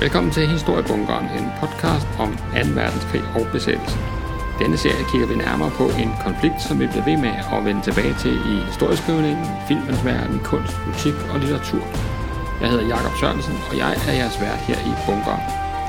Velkommen 0.00 0.32
til 0.32 0.46
Historiebunkeren, 0.48 1.26
en 1.38 1.46
podcast 1.60 2.08
om 2.18 2.30
2. 2.36 2.42
verdenskrig 2.80 3.22
og 3.38 3.46
besættelse. 3.52 3.98
Denne 4.58 4.76
serie 4.76 5.04
kigger 5.10 5.28
vi 5.28 5.36
nærmere 5.46 5.70
på 5.80 5.84
en 6.02 6.12
konflikt, 6.26 6.60
som 6.68 6.80
vi 6.80 6.86
bliver 6.86 7.04
ved 7.10 7.18
med 7.26 7.34
at 7.54 7.64
vende 7.66 7.82
tilbage 7.88 8.14
til 8.22 8.34
i 8.52 8.54
historieskrivningen, 8.70 9.46
filmens 9.68 10.04
verden, 10.04 10.38
kunst, 10.50 10.76
musik 10.86 11.16
og 11.32 11.36
litteratur. 11.40 11.84
Jeg 12.60 12.68
hedder 12.70 12.86
Jakob 12.94 13.14
Sørensen, 13.20 13.56
og 13.68 13.74
jeg 13.82 13.92
er 14.08 14.12
jeres 14.20 14.40
vært 14.40 14.60
her 14.68 14.78
i 14.90 14.92
Bunkeren. 15.06 15.44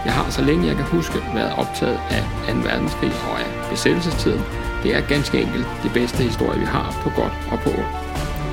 Jeg 0.06 0.14
har, 0.18 0.28
så 0.38 0.42
længe 0.50 0.68
jeg 0.68 0.76
kan 0.76 0.86
huske, 0.98 1.18
været 1.38 1.54
optaget 1.62 2.00
af 2.18 2.24
2. 2.48 2.60
verdenskrig 2.70 3.14
og 3.30 3.36
af 3.46 3.50
besættelsestiden. 3.72 4.44
Det 4.84 4.96
er 4.96 5.02
ganske 5.14 5.42
enkelt 5.46 5.68
det 5.84 5.92
bedste 5.94 6.22
historie, 6.30 6.60
vi 6.60 6.70
har 6.78 6.88
på 7.04 7.10
godt 7.20 7.36
og 7.52 7.58
på 7.64 7.70
ondt. 7.82 7.96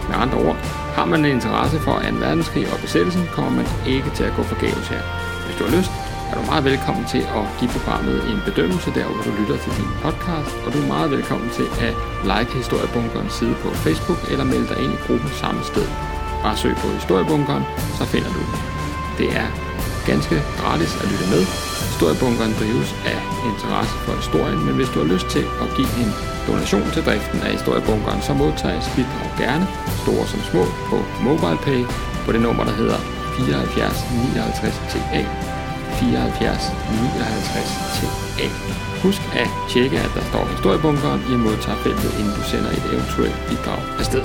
Med 0.09 0.17
andre 0.25 0.39
ord, 0.47 0.57
har 0.99 1.07
man 1.13 1.25
en 1.25 1.33
interesse 1.37 1.79
for 1.79 1.93
2. 1.93 2.01
verdenskrig 2.27 2.65
og 2.73 2.79
besættelsen, 2.85 3.25
kommer 3.37 3.53
man 3.59 3.67
ikke 3.95 4.11
til 4.17 4.25
at 4.25 4.37
gå 4.37 4.43
forgæves 4.43 4.89
her. 4.95 5.28
Du 5.59 5.65
har 5.65 5.77
lyst, 5.79 5.93
er 6.31 6.35
du 6.39 6.43
meget 6.53 6.65
velkommen 6.71 7.05
til 7.15 7.23
at 7.39 7.45
give 7.59 7.71
programmet 7.77 8.17
en 8.33 8.41
bedømmelse 8.49 8.91
der, 8.99 9.07
hvor 9.11 9.23
du 9.29 9.33
lytter 9.41 9.59
til 9.65 9.73
din 9.79 9.91
podcast, 10.05 10.55
og 10.65 10.69
du 10.73 10.79
er 10.85 10.89
meget 10.95 11.11
velkommen 11.17 11.49
til 11.59 11.67
at 11.87 11.95
like 12.33 12.53
Historiebunkerens 12.61 13.35
side 13.39 13.55
på 13.63 13.69
Facebook 13.85 14.21
eller 14.33 14.45
melde 14.53 14.69
dig 14.73 14.79
ind 14.85 14.93
i 14.97 15.03
gruppen 15.07 15.31
samme 15.43 15.61
sted. 15.71 15.87
Bare 16.45 16.57
søg 16.63 16.75
på 16.83 16.89
Historiebunkeren, 16.99 17.65
så 17.99 18.05
finder 18.13 18.31
du 18.37 18.41
den. 18.51 18.59
Det 19.21 19.29
er 19.43 19.49
ganske 20.11 20.37
gratis 20.61 20.93
at 21.03 21.07
lytte 21.13 21.27
med. 21.35 21.43
Historiebunkeren 21.93 22.55
drives 22.61 22.91
af 23.13 23.19
interesse 23.51 23.97
for 24.05 24.15
historien, 24.23 24.61
men 24.67 24.75
hvis 24.79 24.91
du 24.93 24.99
har 25.03 25.09
lyst 25.15 25.29
til 25.35 25.45
at 25.63 25.69
give 25.77 25.93
en 26.03 26.11
donation 26.49 26.87
til 26.95 27.03
driften 27.09 27.39
af 27.47 27.51
Historiebunkeren, 27.59 28.21
så 28.27 28.33
modtages 28.43 28.87
bidrag 28.97 29.29
gerne, 29.43 29.65
store 30.05 30.27
som 30.33 30.41
små, 30.51 30.65
på 30.91 30.97
MobilePay 31.25 31.81
på 32.25 32.31
det 32.35 32.41
nummer, 32.47 32.65
der 32.71 32.77
hedder 32.83 33.18
74 33.39 34.05
59 34.35 34.75
TA. 34.91 35.23
74 35.99 36.73
59 36.91 37.71
TA. 37.97 38.49
Husk 39.03 39.23
at 39.43 39.51
tjekke, 39.69 39.99
at 39.99 40.11
der 40.15 40.25
står 40.31 40.45
historiebunkeren 40.55 41.21
i 41.33 41.35
modtagerfeltet, 41.37 42.11
inden 42.19 42.35
du 42.39 42.43
sender 42.43 42.71
et 42.71 42.85
eventuelt 42.95 43.39
bidrag 43.49 43.81
afsted. 43.99 44.25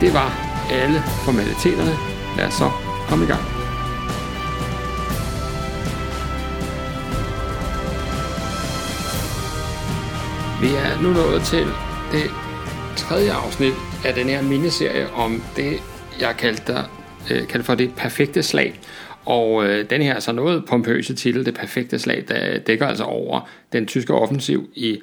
Det 0.00 0.14
var 0.14 0.30
alle 0.70 1.02
formaliteterne. 1.24 1.94
Lad 2.36 2.46
os 2.46 2.54
så 2.54 2.70
komme 3.08 3.24
i 3.24 3.28
gang. 3.28 3.44
Vi 10.60 10.70
er 10.74 11.02
nu 11.02 11.08
nået 11.08 11.42
til 11.42 11.66
det 12.12 12.30
tredje 12.96 13.32
afsnit 13.32 13.74
af 14.04 14.14
den 14.14 14.28
her 14.28 14.42
miniserie 14.42 15.12
om 15.12 15.42
det, 15.56 15.82
jeg 16.20 16.34
kaldte, 16.38 16.78
øh, 17.30 17.46
kaldt 17.48 17.66
for 17.66 17.74
det 17.74 17.90
perfekte 17.96 18.42
slag. 18.42 18.80
Og 19.24 19.66
øh, 19.66 19.90
den 19.90 20.02
her 20.02 20.20
så 20.20 20.32
noget 20.32 20.64
pompøse 20.64 21.14
titel, 21.14 21.46
det 21.46 21.54
perfekte 21.54 21.98
slag, 21.98 22.24
der 22.28 22.58
dækker 22.58 22.86
altså 22.86 23.04
over 23.04 23.48
den 23.72 23.86
tyske 23.86 24.14
offensiv 24.14 24.70
i 24.74 25.00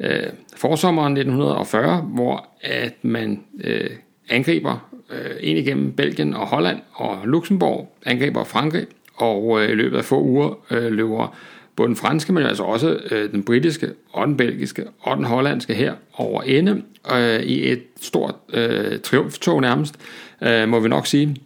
øh, 0.00 0.26
forsommeren 0.56 1.12
1940, 1.12 2.00
hvor 2.00 2.48
at 2.60 2.94
man 3.02 3.40
øh, 3.64 3.90
angriber 4.28 4.90
øh, 5.10 5.30
ind 5.40 5.58
igennem 5.58 5.92
Belgien 5.92 6.34
og 6.34 6.46
Holland 6.46 6.78
og 6.92 7.18
Luxembourg, 7.24 7.96
angriber 8.06 8.44
Frankrig, 8.44 8.86
og 9.14 9.62
øh, 9.62 9.70
i 9.70 9.74
løbet 9.74 9.98
af 9.98 10.04
få 10.04 10.22
uger 10.22 10.58
øh, 10.70 10.92
løber 10.92 11.36
både 11.76 11.88
den 11.88 11.96
franske, 11.96 12.32
men 12.32 12.42
altså 12.42 12.62
også 12.62 12.98
øh, 13.10 13.32
den 13.32 13.42
britiske 13.42 13.90
og 14.12 14.26
den 14.26 14.36
belgiske 14.36 14.84
og 15.00 15.16
den 15.16 15.24
hollandske 15.24 15.74
her 15.74 15.94
over 16.14 16.42
ende 16.42 16.82
øh, 17.14 17.40
i 17.40 17.72
et 17.72 17.82
stort 18.00 18.34
øh, 18.52 18.98
triumftog 19.00 19.60
nærmest, 19.60 19.94
øh, 20.42 20.68
må 20.68 20.80
vi 20.80 20.88
nok 20.88 21.06
sige, 21.06 21.36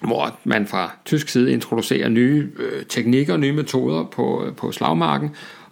hvor 0.00 0.38
man 0.44 0.66
fra 0.66 0.96
tysk 1.04 1.28
side 1.28 1.52
introducerer 1.52 2.08
nye 2.08 2.50
øh, 2.58 2.86
teknikker, 2.86 3.36
nye 3.36 3.52
metoder 3.52 4.04
på, 4.04 4.44
øh, 4.44 4.54
på 4.54 4.72
slagmarken, 4.72 5.30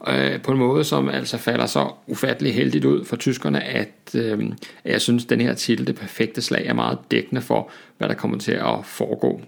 øh, 0.08 0.42
på 0.42 0.53
en 0.53 0.58
måde, 0.58 0.84
som 0.84 1.08
altså 1.08 1.39
falder 1.39 1.67
så 1.67 1.89
ufattelig 2.06 2.55
heldigt 2.55 2.84
ud 2.84 3.05
for 3.05 3.17
tyskerne, 3.17 3.64
at 3.64 4.14
øh, 4.14 4.52
jeg 4.84 5.01
synes, 5.01 5.24
den 5.24 5.40
her 5.40 5.55
titel, 5.55 5.86
det 5.86 5.96
perfekte 5.96 6.42
slag, 6.42 6.67
er 6.67 6.74
meget 6.74 6.98
dækkende 7.11 7.42
for, 7.42 7.70
hvad 7.98 8.08
der 8.08 8.14
kommer 8.14 8.39
til 8.39 8.52
at 8.52 8.74
foregå. 8.84 9.40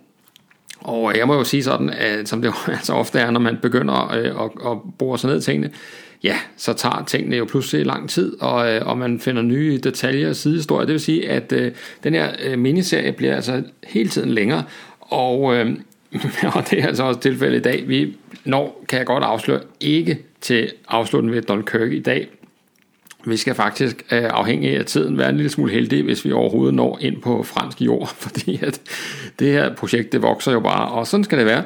Og 0.86 1.16
jeg 1.16 1.26
må 1.26 1.34
jo 1.34 1.44
sige 1.44 1.62
sådan, 1.62 1.90
at 1.90 2.28
som 2.28 2.42
det 2.42 2.48
jo 2.48 2.54
altså 2.78 2.92
ofte 2.92 3.18
er, 3.18 3.30
når 3.30 3.40
man 3.40 3.58
begynder 3.62 4.12
øh, 4.14 4.44
at, 4.44 4.70
at 4.72 4.78
bore 4.98 5.18
sig 5.18 5.30
ned 5.30 5.38
i 5.38 5.44
tingene, 5.44 5.70
ja, 6.24 6.36
så 6.56 6.72
tager 6.72 7.04
tingene 7.06 7.36
jo 7.36 7.44
pludselig 7.44 7.86
lang 7.86 8.10
tid, 8.10 8.40
og, 8.40 8.74
øh, 8.74 8.86
og 8.86 8.98
man 8.98 9.20
finder 9.20 9.42
nye 9.42 9.78
detaljer 9.78 10.28
og 10.28 10.36
sidehistorier. 10.36 10.86
Det 10.86 10.92
vil 10.92 11.00
sige, 11.00 11.30
at 11.30 11.52
øh, 11.52 11.72
den 12.04 12.14
her 12.14 12.30
øh, 12.44 12.58
miniserie 12.58 13.12
bliver 13.12 13.34
altså 13.34 13.62
hele 13.84 14.08
tiden 14.08 14.30
længere, 14.30 14.64
og, 15.00 15.56
øh, 15.56 15.76
og 16.54 16.70
det 16.70 16.82
er 16.82 16.86
altså 16.86 17.04
også 17.04 17.20
tilfældet 17.20 17.58
i 17.58 17.62
dag. 17.62 17.88
Vi 17.88 18.16
når, 18.44 18.84
kan 18.88 18.98
jeg 18.98 19.06
godt 19.06 19.24
afsløre, 19.24 19.60
ikke 19.80 20.18
til 20.40 20.72
afslutningen 20.88 21.36
ved 21.36 21.42
Dunkirk 21.42 21.92
i 21.92 22.00
dag. 22.00 22.28
Vi 23.26 23.36
skal 23.36 23.54
faktisk 23.54 24.04
øh, 24.12 24.24
afhængig 24.24 24.76
af 24.76 24.84
tiden 24.84 25.18
være 25.18 25.28
en 25.28 25.36
lille 25.36 25.50
smule 25.50 25.72
heldige, 25.72 26.02
hvis 26.02 26.24
vi 26.24 26.32
overhovedet 26.32 26.74
når 26.74 26.98
ind 27.00 27.22
på 27.22 27.42
fransk 27.42 27.80
jord, 27.80 28.08
fordi 28.24 28.58
at 28.62 28.80
det 29.38 29.52
her 29.52 29.74
projekt, 29.74 30.12
det 30.12 30.22
vokser 30.22 30.52
jo 30.52 30.60
bare, 30.60 30.88
og 30.88 31.06
sådan 31.06 31.24
skal 31.24 31.38
det 31.38 31.46
være. 31.46 31.64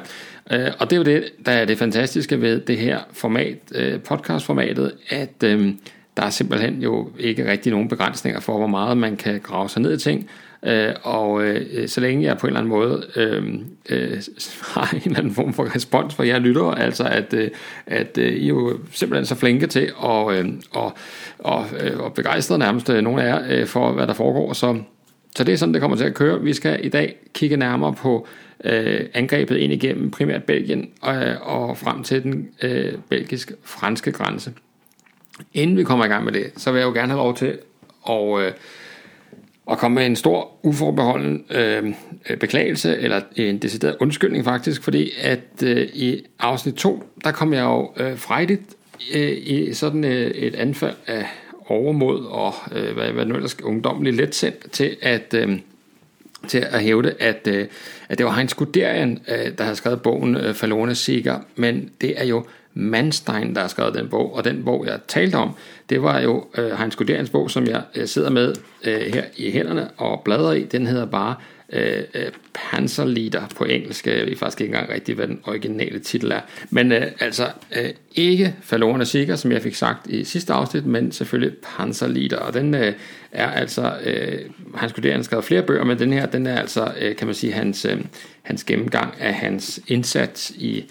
Øh, 0.51 0.71
og 0.79 0.89
det 0.89 0.95
er 0.95 0.97
jo 0.97 1.03
det, 1.03 1.23
der 1.45 1.51
er 1.51 1.65
det 1.65 1.77
fantastiske 1.77 2.41
ved 2.41 2.59
det 2.59 2.77
her 2.77 2.99
format, 3.13 3.57
øh, 3.75 3.99
podcastformatet, 3.99 4.91
at 5.09 5.43
øh, 5.43 5.73
der 6.17 6.23
er 6.23 6.29
simpelthen 6.29 6.81
jo 6.81 7.09
ikke 7.19 7.51
rigtig 7.51 7.71
nogen 7.71 7.87
begrænsninger 7.87 8.39
for, 8.39 8.57
hvor 8.57 8.67
meget 8.67 8.97
man 8.97 9.17
kan 9.17 9.39
grave 9.39 9.69
sig 9.69 9.81
ned 9.81 9.93
i 9.93 9.99
ting. 9.99 10.29
Øh, 10.65 10.93
og 11.03 11.43
øh, 11.43 11.87
så 11.87 12.01
længe 12.01 12.23
jeg 12.23 12.37
på 12.37 12.47
en 12.47 12.49
eller 12.49 12.59
anden 12.59 12.69
måde 12.69 13.05
øh, 13.15 13.53
øh, 13.89 14.21
har 14.75 14.93
en 14.93 15.01
eller 15.05 15.19
anden 15.19 15.33
form 15.33 15.53
for 15.53 15.75
respons 15.75 16.15
for 16.15 16.23
jer 16.23 16.39
lytter, 16.39 16.63
altså 16.63 17.03
at, 17.03 17.33
øh, 17.33 17.49
at 17.85 18.17
øh, 18.17 18.33
I 18.33 18.45
er 18.45 18.47
jo 18.47 18.79
simpelthen 18.91 19.25
så 19.25 19.35
flinke 19.35 19.67
til 19.67 19.91
og, 19.95 20.37
øh, 20.37 20.45
og, 20.71 20.93
og, 21.39 21.65
øh, 21.79 21.99
og 21.99 22.13
begejstrede 22.13 22.59
nærmest 22.59 22.89
øh, 22.89 23.01
nogle 23.01 23.23
af 23.23 23.27
jer 23.27 23.41
øh, 23.49 23.67
for, 23.67 23.91
hvad 23.91 24.07
der 24.07 24.13
foregår, 24.13 24.53
så, 24.53 24.81
så 25.35 25.43
det 25.43 25.53
er 25.53 25.57
sådan, 25.57 25.73
det 25.73 25.81
kommer 25.81 25.97
til 25.97 26.05
at 26.05 26.13
køre. 26.13 26.41
Vi 26.41 26.53
skal 26.53 26.85
i 26.85 26.89
dag 26.89 27.15
kigge 27.33 27.57
nærmere 27.57 27.93
på 27.93 28.27
øh, 28.63 28.99
angrebet 29.13 29.57
ind 29.57 29.73
igennem 29.73 30.11
primært 30.11 30.43
Belgien 30.43 30.89
øh, 31.07 31.35
og 31.41 31.77
frem 31.77 32.03
til 32.03 32.23
den 32.23 32.49
øh, 32.61 32.93
belgisk-franske 33.09 34.11
grænse. 34.11 34.53
Inden 35.53 35.77
vi 35.77 35.83
kommer 35.83 36.05
i 36.05 36.07
gang 36.07 36.25
med 36.25 36.33
det, 36.33 36.51
så 36.57 36.71
vil 36.71 36.79
jeg 36.79 36.85
jo 36.85 36.93
gerne 36.93 37.07
have 37.07 37.23
lov 37.23 37.35
til 37.35 37.57
at, 38.09 38.39
øh, 38.39 38.51
at 39.71 39.77
komme 39.77 39.95
med 39.95 40.05
en 40.05 40.15
stor 40.15 40.51
uforbeholden 40.63 41.45
øh, 41.49 41.93
beklagelse, 42.39 42.97
eller 42.97 43.21
en 43.35 43.57
decideret 43.57 43.95
undskyldning 43.99 44.45
faktisk, 44.45 44.83
fordi 44.83 45.11
at 45.21 45.63
øh, 45.63 45.87
i 45.93 46.25
afsnit 46.39 46.75
2, 46.75 47.03
der 47.23 47.31
kom 47.31 47.53
jeg 47.53 47.63
jo 47.63 47.91
øh, 47.97 48.17
frejdigt 48.17 48.61
øh, 49.13 49.37
i 49.37 49.73
sådan 49.73 50.03
øh, 50.03 50.31
et 50.31 50.55
anfald 50.55 50.95
af 51.07 51.25
overmod 51.67 52.25
og 52.25 52.53
øh, 52.71 52.93
hvad, 52.93 53.11
hvad 53.11 53.25
nu 53.25 53.35
ellers 53.35 53.61
ungdommelig 53.63 54.13
let 54.13 54.53
til 54.71 54.97
at... 55.01 55.33
Øh, 55.33 55.59
til 56.47 56.57
at 56.57 56.81
hævde, 56.81 57.13
at, 57.19 57.47
øh, 57.47 57.67
at 58.09 58.17
det 58.17 58.25
var 58.25 58.31
Heinz 58.31 58.53
Guderian, 58.53 59.19
øh, 59.27 59.57
der 59.57 59.63
havde 59.63 59.75
skrevet 59.75 60.01
bogen 60.01 60.35
øh, 60.35 60.53
Falone 60.53 60.95
Sikker, 60.95 61.39
men 61.55 61.89
det 62.01 62.21
er 62.21 62.25
jo 62.25 62.45
Manstein, 62.73 63.55
der 63.55 63.61
har 63.61 63.67
skrevet 63.67 63.93
den 63.93 64.09
bog, 64.09 64.35
og 64.35 64.43
den 64.43 64.63
bog, 64.65 64.85
jeg 64.85 64.99
talte 65.07 65.35
om, 65.35 65.55
det 65.89 66.01
var 66.01 66.19
jo 66.19 66.45
øh, 66.57 66.71
Heinz 66.71 66.95
Guderians 66.95 67.29
bog, 67.29 67.51
som 67.51 67.67
jeg 67.67 67.81
øh, 67.95 68.07
sidder 68.07 68.29
med 68.29 68.55
øh, 68.83 69.01
her 69.13 69.23
i 69.37 69.51
hænderne 69.51 69.89
og 69.97 70.21
bladrer 70.25 70.53
i. 70.53 70.63
Den 70.63 70.87
hedder 70.87 71.05
bare 71.05 71.35
øh, 71.73 72.03
øh, 72.13 72.31
Panzerlieder 72.53 73.41
på 73.57 73.63
engelsk. 73.63 74.07
Jeg 74.07 74.25
ved 74.25 74.35
faktisk 74.35 74.61
ikke 74.61 74.73
engang 74.73 74.93
rigtigt, 74.93 75.17
hvad 75.17 75.27
den 75.27 75.39
originale 75.43 75.99
titel 75.99 76.31
er. 76.31 76.39
Men 76.69 76.91
øh, 76.91 77.07
altså 77.19 77.47
øh, 77.75 77.89
ikke 78.15 78.55
Fallon 78.61 79.05
Sikker, 79.05 79.35
som 79.35 79.51
jeg 79.51 79.61
fik 79.61 79.75
sagt 79.75 80.07
i 80.07 80.23
sidste 80.23 80.53
afsnit, 80.53 80.85
men 80.85 81.11
selvfølgelig 81.11 81.57
Panzerlieder. 81.57 82.37
Og 82.37 82.53
den 82.53 82.73
øh, 82.73 82.93
er 83.31 83.47
altså, 83.51 83.93
øh, 84.03 84.39
Hans 84.75 84.93
Guderian 84.93 85.23
skrevet 85.23 85.45
flere 85.45 85.61
bøger, 85.61 85.83
men 85.83 85.99
den 85.99 86.13
her, 86.13 86.25
den 86.25 86.47
er 86.47 86.59
altså, 86.59 86.93
øh, 87.01 87.15
kan 87.15 87.27
man 87.27 87.35
sige, 87.35 87.53
hans, 87.53 87.85
øh, 87.85 87.97
hans 88.41 88.63
gennemgang 88.63 89.13
af 89.19 89.33
hans 89.33 89.79
indsats 89.87 90.49
i 90.49 90.85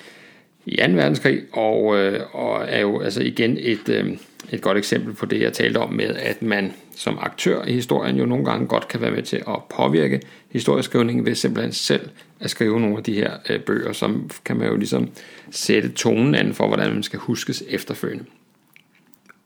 i 0.67 0.77
2. 0.77 0.83
verdenskrig, 0.93 1.43
og, 1.53 1.97
øh, 1.97 2.21
og 2.33 2.65
er 2.69 2.81
jo 2.81 3.01
altså 3.01 3.23
igen 3.23 3.57
et, 3.61 3.89
øh, 3.89 4.17
et 4.53 4.61
godt 4.61 4.79
eksempel 4.79 5.15
på 5.15 5.27
det, 5.27 5.41
jeg 5.41 5.53
talte 5.53 5.79
om 5.79 5.93
med, 5.93 6.17
at 6.17 6.43
man 6.43 6.73
som 6.97 7.19
aktør 7.21 7.65
i 7.65 7.73
historien 7.73 8.17
jo 8.17 8.27
nogle 8.27 8.45
gange 8.45 8.67
godt 8.67 8.89
kan 8.89 9.01
være 9.01 9.11
med 9.11 9.23
til 9.23 9.37
at 9.37 9.57
påvirke 9.77 10.21
historieskrivningen 10.51 11.27
ved 11.27 11.35
simpelthen 11.35 11.73
selv 11.73 12.09
at 12.41 12.51
skrive 12.51 12.81
nogle 12.81 12.97
af 12.97 13.03
de 13.03 13.15
her 13.15 13.33
øh, 13.51 13.61
bøger, 13.61 13.93
som 13.93 14.31
kan 14.45 14.57
man 14.57 14.69
jo 14.69 14.77
ligesom 14.77 15.11
sætte 15.51 15.89
tonen 15.89 16.35
an 16.35 16.55
for, 16.55 16.67
hvordan 16.67 16.93
man 16.93 17.03
skal 17.03 17.19
huskes 17.19 17.63
efterfølgende. 17.69 18.25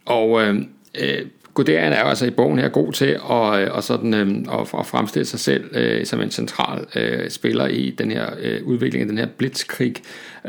Og 0.04 0.42
øh, 0.42 0.62
øh, 1.00 1.26
Guderian 1.54 1.92
er 1.92 2.00
jo 2.00 2.06
altså 2.06 2.26
i 2.26 2.30
bogen 2.30 2.58
her 2.58 2.68
god 2.68 2.92
til 2.92 3.18
at, 3.30 3.62
øh, 3.62 3.74
og 3.74 3.82
sådan, 3.82 4.14
øh, 4.14 4.44
at 4.80 4.86
fremstille 4.86 5.26
sig 5.26 5.40
selv 5.40 5.76
øh, 5.76 6.06
som 6.06 6.20
en 6.20 6.30
central 6.30 6.86
øh, 6.96 7.30
spiller 7.30 7.66
i 7.66 7.90
den 7.90 8.10
her 8.10 8.26
øh, 8.40 8.62
udvikling 8.64 9.02
af 9.02 9.08
den 9.08 9.18
her 9.18 9.26
blitzkrig. 9.26 9.94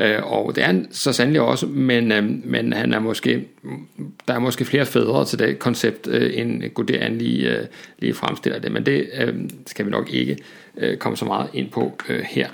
Øh, 0.00 0.32
og 0.32 0.56
det 0.56 0.62
er 0.62 0.66
han 0.66 0.88
så 0.90 1.12
sandelig 1.12 1.40
også, 1.40 1.66
men, 1.66 2.12
øh, 2.12 2.24
men 2.44 2.72
han 2.72 2.92
er 2.92 2.98
måske, 2.98 3.44
der 4.28 4.34
er 4.34 4.38
måske 4.38 4.64
flere 4.64 4.86
fædre 4.86 5.24
til 5.24 5.38
det 5.38 5.58
koncept, 5.58 6.08
øh, 6.10 6.30
end 6.34 6.62
Guderian 6.74 7.18
lige, 7.18 7.58
øh, 7.58 7.66
lige 7.98 8.14
fremstiller 8.14 8.58
det. 8.58 8.72
Men 8.72 8.86
det 8.86 9.06
øh, 9.20 9.34
skal 9.66 9.86
vi 9.86 9.90
nok 9.90 10.14
ikke 10.14 10.38
øh, 10.76 10.96
komme 10.96 11.16
så 11.16 11.24
meget 11.24 11.48
ind 11.52 11.70
på 11.70 11.98
øh, 12.08 12.20
her. 12.28 12.48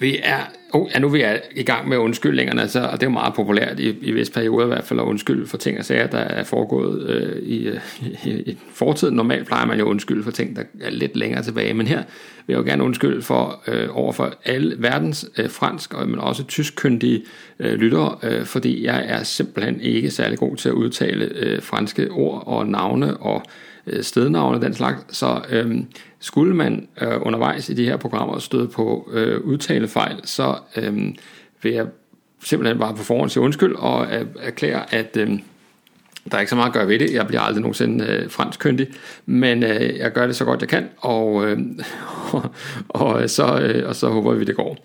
Vi 0.00 0.18
er, 0.22 0.38
oh, 0.72 0.88
ja, 0.94 0.98
nu 0.98 1.06
er 1.06 1.10
vi 1.10 1.24
i 1.56 1.62
gang 1.62 1.88
med 1.88 1.96
undskyldningerne, 1.96 2.60
altså, 2.60 2.80
og 2.80 2.92
det 2.92 3.02
er 3.02 3.06
jo 3.06 3.12
meget 3.12 3.34
populært 3.34 3.80
i, 3.80 3.96
i 4.00 4.12
vis 4.12 4.30
perioder 4.30 4.64
i 4.64 4.68
hvert 4.68 4.84
fald 4.84 5.00
at 5.00 5.04
undskylde 5.04 5.46
for 5.46 5.56
ting 5.56 5.78
og 5.78 5.84
sager, 5.84 6.06
der 6.06 6.18
er 6.18 6.44
foregået 6.44 7.10
øh, 7.10 7.42
i, 7.42 7.68
øh, 7.68 7.80
i, 8.24 8.30
i 8.30 8.58
fortiden. 8.72 9.16
Normalt 9.16 9.46
plejer 9.46 9.66
man 9.66 9.78
jo 9.78 9.84
at 9.84 9.90
undskylde 9.90 10.24
for 10.24 10.30
ting, 10.30 10.56
der 10.56 10.62
er 10.80 10.90
lidt 10.90 11.16
længere 11.16 11.42
tilbage, 11.42 11.74
men 11.74 11.86
her 11.86 12.02
vil 12.46 12.54
jeg 12.54 12.58
jo 12.58 12.62
gerne 12.62 12.84
undskylde 12.84 13.22
for 13.22 13.62
øh, 13.68 13.88
over 13.92 14.12
for 14.12 14.34
alle 14.44 14.76
verdens 14.78 15.30
øh, 15.38 15.50
fransk, 15.50 15.94
og, 15.94 16.08
men 16.08 16.18
også 16.18 16.44
tyskkyndige 16.44 17.24
øh, 17.58 17.74
lyttere, 17.74 18.16
øh, 18.22 18.44
fordi 18.44 18.84
jeg 18.84 19.04
er 19.08 19.22
simpelthen 19.22 19.80
ikke 19.80 20.10
særlig 20.10 20.38
god 20.38 20.56
til 20.56 20.68
at 20.68 20.74
udtale 20.74 21.24
øh, 21.24 21.62
franske 21.62 22.10
ord 22.10 22.42
og 22.46 22.66
navne 22.66 23.16
og 23.16 23.42
øh, 23.86 24.02
stednavne 24.02 24.56
og 24.56 24.62
den 24.62 24.74
slags, 24.74 25.16
så 25.16 25.40
øh, 25.50 25.76
skulle 26.20 26.56
man 26.56 26.88
øh, 27.00 27.16
undervejs 27.22 27.68
i 27.68 27.74
de 27.74 27.84
her 27.84 27.96
programmer 27.96 28.38
støde 28.38 28.68
på 28.68 29.10
øh, 29.12 29.40
udtalefejl, 29.40 30.20
så 30.24 30.58
øh, 30.76 31.14
vil 31.62 31.72
jeg 31.72 31.86
simpelthen 32.44 32.78
bare 32.78 32.94
på 32.94 33.02
forhånd 33.02 33.30
sige 33.30 33.42
undskyld 33.42 33.74
og 33.74 34.06
øh, 34.06 34.26
erklære, 34.40 34.94
at 34.94 35.16
øh, 35.16 35.38
der 36.30 36.36
er 36.36 36.40
ikke 36.40 36.50
så 36.50 36.56
meget 36.56 36.68
at 36.68 36.74
gøre 36.74 36.88
ved 36.88 36.98
det. 36.98 37.12
Jeg 37.12 37.26
bliver 37.26 37.40
aldrig 37.40 37.60
nogensinde 37.60 38.06
øh, 38.06 38.30
franskkyndig, 38.30 38.88
men 39.26 39.62
øh, 39.62 39.98
jeg 39.98 40.12
gør 40.12 40.26
det 40.26 40.36
så 40.36 40.44
godt 40.44 40.60
jeg 40.60 40.68
kan, 40.68 40.88
og, 40.98 41.46
øh, 41.46 41.58
og, 42.32 42.54
og, 42.88 43.22
øh, 43.22 43.28
så, 43.28 43.60
øh, 43.60 43.88
og 43.88 43.96
så 43.96 44.08
håber 44.08 44.34
vi, 44.34 44.44
det 44.44 44.56
går. 44.56 44.78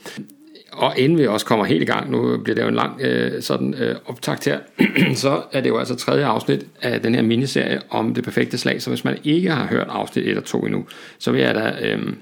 Og 0.73 0.93
inden 0.97 1.17
vi 1.17 1.27
også 1.27 1.45
kommer 1.45 1.65
helt 1.65 1.81
i 1.81 1.85
gang, 1.85 2.11
nu 2.11 2.37
bliver 2.37 2.55
det 2.55 2.63
jo 2.63 2.67
en 2.67 2.75
lang 2.75 3.01
øh, 3.01 3.41
sådan 3.41 3.73
øh, 3.73 3.95
optakt 4.05 4.45
her, 4.45 4.59
så 5.15 5.41
er 5.51 5.61
det 5.61 5.69
jo 5.69 5.77
altså 5.77 5.95
tredje 5.95 6.25
afsnit 6.25 6.65
af 6.81 7.01
den 7.01 7.15
her 7.15 7.21
miniserie 7.21 7.81
om 7.89 8.13
det 8.13 8.23
perfekte 8.23 8.57
slag. 8.57 8.81
Så 8.81 8.89
hvis 8.89 9.03
man 9.03 9.17
ikke 9.23 9.51
har 9.51 9.67
hørt 9.67 9.87
afsnit 9.89 10.27
1 10.27 10.37
og 10.37 10.43
2 10.43 10.65
endnu, 10.65 10.85
så 11.19 11.31
vil 11.31 11.41
jeg 11.41 11.55
da, 11.55 11.73
øh, 11.81 12.13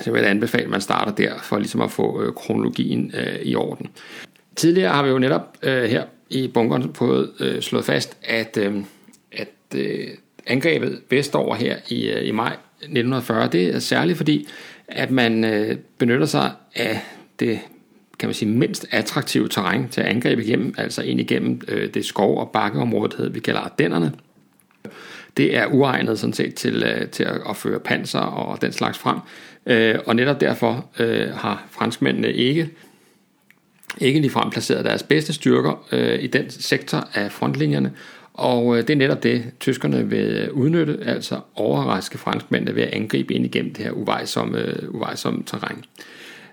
så 0.00 0.10
vil 0.10 0.18
jeg 0.18 0.24
da 0.24 0.30
anbefale, 0.30 0.64
at 0.64 0.70
man 0.70 0.80
starter 0.80 1.12
der, 1.12 1.32
for 1.42 1.58
ligesom 1.58 1.80
at 1.80 1.90
få 1.90 2.22
øh, 2.22 2.32
kronologien 2.32 3.12
øh, 3.14 3.38
i 3.42 3.54
orden. 3.54 3.86
Tidligere 4.56 4.92
har 4.92 5.02
vi 5.02 5.08
jo 5.08 5.18
netop 5.18 5.56
øh, 5.62 5.84
her 5.84 6.04
i 6.30 6.48
bunkeren 6.48 6.94
fået 6.94 7.30
øh, 7.40 7.62
slået 7.62 7.84
fast, 7.84 8.16
at, 8.22 8.58
øh, 8.60 8.74
at 9.32 9.48
øh, 9.76 10.08
angrebet 10.46 11.00
vestover 11.10 11.54
her 11.54 11.76
i, 11.88 12.08
øh, 12.08 12.28
i 12.28 12.30
maj 12.30 12.56
1940, 12.80 13.48
det 13.48 13.74
er 13.74 13.78
særligt 13.78 14.16
fordi, 14.16 14.48
at 14.88 15.10
man 15.10 15.44
øh, 15.44 15.76
benytter 15.98 16.26
sig 16.26 16.50
af 16.74 17.00
det 17.40 17.60
kan 18.18 18.28
man 18.28 18.34
sige, 18.34 18.48
mindst 18.48 18.86
attraktive 18.90 19.48
terræn 19.48 19.88
til 19.88 20.00
at 20.00 20.06
angribe 20.06 20.44
igennem, 20.44 20.74
altså 20.78 21.02
ind 21.02 21.20
igennem 21.20 21.60
øh, 21.68 21.94
det 21.94 22.04
skov- 22.04 22.38
og 22.38 22.50
bakkeområde, 22.50 23.32
vi 23.32 23.40
kalder 23.40 23.60
Ardennerne. 23.60 24.12
Det 25.36 25.56
er 25.56 25.66
uegnet 25.66 26.18
sådan 26.18 26.32
set 26.32 26.54
til, 26.54 26.82
øh, 26.82 27.08
til 27.08 27.24
at, 27.24 27.40
at 27.48 27.56
føre 27.56 27.80
panser 27.80 28.20
og 28.20 28.62
den 28.62 28.72
slags 28.72 28.98
frem. 28.98 29.16
Øh, 29.66 29.94
og 30.06 30.16
netop 30.16 30.40
derfor 30.40 30.86
øh, 30.98 31.30
har 31.30 31.66
franskmændene 31.70 32.32
ikke 32.32 32.70
ikke 34.00 34.20
ligefrem 34.20 34.50
placeret 34.50 34.84
deres 34.84 35.02
bedste 35.02 35.32
styrker 35.32 35.86
øh, 35.92 36.22
i 36.22 36.26
den 36.26 36.50
sektor 36.50 37.08
af 37.14 37.32
frontlinjerne, 37.32 37.92
og 38.34 38.76
øh, 38.76 38.82
det 38.82 38.90
er 38.90 38.96
netop 38.96 39.22
det, 39.22 39.44
tyskerne 39.60 40.08
vil 40.08 40.26
øh, 40.26 40.52
udnytte, 40.52 40.98
altså 41.04 41.40
overraske 41.54 42.18
franskmændene 42.18 42.74
ved 42.74 42.82
at 42.82 42.94
angribe 42.94 43.34
ind 43.34 43.44
igennem 43.44 43.74
det 43.74 43.84
her 43.84 43.92
uvejsomme, 43.92 44.58
øh, 44.58 44.94
uvejsomme 44.94 45.42
terræn. 45.46 45.76
Øh, 45.76 45.82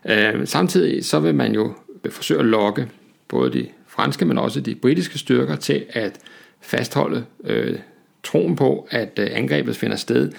Øh, 0.09 0.47
samtidig 0.47 1.05
så 1.05 1.19
vil 1.19 1.35
man 1.35 1.53
jo 1.53 1.73
forsøge 2.09 2.39
at 2.39 2.45
lokke 2.45 2.87
både 3.27 3.53
de 3.53 3.67
franske, 3.87 4.25
men 4.25 4.37
også 4.37 4.61
de 4.61 4.75
britiske 4.75 5.19
styrker 5.19 5.55
til 5.55 5.85
at 5.89 6.19
fastholde 6.61 7.25
øh, 7.43 7.77
troen 8.23 8.55
på, 8.55 8.87
at 8.91 9.19
øh, 9.19 9.27
angrebet 9.31 9.75
finder 9.75 9.95
sted, 9.95 10.31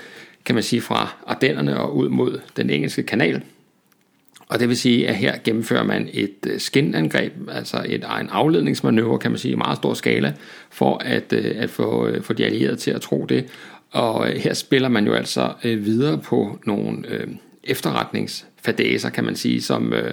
kan 0.44 0.54
man 0.54 0.64
sige, 0.64 0.80
fra 0.80 1.14
Ardennerne 1.26 1.80
og 1.80 1.96
ud 1.96 2.08
mod 2.08 2.40
den 2.56 2.70
engelske 2.70 3.02
kanal. 3.02 3.42
Og 4.48 4.60
det 4.60 4.68
vil 4.68 4.76
sige, 4.76 5.08
at 5.08 5.16
her 5.16 5.36
gennemfører 5.44 5.84
man 5.84 6.08
et 6.12 6.36
øh, 6.46 6.60
skinangreb, 6.60 7.32
altså 7.52 7.84
et, 7.88 7.94
en 7.94 8.28
afledningsmanøvre, 8.30 9.18
kan 9.18 9.30
man 9.30 9.38
sige, 9.38 9.52
i 9.52 9.56
meget 9.56 9.76
stor 9.76 9.94
skala, 9.94 10.32
for 10.70 10.98
at, 11.04 11.32
øh, 11.32 11.54
at 11.56 11.70
få, 11.70 12.06
øh, 12.06 12.22
få 12.22 12.32
de 12.32 12.44
allierede 12.44 12.76
til 12.76 12.90
at 12.90 13.00
tro 13.00 13.26
det. 13.28 13.46
Og 13.90 14.30
øh, 14.30 14.36
her 14.36 14.54
spiller 14.54 14.88
man 14.88 15.06
jo 15.06 15.12
altså 15.12 15.52
øh, 15.64 15.84
videre 15.84 16.18
på 16.18 16.58
nogle 16.66 17.04
fadaser, 18.66 19.10
kan 19.10 19.24
man 19.24 19.36
sige, 19.36 19.62
som, 19.62 19.92
øh, 19.92 20.12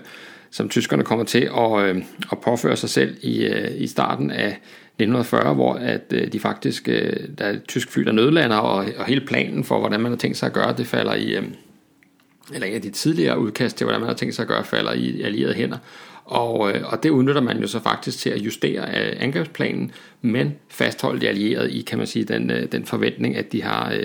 som 0.52 0.70
tyskerne 0.70 1.04
kommer 1.04 1.26
til 1.26 1.50
at, 1.58 1.80
øh, 1.80 2.04
at 2.32 2.40
påføre 2.40 2.78
sig 2.78 2.90
selv 2.90 3.18
i, 3.22 3.46
øh, 3.46 3.82
i 3.82 3.88
starten 3.88 4.32
af 4.32 4.60
1940, 5.00 5.54
hvor 5.54 5.74
at 5.74 6.12
de 6.34 6.40
faktisk, 6.40 6.86
der 7.38 7.46
er 7.46 7.60
tysk 7.68 7.90
fly, 7.90 8.04
der 8.04 8.12
nødlander, 8.12 8.58
og, 8.58 8.86
og 8.98 9.06
hele 9.06 9.22
planen 9.22 9.64
for, 9.64 9.80
hvordan 9.80 10.02
man 10.02 10.12
har 10.12 10.18
tænkt 10.18 10.38
sig 10.38 10.48
at 10.48 10.54
gøre 10.54 10.74
det, 10.78 10.88
falder 10.88 11.16
i, 11.16 11.38
eller 12.54 12.68
en 12.68 12.74
af 12.74 12.82
de 12.82 12.90
tidligere 12.90 13.40
udkast 13.40 13.78
til, 13.78 13.86
hvordan 13.86 14.02
man 14.02 14.08
har 14.08 14.16
tænkt 14.16 14.36
sig 14.36 14.44
at 14.44 14.48
gøre, 14.48 14.64
falder 14.64 14.94
i 14.94 15.22
allierede 15.22 15.54
hænder. 15.54 15.78
Og, 16.26 16.72
øh, 16.72 16.94
og 16.94 17.04
det 17.04 17.10
udnytter 17.10 17.42
man 17.42 17.62
jo 17.62 17.68
så 17.68 17.80
faktisk 17.80 18.20
til 18.20 18.30
at 18.30 18.40
justere 18.40 18.82
øh, 18.82 19.16
angrebsplanen, 19.20 19.92
men 20.22 20.56
fastholde 20.70 21.22
de 21.22 21.28
allierede 21.28 21.72
i, 21.72 21.82
kan 21.82 21.98
man 21.98 22.08
sige, 22.08 22.26
den, 22.26 22.52
øh, 22.52 22.72
den 22.72 22.86
forventning, 22.86 23.36
at 23.36 23.52
de 23.52 23.64
har, 23.64 23.96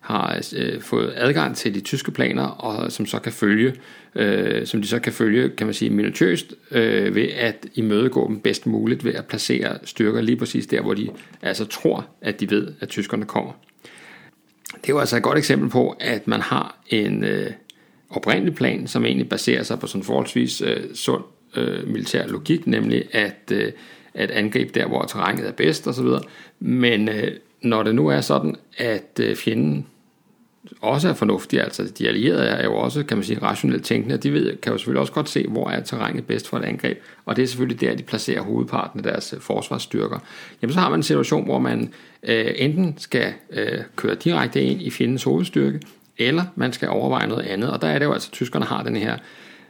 har 0.00 0.40
fået 0.80 1.12
adgang 1.16 1.56
til 1.56 1.74
de 1.74 1.80
tyske 1.80 2.10
planer, 2.10 2.44
og 2.44 2.92
som 2.92 3.06
så 3.06 3.18
kan 3.18 3.32
følge, 3.32 3.74
øh, 4.18 4.66
som 4.66 4.82
de 4.82 4.88
så 4.88 4.98
kan 4.98 5.12
følge, 5.12 5.48
kan 5.48 5.66
man 5.66 5.74
sige, 5.74 5.90
minutiøst, 5.90 6.54
øh, 6.70 7.14
ved 7.14 7.28
at 7.36 7.66
imødegå 7.74 8.28
dem 8.28 8.40
bedst 8.40 8.66
muligt 8.66 9.04
ved 9.04 9.14
at 9.14 9.26
placere 9.26 9.78
styrker 9.84 10.20
lige 10.20 10.36
præcis 10.36 10.66
der, 10.66 10.80
hvor 10.80 10.94
de 10.94 11.10
altså 11.42 11.64
tror, 11.64 12.06
at 12.20 12.40
de 12.40 12.50
ved, 12.50 12.72
at 12.80 12.88
tyskerne 12.88 13.24
kommer. 13.24 13.52
Det 14.74 14.88
er 14.88 14.92
jo 14.92 14.98
altså 14.98 15.16
et 15.16 15.22
godt 15.22 15.38
eksempel 15.38 15.70
på, 15.70 15.96
at 16.00 16.28
man 16.28 16.40
har 16.40 16.78
en, 16.88 17.24
øh, 17.24 17.50
oprindelig 18.10 18.54
plan, 18.54 18.86
som 18.86 19.04
egentlig 19.04 19.28
baserer 19.28 19.62
sig 19.62 19.78
på 19.78 19.86
sådan 19.86 20.04
forholdsvis 20.04 20.62
øh, 20.62 20.94
sund 20.94 21.24
øh, 21.56 21.88
militær 21.88 22.26
logik, 22.26 22.66
nemlig 22.66 23.04
at, 23.12 23.52
øh, 23.52 23.72
at 24.14 24.30
angribe 24.30 24.70
der, 24.74 24.86
hvor 24.86 25.02
terrænet 25.02 25.48
er 25.48 25.52
bedst 25.52 25.86
osv. 25.86 26.06
Men 26.60 27.08
øh, 27.08 27.32
når 27.62 27.82
det 27.82 27.94
nu 27.94 28.08
er 28.08 28.20
sådan, 28.20 28.56
at 28.76 29.20
øh, 29.20 29.36
fjenden 29.36 29.86
også 30.80 31.08
er 31.08 31.14
fornuftige. 31.14 31.62
altså 31.62 31.84
de 31.98 32.08
allierede 32.08 32.46
er 32.46 32.64
jo 32.64 32.74
også, 32.74 33.02
kan 33.02 33.16
man 33.16 33.24
sige, 33.24 33.42
rationelt 33.42 33.84
tænkende, 33.84 34.16
de 34.16 34.32
ved, 34.32 34.56
kan 34.56 34.72
jo 34.72 34.78
selvfølgelig 34.78 35.00
også 35.00 35.12
godt 35.12 35.28
se, 35.28 35.46
hvor 35.48 35.70
er 35.70 35.82
terrænet 35.82 36.26
bedst 36.26 36.48
for 36.48 36.58
et 36.58 36.64
angreb, 36.64 36.98
og 37.24 37.36
det 37.36 37.42
er 37.42 37.46
selvfølgelig 37.46 37.80
der, 37.80 37.94
de 37.94 38.02
placerer 38.02 38.42
hovedparten 38.42 39.00
af 39.00 39.04
deres 39.04 39.32
øh, 39.32 39.40
forsvarsstyrker. 39.40 40.18
Jamen 40.62 40.74
så 40.74 40.80
har 40.80 40.90
man 40.90 40.98
en 40.98 41.02
situation, 41.02 41.44
hvor 41.44 41.58
man 41.58 41.92
øh, 42.22 42.50
enten 42.56 42.94
skal 42.98 43.32
øh, 43.50 43.78
køre 43.96 44.14
direkte 44.14 44.62
ind 44.62 44.82
i 44.82 44.90
fjendens 44.90 45.22
hovedstyrke, 45.22 45.80
eller 46.18 46.44
man 46.56 46.72
skal 46.72 46.88
overveje 46.88 47.26
noget 47.26 47.46
andet. 47.46 47.70
Og 47.70 47.82
der 47.82 47.88
er 47.88 47.98
det 47.98 48.06
jo 48.06 48.12
altså, 48.12 48.28
at 48.28 48.32
tyskerne 48.32 48.64
har 48.64 48.82
den 48.82 48.96
her 48.96 49.12
øh, 49.12 49.18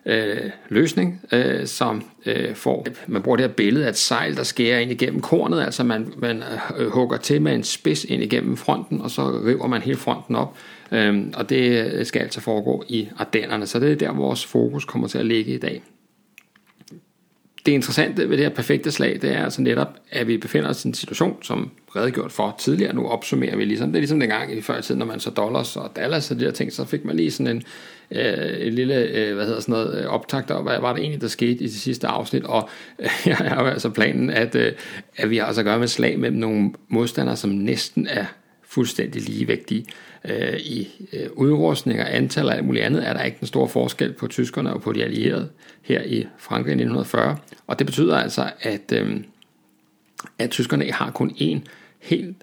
Øh, 0.07 0.51
løsning, 0.69 1.21
øh, 1.33 1.67
som 1.67 2.05
øh, 2.27 2.55
får, 2.55 2.87
man 3.07 3.23
bruger 3.23 3.37
det 3.37 3.47
her 3.47 3.55
billede 3.55 3.85
af 3.85 3.89
et 3.89 3.97
sejl, 3.97 4.37
der 4.37 4.43
skærer 4.43 4.79
ind 4.79 4.91
igennem 4.91 5.21
kornet, 5.21 5.63
altså 5.63 5.85
man, 5.85 6.13
man 6.19 6.43
øh, 6.79 6.91
hugger 6.91 7.17
til 7.17 7.43
med 7.43 7.55
en 7.55 7.63
spids 7.63 8.05
ind 8.05 8.23
igennem 8.23 8.57
fronten, 8.57 9.01
og 9.01 9.11
så 9.11 9.23
river 9.23 9.67
man 9.67 9.83
hele 9.83 9.99
fronten 9.99 10.37
op, 10.37 10.57
øh, 10.93 11.25
og 11.35 11.51
det 11.51 12.07
skal 12.07 12.23
altså 12.23 12.41
foregå 12.41 12.85
i 12.89 13.09
Ardennerne, 13.19 13.67
så 13.67 13.81
det 13.81 13.93
er 13.93 13.97
der, 13.97 14.13
vores 14.13 14.47
fokus 14.47 14.85
kommer 14.85 15.09
til 15.09 15.19
at 15.19 15.27
ligge 15.27 15.55
i 15.55 15.59
dag 15.59 15.83
det 17.67 17.73
interessante 17.73 18.29
ved 18.29 18.37
det 18.37 18.45
her 18.45 18.55
perfekte 18.55 18.91
slag, 18.91 19.19
det 19.23 19.33
er 19.33 19.45
altså 19.45 19.63
netop, 19.63 19.89
at 20.11 20.29
vi 20.29 20.37
befinder 20.37 20.69
os 20.71 20.85
i 20.85 20.89
en 20.89 20.95
situation, 20.95 21.37
som 21.43 21.71
redegjort 21.97 22.33
for 22.33 22.57
tidligere, 22.59 22.95
nu 22.95 23.09
opsummerer 23.09 23.57
vi 23.57 23.65
ligesom, 23.65 23.89
det 23.89 23.97
er 23.97 24.01
ligesom 24.01 24.21
dengang 24.21 24.53
i 24.53 24.61
før 24.61 24.81
tiden, 24.81 24.99
når 24.99 25.07
man 25.07 25.21
så 25.21 25.31
dollars 25.31 25.77
og 25.77 25.93
dollars 25.97 26.31
og 26.31 26.41
de 26.41 26.45
der 26.45 26.51
ting, 26.51 26.73
så 26.73 26.85
fik 26.85 27.05
man 27.05 27.17
lige 27.17 27.31
sådan 27.31 27.57
en, 27.57 27.63
øh, 28.11 28.67
en 28.67 28.73
lille, 28.73 28.95
øh, 28.95 29.35
hvad 29.35 29.47
hedder 29.47 29.61
sådan 29.61 29.73
noget, 29.73 30.01
øh, 30.01 30.07
optakt 30.07 30.51
og 30.51 30.63
hvad 30.63 30.81
var 30.81 30.93
det 30.93 31.01
egentlig, 31.01 31.21
der 31.21 31.29
skete 31.29 31.65
i 31.65 31.67
det 31.67 31.75
sidste 31.75 32.07
afsnit, 32.07 32.45
og 32.45 32.69
øh, 32.99 33.11
jeg 33.27 33.37
har 33.37 33.71
altså 33.71 33.91
planen, 33.91 34.31
at, 34.31 34.55
øh, 34.55 34.73
at 35.17 35.31
vi 35.31 35.37
har 35.37 35.47
altså 35.47 35.61
at 35.61 35.65
gøre 35.65 35.79
med 35.79 35.89
slag 35.89 36.19
mellem 36.19 36.39
nogle 36.39 36.73
modstandere, 36.89 37.37
som 37.37 37.51
næsten 37.51 38.07
er 38.07 38.25
fuldstændig 38.69 39.23
ligevægtige. 39.23 39.87
Øh, 40.25 40.61
I 40.61 40.89
øh, 41.13 41.29
udrustning 41.33 42.01
og 42.01 42.17
antal 42.17 42.47
og 42.47 42.55
alt 42.55 42.65
muligt 42.65 42.85
andet 42.85 43.09
er 43.09 43.13
der 43.13 43.23
ikke 43.23 43.37
den 43.41 43.47
store 43.47 43.69
forskel 43.69 44.13
på 44.13 44.27
tyskerne 44.27 44.73
og 44.73 44.83
på 44.83 44.93
de 44.93 45.05
allierede 45.05 45.49
her 45.83 46.03
i 46.03 46.27
Frankrig 46.39 46.71
i 46.71 46.75
1940. 46.75 47.37
Og 47.67 47.79
det 47.79 47.87
betyder 47.87 48.17
altså, 48.17 48.51
at, 48.61 48.93
øh, 48.93 49.17
at 50.39 50.51
tyskerne 50.51 50.93
har 50.93 51.11
kun 51.11 51.31
én 51.31 51.59
helt 51.99 52.37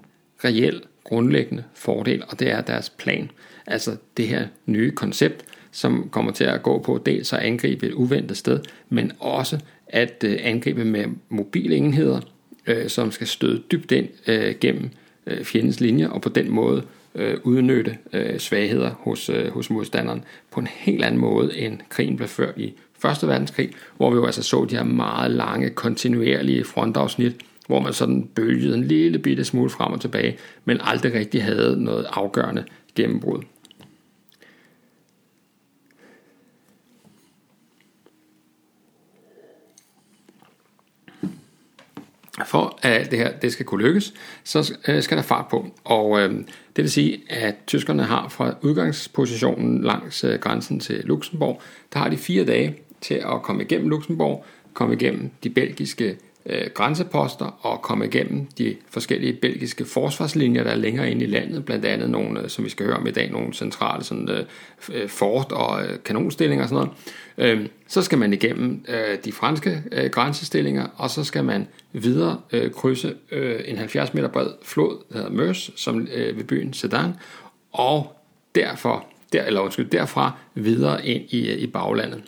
reel 0.46 0.82
grundlæggende 1.04 1.64
fordel, 1.74 2.24
og 2.28 2.40
det 2.40 2.52
er 2.52 2.62
deres 2.62 2.90
plan. 2.90 3.32
Altså 3.68 3.98
det 4.18 4.28
her 4.28 4.48
nye 4.66 4.92
koncept, 4.92 5.46
som 5.72 6.10
kommer 6.12 6.32
til 6.32 6.44
at 6.44 6.64
gå 6.64 6.80
på 6.80 7.02
dels 7.06 7.34
at 7.34 7.40
angribe 7.40 7.88
et 7.88 7.94
uventet 7.94 8.38
sted, 8.38 8.60
men 8.90 9.12
også 9.20 9.60
at 9.88 10.24
øh, 10.28 10.38
angribe 10.42 10.86
med 10.86 11.06
mobile 11.30 11.76
enheder, 11.76 12.22
øh, 12.68 12.90
som 12.90 13.12
skal 13.12 13.28
støde 13.28 13.64
dybt 13.72 13.92
ind 13.92 14.08
øh, 14.28 14.56
gennem 14.62 14.90
Øh, 15.28 15.44
fjendens 15.44 15.80
linje, 15.80 16.10
og 16.10 16.22
på 16.22 16.30
den 16.30 16.52
måde 16.52 16.84
øh, 17.16 17.38
udnytte 17.44 17.98
øh, 18.14 18.40
svagheder 18.40 18.92
hos, 19.00 19.30
øh, 19.30 19.52
hos 19.52 19.70
modstanderen 19.70 20.24
på 20.52 20.60
en 20.60 20.68
helt 20.68 21.04
anden 21.04 21.22
måde, 21.22 21.58
end 21.58 21.80
krigen 21.90 22.16
blev 22.16 22.28
ført 22.28 22.58
i 22.58 22.74
Første 23.00 23.28
Verdenskrig, 23.28 23.70
hvor 23.98 24.10
vi 24.10 24.16
jo 24.16 24.26
altså 24.26 24.44
så 24.44 24.66
de 24.70 24.76
her 24.76 24.84
meget 24.84 25.32
lange, 25.32 25.70
kontinuerlige 25.70 26.64
frontafsnit, 26.64 27.36
hvor 27.68 27.80
man 27.80 27.94
sådan 27.94 28.30
bølgede 28.36 28.78
en 28.78 28.84
lille 28.84 29.20
bitte 29.20 29.46
smule 29.46 29.70
frem 29.70 29.94
og 29.94 30.02
tilbage, 30.02 30.38
men 30.66 30.78
aldrig 30.82 31.14
rigtig 31.14 31.44
havde 31.44 31.84
noget 31.84 32.06
afgørende 32.12 32.64
gennembrud. 32.96 33.42
For 42.46 42.80
at 42.82 43.12
det 43.12 43.20
her 43.20 43.32
det 43.32 43.54
skal 43.54 43.66
kunne 43.66 43.84
lykkes, 43.84 44.14
så 44.44 44.74
øh, 44.88 45.04
skal 45.04 45.18
der 45.18 45.24
fart 45.24 45.46
på. 45.48 45.68
Og 45.84 46.20
øh, 46.20 46.30
det 46.76 46.84
vil 46.84 46.92
sige, 46.92 47.22
at 47.30 47.56
tyskerne 47.68 48.04
har 48.04 48.30
fra 48.30 48.54
udgangspositionen 48.62 49.84
langs 49.84 50.24
øh, 50.24 50.40
grænsen 50.40 50.80
til 50.80 51.02
Luxembourg, 51.04 51.62
der 51.94 52.00
har 52.00 52.10
de 52.10 52.18
fire 52.18 52.46
dage 52.46 52.76
til 53.02 53.14
at 53.14 53.42
komme 53.44 53.64
igennem 53.64 53.90
Luxembourg, 53.90 54.46
komme 54.74 54.96
igennem 54.96 55.32
de 55.44 55.50
belgiske 55.50 56.18
øh, 56.46 56.68
grænseposter 56.74 57.46
og 57.46 57.82
komme 57.82 58.06
igennem 58.06 58.46
de 58.58 58.76
forskellige 58.90 59.34
belgiske 59.34 59.86
forsvarslinjer, 59.86 60.64
der 60.64 60.72
er 60.72 60.76
længere 60.76 61.12
inde 61.12 61.24
i 61.24 61.28
landet, 61.28 61.66
blandt 61.66 61.86
andet 61.86 62.10
nogle, 62.10 62.42
øh, 62.42 62.50
som 62.50 62.66
vi 62.66 62.70
skal 62.70 62.86
høre 62.86 62.98
om 62.98 63.08
i 63.08 63.12
dag, 63.12 63.32
nogle 63.32 63.54
centrale 63.54 64.04
sådan, 64.04 64.30
øh, 64.30 64.46
øh 64.90 65.10
fort 65.10 65.52
og 65.52 65.84
øh, 65.84 66.04
kanonstillinger 66.06 66.64
og 66.64 66.70
sådan 66.70 66.88
noget. 67.38 67.60
Øh, 67.60 67.68
så 67.88 68.02
skal 68.02 68.18
man 68.18 68.34
igennem 68.34 68.86
øh, 68.88 69.18
de 69.26 69.32
franske 69.32 69.84
øh, 69.92 70.10
grænsestillinger, 70.10 70.88
og 70.96 71.10
så 71.10 71.24
skal 71.24 71.44
man 71.44 71.68
videre 71.94 72.40
øh, 72.52 72.72
krydse 72.72 73.16
øh, 73.32 73.62
en 73.66 73.78
70 73.78 74.14
meter 74.14 74.28
bred 74.28 74.48
flod, 74.64 75.04
der 75.10 75.18
hedder 75.18 75.32
Meuse, 75.32 75.72
som 75.76 76.08
øh, 76.14 76.38
ved 76.38 76.44
byen 76.44 76.74
Sedan, 76.74 77.14
og 77.72 78.16
derfor, 78.56 79.06
der, 79.34 79.44
eller 79.44 79.62
undskyld, 79.62 79.90
derfra 79.90 80.32
videre 80.56 81.06
ind 81.06 81.24
i, 81.30 81.52
øh, 81.52 81.58
i 81.58 81.68
baglandet. 81.68 82.24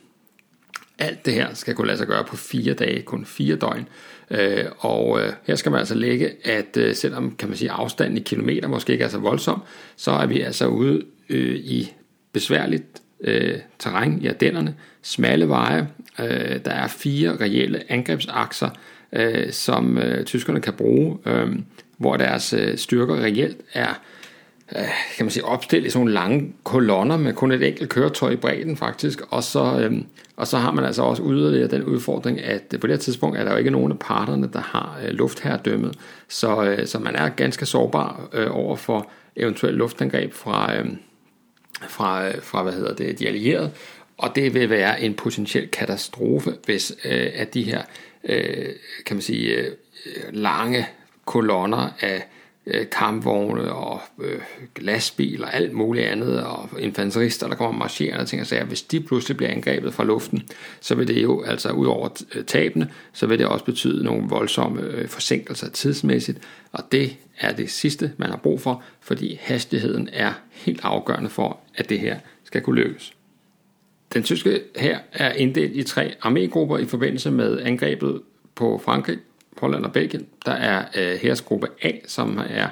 Alt 0.99 1.25
det 1.25 1.33
her 1.33 1.53
skal 1.53 1.75
kunne 1.75 1.87
lade 1.87 1.97
sig 1.97 2.07
gøre 2.07 2.23
på 2.23 2.37
fire 2.37 2.73
dage, 2.73 3.01
kun 3.01 3.25
fire 3.25 3.55
døgn. 3.55 3.87
Øh, 4.31 4.65
og 4.77 5.21
øh, 5.21 5.33
her 5.43 5.55
skal 5.55 5.71
man 5.71 5.79
altså 5.79 5.95
lægge, 5.95 6.31
at 6.43 6.77
øh, 6.77 6.95
selvom 6.95 7.35
kan 7.35 7.47
man 7.47 7.57
sige, 7.57 7.71
afstanden 7.71 8.17
i 8.17 8.21
kilometer 8.21 8.67
måske 8.67 8.93
ikke 8.93 9.05
er 9.05 9.09
så 9.09 9.17
voldsom, 9.17 9.61
så 9.95 10.11
er 10.11 10.25
vi 10.25 10.41
altså 10.41 10.67
ude 10.67 11.03
øh, 11.29 11.55
i 11.55 11.93
besværligt 12.33 13.01
øh, 13.21 13.55
terræn 13.79 14.21
i 14.21 14.27
Ardennerne, 14.27 14.75
smalle 15.01 15.49
veje, 15.49 15.87
øh, 16.19 16.59
der 16.65 16.71
er 16.71 16.87
fire 16.87 17.37
reelle 17.41 17.91
angrebsakser, 17.91 18.69
som 19.51 19.99
tyskerne 20.25 20.61
kan 20.61 20.73
bruge, 20.73 21.17
hvor 21.97 22.17
deres 22.17 22.55
styrker 22.75 23.15
reelt 23.15 23.57
er 23.73 24.01
Øh, 24.75 24.83
kan 25.17 25.25
man 25.25 25.29
sige, 25.29 25.45
opstillet 25.45 25.87
i 25.87 25.89
sådan 25.89 25.99
nogle 25.99 26.13
lange 26.13 26.53
kolonner 26.63 27.17
med 27.17 27.33
kun 27.33 27.51
et 27.51 27.67
enkelt 27.67 27.89
køretøj 27.89 28.31
i 28.31 28.35
bredden 28.35 28.77
faktisk, 28.77 29.21
og 29.29 29.43
så, 29.43 29.79
øhm, 29.79 30.05
og 30.35 30.47
så 30.47 30.57
har 30.57 30.71
man 30.71 30.85
altså 30.85 31.03
også 31.03 31.23
yderligere 31.23 31.67
den 31.67 31.83
udfordring, 31.83 32.41
at 32.41 32.61
på 32.81 32.87
det 32.87 32.89
her 32.89 32.97
tidspunkt 32.97 33.37
er 33.37 33.43
der 33.43 33.51
jo 33.51 33.57
ikke 33.57 33.71
nogen 33.71 33.91
af 33.91 33.99
parterne, 33.99 34.49
der 34.53 34.59
har 34.61 34.99
øh, 35.03 35.09
luftherredømmet, 35.09 35.95
så, 36.27 36.63
øh, 36.63 36.87
så 36.87 36.99
man 36.99 37.15
er 37.15 37.29
ganske 37.29 37.65
sårbar 37.65 38.29
øh, 38.33 38.47
over 38.51 38.75
for 38.75 39.09
eventuelt 39.35 39.77
luftangreb 39.77 40.33
fra, 40.33 40.75
øh, 40.75 40.85
fra, 41.89 42.27
øh, 42.27 42.41
fra 42.41 42.63
hvad 42.63 42.73
hedder 42.73 42.95
det, 42.95 43.19
de 43.19 43.27
allierede, 43.27 43.71
og 44.17 44.35
det 44.35 44.53
vil 44.53 44.69
være 44.69 45.01
en 45.01 45.13
potentiel 45.13 45.67
katastrofe, 45.67 46.53
hvis 46.65 46.93
øh, 47.05 47.29
at 47.35 47.53
de 47.53 47.63
her 47.63 47.81
øh, 48.23 48.65
kan 49.05 49.15
man 49.15 49.21
sige, 49.21 49.55
øh, 49.55 49.71
lange 50.31 50.87
kolonner 51.25 51.89
af 52.01 52.27
øh, 52.67 52.89
kampvogne 52.89 53.73
og 53.73 54.01
øh, 54.21 54.39
lastbiler 54.77 55.45
og 55.45 55.55
alt 55.55 55.73
muligt 55.73 56.05
andet, 56.05 56.43
og 56.43 56.69
infanterister, 56.79 57.47
der 57.47 57.55
kommer 57.55 57.79
marcherende 57.79 58.21
og 58.21 58.27
ting 58.27 58.41
og 58.41 58.47
sager, 58.47 58.65
hvis 58.65 58.81
de 58.81 58.99
pludselig 58.99 59.37
bliver 59.37 59.51
angrebet 59.51 59.93
fra 59.93 60.03
luften, 60.03 60.43
så 60.79 60.95
vil 60.95 61.07
det 61.07 61.23
jo, 61.23 61.43
altså 61.43 61.69
ud 61.69 61.85
over 61.85 62.09
øh, 62.35 62.43
tabene, 62.43 62.91
så 63.13 63.27
vil 63.27 63.39
det 63.39 63.47
også 63.47 63.65
betyde 63.65 64.03
nogle 64.03 64.29
voldsomme 64.29 64.81
øh, 64.81 65.07
forsinkelser 65.07 65.69
tidsmæssigt, 65.69 66.39
og 66.71 66.83
det 66.91 67.15
er 67.39 67.53
det 67.53 67.71
sidste, 67.71 68.11
man 68.17 68.29
har 68.29 68.37
brug 68.37 68.61
for, 68.61 68.83
fordi 69.01 69.39
hastigheden 69.41 70.09
er 70.13 70.33
helt 70.51 70.79
afgørende 70.83 71.29
for, 71.29 71.59
at 71.75 71.89
det 71.89 71.99
her 71.99 72.19
skal 72.43 72.61
kunne 72.61 72.81
lykkes. 72.81 73.13
Den 74.13 74.23
tyske 74.23 74.61
her 74.75 74.99
er 75.13 75.33
inddelt 75.33 75.75
i 75.75 75.83
tre 75.83 76.13
armégrupper 76.25 76.77
i 76.77 76.85
forbindelse 76.85 77.31
med 77.31 77.59
angrebet 77.59 78.21
på 78.55 78.81
Frankrig. 78.83 79.17
Holland 79.59 79.85
og 79.85 79.93
Belgien. 79.93 80.25
Der 80.45 80.51
er 80.51 80.85
øh, 80.97 81.19
hersgruppe 81.21 81.67
A, 81.81 81.91
som 82.05 82.39
er 82.49 82.67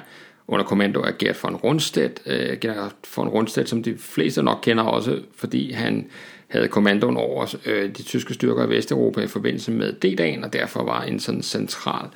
under 0.48 0.64
kommando 0.64 1.00
af 1.00 1.18
Gert 1.18 1.42
von 1.42 1.56
Rundstedt. 1.56 2.20
Øh, 2.26 2.58
Gert 2.60 2.94
von 3.16 3.28
Rundstedt, 3.28 3.68
som 3.68 3.82
de 3.82 3.98
fleste 3.98 4.42
nok 4.42 4.58
kender 4.62 4.84
også, 4.84 5.20
fordi 5.36 5.72
han 5.72 6.06
havde 6.48 6.68
kommandoen 6.68 7.16
over 7.16 7.54
øh, 7.66 7.88
de 7.88 8.02
tyske 8.02 8.34
styrker 8.34 8.66
i 8.66 8.68
Vesteuropa 8.68 9.20
i 9.20 9.26
forbindelse 9.26 9.72
med 9.72 9.92
D-dagen, 9.92 10.44
og 10.44 10.52
derfor 10.52 10.84
var 10.84 11.02
en 11.02 11.20
sådan 11.20 11.42
central 11.42 12.08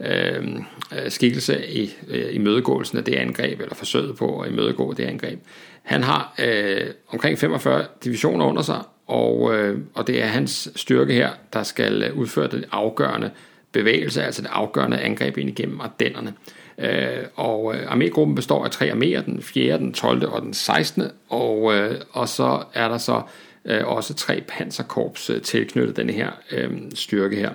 øh, 0.00 0.56
øh 0.92 1.10
skikkelse 1.10 1.68
i 1.68 1.94
øh, 2.08 2.34
imødegåelsen 2.34 2.98
af 2.98 3.04
det 3.04 3.14
angreb, 3.14 3.60
eller 3.60 3.74
forsøget 3.74 4.16
på 4.16 4.40
at 4.40 4.50
imødegå 4.50 4.92
det 4.92 5.04
angreb. 5.04 5.38
Han 5.82 6.02
har 6.02 6.34
øh, 6.38 6.86
omkring 7.08 7.38
45 7.38 7.84
divisioner 8.04 8.46
under 8.46 8.62
sig, 8.62 8.82
og, 9.06 9.54
øh, 9.54 9.78
og 9.94 10.06
det 10.06 10.22
er 10.22 10.26
hans 10.26 10.68
styrke 10.76 11.12
her, 11.12 11.30
der 11.52 11.62
skal 11.62 12.02
øh, 12.02 12.18
udføre 12.18 12.46
det 12.48 12.64
afgørende 12.72 13.30
bevægelse, 13.72 14.22
altså 14.22 14.42
det 14.42 14.50
afgørende 14.52 15.00
angreb 15.00 15.38
ind 15.38 15.48
igennem 15.48 15.80
Ardennerne. 15.80 16.34
Øh, 16.78 17.24
og 17.34 17.74
øh, 17.74 17.92
armégruppen 17.92 18.34
består 18.34 18.64
af 18.64 18.70
tre 18.70 18.90
arméer, 18.90 19.20
den 19.24 19.42
4., 19.42 19.78
den 19.78 19.92
12. 19.92 20.28
og 20.28 20.42
den 20.42 20.54
16. 20.54 21.02
Og, 21.28 21.74
øh, 21.74 22.00
og 22.12 22.28
så 22.28 22.62
er 22.74 22.88
der 22.88 22.98
så 22.98 23.22
øh, 23.64 23.86
også 23.86 24.14
tre 24.14 24.44
panserkorps 24.48 25.30
øh, 25.30 25.42
tilknyttet 25.42 25.96
den 25.96 26.10
her 26.10 26.30
øh, 26.52 26.70
styrke 26.94 27.36
her. 27.36 27.50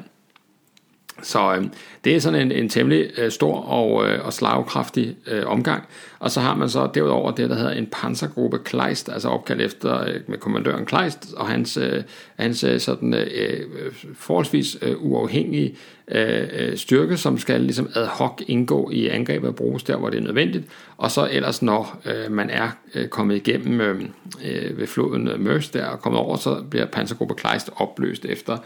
Så 1.21 1.55
øh, 1.55 1.63
det 2.03 2.15
er 2.15 2.19
sådan 2.19 2.41
en, 2.41 2.51
en 2.51 2.69
temmelig 2.69 3.09
øh, 3.17 3.31
stor 3.31 3.55
og, 3.55 4.09
øh, 4.09 4.25
og 4.25 4.33
slagkraftig 4.33 5.15
øh, 5.27 5.45
omgang. 5.45 5.83
Og 6.19 6.31
så 6.31 6.39
har 6.39 6.55
man 6.55 6.69
så 6.69 6.89
derudover 6.93 7.31
det, 7.31 7.49
der 7.49 7.55
hedder 7.55 7.71
en 7.71 7.87
pansergruppe 7.91 8.59
Kleist, 8.59 9.09
altså 9.09 9.29
opkaldt 9.29 9.61
efter 9.61 10.01
øh, 10.01 10.19
med 10.27 10.37
kommandøren 10.37 10.85
Kleist 10.85 11.33
og 11.37 11.47
hans, 11.47 11.77
øh, 11.77 12.03
hans 12.39 12.63
øh, 12.63 12.79
sådan, 12.79 13.13
øh, 13.13 13.27
øh, 13.35 13.91
forholdsvis 14.15 14.77
øh, 14.81 14.95
uafhængige 14.99 15.75
øh, 16.07 16.47
øh, 16.53 16.77
styrke, 16.77 17.17
som 17.17 17.37
skal 17.37 17.61
ligesom 17.61 17.89
ad 17.95 18.05
hoc 18.05 18.41
indgå 18.47 18.89
i 18.91 19.07
angrebet 19.07 19.49
og 19.49 19.55
bruges 19.55 19.83
der, 19.83 19.97
hvor 19.97 20.09
det 20.09 20.17
er 20.17 20.23
nødvendigt. 20.23 20.65
Og 20.97 21.11
så 21.11 21.29
ellers, 21.31 21.61
når 21.61 22.01
øh, 22.05 22.31
man 22.31 22.49
er 22.49 22.69
øh, 22.95 23.07
kommet 23.07 23.35
igennem 23.35 23.81
øh, 23.81 24.77
ved 24.77 24.87
floden 24.87 25.29
Mørs 25.37 25.69
der 25.69 25.85
og 25.85 26.01
kommet 26.01 26.21
over, 26.21 26.37
så 26.37 26.63
bliver 26.69 26.85
pansergruppe 26.85 27.35
Kleist 27.35 27.69
opløst 27.75 28.25
efter 28.25 28.57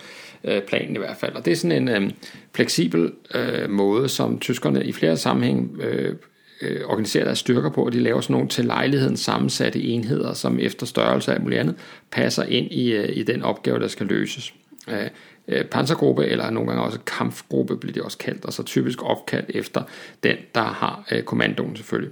øh, 0.44 0.62
planen 0.62 0.96
i 0.96 1.00
hvert 1.00 1.18
fald. 1.18 1.34
Og 1.36 1.46
det 1.46 1.52
er 1.52 1.56
sådan 1.56 1.88
en 1.88 2.04
øh, 2.04 2.12
fleksibel 2.56 3.12
øh, 3.36 3.70
måde, 3.70 4.10
som 4.10 4.40
tyskerne 4.40 4.86
i 4.86 4.92
flere 4.92 5.18
sammenhæng 5.18 5.82
øh, 5.82 6.16
øh, 6.62 6.82
organiserer 6.86 7.26
deres 7.26 7.40
styrker 7.40 7.70
på, 7.70 7.86
og 7.86 7.94
de 7.94 8.00
laver 8.00 8.22
sådan 8.22 8.34
nogle 8.34 8.48
til 8.48 8.66
lejligheden 8.66 9.18
sammensatte 9.18 9.82
enheder, 9.82 10.34
som 10.34 10.60
efter 10.60 10.86
størrelse 10.86 11.34
af 11.34 11.42
muligt 11.42 11.60
andet, 11.60 11.76
passer 12.12 12.44
ind 12.44 12.72
i, 12.72 12.92
øh, 12.92 13.18
i 13.18 13.24
den 13.24 13.44
opgave, 13.44 13.80
der 13.80 13.88
skal 13.88 14.06
løses. 14.06 14.54
Øh, 14.90 15.10
øh, 15.48 15.66
pansergruppe, 15.66 16.26
eller 16.26 16.50
nogle 16.50 16.70
gange 16.70 16.84
også 16.84 17.00
kampgruppe, 17.00 17.78
bliver 17.78 17.94
det 17.94 18.04
også 18.04 18.18
kaldt, 18.18 18.46
og 18.46 18.54
så 18.54 18.64
typisk 18.64 19.04
opkaldt 19.04 19.50
efter 19.50 19.84
den, 20.24 20.36
der 20.56 20.62
har 20.62 21.08
øh, 21.12 21.24
kommandoen 21.24 21.76
selvfølgelig. 21.76 22.12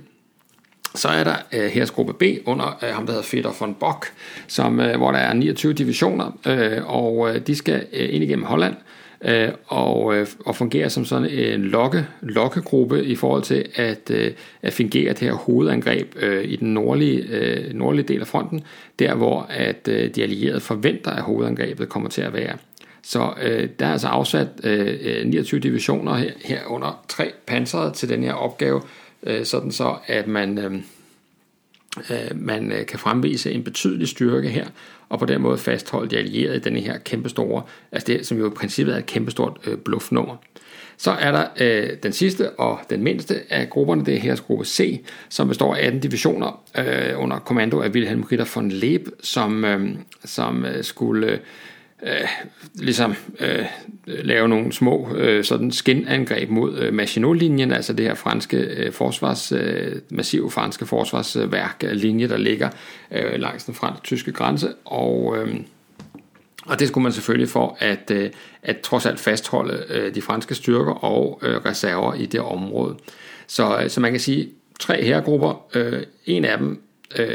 Så 0.96 1.08
er 1.08 1.24
der 1.24 1.36
øh, 1.54 1.66
hersgruppe 1.66 2.14
B 2.14 2.24
under 2.46 2.80
øh, 2.84 2.90
ham, 2.90 3.06
der 3.06 3.14
hedder 3.14 3.26
Fedor 3.26 3.56
von 3.60 3.76
Bock, 3.80 4.06
som, 4.48 4.80
øh, 4.80 4.98
hvor 4.98 5.12
der 5.12 5.20
er 5.20 5.34
29 5.34 5.74
divisioner, 5.74 6.38
øh, 6.48 6.86
og 6.86 7.30
øh, 7.30 7.48
de 7.48 7.56
skal 7.56 7.86
øh, 7.94 8.14
ind 8.14 8.24
igennem 8.24 8.46
Holland, 8.46 8.76
øh, 9.22 9.50
og, 9.68 10.16
øh, 10.16 10.28
og 10.46 10.56
fungerer 10.56 10.90
som 10.90 11.06
sådan 11.06 11.30
en 11.30 11.62
lokke, 11.62 12.08
lokkegruppe 12.22 13.06
i 13.06 13.16
forhold 13.16 13.44
til 13.44 13.66
at, 13.76 14.12
øh, 14.12 14.32
at 14.62 14.74
fungere 14.74 15.10
det 15.10 15.20
her 15.20 15.34
hovedangreb 15.34 16.16
øh, 16.16 16.44
i 16.44 16.56
den 16.56 16.74
nordlige, 16.74 17.22
øh, 17.30 17.74
nordlige 17.74 18.08
del 18.08 18.22
af 18.22 18.28
fronten, 18.28 18.64
der 19.00 19.16
hvor 19.16 19.48
at 19.50 19.88
øh, 19.88 20.16
de 20.16 20.24
allierede 20.24 20.60
forventer, 20.60 21.12
at 21.12 21.22
hovedangrebet 21.22 21.90
kommer 21.90 22.10
til 22.10 22.22
at 22.22 22.34
være. 22.34 22.58
Så 23.04 23.34
øh, 23.44 23.70
der 23.80 23.86
er 23.86 23.92
altså 23.92 24.08
afsat 24.08 24.48
øh, 24.64 24.98
øh 25.02 25.26
29 25.26 25.60
divisioner 25.60 26.16
her, 26.16 26.32
her 26.46 26.60
under 26.68 27.04
tre 27.08 27.32
pansrede 27.48 27.92
til 27.92 28.10
den 28.10 28.24
her 28.24 28.34
opgave, 28.34 28.82
øh, 29.26 29.46
sådan 29.46 29.72
så 29.72 29.96
at 30.08 30.28
man, 30.28 30.58
øh, 30.58 30.74
øh 32.10 32.36
man 32.36 32.72
øh, 32.72 32.86
kan 32.86 33.00
fremvise 33.00 33.52
en 33.52 33.64
betydelig 33.64 34.08
styrke 34.08 34.50
her, 34.50 34.66
og 35.10 35.20
på 35.20 35.26
den 35.26 35.42
måde 35.42 35.58
fastholde 35.58 36.10
de 36.10 36.18
allierede 36.18 36.58
i 36.58 36.60
denne 36.60 36.80
her 36.80 36.98
kæmpestore, 36.98 37.64
altså 37.92 38.06
det 38.08 38.28
som 38.28 38.38
jo 38.38 38.48
i 38.48 38.54
princippet 38.54 38.94
er 38.94 39.00
et 39.00 39.06
kæmpestort 39.06 39.58
øh, 39.68 39.78
bluffnummer. 39.78 40.36
Så 40.98 41.12
er 41.12 41.32
der 41.32 41.48
øh, 41.60 41.90
den 42.04 42.14
sidste 42.14 42.50
og 42.50 42.80
den 42.90 43.04
mindste 43.04 43.42
af 43.50 43.70
grupperne, 43.70 44.06
det 44.06 44.14
er 44.14 44.20
her 44.20 44.36
gruppe 44.36 44.66
C, 44.66 45.06
som 45.30 45.48
består 45.48 45.76
af 45.76 45.86
18 45.86 46.00
divisioner 46.00 46.64
øh, 46.78 47.24
under 47.24 47.40
kommando 47.40 47.82
af 47.82 47.90
Wilhelm 47.90 48.22
Ritter 48.22 48.52
von 48.56 48.70
Leeb, 48.70 49.08
som, 49.24 49.66
øh, 49.66 49.90
som 50.26 50.66
øh, 50.66 50.84
skulle 50.84 51.40
øh, 52.04 52.28
ligesom 52.76 53.16
øh, 53.40 53.66
lave 54.06 54.48
nogle 54.48 54.74
små 54.74 55.16
øh, 55.16 55.44
sådan 55.44 55.72
skinangreb 55.72 56.50
mod 56.50 56.78
øh, 56.78 56.94
Maginot-linjen, 56.94 57.72
altså 57.72 57.94
det 57.94 58.06
her 58.06 58.14
franske 58.14 58.58
øh, 58.58 58.92
forsvars, 58.92 59.52
øh, 59.52 59.96
massive 60.10 60.52
franske 60.52 60.86
forsvarsværk 60.86 61.84
øh, 61.84 61.92
linje, 61.92 62.30
der 62.30 62.38
ligger 62.38 62.70
øh, 63.12 63.40
langs 63.40 63.64
den 63.64 63.74
fransk-tyske 63.74 64.32
grænse, 64.32 64.74
og 64.86 65.38
øh, 65.38 65.56
og 66.66 66.80
det 66.80 66.88
skulle 66.88 67.04
man 67.04 67.12
selvfølgelig 67.12 67.50
for 67.50 67.78
at, 67.80 68.12
øh, 68.12 68.30
at 68.64 68.80
trods 68.80 69.06
alt 69.06 69.20
fastholde 69.20 69.84
øh, 69.90 70.16
de 70.16 70.22
franske 70.22 70.56
styrker 70.56 70.92
og 70.92 71.40
øh, 71.44 71.56
reserver 71.66 72.14
i 72.14 72.26
det 72.26 72.40
område. 72.40 72.96
Så, 73.48 73.80
øh, 73.84 73.90
så 73.90 74.00
man 74.00 74.12
kan 74.12 74.20
sige, 74.20 74.50
tre 74.80 75.04
herregrupper, 75.04 75.66
øh, 75.74 76.04
en 76.26 76.46
af 76.46 76.58
dem 76.58 76.82
øh, 77.20 77.28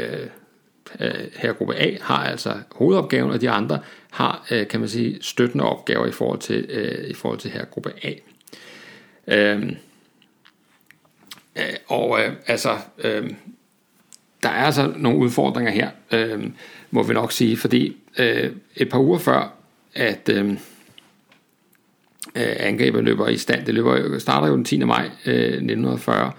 øh 0.99 1.11
herregruppe 1.35 1.75
A 1.75 1.97
har 2.01 2.23
altså 2.23 2.53
hovedopgaven, 2.71 3.31
og 3.31 3.41
de 3.41 3.49
andre 3.49 3.79
har, 4.11 4.47
øh, 4.51 4.67
kan 4.67 4.79
man 4.79 4.89
sige, 4.89 5.17
støttende 5.21 5.63
opgaver 5.63 6.05
i 6.05 6.11
forhold 6.11 6.39
til, 6.39 6.65
øh, 6.69 7.09
i 7.09 7.13
forhold 7.13 7.39
til 7.39 7.51
her 7.51 7.65
gruppe 7.65 7.93
A. 8.03 8.13
Øhm, 9.27 9.75
øh, 11.55 11.63
og 11.87 12.19
øh, 12.21 12.33
altså, 12.47 12.77
øh, 12.97 13.29
der 14.43 14.49
er 14.49 14.65
altså 14.65 14.93
nogle 14.95 15.19
udfordringer 15.19 15.71
her, 15.71 15.89
øh, 16.11 16.43
må 16.91 17.03
vi 17.03 17.13
nok 17.13 17.31
sige, 17.31 17.57
fordi 17.57 17.97
øh, 18.17 18.51
et 18.75 18.89
par 18.89 18.99
uger 18.99 19.19
før, 19.19 19.53
at 19.93 20.29
øhm, 20.29 20.57
øh, 22.35 22.55
angrebet 22.59 23.03
løber 23.03 23.27
i 23.27 23.37
stand, 23.37 23.65
det 23.65 23.73
løber, 23.73 24.19
starter 24.19 24.47
jo 24.47 24.55
den 24.55 24.65
10. 24.65 24.83
maj 24.83 25.09
øh, 25.25 25.43
1940, 25.43 26.31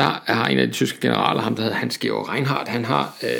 der 0.00 0.32
har 0.32 0.46
en 0.46 0.58
af 0.58 0.66
de 0.66 0.72
tyske 0.72 1.00
generaler, 1.00 1.42
ham 1.42 1.54
der 1.54 1.62
hedder 1.62 1.76
Hans 1.76 1.98
Georg 1.98 2.32
Reinhardt, 2.32 2.68
han 2.68 2.84
har, 2.84 3.14
øh, 3.22 3.30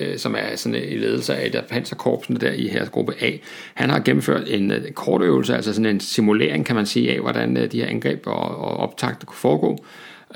øh, 0.00 0.18
som 0.18 0.34
er 0.38 0.56
sådan 0.56 0.74
i 0.74 0.96
ledelse 0.96 1.36
af 1.36 1.52
der 1.52 1.62
panserkorpsene 1.62 2.38
der 2.38 2.52
i 2.52 2.68
her 2.68 2.86
gruppe 2.86 3.14
A, 3.20 3.30
han 3.74 3.90
har 3.90 3.98
gennemført 3.98 4.42
en 4.46 4.70
øh, 4.70 4.90
kort 4.90 5.22
øvelse, 5.22 5.54
altså 5.54 5.72
sådan 5.72 5.86
en 5.86 6.00
simulering, 6.00 6.66
kan 6.66 6.76
man 6.76 6.86
sige, 6.86 7.12
af, 7.12 7.20
hvordan 7.20 7.56
øh, 7.56 7.72
de 7.72 7.80
her 7.80 7.88
angreb 7.88 8.26
og, 8.26 8.58
og 8.58 8.76
optagter 8.76 9.26
kunne 9.26 9.36
foregå. 9.36 9.84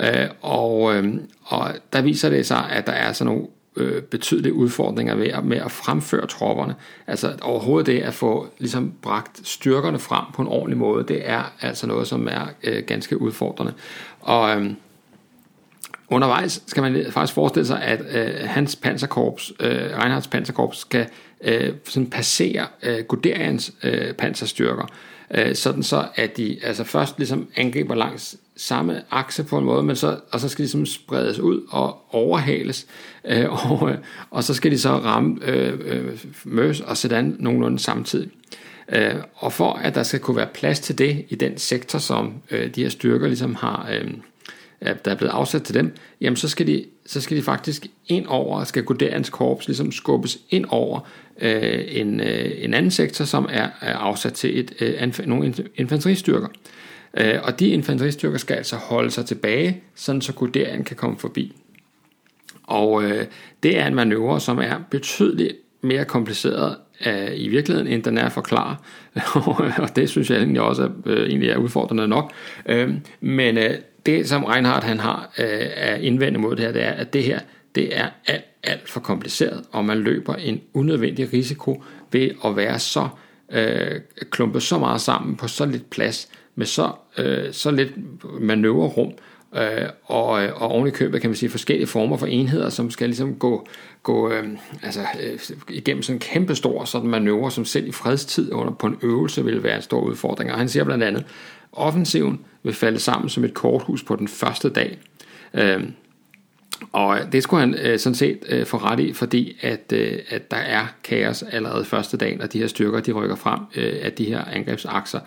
Øh, 0.01 0.27
og, 0.41 0.95
øh, 0.95 1.13
og 1.43 1.71
der 1.93 2.01
viser 2.01 2.29
det 2.29 2.45
sig, 2.45 2.69
at 2.69 2.87
der 2.87 2.93
er 2.93 3.13
sådan 3.13 3.33
nogle 3.33 3.47
øh, 3.75 4.01
betydelige 4.01 4.53
udfordringer 4.53 5.15
ved 5.15 5.27
at, 5.27 5.45
med 5.45 5.57
at 5.57 5.71
fremføre 5.71 6.27
tropperne. 6.27 6.75
Altså 7.07 7.33
overhovedet 7.41 7.87
det 7.87 7.99
at 7.99 8.13
få 8.13 8.47
ligesom 8.59 8.93
bragt 9.01 9.47
styrkerne 9.47 9.99
frem 9.99 10.25
på 10.33 10.41
en 10.41 10.47
ordentlig 10.47 10.77
måde, 10.77 11.05
det 11.07 11.29
er 11.29 11.53
altså 11.61 11.87
noget, 11.87 12.07
som 12.07 12.27
er 12.27 12.47
øh, 12.63 12.83
ganske 12.87 13.21
udfordrende. 13.21 13.73
Og 14.21 14.61
øh, 14.61 14.71
undervejs 16.11 16.63
skal 16.67 16.83
man 16.83 17.05
faktisk 17.09 17.33
forestille 17.33 17.67
sig, 17.67 17.81
at 17.81 18.01
øh, 18.11 18.49
hans 18.49 18.75
panserkorps, 18.75 19.53
øh, 19.59 19.71
Reinhards 19.71 20.27
panserkorps, 20.27 20.77
skal 20.77 21.07
øh, 21.43 21.73
sådan 21.85 22.09
passere 22.09 22.67
øh, 22.83 23.03
Guderians 23.03 23.73
øh, 23.83 24.13
panserstyrker, 24.13 24.85
øh, 25.35 25.55
sådan 25.55 25.83
så 25.83 26.07
at 26.15 26.37
de 26.37 26.57
altså 26.63 26.83
først 26.83 27.17
ligesom 27.17 27.47
angriber 27.55 27.95
langs 27.95 28.37
samme 28.55 29.01
akse 29.11 29.43
på 29.43 29.57
en 29.57 29.65
måde, 29.65 29.83
men 29.83 29.95
så, 29.95 30.19
og 30.31 30.39
så 30.39 30.49
skal 30.49 30.57
de 30.57 30.63
ligesom 30.63 30.85
spredes 30.85 31.39
ud 31.39 31.61
og 31.69 32.15
overhales, 32.15 32.87
øh, 33.25 33.51
og, 33.71 33.91
øh, 33.91 33.97
og 34.29 34.43
så 34.43 34.53
skal 34.53 34.71
de 34.71 34.79
så 34.79 34.89
ramme 34.89 35.37
øh, 35.41 35.79
øh, 35.85 36.17
Møs 36.43 36.79
og 36.79 36.97
Sedan 36.97 37.35
nogenlunde 37.39 37.79
samtidig. 37.79 38.29
Øh, 38.89 39.15
og 39.35 39.53
for 39.53 39.73
at 39.73 39.95
der 39.95 40.03
skal 40.03 40.19
kunne 40.19 40.37
være 40.37 40.49
plads 40.53 40.79
til 40.79 40.97
det 40.97 41.25
i 41.29 41.35
den 41.35 41.57
sektor, 41.57 41.99
som 41.99 42.33
øh, 42.51 42.75
de 42.75 42.81
her 42.81 42.89
styrker 42.89 43.27
ligesom 43.27 43.55
har, 43.55 43.89
øh, 43.93 44.11
der 44.81 45.11
er 45.11 45.15
blevet 45.15 45.31
afsat 45.31 45.63
til 45.63 45.75
dem, 45.75 45.95
jamen 46.21 46.37
så 46.37 46.49
skal 46.49 46.67
de, 46.67 46.85
så 47.05 47.21
skal 47.21 47.37
de 47.37 47.41
faktisk 47.41 47.87
ind 48.07 48.25
over, 48.27 48.63
skal 48.63 48.83
Guderians 48.83 49.29
korps 49.29 49.67
ligesom 49.67 49.91
skubbes 49.91 50.37
ind 50.49 50.65
over 50.69 50.99
øh, 51.41 51.83
en, 51.87 52.19
øh, 52.19 52.51
en 52.57 52.73
anden 52.73 52.91
sektor, 52.91 53.25
som 53.25 53.47
er, 53.49 53.69
er 53.81 53.95
afsat 53.95 54.33
til 54.33 54.59
et, 54.59 54.73
øh, 54.81 55.27
nogle 55.27 55.53
infanteristyrker. 55.75 56.47
Øh, 57.17 57.39
og 57.43 57.59
de 57.59 57.67
infanteristyrker 57.67 58.37
skal 58.37 58.55
altså 58.55 58.75
holde 58.75 59.11
sig 59.11 59.25
tilbage, 59.25 59.83
sådan 59.95 60.21
så 60.21 60.33
Guderian 60.33 60.83
kan 60.83 60.95
komme 60.95 61.17
forbi. 61.17 61.55
Og 62.63 63.03
øh, 63.03 63.25
det 63.63 63.77
er 63.79 63.87
en 63.87 63.95
manøvre, 63.95 64.39
som 64.39 64.59
er 64.59 64.75
betydeligt 64.91 65.53
mere 65.81 66.05
kompliceret 66.05 66.75
øh, 67.05 67.29
i 67.35 67.47
virkeligheden, 67.47 67.87
end 67.87 68.03
den 68.03 68.17
er 68.17 68.25
at 68.25 68.31
forklare. 68.31 68.75
og 69.83 69.95
det 69.95 70.09
synes 70.09 70.29
jeg 70.29 70.37
egentlig 70.37 70.61
også 70.61 70.83
er, 70.83 70.89
øh, 71.05 71.29
egentlig 71.29 71.49
er 71.49 71.57
udfordrende 71.57 72.07
nok. 72.07 72.31
Øh, 72.65 72.93
men 73.21 73.57
øh, 73.57 73.73
det, 74.05 74.29
som 74.29 74.43
Reinhardt 74.43 74.83
han 74.83 74.99
har 74.99 75.33
øh, 75.37 75.67
er 75.75 75.95
indvendt 75.95 76.39
mod 76.39 76.55
det 76.55 76.65
her, 76.65 76.71
det 76.71 76.83
er, 76.83 76.91
at 76.91 77.13
det 77.13 77.23
her 77.23 77.39
det 77.75 77.97
er 77.97 78.09
alt, 78.27 78.45
alt 78.63 78.89
for 78.89 78.99
kompliceret, 78.99 79.63
og 79.71 79.85
man 79.85 79.97
løber 79.97 80.35
en 80.35 80.61
unødvendig 80.73 81.33
risiko 81.33 81.83
ved 82.11 82.29
at 82.45 82.55
være 82.55 82.79
så 82.79 83.07
øh, 83.51 84.01
klumpet 84.29 84.63
så 84.63 84.79
meget 84.79 85.01
sammen 85.01 85.35
på 85.35 85.47
så 85.47 85.65
lidt 85.65 85.89
plads, 85.89 86.29
med 86.55 86.65
så, 86.65 86.91
øh, 87.17 87.53
så 87.53 87.71
lidt 87.71 87.91
manøvrerum, 88.41 89.11
øh, 89.55 89.89
og, 90.03 90.43
øh, 90.43 90.61
og 90.61 90.71
oven 90.71 90.87
i 90.87 90.91
købet 90.91 91.21
kan 91.21 91.29
man 91.29 91.35
sige 91.35 91.49
forskellige 91.49 91.87
former 91.87 92.17
for 92.17 92.25
enheder, 92.25 92.69
som 92.69 92.91
skal 92.91 93.09
ligesom 93.09 93.35
gå, 93.35 93.67
gå 94.03 94.31
øh, 94.31 94.47
altså, 94.83 94.99
øh, 95.21 95.39
igennem 95.69 96.03
sådan 96.03 96.15
en 96.15 96.19
kæmpe 96.19 96.55
stor 96.55 96.85
sådan 96.85 97.09
manøvre, 97.09 97.51
som 97.51 97.65
selv 97.65 97.87
i 97.87 97.91
fredstid 97.91 98.53
under 98.53 98.73
på 98.73 98.87
en 98.87 98.97
øvelse 99.01 99.45
vil 99.45 99.63
være 99.63 99.75
en 99.75 99.81
stor 99.81 100.01
udfordring. 100.01 100.51
Og 100.51 100.57
han 100.57 100.69
siger 100.69 100.83
blandt 100.83 101.03
andet, 101.03 101.25
offensiven 101.71 102.39
vil 102.63 102.73
falde 102.73 102.99
sammen 102.99 103.29
som 103.29 103.43
et 103.43 103.53
korthus 103.53 104.03
på 104.03 104.15
den 104.15 104.27
første 104.27 104.69
dag. 104.69 104.97
Øhm, 105.53 105.83
øh, 105.83 105.89
og 106.91 107.19
det 107.31 107.43
skulle 107.43 107.59
han 107.59 107.73
øh, 107.73 107.99
sådan 107.99 108.15
set 108.15 108.39
øh, 108.49 108.65
få 108.65 108.77
ret 108.77 108.99
i, 108.99 109.13
fordi 109.13 109.57
at, 109.61 109.93
øh, 109.93 110.19
at 110.29 110.51
der 110.51 110.57
er 110.57 110.85
kaos 111.03 111.43
allerede 111.43 111.85
første 111.85 112.17
dagen, 112.17 112.41
og 112.41 112.53
de 112.53 112.59
her 112.59 112.67
styrker 112.67 112.99
de 112.99 113.11
rykker 113.11 113.35
frem 113.35 113.59
øh, 113.75 113.99
af 114.01 114.13
de 114.13 114.25
her 114.25 114.43
angrebsakser, 114.43 115.19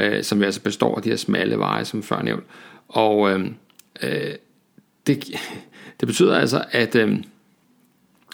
øh, 0.00 0.24
som 0.24 0.42
altså 0.42 0.60
består 0.60 0.96
af 0.96 1.02
de 1.02 1.08
her 1.08 1.16
smalle 1.16 1.58
veje, 1.58 1.84
som 1.84 2.02
før 2.02 2.22
nævnt. 2.22 2.44
Og 2.88 3.30
øh, 3.30 3.50
øh, 4.02 4.34
det, 5.06 5.24
det 6.00 6.08
betyder 6.08 6.38
altså, 6.38 6.64
at... 6.70 6.94
Øh, 6.94 7.18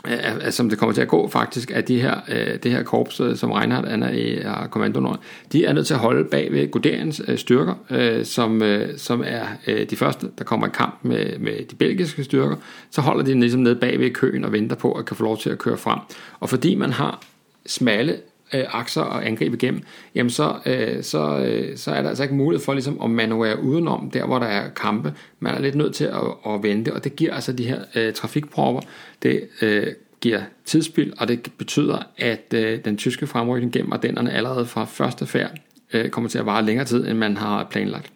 at, 0.05 0.55
som 0.55 0.69
det 0.69 0.79
kommer 0.79 0.93
til 0.93 1.03
at 1.03 1.09
gå 1.09 1.29
faktisk, 1.29 1.71
at 1.71 1.89
de 1.89 2.01
her, 2.01 2.21
øh, 2.29 2.59
det 2.63 2.71
her 2.71 2.83
korps, 2.83 3.21
øh, 3.21 3.37
som 3.37 3.51
Reinhardt 3.53 3.89
er 3.89 4.11
i 4.11 4.31
øh, 4.31 4.45
er 4.45 4.67
kommandoen 4.67 5.17
de 5.53 5.65
er 5.65 5.73
nødt 5.73 5.87
til 5.87 5.95
at 5.95 6.01
holde 6.01 6.25
bag 6.25 6.53
ved 6.53 6.71
Guderians 6.71 7.23
øh, 7.29 7.39
styrker, 7.39 7.75
øh, 7.91 8.25
som, 8.25 8.63
øh, 8.63 8.99
som 8.99 9.23
er 9.27 9.47
øh, 9.67 9.91
de 9.91 9.97
første, 9.97 10.31
der 10.39 10.45
kommer 10.45 10.67
i 10.67 10.71
kamp 10.75 10.99
med, 11.03 11.39
med 11.39 11.65
de 11.71 11.77
belgiske 11.77 12.25
styrker, 12.25 12.57
så 12.91 13.01
holder 13.01 13.25
de 13.25 13.41
ligesom 13.41 13.61
nede 13.61 13.77
bag 13.77 14.01
ved 14.01 14.11
køen 14.11 14.45
og 14.45 14.53
venter 14.53 14.77
på 14.77 14.93
at 14.93 15.07
kan 15.07 15.17
få 15.17 15.23
lov 15.25 15.39
til 15.39 15.51
at 15.51 15.59
køre 15.59 15.77
frem. 15.77 15.99
Og 16.41 16.49
fordi 16.49 16.75
man 16.75 16.93
har 16.93 17.21
smalle 17.67 18.17
øh, 18.55 18.65
akser 18.69 19.03
og 19.03 19.27
angribe 19.27 19.57
igennem, 19.57 19.83
jamen 20.15 20.31
så, 20.31 20.59
øh, 20.67 21.03
så, 21.03 21.39
øh, 21.39 21.77
så 21.77 21.91
er 21.91 22.03
der 22.03 22.09
altså 22.09 22.23
ikke 22.23 22.35
mulighed 22.35 22.65
for 22.65 22.73
ligesom 22.73 23.03
at 23.03 23.11
manøvrere 23.11 23.63
udenom, 23.63 24.11
der 24.11 24.27
hvor 24.27 24.39
der 24.39 24.47
er 24.47 24.69
kampe. 24.71 25.15
Man 25.41 25.55
er 25.55 25.61
lidt 25.61 25.75
nødt 25.75 25.95
til 25.95 26.05
at, 26.05 26.53
at 26.55 26.63
vente, 26.63 26.93
og 26.93 27.05
det 27.05 27.17
giver 27.17 27.35
altså 27.35 27.53
de 27.53 27.65
her 27.65 27.81
øh, 27.95 28.13
trafikpropper, 28.13 28.81
det 29.23 29.49
øh, 29.63 29.87
giver 30.21 30.43
tidsspil, 30.65 31.13
og 31.19 31.29
det 31.29 31.53
betyder, 31.59 31.99
at 32.19 32.55
øh, 32.55 32.85
den 32.85 32.97
tyske 32.97 33.27
fremrykning 33.27 33.73
gennem 33.73 33.93
Ardennerne 33.93 34.33
allerede 34.33 34.67
fra 34.67 34.85
første 34.85 35.27
færd 35.27 35.59
øh, 35.93 36.11
kommer 36.11 36.31
til 36.31 36.39
at 36.39 36.47
vare 36.47 36.65
længere 36.65 36.87
tid, 36.87 37.09
end 37.09 37.19
man 37.19 37.37
har 37.37 37.65
planlagt. 37.65 38.13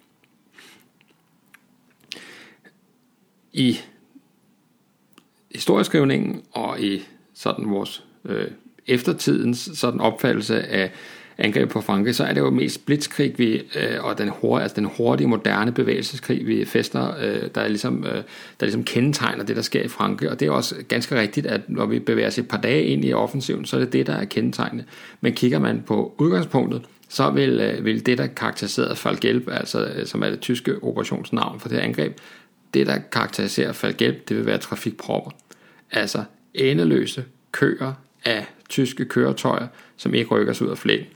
I 3.53 3.79
historieskrivningen 5.55 6.43
og 6.53 6.81
i 6.81 7.03
sådan 7.35 7.71
vores 7.71 8.05
øh, 8.25 8.51
eftertidens 8.89 9.71
sådan 9.75 10.01
opfattelse 10.01 10.63
af 10.63 10.91
angreb 11.39 11.71
på 11.71 11.81
Frankrig, 11.81 12.15
så 12.15 12.25
er 12.25 12.33
det 12.33 12.41
jo 12.41 12.51
mest 12.51 12.87
blitzkrig 12.87 13.35
vi, 13.39 13.55
øh, 13.55 14.05
og 14.05 14.19
den, 14.19 14.29
hurtige, 14.29 14.63
altså 14.63 14.75
den 14.77 14.85
hurtige, 14.97 15.29
moderne 15.29 15.73
bevægelseskrig, 15.73 16.47
vi 16.47 16.65
fester, 16.65 17.15
øh, 17.21 17.49
der, 17.55 17.61
er 17.61 17.69
ligesom, 17.69 18.05
øh, 18.05 18.15
der 18.61 18.67
ligesom 18.67 18.85
kendetegner 18.85 19.45
det, 19.45 19.57
der 19.57 19.63
sker 19.63 19.83
i 19.83 19.89
Frankrig. 19.89 20.31
Og 20.31 20.41
det 20.41 20.49
er 20.49 20.53
også 20.53 20.75
ganske 20.89 21.21
rigtigt, 21.21 21.47
at 21.47 21.61
når 21.69 21.87
vi 21.87 21.99
bevæger 21.99 22.29
os 22.29 22.39
et 22.39 22.49
par 22.49 22.59
dage 22.59 22.85
ind 22.85 23.05
i 23.05 23.13
offensiven, 23.13 23.65
så 23.65 23.77
er 23.77 23.81
det 23.81 23.93
det, 23.93 24.07
der 24.07 24.15
er 24.15 24.25
kendetegnende. 24.25 24.85
Men 25.21 25.33
kigger 25.33 25.59
man 25.59 25.83
på 25.87 26.15
udgangspunktet, 26.19 26.83
så 27.09 27.31
vil, 27.31 27.61
øh, 27.61 27.85
vil 27.85 28.07
det, 28.07 28.19
der 28.19 28.27
karakteriserer 28.27 28.95
Falgelb, 28.95 29.49
altså, 29.49 29.87
øh, 29.87 30.07
som 30.07 30.23
er 30.23 30.31
det 30.31 30.41
tyske 30.41 30.83
operationsnavn 30.83 31.61
for 31.61 31.69
det 31.69 31.79
her 31.79 31.85
angreb, 31.85 32.19
det, 32.75 32.87
der 32.87 32.99
karakteriserer 33.13 33.73
Falgelb, 33.73 34.29
det 34.29 34.37
vil 34.37 34.47
være 34.47 34.59
trafikpropper. 34.59 35.31
Altså 35.93 36.25
endeløse 36.55 37.25
køer 37.53 37.93
af 38.25 38.47
tyske 38.69 39.05
køretøjer, 39.05 39.67
som 39.97 40.15
ikke 40.15 40.31
rykker 40.31 40.53
sig 40.53 40.67
ud 40.67 40.71
af 40.71 40.79
flækken. 40.79 41.07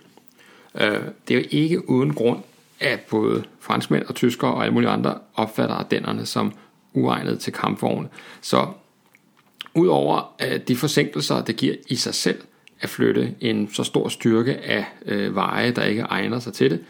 Øh, 0.81 1.01
det 1.29 1.37
er 1.37 1.41
jo 1.41 1.45
ikke 1.51 1.89
uden 1.89 2.15
grund, 2.15 2.39
at 2.81 3.01
både 3.01 3.45
franskmænd 3.61 4.05
og 4.05 4.15
tyskere 4.15 4.55
og 4.55 4.63
alle 4.63 4.75
mulige 4.75 4.91
andre 4.91 5.19
opfatter 5.35 5.75
ardennerne 5.75 6.27
som 6.27 6.53
uegnet 6.93 7.41
til 7.41 7.53
kampvogne. 7.53 8.09
Så 8.41 8.67
udover 9.75 10.35
øh, 10.43 10.61
de 10.69 10.77
forsinkelser, 10.77 11.45
det 11.45 11.57
giver 11.57 11.75
i 11.89 11.97
sig 11.97 12.15
selv 12.15 12.39
at 12.81 12.89
flytte 12.89 13.35
en 13.41 13.71
så 13.73 13.85
stor 13.85 14.09
styrke 14.09 14.57
af 14.57 14.85
øh, 15.07 15.35
veje, 15.35 15.71
der 15.71 15.85
ikke 15.85 16.03
egner 16.03 16.39
sig 16.39 16.53
til 16.53 16.71
det, 16.71 16.81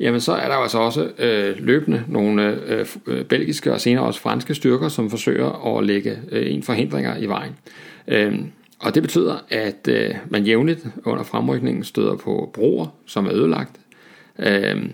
jamen 0.00 0.20
så 0.20 0.32
er 0.32 0.48
der 0.48 0.54
altså 0.54 0.78
også 0.78 1.10
øh, 1.18 1.56
løbende 1.58 2.04
nogle 2.08 2.60
øh, 2.66 2.86
øh, 3.06 3.24
belgiske 3.24 3.72
og 3.72 3.80
senere 3.80 4.04
også 4.04 4.20
franske 4.20 4.54
styrker, 4.54 4.88
som 4.88 5.10
forsøger 5.10 5.76
at 5.76 5.84
lægge 5.84 6.18
øh, 6.30 6.54
en 6.54 6.62
forhindringer 6.62 7.16
i 7.16 7.26
vejen. 7.26 7.56
Øh, 8.08 8.38
og 8.84 8.94
det 8.94 9.02
betyder, 9.02 9.36
at 9.48 9.88
øh, 9.88 10.14
man 10.30 10.44
jævnligt 10.44 10.86
under 11.04 11.22
fremrykningen 11.24 11.84
støder 11.84 12.16
på 12.16 12.50
broer, 12.54 12.86
som 13.06 13.26
er 13.26 13.32
ødelagt. 13.32 13.80
Øh, 14.38 14.90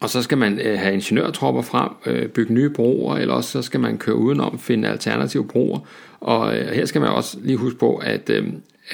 og 0.00 0.10
så 0.10 0.22
skal 0.22 0.38
man 0.38 0.58
øh, 0.58 0.78
have 0.78 0.94
ingeniørtropper 0.94 1.62
frem, 1.62 1.90
øh, 2.06 2.28
bygge 2.28 2.54
nye 2.54 2.70
broer, 2.70 3.16
eller 3.16 3.34
også 3.34 3.50
så 3.50 3.62
skal 3.62 3.80
man 3.80 3.98
køre 3.98 4.16
udenom, 4.16 4.58
finde 4.58 4.88
alternative 4.88 5.48
broer. 5.48 5.78
Og 6.20 6.58
øh, 6.58 6.68
her 6.68 6.86
skal 6.86 7.00
man 7.00 7.10
også 7.10 7.38
lige 7.42 7.56
huske 7.56 7.78
på, 7.78 7.96
at, 7.96 8.30
øh, 8.30 8.48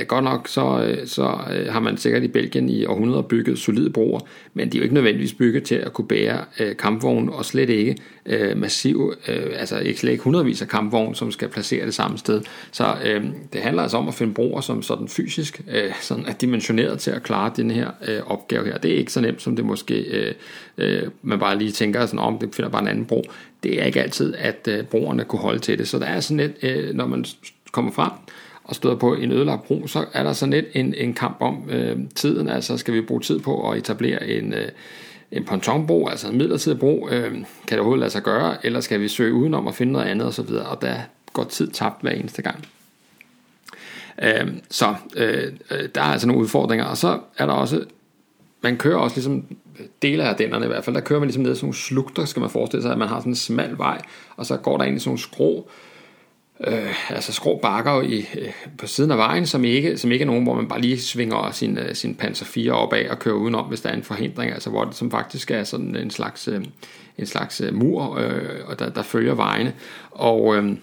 godt 0.07 0.25
nok 0.25 0.49
så, 0.49 0.85
øh, 0.85 1.07
så 1.07 1.39
øh, 1.53 1.73
har 1.73 1.81
man 1.81 1.97
sikkert 1.97 2.23
i 2.23 2.29
Belgien 2.29 2.69
i 2.69 2.85
århundreder 2.85 3.23
bygget 3.23 3.59
solide 3.59 3.91
broer, 3.91 4.21
men 4.55 4.73
de 4.73 4.77
er 4.77 4.81
jo 4.81 4.83
ikke 4.83 4.95
nødvendigvis 4.95 5.33
bygget 5.33 5.63
til 5.63 5.75
at 5.75 5.93
kunne 5.93 6.09
bære 6.09 6.45
øh, 6.61 6.77
kampvogne, 6.77 7.33
og 7.33 7.45
slet 7.45 7.71
ikke 7.71 7.97
øh, 8.27 8.57
øh, 9.29 9.47
altså 9.57 9.79
ikke 9.79 10.01
slet 10.01 10.13
ikke 10.13 10.25
hundredvis 10.25 10.63
af 10.63 10.69
kampvogne, 10.69 11.17
som 11.17 11.31
skal 11.31 11.49
placere 11.49 11.87
det 11.87 11.95
samme 11.95 12.19
sted. 12.19 12.43
Så 12.73 12.85
øh, 13.05 13.25
det 13.53 13.61
handler 13.61 13.83
altså 13.83 13.97
om 13.97 14.09
at 14.09 14.15
finde 14.15 14.35
broer, 14.35 14.61
som 14.61 14.83
sådan 14.83 15.09
fysisk 15.09 15.61
øh, 15.71 15.93
sådan 16.01 16.25
er 16.27 16.33
dimensioneret 16.33 16.99
til 16.99 17.11
at 17.11 17.23
klare 17.23 17.53
den 17.57 17.71
her 17.71 17.91
øh, 18.09 18.21
opgave 18.27 18.65
her. 18.65 18.79
Det 18.79 18.93
er 18.93 18.97
ikke 18.97 19.13
så 19.13 19.21
nemt, 19.21 19.43
som 19.43 19.57
det 19.57 19.65
måske 19.65 19.95
øh, 20.01 20.35
øh, 20.79 21.03
man 21.23 21.39
bare 21.39 21.59
lige 21.59 21.73
tænker 21.73 22.07
sådan 22.07 22.19
om, 22.19 22.39
det 22.39 22.55
finder 22.55 22.71
bare 22.71 22.83
en 22.83 22.89
anden 22.89 23.05
bro. 23.05 23.25
Det 23.63 23.81
er 23.81 23.85
ikke 23.85 24.03
altid, 24.03 24.35
at 24.39 24.69
øh, 24.71 24.85
broerne 24.85 25.25
kunne 25.25 25.43
holde 25.43 25.59
til 25.59 25.79
det. 25.79 25.89
Så 25.89 25.99
der 25.99 26.07
er 26.07 26.21
sådan 26.21 26.41
et, 26.41 26.55
øh, 26.63 26.95
når 26.95 27.07
man 27.07 27.25
kommer 27.73 27.93
frem, 27.93 28.11
og 28.69 28.75
støder 28.75 28.97
på 28.97 29.15
en 29.15 29.33
ødelagt 29.33 29.63
bro, 29.63 29.87
så 29.87 30.05
er 30.13 30.23
der 30.23 30.33
sådan 30.33 30.53
lidt 30.53 30.67
en, 30.75 30.95
en 30.95 31.15
kamp 31.15 31.37
om 31.41 31.71
øh, 31.71 31.99
tiden. 32.15 32.49
Altså 32.49 32.77
skal 32.77 32.95
vi 32.95 33.01
bruge 33.01 33.21
tid 33.21 33.39
på 33.39 33.71
at 33.71 33.79
etablere 33.79 34.29
en, 34.29 34.55
øh, 34.55 34.69
en 35.33 35.45
pontonbro, 35.45 36.09
altså 36.09 36.29
en 36.29 36.39
midlertidig 36.39 36.79
bro, 36.79 37.09
øh, 37.11 37.33
kan 37.33 37.45
det 37.69 37.79
overhovedet 37.79 38.01
lade 38.01 38.11
sig 38.11 38.23
gøre, 38.23 38.67
eller 38.67 38.81
skal 38.81 39.01
vi 39.01 39.09
søge 39.09 39.35
udenom 39.35 39.67
og 39.67 39.75
finde 39.75 39.93
noget 39.93 40.07
andet 40.07 40.27
osv., 40.27 40.53
og 40.71 40.83
der 40.83 40.97
går 41.33 41.45
tid 41.45 41.69
tabt 41.69 42.03
hver 42.03 42.11
eneste 42.11 42.43
gang. 42.43 42.65
Øh, 44.23 44.47
så 44.71 44.95
øh, 45.17 45.53
øh, 45.71 45.89
der 45.95 46.01
er 46.01 46.13
altså 46.13 46.27
nogle 46.27 46.43
udfordringer, 46.43 46.87
og 46.87 46.97
så 46.97 47.19
er 47.39 47.47
der 47.47 47.53
også, 47.53 47.85
man 48.63 48.77
kører 48.77 48.97
også 48.97 49.17
ligesom 49.17 49.45
dele 50.03 50.25
af 50.25 50.37
dennerne 50.37 50.65
i 50.65 50.69
hvert 50.69 50.85
fald, 50.85 50.97
der 50.97 51.03
kører 51.03 51.21
man 51.21 51.27
ligesom 51.27 51.43
ned 51.43 51.53
i 51.53 51.55
sådan 51.55 51.67
nogle 51.67 51.77
slugter, 51.77 52.25
skal 52.25 52.41
man 52.41 52.51
forestille 52.51 52.83
sig, 52.83 52.93
at 52.93 52.99
man 52.99 53.09
har 53.09 53.21
sådan 53.21 53.33
en 53.33 53.37
smal 53.37 53.79
vej, 53.79 54.01
og 54.37 54.47
så 54.47 54.57
går 54.57 54.77
der 54.77 54.85
ind 54.85 54.97
i 54.97 54.99
sådan 54.99 55.09
nogle 55.09 55.21
skrå, 55.21 55.71
øh, 56.67 57.11
altså 57.11 57.33
skrå 57.33 57.59
bakker 57.63 58.03
i, 58.03 58.19
øh, 58.19 58.53
på 58.79 58.87
siden 58.87 59.11
af 59.11 59.19
vejen, 59.19 59.47
som 59.47 59.65
ikke, 59.65 59.97
som 59.97 60.13
ikke 60.13 60.23
er 60.23 60.27
nogen, 60.27 60.43
hvor 60.43 60.55
man 60.55 60.69
bare 60.69 60.81
lige 60.81 61.01
svinger 61.01 61.51
sin, 61.53 61.79
øh, 61.79 61.95
sin 61.95 62.15
Panzer 62.15 62.47
4 62.47 62.73
opad 62.73 63.09
og 63.09 63.19
kører 63.19 63.35
udenom, 63.35 63.65
hvis 63.65 63.81
der 63.81 63.89
er 63.89 63.95
en 63.95 64.03
forhindring, 64.03 64.53
altså 64.53 64.71
hvor 64.71 64.85
det 64.85 64.95
som 64.95 65.11
faktisk 65.11 65.51
er 65.51 65.65
sådan 65.65 65.97
en 65.97 66.11
slags, 66.11 66.49
øh, 66.49 66.65
en 67.19 67.27
slags 67.27 67.61
øh, 67.61 67.75
mur, 67.75 68.19
øh, 68.19 68.43
og 68.67 68.79
der, 68.79 68.89
der 68.89 69.03
følger 69.03 69.35
vejene. 69.35 69.73
Og, 70.11 70.57
øh, 70.57 70.77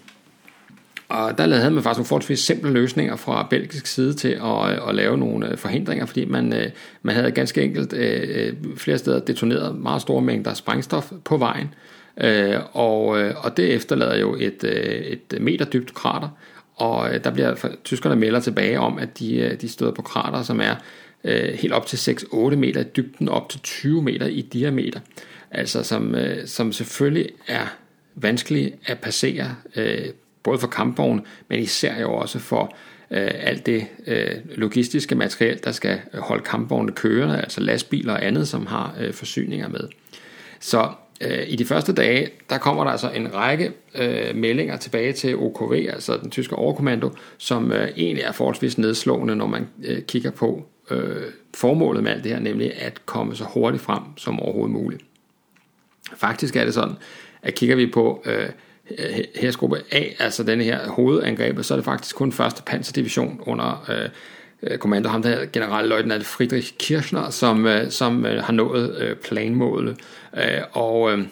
og 1.08 1.38
der 1.38 1.56
havde 1.56 1.70
man 1.70 1.82
faktisk 1.82 1.98
nogle 1.98 2.06
forholdsvis 2.06 2.40
simple 2.40 2.70
løsninger 2.70 3.16
fra 3.16 3.46
belgisk 3.50 3.86
side 3.86 4.14
til 4.14 4.28
at, 4.28 4.70
øh, 4.70 4.88
at 4.88 4.94
lave 4.94 5.18
nogle 5.18 5.50
øh, 5.50 5.58
forhindringer, 5.58 6.06
fordi 6.06 6.24
man, 6.24 6.52
øh, 6.52 6.66
man 7.02 7.14
havde 7.14 7.30
ganske 7.30 7.62
enkelt 7.62 7.92
øh, 7.92 8.28
øh, 8.28 8.76
flere 8.76 8.98
steder 8.98 9.20
detoneret 9.20 9.76
meget 9.76 10.02
store 10.02 10.22
mængder 10.22 10.54
sprængstof 10.54 11.12
på 11.24 11.36
vejen, 11.36 11.68
Øh, 12.20 12.60
og, 12.72 13.20
øh, 13.20 13.44
og 13.44 13.56
det 13.56 13.74
efterlader 13.74 14.16
jo 14.16 14.36
et, 14.40 14.64
øh, 14.64 14.72
et 14.94 15.40
meter 15.40 15.64
dybt 15.64 15.94
krater, 15.94 16.28
og 16.74 17.14
øh, 17.14 17.24
der 17.24 17.30
bliver 17.30 17.54
tyskerne 17.84 18.16
melder 18.16 18.40
tilbage 18.40 18.80
om, 18.80 18.98
at 18.98 19.18
de, 19.18 19.36
øh, 19.36 19.60
de 19.60 19.68
støder 19.68 19.92
på 19.92 20.02
krater, 20.02 20.42
som 20.42 20.60
er 20.60 20.74
øh, 21.24 21.52
helt 21.54 21.72
op 21.72 21.86
til 21.86 21.96
6-8 21.96 22.38
meter 22.56 22.80
i 22.80 22.84
dybden, 22.96 23.28
op 23.28 23.48
til 23.48 23.60
20 23.60 24.02
meter 24.02 24.26
i 24.26 24.40
diameter. 24.40 25.00
Altså 25.50 25.82
som, 25.82 26.14
øh, 26.14 26.46
som 26.46 26.72
selvfølgelig 26.72 27.28
er 27.46 27.66
vanskelige 28.14 28.74
at 28.86 28.98
passere, 28.98 29.54
øh, 29.76 30.06
både 30.42 30.58
for 30.58 30.66
kampvognen, 30.66 31.26
men 31.48 31.60
især 31.60 32.00
jo 32.00 32.14
også 32.14 32.38
for 32.38 32.76
øh, 33.10 33.30
alt 33.34 33.66
det 33.66 33.86
øh, 34.06 34.34
logistiske 34.54 35.14
materiel, 35.14 35.60
der 35.64 35.72
skal 35.72 36.00
holde 36.14 36.42
kampvognene 36.42 36.92
kørende, 36.92 37.40
altså 37.40 37.60
lastbiler 37.60 38.12
og 38.12 38.26
andet, 38.26 38.48
som 38.48 38.66
har 38.66 38.96
øh, 39.00 39.12
forsyninger 39.12 39.68
med. 39.68 39.88
Så 40.60 40.88
Øh, 41.20 41.44
I 41.48 41.56
de 41.56 41.64
første 41.64 41.92
dage, 41.92 42.30
der 42.50 42.58
kommer 42.58 42.84
der 42.84 42.90
altså 42.90 43.10
en 43.10 43.34
række 43.34 43.72
øh, 43.94 44.36
meldinger 44.36 44.76
tilbage 44.76 45.12
til 45.12 45.36
OKV, 45.36 45.72
altså 45.72 46.16
den 46.22 46.30
tyske 46.30 46.56
overkommando, 46.56 47.10
som 47.38 47.72
øh, 47.72 47.88
egentlig 47.96 48.24
er 48.24 48.32
forholdsvis 48.32 48.78
nedslående, 48.78 49.36
når 49.36 49.46
man 49.46 49.68
øh, 49.84 50.02
kigger 50.02 50.30
på 50.30 50.66
øh, 50.90 51.22
formålet 51.54 52.02
med 52.02 52.12
alt 52.12 52.24
det 52.24 52.32
her, 52.32 52.40
nemlig 52.40 52.72
at 52.82 53.06
komme 53.06 53.36
så 53.36 53.44
hurtigt 53.44 53.82
frem 53.82 54.02
som 54.16 54.40
overhovedet 54.40 54.72
muligt. 54.72 55.02
Faktisk 56.16 56.56
er 56.56 56.64
det 56.64 56.74
sådan, 56.74 56.94
at 57.42 57.54
kigger 57.54 57.76
vi 57.76 57.86
på 57.86 58.24
øh, 58.26 58.48
hersgruppe 59.34 59.76
A, 59.92 60.02
altså 60.18 60.42
denne 60.42 60.64
her 60.64 60.88
hovedangrebet, 60.88 61.64
så 61.64 61.74
er 61.74 61.78
det 61.78 61.84
faktisk 61.84 62.16
kun 62.16 62.32
første 62.32 62.62
panserdivision 62.62 63.40
under 63.46 63.86
øh, 63.88 64.08
øh, 64.66 64.78
kommando, 64.78 65.08
ham 65.08 65.22
der 65.22 65.46
generalløjtnant 65.52 66.26
Friedrich 66.26 66.74
Kirchner, 66.78 67.30
som, 67.30 67.66
øh, 67.66 67.90
som 67.90 68.26
øh, 68.26 68.44
har 68.44 68.52
nået 68.52 68.96
øh, 68.98 69.16
planmålet. 69.16 69.96
Øh, 70.36 70.60
og 70.72 71.12
øh, 71.12 71.24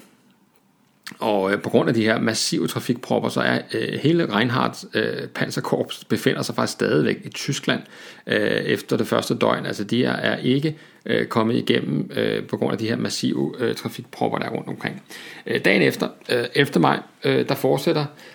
og 1.18 1.52
øh, 1.52 1.62
på 1.62 1.70
grund 1.70 1.88
af 1.88 1.94
de 1.94 2.02
her 2.02 2.20
massive 2.20 2.66
trafikpropper, 2.66 3.28
så 3.28 3.40
er 3.40 3.58
øh, 3.74 3.98
hele 4.02 4.36
Reinhardts 4.36 4.86
øh, 4.94 5.28
panserkorps 5.34 6.04
befinder 6.04 6.42
sig 6.42 6.54
faktisk 6.54 6.72
stadigvæk 6.72 7.20
i 7.24 7.28
Tyskland 7.28 7.80
øh, 8.26 8.38
efter 8.38 8.96
det 8.96 9.06
første 9.06 9.34
døgn. 9.34 9.66
Altså 9.66 9.84
de 9.84 10.04
er, 10.04 10.12
er 10.12 10.36
ikke 10.36 10.76
øh, 11.06 11.26
kommet 11.26 11.56
igennem 11.56 12.10
øh, 12.16 12.46
på 12.46 12.56
grund 12.56 12.72
af 12.72 12.78
de 12.78 12.88
her 12.88 12.96
massive 12.96 13.54
øh, 13.58 13.74
trafikpropper, 13.74 14.38
der 14.38 14.46
er 14.46 14.50
rundt 14.50 14.68
omkring. 14.68 15.02
Øh, 15.46 15.64
dagen 15.64 15.82
efter, 15.82 16.08
øh, 16.28 16.44
11. 16.54 16.80
maj, 16.80 17.00
øh, 17.24 17.48
der 17.48 17.54
fortsætter 17.54 18.02
øh, 18.02 18.33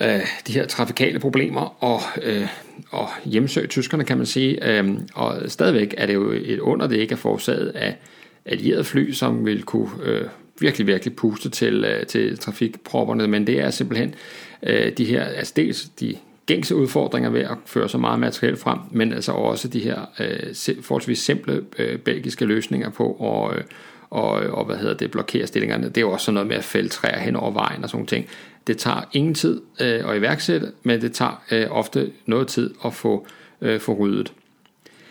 Øh, 0.00 0.20
de 0.46 0.52
her 0.52 0.66
trafikale 0.66 1.18
problemer 1.18 1.84
og, 1.84 2.00
øh, 2.22 2.46
og 2.90 3.08
hjemsøg 3.24 3.68
tyskerne, 3.68 4.04
kan 4.04 4.16
man 4.16 4.26
sige. 4.26 4.78
Øh, 4.78 4.90
og 5.14 5.42
stadigvæk 5.46 5.94
er 5.96 6.06
det 6.06 6.14
jo 6.14 6.30
et 6.30 6.58
under, 6.58 6.86
det 6.86 6.96
ikke 6.96 7.12
er 7.12 7.16
forårsaget 7.16 7.68
af 7.68 7.96
allierede 8.44 8.84
fly, 8.84 9.12
som 9.12 9.46
vil 9.46 9.62
kunne 9.62 9.90
øh, 10.02 10.24
virkelig, 10.60 10.86
virkelig 10.86 11.16
puste 11.16 11.50
til, 11.50 11.84
øh, 11.84 12.06
til 12.06 12.38
trafikpropperne, 12.38 13.26
men 13.26 13.46
det 13.46 13.60
er 13.60 13.70
simpelthen 13.70 14.14
øh, 14.62 14.92
de 14.92 15.04
her, 15.04 15.24
altså 15.24 15.52
dels 15.56 15.88
de 16.00 16.16
gængse 16.46 16.74
udfordringer 16.74 17.30
ved 17.30 17.40
at 17.40 17.56
føre 17.66 17.88
så 17.88 17.98
meget 17.98 18.20
materiel 18.20 18.56
frem, 18.56 18.78
men 18.90 19.12
altså 19.12 19.32
også 19.32 19.68
de 19.68 19.80
her 19.80 20.00
øh, 20.20 20.82
forholdsvis 20.82 21.18
simple 21.18 21.62
øh, 21.78 21.98
belgiske 21.98 22.44
løsninger 22.44 22.90
på 22.90 23.12
at, 23.50 23.58
øh, 23.58 23.64
og, 24.10 24.30
og 24.30 24.64
hvad 24.64 24.76
hedder 24.76 24.94
det, 24.94 25.10
blokere 25.10 25.46
stillingerne. 25.46 25.88
Det 25.88 25.96
er 25.96 26.00
jo 26.00 26.10
også 26.10 26.24
sådan 26.24 26.34
noget 26.34 26.48
med 26.48 26.56
at 26.56 26.64
fælde 26.64 26.88
træer 26.88 27.18
hen 27.18 27.36
over 27.36 27.50
vejen 27.50 27.84
og 27.84 27.90
sådan 27.90 28.06
ting. 28.06 28.26
Det 28.68 28.78
tager 28.78 29.00
ingen 29.12 29.34
tid 29.34 29.60
øh, 29.80 30.10
at 30.10 30.16
iværksætte, 30.16 30.72
men 30.82 31.00
det 31.00 31.12
tager 31.12 31.42
øh, 31.50 31.66
ofte 31.70 32.12
noget 32.26 32.48
tid 32.48 32.74
at 32.84 32.94
få, 32.94 33.26
øh, 33.60 33.80
få 33.80 33.92
ryddet. 33.92 34.32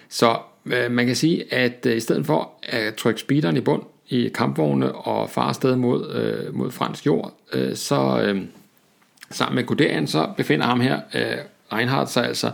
Så 0.10 0.38
øh, 0.66 0.92
man 0.92 1.06
kan 1.06 1.16
sige, 1.16 1.54
at 1.54 1.86
øh, 1.86 1.98
i 1.98 2.00
stedet 2.00 2.26
for 2.26 2.52
at 2.64 2.96
trykke 2.96 3.20
speederen 3.20 3.58
i 3.58 3.62
bund 3.62 3.84
i 4.10 4.30
kampvogne 4.36 4.92
og 4.92 5.30
fare 5.30 5.48
afsted 5.48 5.76
mod, 5.76 6.14
øh, 6.16 6.56
mod 6.56 6.72
fransk 6.72 7.06
jord, 7.06 7.34
øh, 7.54 7.76
så 7.76 8.22
øh, 8.22 8.42
sammen 9.32 9.56
med 9.56 9.64
Guderian, 9.64 10.08
så 10.08 10.30
befinder 10.38 10.66
ham 10.66 10.80
her, 10.80 11.00
øh, 11.16 11.38
Reinhardt 11.74 12.10
sig 12.10 12.26
altså 12.26 12.52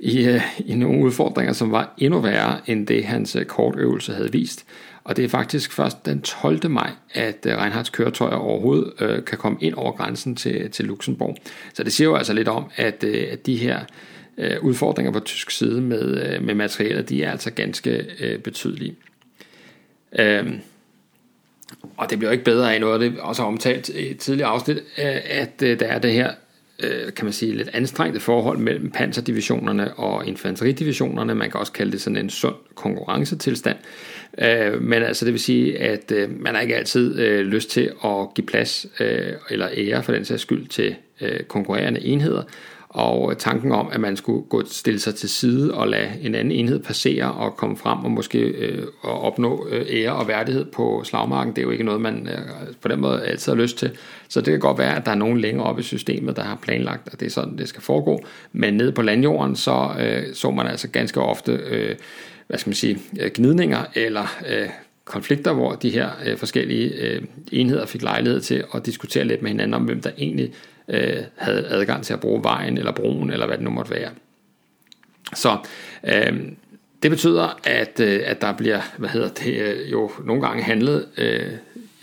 i, 0.00 0.24
øh, 0.24 0.42
i 0.58 0.74
nogle 0.74 1.04
udfordringer, 1.04 1.52
som 1.52 1.72
var 1.72 1.94
endnu 1.98 2.20
værre 2.20 2.60
end 2.66 2.86
det, 2.86 3.04
hans 3.04 3.36
øh, 3.36 3.44
kortøvelse 3.44 4.12
havde 4.12 4.32
vist. 4.32 4.64
Og 5.04 5.16
det 5.16 5.24
er 5.24 5.28
faktisk 5.28 5.72
først 5.72 6.06
den 6.06 6.22
12. 6.22 6.70
maj, 6.70 6.90
at 7.10 7.46
øh, 7.46 7.56
Reinhards 7.56 7.90
køretøjer 7.90 8.36
overhovedet 8.36 8.92
øh, 9.00 9.24
kan 9.24 9.38
komme 9.38 9.58
ind 9.60 9.74
over 9.74 9.92
grænsen 9.92 10.36
til, 10.36 10.70
til 10.70 10.84
Luxembourg. 10.84 11.36
Så 11.74 11.82
det 11.84 11.92
siger 11.92 12.08
jo 12.08 12.16
altså 12.16 12.32
lidt 12.32 12.48
om, 12.48 12.64
at, 12.76 13.04
øh, 13.04 13.26
at 13.30 13.46
de 13.46 13.56
her 13.56 13.80
øh, 14.38 14.56
udfordringer 14.62 15.12
på 15.12 15.20
tysk 15.20 15.50
side 15.50 15.80
med, 15.80 16.34
øh, 16.34 16.42
med 16.42 16.54
materialer, 16.54 17.02
de 17.02 17.24
er 17.24 17.30
altså 17.30 17.50
ganske 17.50 18.06
øh, 18.20 18.38
betydelige. 18.38 18.94
Øhm, 20.18 20.60
og 21.96 22.10
det 22.10 22.18
bliver 22.18 22.32
ikke 22.32 22.44
bedre 22.44 22.74
af 22.74 22.80
noget 22.80 23.00
det, 23.00 23.20
også 23.20 23.42
omtalt 23.42 23.88
i 23.88 24.10
et 24.10 24.18
tidligere 24.18 24.50
afsnit, 24.50 24.76
øh, 24.76 25.16
at 25.24 25.62
øh, 25.62 25.80
der 25.80 25.86
er 25.86 25.98
det 25.98 26.12
her 26.12 26.32
øh, 26.82 27.12
kan 27.12 27.24
man 27.24 27.32
sige, 27.32 27.56
lidt 27.56 27.68
anstrengte 27.72 28.20
forhold 28.20 28.58
mellem 28.58 28.90
panserdivisionerne 28.90 29.94
og 29.94 30.26
infanteridivisionerne. 30.26 31.34
Man 31.34 31.50
kan 31.50 31.60
også 31.60 31.72
kalde 31.72 31.92
det 31.92 32.00
sådan 32.00 32.16
en 32.16 32.30
sund 32.30 32.54
konkurrencetilstand. 32.74 33.76
Øh, 34.38 34.82
men 34.82 35.02
altså 35.02 35.24
det 35.24 35.32
vil 35.32 35.40
sige, 35.40 35.78
at 35.78 36.12
øh, 36.12 36.40
man 36.40 36.54
har 36.54 36.62
ikke 36.62 36.76
altid 36.76 37.18
øh, 37.18 37.46
lyst 37.46 37.70
til 37.70 37.92
at 38.04 38.34
give 38.34 38.46
plads 38.46 38.86
øh, 39.00 39.32
eller 39.50 39.68
ære 39.76 40.02
for 40.02 40.12
den 40.12 40.24
sags 40.24 40.42
skyld 40.42 40.66
til 40.66 40.94
øh, 41.20 41.40
konkurrerende 41.40 42.00
enheder. 42.00 42.42
Og 42.98 43.38
tanken 43.38 43.72
om, 43.72 43.88
at 43.92 44.00
man 44.00 44.16
skulle 44.16 44.42
gå 44.48 44.62
stille 44.66 45.00
sig 45.00 45.14
til 45.14 45.28
side 45.28 45.74
og 45.74 45.88
lade 45.88 46.08
en 46.22 46.34
anden 46.34 46.52
enhed 46.52 46.78
passere 46.78 47.32
og 47.32 47.56
komme 47.56 47.76
frem 47.76 48.04
og 48.04 48.10
måske 48.10 48.38
øh, 48.38 48.86
og 49.00 49.20
opnå 49.20 49.68
øh, 49.70 49.86
ære 49.90 50.12
og 50.12 50.28
værdighed 50.28 50.64
på 50.64 51.02
slagmarken, 51.04 51.56
det 51.56 51.58
er 51.58 51.62
jo 51.62 51.70
ikke 51.70 51.84
noget, 51.84 52.00
man 52.00 52.28
øh, 52.28 52.38
på 52.80 52.88
den 52.88 53.00
måde 53.00 53.22
altid 53.22 53.52
har 53.52 53.60
lyst 53.60 53.78
til. 53.78 53.90
Så 54.28 54.40
det 54.40 54.52
kan 54.52 54.60
godt 54.60 54.78
være, 54.78 54.96
at 54.96 55.06
der 55.06 55.10
er 55.10 55.16
nogen 55.16 55.40
længere 55.40 55.66
oppe 55.66 55.80
i 55.80 55.84
systemet, 55.84 56.36
der 56.36 56.42
har 56.42 56.56
planlagt, 56.62 57.08
at 57.12 57.20
det 57.20 57.26
er 57.26 57.30
sådan, 57.30 57.58
det 57.58 57.68
skal 57.68 57.82
foregå. 57.82 58.20
Men 58.52 58.74
nede 58.74 58.92
på 58.92 59.02
landjorden, 59.02 59.56
så 59.56 59.90
øh, 60.00 60.34
så 60.34 60.50
man 60.50 60.66
altså 60.66 60.88
ganske 60.88 61.20
ofte 61.20 61.52
øh, 61.52 61.96
hvad 62.46 62.58
skal 62.58 62.70
man 62.70 62.74
sige, 62.74 62.98
øh, 63.20 63.30
gnidninger 63.34 63.84
eller 63.94 64.36
øh, 64.48 64.68
konflikter, 65.04 65.52
hvor 65.52 65.72
de 65.72 65.90
her 65.90 66.10
øh, 66.26 66.36
forskellige 66.36 66.94
øh, 66.94 67.22
enheder 67.52 67.86
fik 67.86 68.02
lejlighed 68.02 68.40
til 68.40 68.64
at 68.74 68.86
diskutere 68.86 69.24
lidt 69.24 69.42
med 69.42 69.50
hinanden 69.50 69.74
om, 69.74 69.82
hvem 69.82 70.00
der 70.00 70.10
egentlig 70.18 70.52
øh, 70.88 71.22
havde 71.36 71.66
adgang 71.66 72.04
til 72.04 72.12
at 72.12 72.20
bruge 72.20 72.42
vejen 72.42 72.78
eller 72.78 72.92
broen, 72.92 73.30
eller 73.30 73.46
hvad 73.46 73.56
det 73.56 73.64
nu 73.64 73.70
måtte 73.70 73.90
være. 73.90 74.10
Så 75.34 75.56
øh, 76.04 76.38
det 77.02 77.10
betyder, 77.10 77.60
at, 77.64 78.00
øh, 78.00 78.20
at 78.24 78.40
der 78.40 78.52
bliver, 78.52 78.80
hvad 78.98 79.08
hedder 79.08 79.28
det, 79.28 79.60
øh, 79.60 79.92
jo 79.92 80.10
nogle 80.24 80.42
gange 80.42 80.62
handlet 80.62 81.06
øh, 81.18 81.52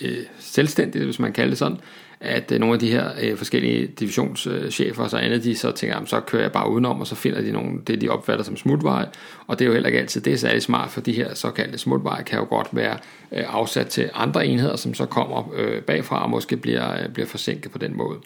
øh, 0.02 0.18
selvstændigt, 0.40 1.06
hvis 1.06 1.20
man 1.20 1.34
kalder 1.34 1.50
det 1.52 1.58
sådan, 1.58 1.78
at 2.20 2.52
øh, 2.52 2.60
nogle 2.60 2.74
af 2.74 2.80
de 2.80 2.92
her 2.92 3.10
øh, 3.22 3.38
forskellige 3.38 3.88
divisionschefer 3.88 5.04
og 5.04 5.10
så 5.10 5.18
andet, 5.18 5.44
de 5.44 5.56
så 5.56 5.72
tænker, 5.72 5.96
jamen, 5.96 6.08
så 6.08 6.20
kører 6.20 6.42
jeg 6.42 6.52
bare 6.52 6.70
udenom, 6.70 7.00
og 7.00 7.08
så 7.08 7.16
finder 7.16 7.42
de 7.42 7.52
nogle, 7.52 7.82
det 7.88 8.02
de 8.02 8.10
opfatter 8.10 8.46
som 8.46 8.58
smutveje, 8.58 9.06
og 9.48 9.60
det 9.60 9.66
er 9.66 9.68
jo 9.68 9.74
heller 9.74 9.88
ikke 9.88 10.00
altid 10.00 10.22
det 10.22 10.34
er 10.34 10.38
særlig 10.38 10.62
smart, 10.62 10.92
for 10.92 11.02
de 11.02 11.14
her 11.14 11.34
såkaldte 11.34 11.78
smutveje 11.78 12.24
kan 12.24 12.40
jo 12.40 12.46
godt 12.46 12.68
være 12.72 12.98
øh, 13.32 13.44
afsat 13.48 13.88
til 13.88 14.10
andre 14.14 14.48
enheder, 14.48 14.76
som 14.76 14.94
så 14.94 15.06
kommer 15.06 15.54
øh, 15.56 15.82
bagfra 15.82 16.24
og 16.24 16.30
måske 16.30 16.58
bliver, 16.58 17.04
øh, 17.04 17.10
bliver 17.10 17.28
forsinket 17.28 17.72
på 17.72 17.78
den 17.78 17.98
måde. 17.98 18.18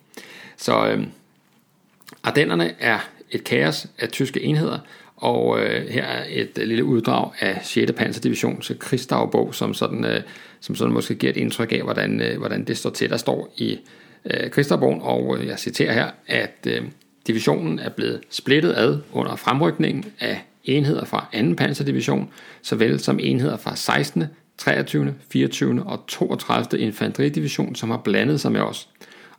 Så 0.60 0.88
øh, 0.88 1.04
Ardennerne 2.24 2.74
er 2.80 3.00
et 3.32 3.43
kaos 3.43 3.88
af 4.00 4.10
tyske 4.10 4.41
enheder, 4.41 4.80
og 5.15 5.60
øh, 5.60 5.88
her 5.88 6.04
er 6.04 6.26
et 6.30 6.58
lille 6.58 6.84
uddrag 6.84 7.32
af 7.39 7.60
6. 7.63 7.91
panserdivisions 7.91 8.72
krigsdagbog, 8.80 9.56
som 9.56 9.74
sådan, 9.74 10.06
øh, 10.06 10.22
som 10.60 10.76
sådan 10.76 10.93
måske 10.93 11.15
giver 11.15 11.34
et 11.34 11.38
indtryk 11.38 11.72
af, 11.72 11.82
hvordan, 11.82 12.22
øh, 12.22 12.38
hvordan 12.38 12.63
det 12.63 12.78
står 12.78 12.89
til. 12.89 13.10
Der 13.10 13.17
står 13.17 13.54
i 13.58 13.80
øh, 14.26 14.50
krigsdagbogen, 14.50 15.02
og 15.02 15.38
øh, 15.38 15.48
jeg 15.48 15.60
citerer 15.60 15.93
her, 15.93 16.10
at 16.28 16.67
øh, 16.67 16.82
divisionen 17.28 17.80
er 17.80 17.89
blevet 17.89 18.22
splittet 18.30 18.74
ad 18.78 18.98
under 19.13 19.36
fremrykningen 19.36 20.06
af 20.19 20.41
enheder 20.63 21.06
fra 21.06 21.28
2. 21.50 21.56
panserdivision, 21.58 22.30
såvel 22.62 23.00
som 23.00 23.19
enheder 23.22 23.58
fra 23.58 23.76
16., 23.76 24.24
23., 24.58 25.15
24. 25.32 25.84
og 25.84 26.04
32. 26.08 26.80
infanteridivision, 26.80 27.76
som 27.76 27.89
har 27.89 27.98
blandet 27.98 28.41
sig 28.41 28.52
med 28.52 28.62
os. 28.62 28.89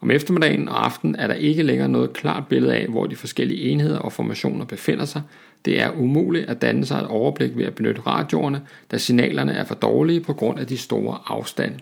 Om 0.01 0.11
eftermiddagen 0.11 0.69
og 0.69 0.85
aftenen 0.85 1.17
er 1.17 1.27
der 1.27 1.35
ikke 1.35 1.63
længere 1.63 1.89
noget 1.89 2.13
klart 2.13 2.47
billede 2.49 2.75
af, 2.75 2.87
hvor 2.87 3.07
de 3.07 3.17
forskellige 3.17 3.69
enheder 3.69 3.99
og 3.99 4.13
formationer 4.13 4.65
befinder 4.65 5.05
sig. 5.05 5.23
Det 5.65 5.81
er 5.81 5.91
umuligt 5.91 6.51
at 6.51 6.63
danne 6.63 6.87
sig 6.87 6.99
et 6.99 7.07
overblik 7.07 7.57
ved 7.57 7.65
at 7.65 7.75
benytte 7.75 8.01
radioerne, 8.07 8.63
da 8.91 8.99
signalerne 8.99 9.53
er 9.53 9.65
for 9.65 9.75
dårlige 9.75 10.21
på 10.21 10.33
grund 10.33 10.61
af 10.61 10.67
de 10.67 10.79
store 10.79 11.19
afstande. 11.27 11.79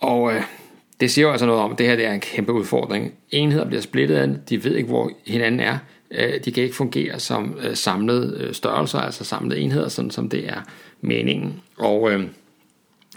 Og 0.00 0.34
øh, 0.34 0.42
det 1.00 1.10
siger 1.10 1.26
jo 1.26 1.30
altså 1.30 1.46
noget 1.46 1.62
om, 1.62 1.72
at 1.72 1.78
det 1.78 1.86
her 1.86 1.96
det 1.96 2.06
er 2.06 2.12
en 2.12 2.20
kæmpe 2.20 2.52
udfordring. 2.52 3.12
Enheder 3.30 3.64
bliver 3.64 3.80
splittet 3.80 4.16
af, 4.16 4.28
de 4.48 4.64
ved 4.64 4.74
ikke, 4.74 4.88
hvor 4.88 5.10
hinanden 5.26 5.60
er. 5.60 5.78
Øh, 6.10 6.44
de 6.44 6.52
kan 6.52 6.62
ikke 6.62 6.76
fungere 6.76 7.20
som 7.20 7.58
øh, 7.62 7.76
samlede 7.76 8.36
øh, 8.40 8.54
størrelser, 8.54 8.98
altså 8.98 9.24
samlede 9.24 9.60
enheder, 9.60 9.88
sådan 9.88 10.10
som 10.10 10.28
det 10.28 10.48
er 10.48 10.60
meningen. 11.00 11.60
Og 11.78 12.12
øh, 12.12 12.26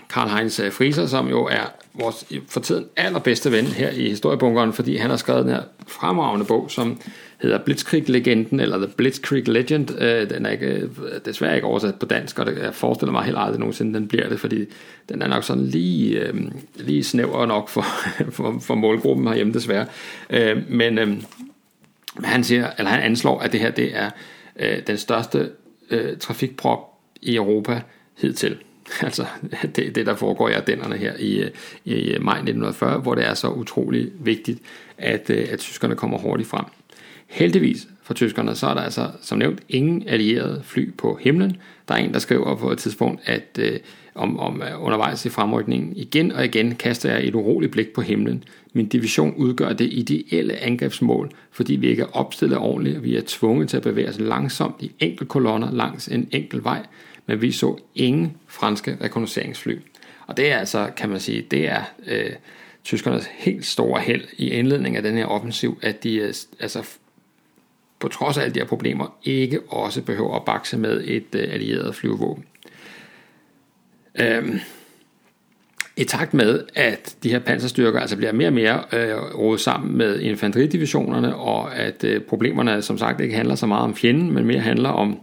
Karl 0.10 0.30
Heinz 0.30 0.60
øh, 0.60 0.72
Frieser, 0.72 1.06
som 1.06 1.30
jo 1.30 1.46
er 1.46 1.74
vores 1.94 2.26
for 2.48 2.60
tiden 2.60 2.86
allerbedste 2.96 3.52
ven 3.52 3.66
her 3.66 3.90
i 3.90 4.10
historiebunkeren, 4.10 4.74
fordi 4.74 4.98
han 4.98 5.10
har 5.10 5.18
skrevet 5.18 5.46
den 5.46 5.54
her 5.54 5.62
fremragende 5.88 6.46
bog, 6.46 6.72
som 6.72 7.02
hedder 7.42 7.58
Blitzkrieg-legenden, 7.58 8.60
eller 8.60 8.78
The 8.78 8.88
Blitzkrieg 8.98 9.48
Legend. 9.48 10.02
Øh, 10.02 10.30
den 10.30 10.46
er 10.46 10.50
ikke, 10.50 10.68
øh, 10.68 10.90
desværre 11.26 11.56
ikke 11.56 11.68
oversat 11.68 11.96
på 11.96 12.06
dansk, 12.06 12.40
og 12.40 12.46
det, 12.46 12.58
jeg 12.58 12.74
forestiller 12.74 13.12
mig 13.12 13.24
helt 13.24 13.38
aldrig 13.40 13.60
nogensinde, 13.60 13.94
den 13.94 14.08
bliver 14.08 14.30
det, 14.30 14.40
fordi 14.40 14.66
den 15.10 15.22
er 15.22 15.28
nok 15.28 15.44
sådan 15.44 15.66
lige, 15.66 16.32
lige 16.76 17.04
snæver 17.04 17.46
nok 17.46 17.70
for, 17.70 17.86
for, 18.38 18.60
for 18.62 18.76
målgruppen 18.76 19.28
herhjemme 19.28 19.54
desværre. 19.54 19.86
Men 20.70 21.26
han 22.24 22.44
siger, 22.44 22.68
eller 22.78 22.92
han 22.92 23.04
anslår, 23.04 23.40
at 23.40 23.52
det 23.52 23.60
her 23.60 23.72
det 23.72 23.92
er 23.94 24.10
den 24.88 24.98
største 24.98 25.50
trafikprop 26.20 26.80
i 27.22 27.36
Europa 27.36 27.82
hidtil. 28.18 28.58
Altså 29.02 29.26
det, 29.76 29.96
det 29.96 30.06
der 30.06 30.16
foregår 30.16 30.50
i 30.50 30.54
Ardennerne 30.54 30.98
her 30.98 31.14
i, 31.20 31.50
i 31.86 32.18
maj 32.22 32.36
1940, 32.36 33.00
hvor 33.00 33.16
det 33.16 33.28
er 33.28 33.34
så 33.34 33.50
utrolig 33.50 34.12
vigtigt, 34.20 34.60
at, 34.98 35.30
øh, 35.30 35.48
at 35.52 35.60
tyskerne 35.60 35.96
kommer 35.96 36.18
hurtigt 36.18 36.50
frem. 36.50 36.66
Heldigvis 37.28 37.88
for 38.04 38.14
tyskerne, 38.14 38.56
så 38.56 38.68
er 38.68 38.74
der 38.74 38.82
altså 38.82 39.10
som 39.22 39.38
nævnt 39.38 39.60
ingen 39.70 40.04
allierede 40.08 40.62
fly 40.64 40.94
på 40.98 41.20
himlen. 41.22 41.58
Der 41.88 41.94
er 41.94 41.98
en, 41.98 42.14
der 42.14 42.20
skriver 42.20 42.56
på 42.56 42.72
et 42.72 42.78
tidspunkt, 42.78 43.22
at 43.26 43.60
øh, 43.60 43.80
om, 44.16 44.40
om 44.40 44.62
øh, 44.62 44.84
undervejs 44.84 45.26
i 45.26 45.30
fremrykningen 45.30 45.94
igen 45.96 46.32
og 46.32 46.46
igen 46.46 46.76
kaster 46.76 47.12
jeg 47.12 47.28
et 47.28 47.36
uroligt 47.36 47.72
blik 47.72 47.94
på 47.94 48.02
himlen. 48.02 48.44
Min 48.74 48.88
division 48.88 49.34
udgør 49.38 49.74
det 49.74 49.90
ideelle 49.94 50.58
angrebsmål, 50.58 51.32
fordi 51.52 51.76
vi 51.76 51.88
ikke 51.88 52.02
er 52.02 52.18
opstillet 52.18 52.58
ordentligt, 52.58 52.98
og 52.98 53.04
vi 53.04 53.16
er 53.16 53.22
tvunget 53.28 53.70
til 53.70 53.78
at 53.78 53.84
bevæge 53.84 54.10
os 54.10 54.20
langsomt 54.20 54.76
i 54.80 54.92
enkel 55.00 55.28
kolonner 55.28 55.72
langs 55.72 56.08
en 56.08 56.30
enkel 56.32 56.64
vej, 56.64 56.86
men 57.28 57.42
vi 57.42 57.52
så 57.52 57.78
ingen 57.96 58.38
franske 58.48 58.98
rekognosceringsfly. 59.02 59.80
Og 60.28 60.38
det 60.38 60.52
er 60.52 60.58
altså, 60.58 60.90
kan 60.98 61.10
man 61.10 61.20
sige, 61.20 61.42
det 61.52 61.70
er 61.70 61.82
øh, 62.08 62.32
tyskernes 62.84 63.30
helt 63.38 63.66
store 63.66 64.02
held 64.02 64.24
i 64.38 64.50
indledningen 64.50 64.98
af 64.98 65.04
den 65.04 65.18
her 65.18 65.26
offensiv, 65.26 65.80
at 65.82 66.04
de 66.04 66.16
øh, 66.16 66.34
altså 66.60 66.84
på 68.00 68.08
trods 68.08 68.38
af 68.38 68.42
alle 68.42 68.54
de 68.54 68.60
her 68.60 68.68
problemer, 68.68 69.18
ikke 69.24 69.60
også 69.68 70.02
behøver 70.02 70.36
at 70.36 70.46
bakse 70.46 70.78
med 70.78 71.04
et 71.06 71.36
øh, 71.36 71.54
allieret 71.54 71.96
flyvevåben. 71.96 72.46
Øhm, 74.20 74.60
I 75.98 76.04
takt 76.04 76.34
med, 76.34 76.64
at 76.76 77.16
de 77.24 77.30
her 77.30 77.40
panserstyrker 77.40 78.00
altså 78.00 78.18
bliver 78.18 78.32
mere 78.32 78.48
og 78.48 78.54
mere 78.54 78.84
øh, 78.94 79.16
rodet 79.40 79.62
sammen 79.62 79.98
med 79.98 80.20
infanteridivisionerne, 80.20 81.36
og 81.36 81.76
at 81.76 82.04
øh, 82.04 82.22
problemerne 82.22 82.82
som 82.82 82.98
sagt 82.98 83.22
ikke 83.22 83.36
handler 83.36 83.56
så 83.56 83.66
meget 83.66 83.84
om 83.84 83.96
fjenden, 83.96 84.34
men 84.34 84.46
mere 84.46 84.60
handler 84.60 84.90
om 84.90 85.20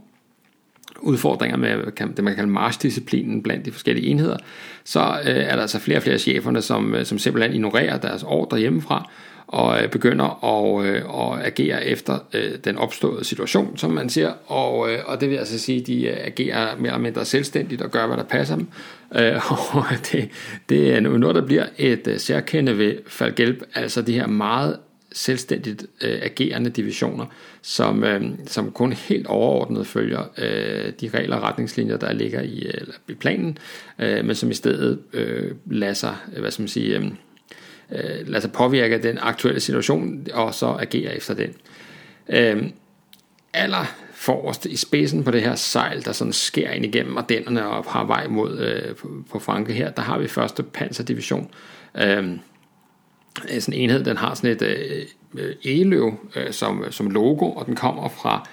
udfordringer 1.04 1.56
med 1.56 1.70
det, 1.96 2.24
man 2.24 2.32
kan 2.32 2.34
kalde 2.34 2.50
marchdisciplinen 2.50 3.42
blandt 3.42 3.64
de 3.64 3.72
forskellige 3.72 4.06
enheder, 4.06 4.36
så 4.84 5.00
øh, 5.00 5.36
er 5.36 5.54
der 5.54 5.62
altså 5.62 5.78
flere 5.78 5.98
og 5.98 6.02
flere 6.02 6.18
cheferne, 6.18 6.62
som, 6.62 6.94
øh, 6.94 7.06
som 7.06 7.18
simpelthen 7.18 7.54
ignorerer 7.54 7.98
deres 7.98 8.22
ordre 8.22 8.58
hjemmefra, 8.58 9.10
og 9.46 9.82
øh, 9.82 9.90
begynder 9.90 10.44
at, 10.44 10.86
øh, 10.86 10.96
at 10.96 11.46
agere 11.46 11.84
efter 11.84 12.18
øh, 12.34 12.52
den 12.64 12.76
opståede 12.76 13.24
situation, 13.24 13.76
som 13.76 13.90
man 13.90 14.08
siger, 14.08 14.32
og, 14.46 14.92
øh, 14.92 14.98
og 15.06 15.20
det 15.20 15.30
vil 15.30 15.36
altså 15.36 15.58
sige, 15.58 15.80
at 15.80 15.86
de 15.86 16.06
øh, 16.06 16.16
agerer 16.24 16.76
mere 16.76 16.86
eller 16.86 16.98
mindre 16.98 17.24
selvstændigt 17.24 17.82
og 17.82 17.90
gør, 17.90 18.06
hvad 18.06 18.16
der 18.16 18.24
passer 18.24 18.56
dem. 18.56 18.66
Og 19.72 19.84
det, 20.12 20.28
det 20.68 20.94
er 20.94 21.00
noget, 21.00 21.34
der 21.36 21.46
bliver 21.46 21.66
et 21.78 22.14
særkende 22.16 22.78
ved 22.78 22.94
Falgelb, 23.06 23.62
altså 23.74 24.02
de 24.02 24.12
her 24.12 24.26
meget 24.26 24.76
selvstændigt 25.14 25.86
øh, 26.00 26.18
agerende 26.22 26.70
divisioner, 26.70 27.26
som, 27.62 28.04
øh, 28.04 28.22
som 28.46 28.72
kun 28.72 28.92
helt 28.92 29.26
overordnet 29.26 29.86
følger 29.86 30.22
øh, 30.38 30.92
de 31.00 31.08
regler 31.08 31.36
og 31.36 31.42
retningslinjer, 31.42 31.96
der 31.96 32.12
ligger 32.12 32.42
i, 32.42 32.58
øh, 32.58 32.74
eller 32.74 32.94
i 33.08 33.14
planen, 33.14 33.58
øh, 33.98 34.24
men 34.24 34.36
som 34.36 34.50
i 34.50 34.54
stedet 34.54 35.00
øh, 35.12 35.52
lader 35.66 35.94
sig, 35.94 36.16
øh, 36.34 36.40
hvad 36.40 36.50
skal 36.50 36.62
man 36.62 36.68
sige, 36.68 36.96
øh, 36.96 37.04
øh, 37.92 38.28
lader 38.28 38.40
sig 38.40 38.52
påvirke 38.52 38.94
af 38.94 39.02
den 39.02 39.18
aktuelle 39.20 39.60
situation, 39.60 40.26
og 40.32 40.54
så 40.54 40.66
agere 40.66 41.16
efter 41.16 41.34
den. 41.34 41.54
Øh, 42.28 42.70
aller 43.52 43.94
forrest 44.12 44.66
i 44.66 44.76
spidsen 44.76 45.24
på 45.24 45.30
det 45.30 45.42
her 45.42 45.54
sejl, 45.54 46.04
der 46.04 46.12
sådan 46.12 46.32
sker 46.32 46.70
ind 46.70 46.84
igennem 46.84 47.18
Ardennerne 47.18 47.66
og 47.66 47.84
har 47.84 48.04
vej 48.04 48.26
mod 48.26 48.58
øh, 48.58 48.96
på, 48.96 49.08
på 49.30 49.38
Franke 49.38 49.72
her, 49.72 49.90
der 49.90 50.02
har 50.02 50.18
vi 50.18 50.28
første 50.28 50.62
panserdivision. 50.62 51.50
Øh, 51.94 52.30
Øh, 53.50 53.60
sådan 53.60 53.74
en 53.74 53.80
enhed, 53.80 54.04
den 54.04 54.16
har 54.16 54.34
sådan 54.34 54.50
et 54.50 54.62
øh, 54.62 55.02
øh 55.34 55.54
eløv 55.64 56.14
øh, 56.36 56.52
som, 56.52 56.84
som 56.90 57.10
logo, 57.10 57.50
og 57.50 57.66
den 57.66 57.76
kommer 57.76 58.08
fra 58.08 58.48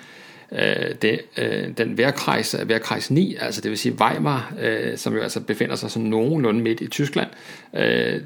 øh, 0.51 0.95
det, 1.01 1.19
øh, 1.37 1.67
den 1.77 1.97
værkrejs, 1.97 2.55
øh, 2.61 2.69
værkrejs 2.69 3.11
9, 3.11 3.35
altså 3.39 3.61
det 3.61 3.69
vil 3.69 3.77
sige 3.77 3.95
Weimar, 4.01 4.53
øh, 4.61 4.97
som 4.97 5.13
jo 5.13 5.21
altså 5.21 5.39
befinder 5.39 5.75
sig 5.75 5.91
sådan 5.91 6.09
nogenlunde 6.09 6.61
midt 6.61 6.81
i 6.81 6.87
Tyskland. 6.87 7.29
Øh, 7.75 8.21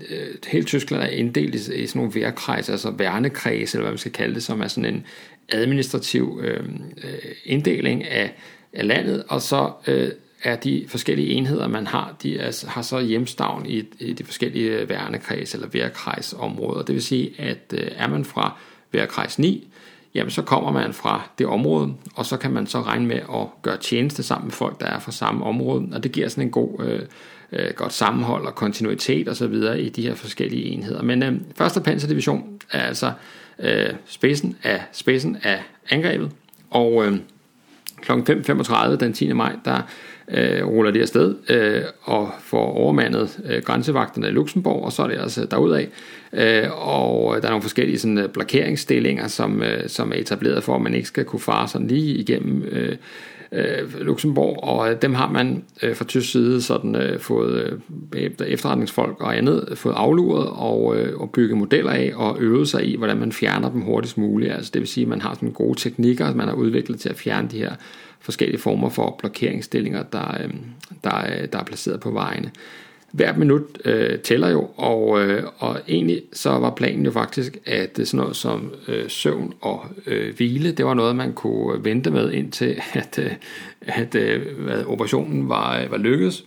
helt 0.47 0.67
Tyskland 0.67 1.03
er 1.03 1.07
inddelt 1.07 1.55
i, 1.55 1.57
i 1.57 1.87
sådan 1.87 1.99
nogle 1.99 2.15
værkrejs, 2.15 2.69
altså 2.69 2.91
værnekreds, 2.91 3.73
eller 3.73 3.83
hvad 3.83 3.91
man 3.91 3.97
skal 3.97 4.11
kalde 4.11 4.35
det, 4.35 4.43
som 4.43 4.61
er 4.61 4.67
sådan 4.67 4.93
en 4.93 5.05
administrativ 5.49 6.41
øh, 6.43 6.63
inddeling 7.45 8.07
af, 8.07 8.35
af 8.73 8.87
landet, 8.87 9.23
og 9.27 9.41
så 9.41 9.71
øh, 9.87 10.09
er 10.45 10.55
de 10.55 10.85
forskellige 10.87 11.29
enheder, 11.29 11.67
man 11.67 11.87
har, 11.87 12.15
de 12.23 12.39
er, 12.39 12.65
har 12.67 12.81
så 12.81 12.99
hjemstavn 12.99 13.65
i, 13.65 13.83
i 13.99 14.13
de 14.13 14.23
forskellige 14.23 14.69
øh, 14.69 14.89
værnekreds 14.89 15.53
eller 15.53 15.67
værkredsområder. 15.67 16.83
Det 16.83 16.95
vil 16.95 17.03
sige, 17.03 17.31
at 17.37 17.73
øh, 17.73 17.87
er 17.95 18.07
man 18.07 18.25
fra 18.25 18.57
værkreds 18.91 19.39
9, 19.39 19.67
jamen 20.15 20.31
så 20.31 20.41
kommer 20.41 20.71
man 20.71 20.93
fra 20.93 21.29
det 21.37 21.47
område, 21.47 21.93
og 22.15 22.25
så 22.25 22.37
kan 22.37 22.51
man 22.51 22.67
så 22.67 22.81
regne 22.81 23.05
med 23.05 23.15
at 23.15 23.47
gøre 23.61 23.77
tjeneste 23.77 24.23
sammen 24.23 24.45
med 24.45 24.51
folk, 24.51 24.79
der 24.79 24.85
er 24.85 24.99
fra 24.99 25.11
samme 25.11 25.45
område, 25.45 25.87
og 25.93 26.03
det 26.03 26.11
giver 26.11 26.27
sådan 26.27 26.43
en 26.43 26.51
god, 26.51 26.83
øh, 26.85 27.01
øh, 27.51 27.73
godt 27.75 27.93
sammenhold 27.93 28.45
og 28.45 28.55
kontinuitet 28.55 29.29
osv. 29.29 29.53
i 29.77 29.89
de 29.89 30.01
her 30.01 30.15
forskellige 30.15 30.65
enheder. 30.65 31.01
Men 31.01 31.23
øh, 31.23 31.33
første 31.55 31.81
panserdivision 31.81 32.59
er 32.71 32.83
altså 32.83 33.11
øh, 33.59 33.89
spidsen 34.05 34.57
af, 34.63 34.83
spidsen 34.91 35.37
af 35.43 35.63
angrebet, 35.89 36.31
og 36.69 37.05
øh, 37.05 37.17
kl. 38.01 38.11
5.35 38.11 38.95
den 38.95 39.13
10. 39.13 39.33
maj, 39.33 39.55
der 39.65 39.81
øh, 40.27 40.67
ruller 40.67 40.91
de 40.91 41.01
afsted 41.01 41.35
øh, 41.49 41.81
og 42.01 42.31
får 42.39 42.65
overmandet 42.65 43.39
øh, 43.45 43.63
grænsevagterne 43.63 44.27
i 44.27 44.31
Luxembourg, 44.31 44.83
og 44.85 44.91
så 44.91 45.03
er 45.03 45.07
det 45.07 45.19
altså 45.19 45.45
derudad. 45.45 45.85
Øh, 46.33 46.87
og 46.87 47.35
der 47.41 47.47
er 47.47 47.49
nogle 47.49 47.61
forskellige 47.61 47.99
sådan, 47.99 48.17
øh, 48.17 48.29
blokeringsstillinger, 48.29 49.27
som, 49.27 49.63
øh, 49.63 49.89
som 49.89 50.11
er 50.11 50.15
etableret 50.15 50.63
for, 50.63 50.75
at 50.75 50.81
man 50.81 50.93
ikke 50.93 51.07
skal 51.07 51.25
kunne 51.25 51.39
fare 51.39 51.67
sådan 51.67 51.87
lige 51.87 52.15
igennem 52.15 52.63
øh, 52.71 52.95
øh, 53.55 54.01
Luxembourg, 54.01 54.63
og 54.63 54.91
øh, 54.91 55.01
dem 55.01 55.13
har 55.13 55.31
man 55.31 55.63
øh, 55.83 55.95
fra 55.95 56.05
tysk 56.05 56.31
side 56.31 56.61
sådan 56.61 56.95
øh, 56.95 57.19
fået 57.19 57.79
øh, 58.13 58.31
efterretningsfolk 58.47 59.21
og 59.21 59.37
andet 59.37 59.73
fået 59.75 59.93
afluret 59.93 60.47
og, 60.47 60.97
øh, 60.97 61.19
og 61.19 61.31
bygget 61.31 61.57
modeller 61.57 61.91
af 61.91 62.11
og 62.15 62.37
øvet 62.39 62.67
sig 62.67 62.85
i, 62.85 62.97
hvordan 62.97 63.17
man 63.17 63.31
fjerner 63.31 63.69
dem 63.71 63.81
hurtigst 63.81 64.17
muligt. 64.17 64.51
Altså 64.51 64.71
det 64.73 64.79
vil 64.79 64.87
sige, 64.87 65.03
at 65.03 65.09
man 65.09 65.21
har 65.21 65.33
sådan 65.33 65.51
gode 65.51 65.79
teknikker, 65.79 66.33
man 66.33 66.47
har 66.47 66.55
udviklet 66.55 66.99
til 66.99 67.09
at 67.09 67.15
fjerne 67.15 67.47
de 67.51 67.57
her 67.57 67.71
forskellige 68.19 68.61
former 68.61 68.89
for 68.89 69.15
blokeringsstillinger, 69.19 70.03
der, 70.03 70.37
øh, 70.43 70.53
der, 71.03 71.17
øh, 71.17 71.47
der 71.53 71.59
er 71.59 71.63
placeret 71.63 71.99
på 71.99 72.11
vejene 72.11 72.51
hvert 73.15 73.37
minut 73.37 73.63
øh, 73.85 74.19
tæller 74.19 74.49
jo, 74.49 74.69
og, 74.75 75.21
øh, 75.21 75.43
og 75.57 75.79
egentlig 75.87 76.21
så 76.33 76.49
var 76.49 76.69
planen 76.69 77.05
jo 77.05 77.11
faktisk, 77.11 77.57
at 77.65 77.99
sådan 78.03 78.17
noget 78.17 78.35
som 78.35 78.73
øh, 78.87 79.09
søvn 79.09 79.53
og 79.61 79.85
øh, 80.07 80.35
hvile, 80.35 80.71
det 80.71 80.85
var 80.85 80.93
noget, 80.93 81.15
man 81.15 81.33
kunne 81.33 81.83
vente 81.83 82.11
med 82.11 82.31
indtil, 82.31 82.81
at, 82.93 83.19
øh, 83.19 83.31
at 83.81 84.15
øh, 84.15 84.59
hvad, 84.59 84.85
operationen 84.85 85.49
var, 85.49 85.79
øh, 85.79 85.91
var 85.91 85.97
lykkedes. 85.97 86.45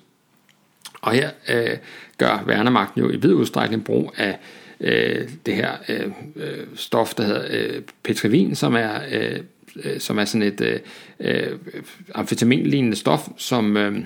Og 1.01 1.13
her 1.13 1.31
øh, 1.49 1.77
gør 2.19 2.45
værnemagten 2.47 3.03
jo 3.03 3.11
i 3.11 3.17
vid 3.17 3.33
udstrækning 3.33 3.85
brug 3.85 4.13
af 4.17 4.39
øh, 4.81 5.29
det 5.47 5.55
her 5.55 5.73
øh, 5.89 6.07
øh, 6.37 6.67
stof, 6.75 7.15
der 7.15 7.25
hedder 7.25 7.47
øh, 7.51 7.83
petrivin, 8.03 8.55
som 8.55 8.75
er, 8.75 9.01
øh, 9.13 9.41
øh, 9.85 10.01
som 10.01 10.19
er 10.19 10.25
sådan 10.25 10.47
et 10.47 10.61
øh, 10.61 10.81
øh, 11.21 11.59
amfetaminlignende 12.15 12.97
stof, 12.97 13.29
som, 13.37 13.77
øh, 13.77 13.99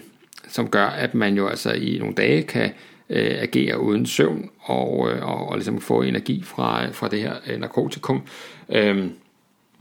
som 0.52 0.68
gør, 0.68 0.86
at 0.86 1.14
man 1.14 1.36
jo 1.36 1.48
altså 1.48 1.72
i 1.72 1.98
nogle 1.98 2.14
dage 2.14 2.42
kan 2.42 2.70
øh, 3.10 3.34
agere 3.40 3.80
uden 3.80 4.06
søvn 4.06 4.50
og, 4.60 5.10
øh, 5.10 5.28
og, 5.28 5.48
og 5.48 5.56
ligesom 5.56 5.80
få 5.80 6.02
energi 6.02 6.42
fra, 6.44 6.90
fra 6.90 7.08
det 7.08 7.20
her 7.20 7.34
øh, 7.46 7.60
narkotikum. 7.60 8.22
Øh, 8.68 9.06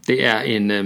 det 0.08 0.26
er 0.26 0.40
en... 0.40 0.72
Øh, 0.72 0.86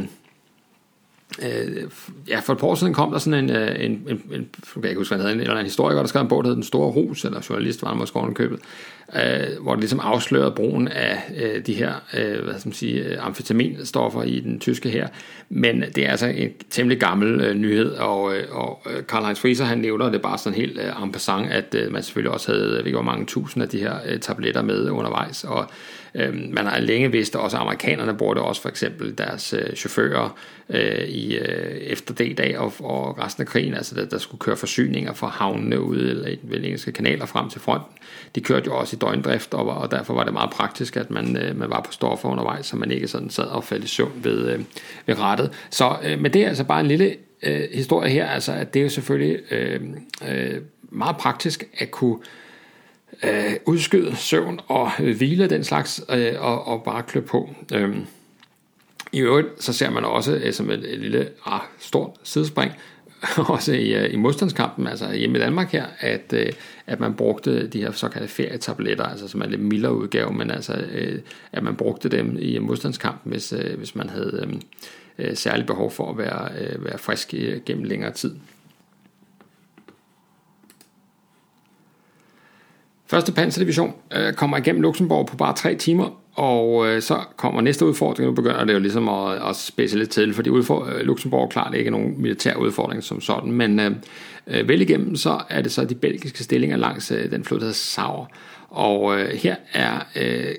Øh, 1.42 1.84
ja, 2.28 2.40
for 2.40 2.54
et 2.54 2.60
par 2.60 2.68
år 2.68 2.76
siden 2.76 2.94
kom 2.94 3.12
der 3.12 3.20
sådan 3.20 3.44
en, 3.44 3.56
øh, 3.56 3.86
en, 3.86 3.92
en, 3.92 4.22
en 4.32 4.50
jeg 4.76 4.82
kan 4.82 4.90
ikke 4.90 5.00
huske, 5.00 5.16
hvad 5.16 5.32
en, 5.32 5.40
eller 5.40 5.56
en 5.56 5.64
historiker, 5.64 6.00
der 6.00 6.08
skrev 6.08 6.22
en 6.22 6.28
bog, 6.28 6.44
der 6.44 6.50
hed 6.50 6.56
Den 6.56 6.64
Store 6.64 6.92
Rus, 6.92 7.26
eller 7.26 7.48
journalist 7.50 7.82
var 7.82 7.90
han 7.90 7.98
måske 7.98 8.34
købet, 8.34 8.60
øh, 9.16 9.62
hvor 9.62 9.72
det 9.72 9.80
ligesom 9.80 10.00
afslørede 10.00 10.52
brugen 10.52 10.88
af 10.88 11.22
øh, 11.42 11.66
de 11.66 11.74
her 11.74 11.94
øh, 12.18 12.44
hvad 12.44 12.60
skal 12.60 12.68
man 12.70 12.74
sige, 12.74 13.04
øh, 13.04 13.26
amfetaminstoffer 13.26 14.24
i 14.24 14.40
den 14.40 14.60
tyske 14.60 14.90
her. 14.90 15.08
Men 15.50 15.84
det 15.96 16.06
er 16.06 16.12
altså 16.12 16.28
en 16.28 16.50
temmelig 16.70 17.00
gammel 17.00 17.42
øh, 17.42 17.56
nyhed, 17.56 17.92
og, 17.92 18.36
øh, 18.36 18.44
og 18.52 18.82
øh, 18.86 19.04
Karl-Heinz 19.12 19.42
Frieser, 19.42 19.66
han 19.66 19.78
nævner 19.78 20.10
det 20.10 20.22
bare 20.22 20.38
sådan 20.38 20.58
helt 20.58 20.80
øh, 20.80 21.04
en 21.04 21.12
passant, 21.12 21.52
at 21.52 21.76
øh, 21.76 21.92
man 21.92 22.04
selvfølgelig 22.04 22.32
også 22.32 22.52
havde, 22.52 22.66
jeg 22.66 22.72
ved 22.72 22.86
ikke 22.86 22.98
hvor 22.98 23.04
mange 23.04 23.26
tusind 23.26 23.64
af 23.64 23.70
de 23.70 23.80
her 23.80 23.96
øh, 24.08 24.20
tabletter 24.20 24.62
med 24.62 24.90
undervejs, 24.90 25.44
og 25.44 25.66
Øh, 26.16 26.34
man 26.34 26.66
har 26.66 26.80
længe 26.80 27.12
vidst, 27.12 27.36
at 27.36 27.42
også 27.42 27.58
amerikanerne 27.58 28.18
brugte 28.18 28.40
også 28.40 28.62
for 28.62 28.70
eksempel 28.70 29.18
deres 29.18 29.54
øh, 29.54 29.76
chauffører 29.76 30.38
øh, 30.70 31.08
i 31.08 31.38
øh, 31.38 31.76
efter 31.78 32.14
D-dag 32.14 32.58
og, 32.58 32.74
og 32.80 33.20
resten 33.20 33.42
af 33.42 33.48
krigen, 33.48 33.74
altså 33.74 33.96
der, 33.96 34.06
der 34.06 34.18
skulle 34.18 34.40
køre 34.40 34.56
forsyninger 34.56 35.14
fra 35.14 35.28
havnene 35.28 35.82
ude 35.82 36.10
eller 36.10 36.28
i 36.28 36.36
den 36.36 36.64
engelske 36.64 36.92
kanaler 36.92 37.26
frem 37.26 37.50
til 37.50 37.62
fronten. 37.62 37.98
De 38.36 38.42
kørte 38.42 38.66
jo 38.66 38.78
også 38.78 38.96
i 38.96 39.00
døgndrift, 39.00 39.54
og, 39.54 39.68
og 39.70 39.92
derfor 39.92 40.14
var 40.14 40.24
det 40.24 40.34
meget 40.34 40.50
praktisk, 40.50 40.98
at 40.98 41.12
man, 41.12 41.38
øh, 41.38 41.60
man 41.60 41.70
var 41.70 41.82
på 41.82 41.92
stoffer 41.92 42.30
undervejs, 42.30 42.66
så 42.66 42.76
man 42.76 42.92
ikke 42.92 43.08
sådan 43.08 43.30
sad 43.30 43.46
og 43.46 43.64
faldt 43.64 43.84
i 43.84 43.88
søvn 43.88 44.12
ved, 44.24 44.50
øh, 44.50 44.60
ved 45.06 45.20
rettet. 45.20 45.52
Så, 45.70 45.96
øh, 46.04 46.22
men 46.22 46.34
det 46.34 46.44
er 46.44 46.48
altså 46.48 46.64
bare 46.64 46.80
en 46.80 46.88
lille 46.88 47.16
øh, 47.44 47.62
historie 47.74 48.10
her, 48.10 48.28
altså 48.28 48.52
at 48.52 48.74
det 48.74 48.80
er 48.80 48.84
jo 48.84 48.90
selvfølgelig 48.90 49.40
øh, 49.52 49.80
øh, 50.30 50.62
meget 50.82 51.18
praktisk 51.18 51.64
at 51.78 51.92
kunne 51.92 52.16
øh, 52.16 52.45
Øh, 53.24 53.54
udskyde 53.66 54.16
søvn 54.16 54.60
og 54.68 54.92
øh, 55.00 55.18
hvile 55.18 55.50
den 55.50 55.64
slags, 55.64 56.02
øh, 56.10 56.34
og, 56.40 56.68
og 56.68 56.84
bare 56.84 57.04
klø 57.04 57.22
på. 57.22 57.56
Øh, 57.74 57.98
I 59.12 59.20
øvrigt 59.20 59.48
så 59.60 59.74
ser 59.74 59.90
man 59.90 60.06
også 60.06 60.36
øh, 60.36 60.54
som 60.54 60.72
et, 60.72 60.94
et 60.94 61.00
lille 61.00 61.30
ah, 61.46 61.62
stort 61.80 62.10
sidespring, 62.24 62.72
også 63.38 63.74
i, 63.74 63.94
øh, 63.94 64.14
i 64.14 64.16
modstandskampen, 64.16 64.88
altså 64.88 65.14
hjemme 65.14 65.38
i 65.38 65.42
Danmark 65.42 65.72
her, 65.72 65.86
at, 66.00 66.34
øh, 66.34 66.52
at 66.88 67.00
man 67.00 67.14
brugte 67.14 67.68
de 67.68 67.82
her 67.82 67.92
såkaldte 67.92 68.30
ferietabletter, 68.30 69.06
altså 69.06 69.28
som 69.28 69.42
er 69.42 69.46
lidt 69.46 69.62
mildere 69.62 69.96
udgave, 69.96 70.34
men 70.34 70.52
altså 70.52 70.86
at 71.52 71.64
man 71.64 71.76
brugte 71.76 72.10
dem 72.10 72.38
i 72.40 72.60
modstandskampen, 72.60 73.32
hvis, 73.32 73.54
hvis 73.78 73.96
man 73.96 74.10
havde 74.10 74.40
øhm, 74.44 74.62
øh, 75.20 75.36
særligt 75.36 75.68
behov 75.68 75.92
for 75.92 76.12
at 76.12 76.18
være, 76.18 76.50
være 76.80 76.98
frisk 76.98 77.34
gennem 77.66 77.84
længere 77.84 78.12
tid. 78.12 78.36
Første 83.08 83.32
panserdivision 83.32 83.94
øh, 84.16 84.34
kommer 84.34 84.58
igennem 84.58 84.82
Luxembourg 84.82 85.28
på 85.28 85.36
bare 85.38 85.56
tre 85.56 85.76
timer, 85.76 86.22
og 86.34 86.88
øh, 86.88 87.02
så 87.02 87.20
kommer 87.38 87.62
næste 87.62 87.86
udfordring. 87.86 88.30
Nu 88.30 88.36
begynder 88.36 88.66
det 88.66 88.74
jo 88.74 88.80
ligesom 88.80 89.10
at, 89.10 89.50
at 89.50 89.56
spidse 89.56 89.98
lidt 89.98 90.10
til, 90.10 90.34
fordi 90.34 90.50
udfor, 90.50 90.86
øh, 90.86 91.02
Luxembourg 91.02 91.50
klart 91.50 91.76
ikke 91.76 91.92
nogen 91.92 92.22
militær 92.22 92.56
udfordring 92.56 93.04
som 93.04 93.22
sådan, 93.22 93.52
men 93.52 93.80
øh, 93.80 93.92
øh, 94.48 94.68
vel 94.68 94.82
igennem 94.82 95.16
så 95.16 95.42
er 95.50 95.62
det 95.62 95.72
så 95.72 95.86
de 95.86 95.96
belgiske 95.96 96.44
stillinger 96.44 96.78
langs 96.78 97.12
øh, 97.12 97.32
den 97.32 97.44
flod, 97.44 97.60
der 97.60 97.66
hedder 97.66 97.76
Sauer. 97.76 98.26
Og 98.70 99.20
øh, 99.20 99.30
her 99.30 99.56
er 99.74 100.00
øh, 100.16 100.56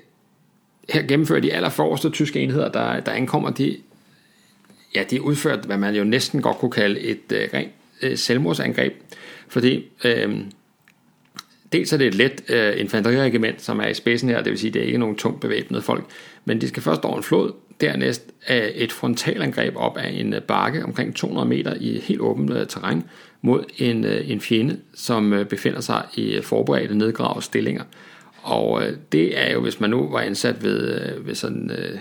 her 0.89 1.03
gennemfører 1.03 1.41
de 1.41 1.53
allerforreste 1.53 2.11
tyske 2.11 2.41
enheder, 2.41 2.69
der, 2.69 3.01
der 3.01 3.13
ankommer, 3.13 3.51
de, 3.51 3.77
ja, 4.95 5.05
de 5.11 5.23
udført, 5.23 5.65
hvad 5.65 5.79
man 5.79 5.95
jo 5.95 6.05
næsten 6.05 6.43
godt 6.43 6.59
kunne 6.59 6.71
kalde 6.71 7.01
et 7.01 7.33
øh, 7.33 7.49
rent 7.55 7.73
øh, 8.03 8.19
selvmordsangreb, 8.19 8.93
fordi 9.49 9.85
øh, 10.05 10.41
dels 11.73 11.93
er 11.93 11.97
det 11.97 12.07
et 12.07 12.15
let 12.15 12.43
øh, 12.49 12.81
infanteriregiment, 12.81 13.63
som 13.63 13.81
er 13.81 13.87
i 13.87 13.95
spidsen 13.95 14.29
her, 14.29 14.43
det 14.43 14.51
vil 14.51 14.59
sige, 14.59 14.71
det 14.71 14.83
er 14.83 14.87
ikke 14.87 14.99
nogen 14.99 15.17
tungt 15.17 15.41
bevæbnede 15.41 15.83
folk, 15.83 16.05
men 16.45 16.61
de 16.61 16.69
skal 16.69 16.83
først 16.83 17.05
over 17.05 17.17
en 17.17 17.23
flod, 17.23 17.53
dernæst 17.81 18.23
er 18.47 18.69
et 18.75 18.93
frontalangreb 18.93 19.77
op 19.77 19.97
af 19.97 20.11
en 20.11 20.35
øh, 20.35 20.43
bakke 20.43 20.85
omkring 20.85 21.15
200 21.15 21.49
meter 21.49 21.75
i 21.81 21.99
helt 21.99 22.21
åbent 22.21 22.51
øh, 22.51 22.67
terræn 22.67 23.05
mod 23.43 23.65
en, 23.79 24.05
øh, 24.05 24.31
en 24.31 24.41
fjende, 24.41 24.81
som 24.95 25.33
øh, 25.33 25.47
befinder 25.47 25.81
sig 25.81 26.05
i 26.15 26.35
øh, 26.35 26.43
forberedte 26.43 26.95
nedgravede 26.95 27.45
stillinger. 27.45 27.83
Og 28.43 28.83
øh, 28.83 28.97
det 29.13 29.39
er 29.39 29.53
jo, 29.53 29.61
hvis 29.61 29.81
man 29.81 29.91
nu 29.91 30.09
var 30.11 30.21
ansat 30.21 30.65
ved, 30.65 31.01
øh, 31.01 31.27
ved 31.27 31.35
sådan 31.35 31.71
øh, 31.71 31.99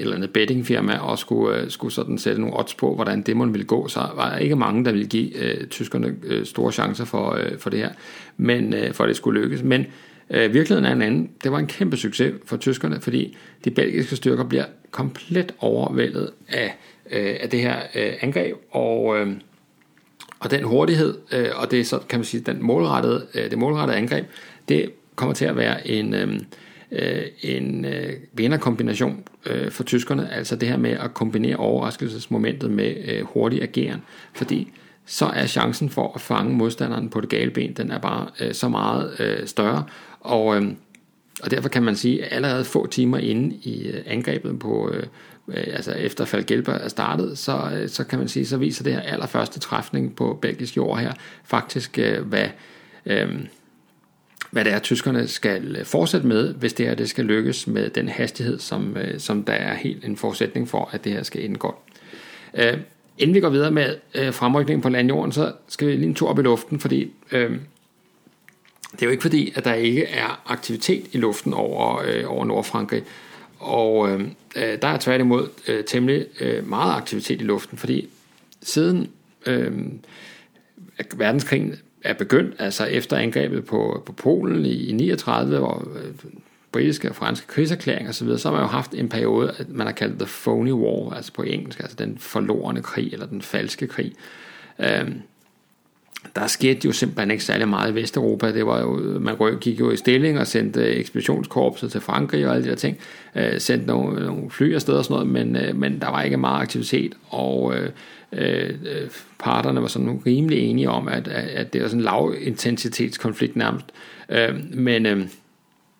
eller 0.00 0.16
andet 0.16 0.30
bettingfirma 0.30 0.96
og 0.98 1.18
skulle, 1.18 1.58
øh, 1.58 1.70
skulle 1.70 1.92
sådan 1.92 2.18
sætte 2.18 2.40
nogle 2.40 2.58
odds 2.58 2.74
på, 2.74 2.94
hvordan 2.94 3.22
det 3.22 3.36
måtte 3.36 3.52
ville 3.52 3.66
gå, 3.66 3.88
så 3.88 4.00
var 4.16 4.30
der 4.30 4.38
ikke 4.38 4.56
mange, 4.56 4.84
der 4.84 4.92
ville 4.92 5.06
give 5.06 5.36
øh, 5.36 5.66
tyskerne 5.66 6.14
øh, 6.22 6.46
store 6.46 6.72
chancer 6.72 7.04
for, 7.04 7.34
øh, 7.34 7.58
for 7.58 7.70
det 7.70 7.78
her, 7.78 7.90
men 8.36 8.74
øh, 8.74 8.92
for 8.92 9.04
at 9.04 9.08
det 9.08 9.16
skulle 9.16 9.40
lykkes. 9.40 9.62
Men 9.62 9.86
øh, 10.30 10.54
virkeligheden 10.54 10.84
er 10.84 10.92
en 10.92 11.02
anden. 11.02 11.30
Det 11.44 11.52
var 11.52 11.58
en 11.58 11.66
kæmpe 11.66 11.96
succes 11.96 12.34
for 12.44 12.56
tyskerne, 12.56 13.00
fordi 13.00 13.36
de 13.64 13.70
belgiske 13.70 14.16
styrker 14.16 14.44
bliver 14.44 14.64
komplet 14.90 15.54
overvældet 15.58 16.30
af, 16.48 16.76
øh, 17.10 17.36
af 17.40 17.48
det 17.50 17.60
her 17.60 17.76
øh, 17.94 18.12
angreb, 18.20 18.56
og, 18.70 19.18
øh, 19.18 19.32
og 20.40 20.50
den 20.50 20.64
hurtighed, 20.64 21.18
øh, 21.32 21.48
og 21.56 21.70
det 21.70 21.80
er 21.80 21.84
så, 21.84 21.98
kan 22.08 22.18
man 22.18 22.24
sige, 22.24 22.40
den 22.40 22.62
målrettede, 22.62 23.26
øh, 23.34 23.50
det 23.50 23.58
målrettede 23.58 23.98
angreb, 23.98 24.26
det 24.68 24.90
kommer 25.16 25.34
til 25.34 25.44
at 25.44 25.56
være 25.56 25.88
en... 25.88 26.14
Øh, 26.14 26.40
øh, 26.92 27.22
en 27.42 27.84
øh, 27.84 28.12
vinderkombination 28.32 29.24
øh, 29.46 29.70
for 29.70 29.84
tyskerne, 29.84 30.32
altså 30.32 30.56
det 30.56 30.68
her 30.68 30.76
med 30.76 30.90
at 30.90 31.14
kombinere 31.14 31.56
overraskelsesmomentet 31.56 32.70
med 32.70 32.94
øh, 33.04 33.24
hurtig 33.24 33.62
ageren, 33.62 34.02
fordi 34.34 34.72
så 35.06 35.26
er 35.26 35.46
chancen 35.46 35.90
for 35.90 36.12
at 36.14 36.20
fange 36.20 36.54
modstanderen 36.56 37.08
på 37.08 37.20
det 37.20 37.28
gale 37.28 37.50
ben, 37.50 37.72
den 37.72 37.90
er 37.90 37.98
bare 37.98 38.26
øh, 38.40 38.54
så 38.54 38.68
meget 38.68 39.20
øh, 39.20 39.46
større, 39.46 39.84
og, 40.20 40.56
øh, 40.56 40.72
og 41.42 41.50
derfor 41.50 41.68
kan 41.68 41.82
man 41.82 41.96
sige, 41.96 42.24
at 42.24 42.32
allerede 42.32 42.64
få 42.64 42.86
timer 42.86 43.18
inde 43.18 43.54
i 43.54 43.88
øh, 43.88 44.02
angrebet 44.06 44.58
på, 44.58 44.90
øh, 44.92 45.02
øh 45.48 45.64
altså 45.66 45.92
efter 45.92 46.24
Falgelber 46.24 46.72
er 46.72 46.88
startet, 46.88 47.38
så, 47.38 47.70
øh, 47.74 47.88
så 47.88 48.04
kan 48.04 48.18
man 48.18 48.28
sige, 48.28 48.46
så 48.46 48.56
viser 48.56 48.84
det 48.84 48.92
her 48.92 49.00
allerførste 49.00 49.60
træfning 49.60 50.16
på 50.16 50.38
belgisk 50.42 50.76
jord 50.76 50.98
her, 50.98 51.12
faktisk 51.44 51.98
øh, 51.98 52.22
hvad, 52.26 52.48
øh, 53.06 53.28
hvad 54.50 54.64
det 54.64 54.72
er, 54.72 54.78
tyskerne 54.78 55.28
skal 55.28 55.76
øh, 55.76 55.84
fortsætte 55.84 56.26
med, 56.26 56.54
hvis 56.54 56.72
det 56.72 56.86
her 56.86 56.94
det 56.94 57.08
skal 57.08 57.24
lykkes 57.24 57.66
med 57.66 57.90
den 57.90 58.08
hastighed, 58.08 58.58
som, 58.58 58.96
øh, 58.96 59.20
som 59.20 59.42
der 59.42 59.52
er 59.52 59.74
helt 59.74 60.04
en 60.04 60.16
forudsætning 60.16 60.68
for, 60.68 60.90
at 60.92 61.04
det 61.04 61.12
her 61.12 61.22
skal 61.22 61.44
indgå. 61.44 61.74
Øh, 62.54 62.78
inden 63.18 63.34
vi 63.34 63.40
går 63.40 63.48
videre 63.48 63.70
med 63.70 63.96
øh, 64.14 64.32
fremrykningen 64.32 64.82
på 64.82 64.88
landjorden, 64.88 65.32
så 65.32 65.52
skal 65.68 65.88
vi 65.88 65.92
lige 65.92 66.06
en 66.06 66.14
tur 66.14 66.28
op 66.28 66.38
i 66.38 66.42
luften, 66.42 66.80
fordi 66.80 67.10
øh, 67.32 67.50
det 68.92 69.02
er 69.02 69.06
jo 69.06 69.10
ikke 69.10 69.22
fordi, 69.22 69.52
at 69.54 69.64
der 69.64 69.74
ikke 69.74 70.04
er 70.04 70.42
aktivitet 70.46 71.06
i 71.12 71.18
luften 71.18 71.54
over, 71.54 72.02
øh, 72.06 72.24
over 72.26 72.44
Nordfrankrig. 72.44 73.02
Og 73.58 74.10
øh, 74.10 74.20
øh 74.56 74.78
der 74.82 74.88
er 74.88 74.98
tværtimod 74.98 75.48
øh, 75.68 75.84
temmelig 75.84 76.26
øh, 76.40 76.68
meget 76.68 76.96
aktivitet 76.96 77.40
i 77.40 77.44
luften, 77.44 77.78
fordi 77.78 78.08
siden 78.62 79.10
øh, 79.46 79.72
verdenskrigen 81.16 81.74
er 82.04 82.14
begyndt, 82.14 82.54
altså 82.58 82.84
efter 82.84 83.16
angrebet 83.16 83.64
på, 83.64 84.02
på 84.06 84.12
Polen 84.12 84.66
i, 84.66 84.86
i 84.86 84.92
39, 84.92 85.58
hvor 85.58 85.88
øh, 85.96 86.14
britiske 86.72 87.08
og 87.08 87.16
franske 87.16 87.46
krigserklæringer 87.46 88.08
osv., 88.08 88.38
så 88.38 88.48
har 88.48 88.56
man 88.56 88.64
jo 88.64 88.68
haft 88.68 88.94
en 88.94 89.08
periode, 89.08 89.54
at 89.58 89.68
man 89.68 89.86
har 89.86 89.94
kaldt 89.94 90.18
the 90.18 90.28
phony 90.28 90.72
war, 90.72 91.14
altså 91.14 91.32
på 91.32 91.42
engelsk, 91.42 91.80
altså 91.80 91.96
den 91.96 92.18
forlorende 92.18 92.82
krig, 92.82 93.12
eller 93.12 93.26
den 93.26 93.42
falske 93.42 93.86
krig. 93.86 94.12
Øhm, 94.78 95.22
der 96.36 96.46
skete 96.46 96.80
jo 96.84 96.92
simpelthen 96.92 97.30
ikke 97.30 97.44
særlig 97.44 97.68
meget 97.68 97.92
i 97.92 97.94
Vesteuropa. 97.94 98.52
Det 98.52 98.66
var 98.66 98.80
jo, 98.80 99.18
man 99.20 99.58
gik 99.60 99.80
jo 99.80 99.90
i 99.90 99.96
stilling 99.96 100.38
og 100.38 100.46
sendte 100.46 100.86
ekspeditionskorpset 100.86 101.92
til 101.92 102.00
Frankrig 102.00 102.46
og 102.46 102.54
alle 102.54 102.64
de 102.64 102.70
der 102.70 102.76
ting. 102.76 102.98
Øh, 103.36 103.60
sendte 103.60 103.86
nogle, 103.86 104.26
nogle 104.26 104.50
fly 104.50 104.74
afsted 104.74 104.94
og 104.94 105.04
sådan 105.04 105.14
noget, 105.14 105.46
men, 105.46 105.56
øh, 105.56 105.76
men 105.76 106.00
der 106.00 106.10
var 106.10 106.22
ikke 106.22 106.36
meget 106.36 106.62
aktivitet, 106.62 107.14
og 107.28 107.74
øh, 107.76 107.90
øh, 108.32 108.70
parterne 109.38 109.80
var 109.80 109.88
sådan 109.88 110.22
rimelig 110.26 110.58
enige 110.58 110.90
om, 110.90 111.08
at, 111.08 111.28
at 111.28 111.72
det 111.72 111.82
var 111.82 111.88
sådan 111.88 112.00
en 112.00 112.04
lav 112.04 112.34
intensitetskonflikt 112.40 113.56
nærmest. 113.56 113.86
Øh, 114.28 114.54
men 114.74 115.06
øh, 115.06 115.26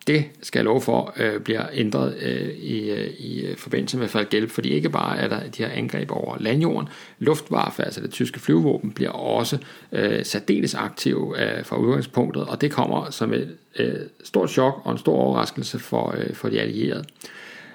det 0.09 0.25
skal 0.41 0.59
jeg 0.59 0.65
love 0.65 0.81
for, 0.81 1.13
øh, 1.17 1.39
bliver 1.39 1.65
ændret 1.73 2.15
øh, 2.21 2.49
i, 2.49 2.91
øh, 2.91 3.09
i 3.19 3.45
øh, 3.45 3.57
forbindelse 3.57 3.97
med 3.97 4.07
Falgelb, 4.07 4.49
fordi 4.49 4.69
ikke 4.69 4.89
bare 4.89 5.17
er 5.17 5.27
der 5.27 5.39
de 5.39 5.63
her 5.63 5.69
angreb 5.69 6.11
over 6.11 6.37
landjorden, 6.39 6.89
Luftwaffe, 7.19 7.83
altså 7.83 8.01
det 8.01 8.11
tyske 8.11 8.39
flyvevåben, 8.39 8.91
bliver 8.91 9.11
også 9.11 9.57
øh, 9.91 10.25
særdeles 10.25 10.75
aktiv 10.75 11.35
øh, 11.39 11.65
fra 11.65 11.77
udgangspunktet, 11.77 12.43
og 12.43 12.61
det 12.61 12.71
kommer 12.71 13.09
som 13.09 13.33
et 13.33 13.57
øh, 13.79 13.95
stort 14.23 14.49
chok 14.49 14.81
og 14.83 14.91
en 14.91 14.97
stor 14.97 15.15
overraskelse 15.15 15.79
for, 15.79 16.15
øh, 16.17 16.33
for 16.33 16.49
de 16.49 16.61
allierede. 16.61 17.03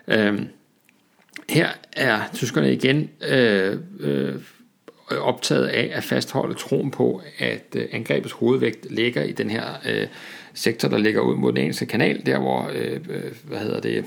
Øh, 0.09 0.41
her 1.49 1.68
er 1.93 2.20
tyskerne 2.35 2.72
igen 2.72 3.11
øh, 3.28 3.78
øh, 4.01 4.35
optaget 5.11 5.66
af 5.66 5.91
at 5.95 6.05
fastholde 6.05 6.55
troen 6.55 6.91
på, 6.91 7.22
at 7.39 7.76
øh, 7.76 7.85
angrebets 7.93 8.32
hovedvægt 8.32 8.87
ligger 8.91 9.22
i 9.22 9.32
den 9.32 9.51
her 9.51 9.64
øh, 9.89 10.07
sektor, 10.55 10.88
der 10.88 10.98
ligger 10.98 11.20
ud 11.20 11.36
mod 11.36 11.52
den 11.52 11.61
engelske 11.61 11.86
kanal, 11.86 12.26
der 12.26 12.38
hvor, 12.38 12.70
øh, 12.74 13.00
øh, 13.11 13.32
hvad 13.44 13.59
hedder 13.59 13.80
det, 13.80 14.05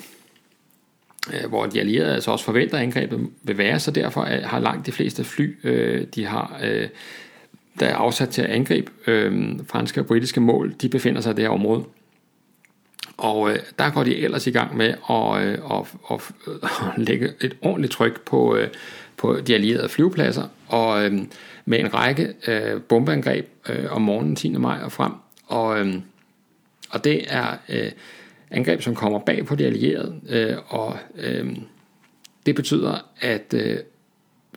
øh, 1.34 1.50
hvor 1.50 1.66
de 1.66 1.80
allierede 1.80 2.14
altså 2.14 2.32
også 2.32 2.46
forventer, 2.46 2.78
at 2.78 2.84
angrebet 2.84 3.30
vil 3.44 3.58
være, 3.58 3.80
så 3.80 3.92
derfor 3.92 4.22
øh, 4.22 4.44
har 4.44 4.60
langt 4.60 4.86
de 4.86 4.92
fleste 4.92 5.24
fly, 5.24 5.58
øh, 5.64 6.08
de 6.16 6.26
har, 6.26 6.60
øh, 6.64 6.88
der 7.80 7.86
er 7.86 7.96
afsat 7.96 8.30
til 8.30 8.42
at 8.42 8.50
angribe 8.50 8.92
øh, 9.08 9.60
franske 9.68 10.02
og 10.02 10.06
britiske 10.06 10.42
mål, 10.42 10.76
de 10.82 10.90
befinder 10.90 11.22
sig 11.22 11.32
i 11.32 11.36
det 11.36 11.44
her 11.44 11.50
område. 11.50 11.84
Og 13.18 13.52
øh, 13.52 13.60
der 13.80 13.90
går 13.90 14.04
de 14.04 14.18
ellers 14.18 14.48
i 14.48 14.52
gang 14.52 14.78
med 14.78 14.94
at, 15.10 15.48
øh, 15.48 15.58
at, 15.72 15.94
at, 16.12 16.32
at 16.62 16.98
lægge 16.98 17.34
et 17.42 17.58
ordentligt 17.62 17.94
tryk 17.94 18.22
på, 18.22 18.56
øh, 18.56 18.68
på 19.18 19.40
de 19.48 19.54
allierede 19.54 19.90
flyvepladser, 19.90 20.44
og 20.68 21.06
øh, 21.06 21.20
med 21.66 21.80
en 21.80 21.94
række 21.94 22.34
øh, 22.48 22.82
bombeangreb 22.82 23.48
øh, 23.70 23.86
om 23.92 24.02
morgenen 24.02 24.36
10. 24.36 24.50
maj 24.50 24.80
og 24.84 24.92
frem. 24.92 25.12
Og, 25.48 25.80
øh, 25.80 25.96
og 26.90 27.04
det 27.04 27.26
er 27.28 27.58
øh, 27.70 27.92
angreb, 28.52 28.82
som 28.82 28.96
kommer 28.96 29.20
bag 29.20 29.46
på 29.46 29.56
de 29.56 29.66
allierede, 29.66 30.16
øh, 30.30 30.58
og 30.68 30.98
øh, 31.18 31.56
det 32.46 32.56
betyder, 32.56 33.06
at 33.22 33.54
øh, 33.54 33.78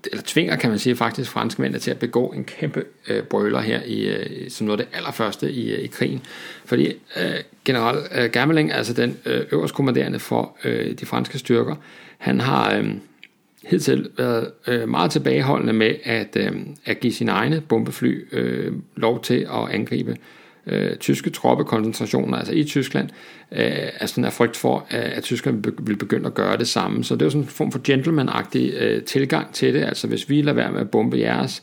eller 0.07 0.23
tvinger, 0.27 0.57
kan 0.57 0.71
man 0.71 0.79
sige, 0.79 0.97
faktisk 0.97 1.31
franskmændene 1.31 1.79
til 1.79 1.91
at 1.91 1.99
begå 1.99 2.27
en 2.27 2.45
kæmpe 2.45 2.85
øh, 3.09 3.23
brøler 3.23 3.61
her 3.61 3.81
i, 3.87 4.09
øh, 4.09 4.51
som 4.51 4.67
noget 4.67 4.81
af 4.81 4.87
det 4.87 4.97
allerførste 4.97 5.53
i, 5.53 5.73
øh, 5.73 5.79
i 5.79 5.87
krigen. 5.87 6.23
Fordi 6.65 6.87
øh, 7.17 7.35
general 7.65 7.99
øh, 8.15 8.31
Gameling, 8.31 8.73
altså 8.73 8.93
den 8.93 9.19
øh, 9.27 9.47
øverste 9.53 9.75
kommanderende 9.75 10.19
for 10.19 10.57
øh, 10.65 10.93
de 10.93 11.07
franske 11.07 11.39
styrker, 11.39 11.77
han 12.19 12.41
har 12.41 12.77
øh, 12.77 12.91
hidtil 13.65 14.11
været 14.19 14.51
øh, 14.67 14.89
meget 14.89 15.11
tilbageholdende 15.11 15.73
med 15.73 15.95
at, 16.05 16.37
øh, 16.37 16.53
at 16.85 17.01
give 17.01 17.13
sine 17.13 17.33
egne 17.33 17.61
bombefly 17.61 18.29
øh, 18.33 18.73
lov 18.97 19.23
til 19.23 19.47
at 19.53 19.71
angribe 19.71 20.17
øh, 20.67 20.97
tyske 20.97 21.31
troppekoncentrationer, 21.31 22.39
altså 22.39 22.53
i 22.53 22.65
Tyskland, 22.65 23.09
øh, 23.53 23.61
altså 24.01 24.15
sådan 24.15 24.25
en 24.25 24.33
frygt 24.33 24.57
for, 24.57 24.87
at, 24.91 25.01
at 25.01 25.23
tyskerne 25.23 25.63
vil 25.79 25.97
begynde 25.97 26.27
at 26.27 26.35
gøre 26.35 26.57
det 26.57 26.69
samme. 26.69 27.05
Så 27.05 27.15
det 27.15 27.23
er 27.23 27.27
jo 27.27 27.31
sådan 27.31 27.43
en 27.43 27.49
form 27.49 27.73
for 27.73 27.81
gentleman-agtig 27.85 28.75
øh, 28.81 29.03
tilgang 29.03 29.53
til 29.53 29.75
det. 29.75 29.85
Altså 29.85 30.07
hvis 30.07 30.31
vi 30.31 30.43
lader 30.43 30.55
være 30.55 30.73
med 30.73 30.81
at 30.81 30.91
bombe 30.91 31.19
jeres 31.19 31.63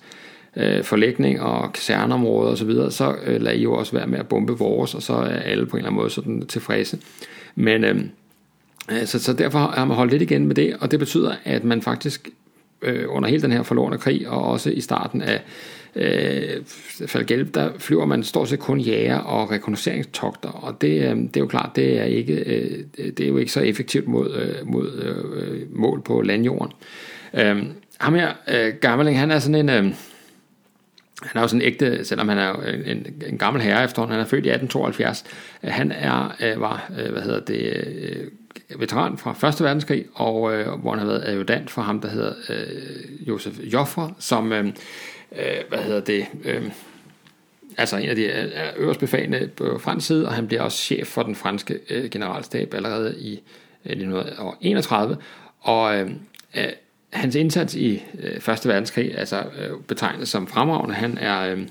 øh, 0.55 0.83
forlægning 0.83 1.41
og 1.41 1.73
kaserneområder 1.73 2.51
osv., 2.51 2.57
så, 2.57 2.65
videre, 2.65 2.91
så 2.91 3.15
øh, 3.25 3.41
lader 3.41 3.57
I 3.57 3.61
jo 3.61 3.73
også 3.73 3.91
være 3.91 4.07
med 4.07 4.19
at 4.19 4.27
bombe 4.27 4.53
vores, 4.53 4.95
og 4.95 5.01
så 5.01 5.13
er 5.13 5.39
alle 5.39 5.65
på 5.65 5.77
en 5.77 5.79
eller 5.79 5.89
anden 5.89 6.01
måde 6.01 6.09
sådan 6.09 6.45
tilfredse. 6.47 6.99
Men 7.55 7.83
øh, 7.83 7.95
øh 8.91 9.05
så, 9.05 9.19
så 9.19 9.33
derfor 9.33 9.59
har 9.59 9.85
man 9.85 9.97
holdt 9.97 10.11
lidt 10.11 10.21
igen 10.21 10.47
med 10.47 10.55
det, 10.55 10.75
og 10.79 10.91
det 10.91 10.99
betyder, 10.99 11.35
at 11.43 11.63
man 11.63 11.81
faktisk 11.81 12.29
øh, 12.81 13.05
under 13.07 13.29
hele 13.29 13.41
den 13.41 13.51
her 13.51 13.63
forlorene 13.63 13.97
krig, 13.97 14.29
og 14.29 14.43
også 14.43 14.69
i 14.69 14.81
starten 14.81 15.21
af 15.21 15.41
øh, 15.97 16.63
Falgelb, 17.07 17.55
der 17.55 17.69
flyver 17.77 18.05
man 18.05 18.23
stort 18.23 18.49
set 18.49 18.59
kun 18.59 18.79
jæger 18.79 19.17
og 19.17 19.51
rekognosceringstogter, 19.51 20.49
og 20.49 20.81
det, 20.81 21.09
øh, 21.09 21.15
det 21.17 21.37
er 21.37 21.41
jo 21.41 21.47
klart, 21.47 21.71
det 21.75 21.99
er, 21.99 22.03
ikke, 22.03 22.33
øh, 22.33 22.83
det 22.97 23.19
er 23.19 23.27
jo 23.27 23.37
ikke 23.37 23.51
så 23.51 23.61
effektivt 23.61 24.07
mod, 24.07 24.35
øh, 24.35 24.67
mod 24.67 24.91
øh, 24.91 25.77
mål 25.79 26.01
på 26.01 26.21
landjorden. 26.21 26.73
Øh, 27.33 27.63
ham 27.97 28.15
her, 28.15 28.33
øh, 28.47 28.73
Gammeling, 28.81 29.19
han 29.19 29.31
er 29.31 29.39
sådan 29.39 29.69
en... 29.69 29.69
Øh, 29.69 29.93
han 31.21 31.39
er 31.39 31.41
jo 31.41 31.47
sådan 31.47 31.61
en 31.61 31.67
ægte, 31.67 32.05
selvom 32.05 32.29
han 32.29 32.37
er 32.37 32.53
en, 32.53 32.97
en, 32.97 33.23
en 33.27 33.37
gammel 33.37 33.61
herre 33.61 33.83
efterhånden, 33.83 34.11
han 34.11 34.25
er 34.25 34.29
født 34.29 34.45
i 34.45 34.49
1872. 34.49 35.23
Øh, 35.63 35.71
han 35.71 35.91
er, 35.91 36.35
øh, 36.39 36.61
var, 36.61 36.91
øh, 36.99 37.11
hvad 37.11 37.21
hedder 37.21 37.39
det, 37.39 37.73
øh, 37.99 38.27
veteran 38.79 39.17
fra 39.17 39.47
1. 39.47 39.61
verdenskrig, 39.61 40.05
og 40.13 40.53
øh, 40.53 40.79
hvor 40.79 40.91
han 40.91 40.99
har 40.99 41.05
været 41.07 41.23
adjudant 41.25 41.69
for 41.69 41.81
ham, 41.81 42.01
der 42.01 42.09
hedder 42.09 42.33
øh, 42.49 43.27
Josef 43.27 43.59
Joffre, 43.59 44.13
som, 44.19 44.53
øh, 44.53 44.65
Øh, 45.31 45.63
hvad 45.69 45.79
hedder 45.79 45.99
det, 45.99 46.25
øh, 46.43 46.71
altså 47.77 47.97
en 47.97 48.09
af 48.09 48.15
de 48.15 48.23
øh, 48.23 48.51
øverst 48.77 48.99
befalende 48.99 49.49
på 49.55 49.79
fransk 49.79 50.07
side, 50.07 50.27
og 50.27 50.33
han 50.33 50.47
bliver 50.47 50.61
også 50.61 50.77
chef 50.77 51.07
for 51.07 51.23
den 51.23 51.35
franske 51.35 51.79
øh, 51.89 52.09
generalstab 52.09 52.73
allerede 52.73 53.15
i 53.19 53.31
øh, 53.85 53.91
1931, 53.91 55.17
og 55.59 55.97
øh, 55.97 56.11
øh, 56.57 56.63
hans 57.13 57.35
indsats 57.35 57.75
i 57.75 58.03
øh, 58.19 58.39
Første 58.39 58.69
verdenskrig, 58.69 59.17
altså 59.17 59.43
øh, 59.59 59.81
betegnet 59.87 60.27
som 60.27 60.47
fremragende, 60.47 60.95
han 60.95 61.17
er... 61.17 61.39
Øh, 61.39 61.67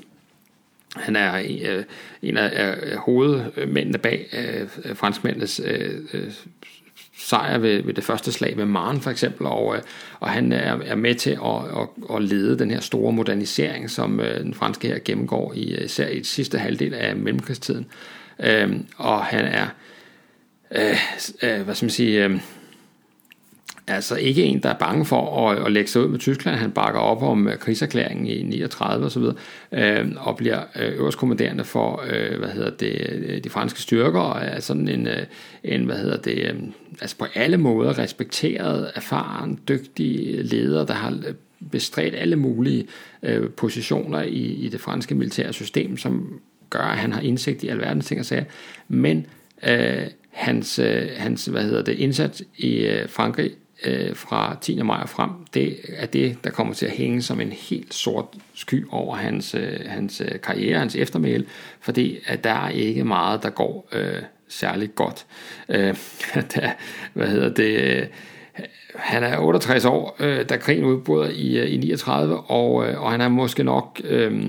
han 0.96 1.16
er 1.16 1.36
øh, 1.38 1.84
en 2.22 2.36
af 2.36 2.96
hovedmændene 2.96 3.98
bag 3.98 4.26
øh, 4.32 4.96
franskmændenes 4.96 5.60
øh, 5.64 6.32
sejr 7.26 7.58
ved, 7.58 7.82
ved 7.82 7.94
det 7.94 8.04
første 8.04 8.32
slag 8.32 8.56
ved 8.56 8.64
Maren 8.64 9.00
for 9.00 9.10
eksempel, 9.10 9.46
og, 9.46 9.76
øh, 9.76 9.82
og 10.20 10.30
han 10.30 10.52
er, 10.52 10.78
er 10.84 10.94
med 10.94 11.14
til 11.14 11.30
at, 11.30 11.80
at, 11.80 12.16
at 12.16 12.22
lede 12.22 12.58
den 12.58 12.70
her 12.70 12.80
store 12.80 13.12
modernisering, 13.12 13.90
som 13.90 14.20
øh, 14.20 14.40
den 14.40 14.54
franske 14.54 14.88
her 14.88 14.98
gennemgår 15.04 15.52
i 15.52 15.74
øh, 15.74 15.84
især 15.84 16.08
i 16.08 16.24
sidste 16.24 16.58
halvdel 16.58 16.94
af 16.94 17.16
mellemkrigstiden. 17.16 17.86
Øhm, 18.40 18.86
og 18.96 19.24
han 19.24 19.44
er, 19.44 19.66
øh, 20.76 20.98
øh, 21.42 21.60
hvad 21.62 21.74
skal 21.74 21.86
man 21.86 21.90
sige, 21.90 22.24
øh, 22.24 22.40
altså 23.88 24.16
ikke 24.16 24.42
en, 24.42 24.62
der 24.62 24.68
er 24.68 24.78
bange 24.78 25.04
for 25.04 25.50
at, 25.50 25.66
at 25.66 25.72
lægge 25.72 25.90
sig 25.90 26.02
ud 26.02 26.08
med 26.08 26.18
Tyskland. 26.18 26.56
Han 26.56 26.70
bakker 26.70 27.00
op 27.00 27.22
om 27.22 27.48
øh, 27.48 27.58
krigserklæringen 27.58 28.26
i 28.26 28.42
39 28.42 29.04
og 29.04 29.10
så 29.10 29.20
videre, 29.20 29.34
øh, 29.72 30.12
og 30.16 30.36
bliver 30.36 30.62
øh, 30.76 30.92
øverstkommanderende 30.98 31.64
for, 31.64 32.04
øh, 32.10 32.38
hvad 32.38 32.48
hedder 32.48 32.70
det, 32.70 33.06
øh, 33.10 33.44
de 33.44 33.50
franske 33.50 33.80
styrker, 33.80 34.20
og 34.20 34.44
er 34.44 34.60
sådan 34.60 34.88
en, 34.88 35.08
en 35.64 35.84
hvad 35.84 35.96
hedder 35.96 36.16
det, 36.16 36.38
øh, 36.38 36.54
altså 37.00 37.16
på 37.16 37.26
alle 37.34 37.56
måder 37.56 37.98
respekteret, 37.98 38.90
erfaren, 38.94 39.58
dygtig 39.68 40.44
leder, 40.44 40.86
der 40.86 40.94
har 40.94 41.18
bestrædt 41.70 42.14
alle 42.14 42.36
mulige 42.36 42.86
øh, 43.22 43.50
positioner 43.50 44.22
i, 44.22 44.42
i 44.42 44.68
det 44.68 44.80
franske 44.80 45.14
militære 45.14 45.52
system, 45.52 45.96
som 45.96 46.40
gør, 46.70 46.80
at 46.80 46.98
han 46.98 47.12
har 47.12 47.20
indsigt 47.20 47.62
i 47.62 47.68
alverdens 47.68 48.06
ting 48.06 48.20
og 48.20 48.26
sager, 48.26 48.44
men 48.88 49.26
øh, 49.68 50.02
hans, 50.30 50.78
øh, 50.78 51.08
hans 51.16 51.46
hvad 51.46 51.62
hedder 51.62 51.82
det, 51.82 51.92
indsats 51.92 52.42
i 52.56 52.76
øh, 52.76 53.08
Frankrig 53.08 53.50
øh, 53.84 54.16
fra 54.16 54.56
10. 54.60 54.82
maj 54.82 55.00
og 55.02 55.08
frem, 55.08 55.30
det 55.54 55.76
er 55.88 56.06
det, 56.06 56.38
der 56.44 56.50
kommer 56.50 56.74
til 56.74 56.86
at 56.86 56.92
hænge 56.92 57.22
som 57.22 57.40
en 57.40 57.52
helt 57.52 57.94
sort 57.94 58.26
sky 58.54 58.86
over 58.90 59.16
hans, 59.16 59.54
øh, 59.54 59.80
hans 59.86 60.20
øh, 60.20 60.40
karriere, 60.40 60.78
hans 60.78 60.96
eftermæle, 60.96 61.46
fordi 61.80 62.18
at 62.26 62.44
der 62.44 62.50
er 62.50 62.68
ikke 62.68 63.04
meget, 63.04 63.42
der 63.42 63.50
går 63.50 63.88
øh, 63.92 64.22
særligt 64.48 64.94
godt. 64.94 65.26
Øh, 65.68 65.96
der, 66.54 66.70
hvad 67.12 67.28
hedder 67.28 67.54
det? 67.54 67.80
Øh, 67.80 68.06
han 68.94 69.24
er 69.24 69.38
68 69.38 69.84
år, 69.84 70.16
øh, 70.20 70.48
da 70.48 70.56
krigen 70.56 70.84
udbryder 70.84 71.30
i, 71.30 71.58
øh, 71.58 71.70
i 71.70 71.76
39, 71.76 72.40
og, 72.40 72.88
øh, 72.88 73.02
og 73.02 73.10
han 73.10 73.20
er 73.20 73.28
måske 73.28 73.64
nok... 73.64 74.00
Øh, 74.04 74.44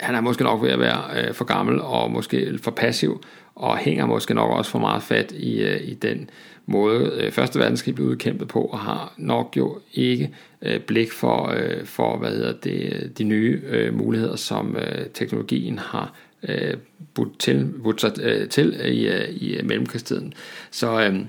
han 0.00 0.14
er 0.14 0.20
måske 0.20 0.44
nok 0.44 0.62
ved 0.62 0.70
at 0.70 0.80
være 0.80 1.02
øh, 1.14 1.34
for 1.34 1.44
gammel 1.44 1.80
og 1.80 2.10
måske 2.10 2.58
for 2.62 2.70
passiv, 2.70 3.22
og 3.54 3.78
hænger 3.78 4.06
måske 4.06 4.34
nok 4.34 4.50
også 4.50 4.70
for 4.70 4.78
meget 4.78 5.02
fat 5.02 5.32
i, 5.32 5.62
øh, 5.62 5.80
i 5.88 5.94
den 5.94 6.30
måde 6.66 7.12
øh, 7.14 7.32
Første 7.32 7.58
Verdenskrig 7.58 7.94
blev 7.94 8.06
udkæmpet 8.06 8.48
på, 8.48 8.60
og 8.60 8.78
har 8.78 9.14
nok 9.16 9.54
jo 9.56 9.78
ikke 9.94 10.34
øh, 10.62 10.80
blik 10.80 11.12
for, 11.12 11.54
øh, 11.56 11.84
for 11.84 12.16
hvad 12.16 12.30
hedder 12.30 12.52
det, 12.52 13.12
de 13.18 13.24
nye 13.24 13.60
øh, 13.66 13.94
muligheder, 13.94 14.36
som 14.36 14.76
øh, 14.76 15.06
teknologien 15.14 15.78
har 15.78 16.12
øh, 16.42 16.74
budt 17.14 17.38
til, 17.38 17.72
budt 17.82 18.00
sig, 18.00 18.12
øh, 18.22 18.48
til 18.48 18.80
i, 18.84 19.08
øh, 19.08 19.28
i 19.30 19.60
mellemkrigstiden. 19.62 20.32
Så 20.70 21.02
øh, 21.02 21.20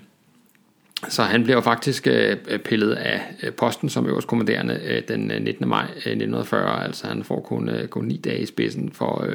så 1.10 1.24
han 1.24 1.44
blev 1.44 1.62
faktisk 1.62 2.08
øh, 2.08 2.38
pillet 2.60 2.94
af 2.94 3.22
øh, 3.44 3.54
posten 3.54 3.90
som 3.90 4.08
øverstkommanderende 4.08 4.80
øh, 4.86 5.02
den 5.08 5.32
øh, 5.32 5.42
19. 5.42 5.68
maj 5.68 5.84
øh, 5.84 6.12
1940, 6.12 6.84
altså 6.84 7.08
han 7.08 7.24
får 7.24 7.42
kun, 7.42 7.70
kun 7.90 8.06
ni 8.06 8.18
dage 8.18 8.40
i 8.40 8.46
spidsen 8.46 8.92
for, 8.92 9.28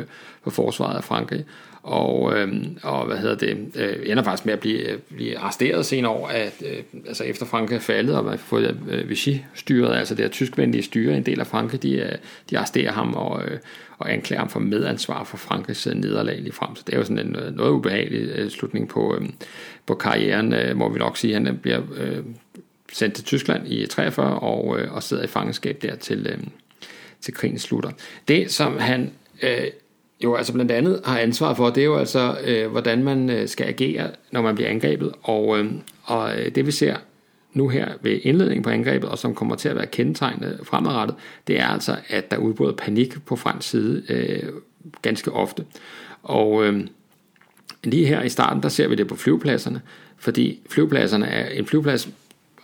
for 0.43 0.51
forsvaret 0.51 0.97
af 0.97 1.05
Frankrig 1.05 1.45
og, 1.89 2.39
øh, 2.39 2.67
og 2.83 3.07
hvad 3.07 3.17
hedder 3.17 3.35
det, 3.35 3.71
øh, 3.75 3.97
ender 4.11 4.23
faktisk 4.23 4.47
med 4.47 4.53
at 4.53 4.61
blive, 4.61 4.79
øh, 4.79 4.99
blive 4.99 5.39
arresteret 5.39 5.87
senere 5.87 6.13
år, 6.13 6.29
at, 6.29 6.63
øh, 6.67 6.83
altså 7.07 7.25
efter 7.25 7.47
Frankrig 7.47 7.77
er 7.77 7.81
faldet, 7.81 8.17
og 8.17 8.25
man 8.25 8.31
har 8.31 8.39
fået 8.39 8.81
øh, 8.91 9.09
Vichy-styret, 9.09 9.97
altså 9.97 10.15
det 10.15 10.25
er 10.25 10.29
tyskvenlige 10.29 10.83
styre, 10.83 11.17
en 11.17 11.27
del 11.27 11.41
af 11.41 11.47
Frankrig, 11.47 11.83
de, 11.83 11.93
øh, 11.93 12.13
de 12.51 12.59
arresterer 12.59 12.93
ham 12.93 13.15
og, 13.15 13.45
øh, 13.45 13.59
og 13.99 14.13
anklager 14.13 14.41
ham 14.41 14.49
for 14.49 14.61
medansvar 14.61 15.25
for 15.25 15.37
Frankrigs 15.37 15.87
øh, 15.87 15.95
nederlag 15.95 16.41
lige 16.41 16.53
frem. 16.53 16.77
Så 16.77 16.83
det 16.87 16.95
er 16.95 16.99
jo 16.99 17.05
sådan 17.05 17.19
en 17.19 17.33
noget, 17.33 17.57
noget 17.57 17.71
ubehagelig 17.71 18.33
øh, 18.37 18.51
slutning 18.51 18.89
på, 18.89 19.17
øh, 19.21 19.29
på 19.87 19.95
karrieren, 19.95 20.53
øh, 20.53 20.77
må 20.77 20.89
vi 20.89 20.99
nok 20.99 21.17
sige. 21.17 21.35
Han 21.35 21.59
bliver 21.63 21.81
øh, 21.97 22.23
sendt 22.93 23.15
til 23.15 23.25
Tyskland 23.25 23.69
i 23.69 23.87
43 23.87 24.39
og, 24.39 24.81
øh, 24.81 24.93
og 24.95 25.03
sidder 25.03 25.23
i 25.23 25.27
fangenskab 25.27 25.83
der 25.83 25.97
til, 25.97 26.27
øh, 26.27 26.39
til 27.21 27.35
krigen 27.35 27.59
slutter. 27.59 27.91
Det, 28.29 28.51
som 28.51 28.79
han 28.79 29.13
øh, 29.43 29.67
jo 30.25 30.35
altså 30.35 30.53
blandt 30.53 30.71
andet 30.71 31.01
har 31.05 31.19
ansvar 31.19 31.55
for, 31.55 31.71
det 31.71 31.81
er 31.81 31.85
jo 31.85 31.97
altså, 31.97 32.39
øh, 32.45 32.71
hvordan 32.71 33.05
man 33.05 33.31
øh, 33.31 33.49
skal 33.49 33.67
agere, 33.67 34.11
når 34.33 34.43
man 34.43 34.55
bliver 34.55 34.71
angrebet. 34.71 35.13
Og, 35.23 35.59
øh, 35.59 35.73
og 36.03 36.41
øh, 36.41 36.55
det 36.55 36.67
vi 36.67 36.71
ser 36.71 36.97
nu 37.53 37.69
her 37.69 37.89
ved 38.03 38.21
indledningen 38.23 38.63
på 38.63 38.71
angrebet, 38.71 39.09
og 39.09 39.19
som 39.19 39.35
kommer 39.35 39.57
til 39.57 39.69
at 39.69 39.77
være 39.77 39.87
kendetegnet 39.87 40.61
fremadrettet, 40.63 41.17
det 41.47 41.61
er 41.61 41.67
altså, 41.67 41.97
at 42.09 42.31
der 42.31 42.37
udbryder 42.37 42.73
panik 42.73 43.25
på 43.25 43.37
fransk 43.37 43.69
side 43.69 44.03
øh, 44.09 44.43
ganske 45.03 45.33
ofte. 45.33 45.65
Og 46.23 46.65
øh, 46.65 46.87
lige 47.85 48.07
her 48.07 48.23
i 48.23 48.29
starten, 48.29 48.63
der 48.63 48.69
ser 48.69 48.89
vi 48.89 48.95
det 48.95 49.07
på 49.07 49.17
flyvepladserne, 49.17 49.81
fordi 50.19 50.61
flyvepladserne 50.71 51.27
er 51.27 51.49
en 51.49 51.67
flyveplads, 51.67 52.09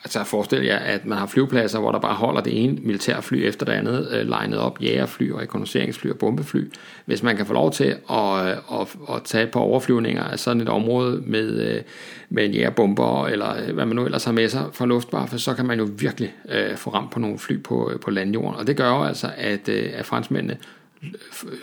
Altså 0.05 0.25
forestil 0.25 0.65
jer, 0.65 0.79
at 0.79 1.07
man 1.07 1.19
har 1.19 1.27
flyvepladser, 1.27 1.79
hvor 1.79 1.93
der 1.93 1.99
bare 1.99 2.15
holder 2.15 2.41
det 2.41 2.65
ene 2.65 2.79
militærfly 2.83 3.37
efter 3.37 3.67
det 3.67 3.73
andet, 3.73 4.09
øh, 4.13 4.29
legnet 4.29 4.59
op, 4.59 4.83
jægerfly 4.83 5.31
og 5.31 5.41
rekognosceringsfly 5.41 6.11
og 6.11 6.19
bombefly. 6.19 6.73
Hvis 7.05 7.23
man 7.23 7.37
kan 7.37 7.47
få 7.47 7.53
lov 7.53 7.73
til 7.73 7.85
at, 8.11 8.47
at, 8.47 8.59
at, 8.73 8.97
at 9.11 9.23
tage 9.25 9.47
på 9.47 9.59
overflyvninger 9.59 10.25
af 10.25 10.39
sådan 10.39 10.63
et 10.63 10.69
område 10.69 11.23
med, 11.27 11.61
øh, 11.61 11.83
med 12.29 12.45
en 12.45 12.53
jægerbomber, 12.53 13.27
eller 13.27 13.57
øh, 13.69 13.75
hvad 13.75 13.87
man 13.87 13.97
nu 13.97 14.05
ellers 14.05 14.25
har 14.25 14.33
med 14.33 14.49
sig 14.49 14.65
fra 14.73 14.87
luftwaffe, 14.87 15.39
så 15.39 15.55
kan 15.55 15.67
man 15.67 15.79
jo 15.79 15.89
virkelig 15.99 16.35
øh, 16.49 16.77
få 16.77 16.91
ramt 16.91 17.11
på 17.11 17.19
nogle 17.19 17.39
fly 17.39 17.63
på, 17.63 17.91
øh, 17.91 18.01
på 18.01 18.11
landjorden. 18.11 18.55
Og 18.55 18.67
det 18.67 18.77
gør 18.77 18.89
jo 18.89 19.05
altså, 19.05 19.31
at, 19.37 19.69
øh, 19.69 19.91
at 19.95 20.07
franskmændene 20.07 20.57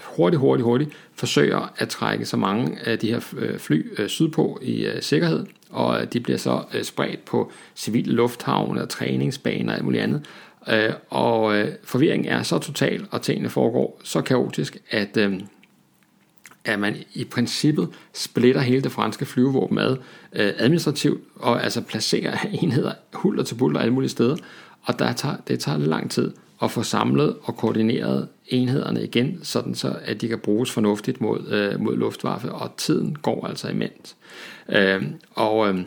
hurtigt, 0.04 0.40
hurtigt, 0.40 0.64
hurtigt 0.64 0.92
forsøger 1.16 1.74
at 1.78 1.90
trække 1.90 2.26
så 2.26 2.38
mange 2.38 2.78
af 2.86 3.00
de 3.00 3.08
her 3.08 3.34
øh, 3.38 3.60
fly 3.60 3.92
øh, 3.98 4.10
sydpå 4.10 4.60
i 4.62 4.86
øh, 4.86 5.02
sikkerhed, 5.02 5.46
og 5.70 6.14
de 6.14 6.20
bliver 6.20 6.38
så 6.38 6.64
spredt 6.84 7.26
på 7.26 7.52
civile 7.76 8.14
lufthavne 8.14 8.82
og 8.82 8.90
træningsbaner 8.90 9.72
og 9.72 9.76
alt 9.76 9.86
muligt 9.86 10.04
andet. 10.04 10.26
Og 11.10 11.66
forvirringen 11.84 12.32
er 12.32 12.44
så 12.44 12.60
total, 12.60 13.08
og 13.12 13.22
tingene 13.22 13.50
foregår 13.50 14.02
så 14.04 14.22
kaotisk, 14.22 14.78
at, 14.90 15.18
at 16.66 16.80
man 16.80 16.96
i 17.14 17.24
princippet 17.24 17.90
splitter 18.14 18.62
hele 18.62 18.82
det 18.82 18.92
franske 18.92 19.26
flyvevåben 19.26 19.78
ad 19.78 19.98
øh, 20.34 20.54
administrativt, 20.58 21.22
og 21.36 21.64
altså 21.64 21.82
placerer 21.82 22.38
enheder 22.62 22.94
hulter 23.14 23.44
til 23.44 23.56
bulter 23.56 23.80
alle 23.80 23.94
mulige 23.94 24.10
steder, 24.10 24.38
og 24.84 25.00
der 25.00 25.14
tager, 25.14 25.36
det 25.48 25.60
tager 25.60 25.78
lang 25.78 26.12
tid 26.12 26.34
at 26.62 26.72
få 26.72 26.84
samlet 26.84 27.36
og 27.44 27.58
koordineret 27.58 28.28
enhederne 28.52 29.04
igen, 29.04 29.40
sådan 29.44 29.76
så 29.76 29.96
at 30.06 30.22
de 30.22 30.28
kan 30.28 30.40
bruges 30.40 30.72
fornuftigt 30.72 31.22
mod, 31.22 31.48
øh, 31.52 31.82
mod 31.82 31.98
luftvaffe, 31.98 32.52
og 32.52 32.78
tiden 32.78 33.16
går 33.22 33.48
altså 33.48 33.70
imens. 33.70 34.16
Øh, 34.70 35.04
og 35.32 35.70
øh, 35.70 35.80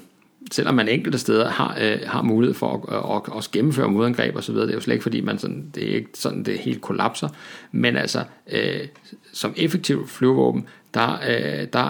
selvom 0.52 0.74
man 0.74 0.88
enkelte 0.88 1.18
steder 1.18 1.48
har, 1.48 1.78
øh, 1.80 1.98
har 2.06 2.22
mulighed 2.22 2.54
for 2.54 2.72
at, 2.72 2.94
øh, 2.94 3.16
at, 3.16 3.22
at, 3.32 3.38
at 3.38 3.50
gennemføre 3.52 3.88
modangreb 3.88 4.36
osv., 4.36 4.54
det 4.54 4.70
er 4.70 4.74
jo 4.74 4.80
slet 4.80 4.94
ikke 4.94 5.02
fordi, 5.02 5.20
man 5.20 5.38
sådan, 5.38 5.70
det 5.74 5.90
er 5.90 5.94
ikke 5.94 6.10
sådan, 6.14 6.42
det 6.42 6.58
helt 6.58 6.80
kollapser, 6.80 7.28
men 7.72 7.96
altså 7.96 8.24
øh, 8.52 8.80
som 9.32 9.54
effektiv 9.56 10.08
flyvåben, 10.08 10.66
der, 10.94 11.18
øh, 11.28 11.66
der 11.72 11.88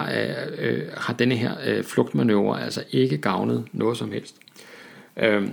øh, 0.59 0.81
har 0.97 1.13
denne 1.13 1.35
her 1.35 1.55
øh, 1.65 1.83
flugtmanøvre 1.83 2.63
altså 2.63 2.83
ikke 2.91 3.17
gavnet 3.17 3.65
noget 3.71 3.97
som 3.97 4.11
helst. 4.11 4.35
Øh, 5.17 5.47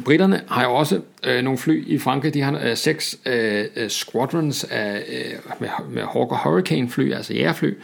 Britterne 0.00 0.40
har 0.48 0.64
jo 0.64 0.74
også 0.74 1.00
øh, 1.24 1.44
nogle 1.44 1.58
fly 1.58 1.84
i 1.86 1.98
Frankrig. 1.98 2.34
De 2.34 2.42
har 2.42 2.60
øh, 2.64 2.76
seks 2.76 3.18
øh, 3.26 3.64
øh 3.76 3.90
squadrons 3.90 4.64
af, 4.64 5.04
øh, 5.08 5.60
med, 5.60 5.68
med 5.88 6.02
Hawker 6.02 6.36
Hurricane 6.36 6.90
fly, 6.90 7.12
altså 7.12 7.34
jægerfly. 7.34 7.74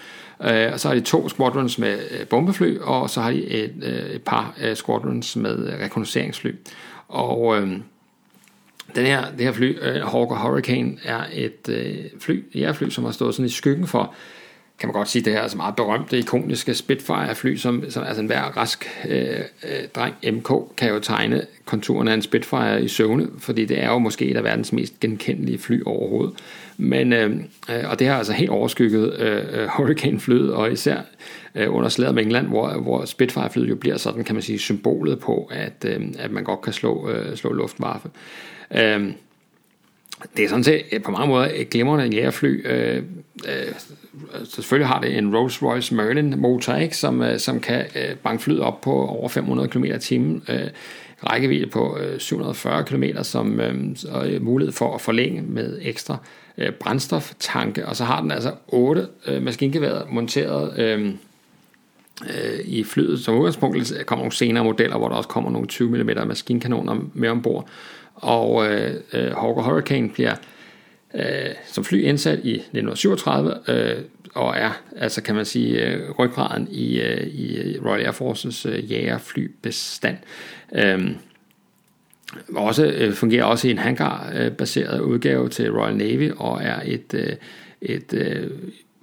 Øh, 0.45 0.73
og 0.73 0.81
så 0.81 0.89
har 0.89 0.95
de 0.95 1.01
to 1.01 1.29
squadrons 1.29 1.79
med 1.79 1.99
øh, 2.11 2.27
bombefly, 2.27 2.79
og 2.79 3.11
så 3.11 3.21
har 3.21 3.31
de 3.31 3.47
et, 3.47 3.75
øh, 3.83 4.11
et 4.11 4.23
par 4.23 4.55
øh, 4.61 4.77
squadrons 4.77 5.37
med 5.37 5.73
øh, 5.73 5.81
rekognosceringsfly. 5.81 6.55
Og 7.09 7.57
øh, 7.57 7.69
den 8.95 9.07
her, 9.07 9.25
det 9.31 9.41
her 9.41 9.53
fly, 9.53 9.79
øh, 9.83 10.03
Hawker 10.03 10.37
Hurricane, 10.37 10.97
er 11.05 11.21
et 11.33 11.69
øh, 11.69 11.97
fly, 12.21 12.45
jægerfly, 12.55 12.89
som 12.89 13.05
har 13.05 13.13
stået 13.13 13.35
sådan 13.35 13.47
i 13.47 13.49
skyggen 13.49 13.87
for 13.87 14.15
kan 14.79 14.87
man 14.87 14.93
godt 14.93 15.09
sige, 15.09 15.23
det 15.23 15.33
her 15.33 15.41
altså 15.41 15.57
meget 15.57 15.77
berømte, 15.77 16.19
ikoniske 16.19 16.75
Spitfire-fly, 16.75 17.57
som, 17.57 17.85
som 17.91 18.05
altså 18.05 18.21
enhver 18.21 18.43
rask 18.43 18.89
øh, 19.09 19.29
øh 19.65 19.89
dreng 19.95 20.15
MK 20.33 20.77
kan 20.77 20.89
jo 20.89 20.99
tegne 20.99 21.47
konturen 21.65 22.09
af 22.09 22.15
en 22.15 22.23
Spitfire 22.23 22.83
i 22.83 22.89
søvne, 22.89 23.29
fordi 23.39 23.65
det 23.65 23.83
er 23.83 23.89
jo 23.89 23.99
måske 23.99 24.25
et 24.25 24.37
af 24.37 24.45
verdens 24.45 24.73
mest 24.73 25.01
genkendelige 25.01 25.59
fly 25.59 25.83
overhovedet. 25.87 26.35
Men, 26.77 27.13
øh, 27.13 27.31
øh 27.71 27.91
og 27.91 27.99
det 27.99 28.07
har 28.07 28.17
altså 28.17 28.33
helt 28.33 28.51
overskygget 28.51 29.21
øh, 29.21 29.43
øh 29.53 29.69
Hurricane-flyet, 29.69 30.53
og 30.53 30.73
især 30.73 30.97
øh, 31.55 31.75
under 31.75 31.89
slaget 31.89 32.15
med 32.15 32.23
England, 32.23 32.47
hvor, 32.47 32.73
hvor 32.73 33.05
Spitfire-flyet 33.05 33.69
jo 33.69 33.77
bliver 33.77 33.97
sådan, 33.97 34.25
kan 34.25 34.35
man 34.35 34.43
sige, 34.43 34.59
symbolet 34.59 35.19
på, 35.19 35.51
at, 35.53 35.85
øh, 35.87 36.01
at 36.19 36.31
man 36.31 36.45
godt 36.45 36.63
kan 36.63 36.73
slå, 36.73 37.11
øh, 37.11 37.37
slå 37.37 37.53
luftwaffe. 37.53 38.09
Øh, 38.75 39.13
det 40.37 40.45
er 40.45 40.49
sådan 40.49 40.65
set 40.65 40.83
øh, 40.93 41.03
på 41.03 41.11
mange 41.11 41.29
måder 41.29 41.49
et 41.55 41.71
glimrende 41.71 42.17
jægerfly. 42.17 42.67
Øh, 42.67 42.97
øh, 42.97 43.03
øh 43.49 43.75
selvfølgelig 44.45 44.89
har 44.89 45.01
det 45.01 45.19
en 45.19 45.37
Rolls-Royce 45.37 45.95
Merlin 45.95 46.35
motor, 46.39 46.75
ikke, 46.75 46.97
som, 46.97 47.23
øh, 47.23 47.39
som 47.39 47.61
kan 47.61 47.85
øh, 47.97 48.17
banke 48.17 48.43
flyet 48.43 48.61
op 48.61 48.81
på 48.81 49.07
over 49.07 49.29
500 49.29 49.69
km 49.69 49.85
i 49.85 49.99
timen. 49.99 50.43
Øh, 50.49 50.69
rækkevidde 51.27 51.67
på 51.67 51.99
øh, 52.01 52.21
740 52.21 52.85
km, 52.85 53.05
som 53.23 53.61
øh, 53.61 53.97
og 54.11 54.29
øh, 54.29 54.43
mulighed 54.43 54.73
for 54.73 54.95
at 54.95 55.01
forlænge 55.01 55.43
med 55.43 55.79
ekstra 55.83 56.17
øh, 56.59 56.73
brændstoftanke. 56.73 57.87
Og 57.87 57.97
så 57.97 58.05
har 58.05 58.21
den 58.21 58.31
altså 58.31 58.53
otte 58.69 59.07
øh, 59.27 59.43
maskingeværet 59.43 60.03
monteret 60.11 60.79
øh, 60.79 61.11
øh, 62.23 62.61
i 62.65 62.85
flyet. 62.85 63.21
Som 63.21 63.35
udgangspunkt 63.35 63.93
kommer 64.07 64.23
nogle 64.23 64.33
senere 64.33 64.65
modeller, 64.65 64.99
hvor 64.99 65.09
der 65.09 65.17
også 65.17 65.29
kommer 65.29 65.51
nogle 65.51 65.69
20 65.69 65.91
mm 65.91 66.29
maskinkanoner 66.29 67.01
med 67.15 67.29
ombord 67.29 67.69
og 68.21 68.67
øh, 68.67 68.95
øh, 69.13 69.33
Hawker 69.37 69.63
Hurricane 69.63 70.09
bliver 70.09 70.35
øh, 71.15 71.55
som 71.67 71.85
fly 71.85 72.03
indsat 72.03 72.39
i 72.45 72.55
1937 72.55 73.55
øh, 73.69 73.97
og 74.35 74.57
er, 74.57 74.83
altså 74.97 75.23
kan 75.23 75.35
man 75.35 75.45
sige, 75.45 75.87
øh, 75.87 76.11
ryggraden 76.11 76.69
i, 76.71 77.01
øh, 77.01 77.27
i 77.27 77.79
Royal 77.79 78.05
Air 78.05 78.13
Forces 78.13 78.67
øh, 78.67 78.93
jægerflybestand. 78.93 80.17
Øh, 80.75 81.11
også 82.57 82.87
øh, 82.87 83.13
fungerer 83.13 83.45
også 83.45 83.69
i 83.69 83.71
en 83.71 83.79
hangar-baseret 83.79 85.01
øh, 85.01 85.07
udgave 85.07 85.49
til 85.49 85.73
Royal 85.73 85.97
Navy 85.97 86.33
og 86.37 86.63
er 86.63 86.81
et, 86.85 87.15
øh, 87.15 87.37
et 87.83 88.15
øh, 88.15 88.51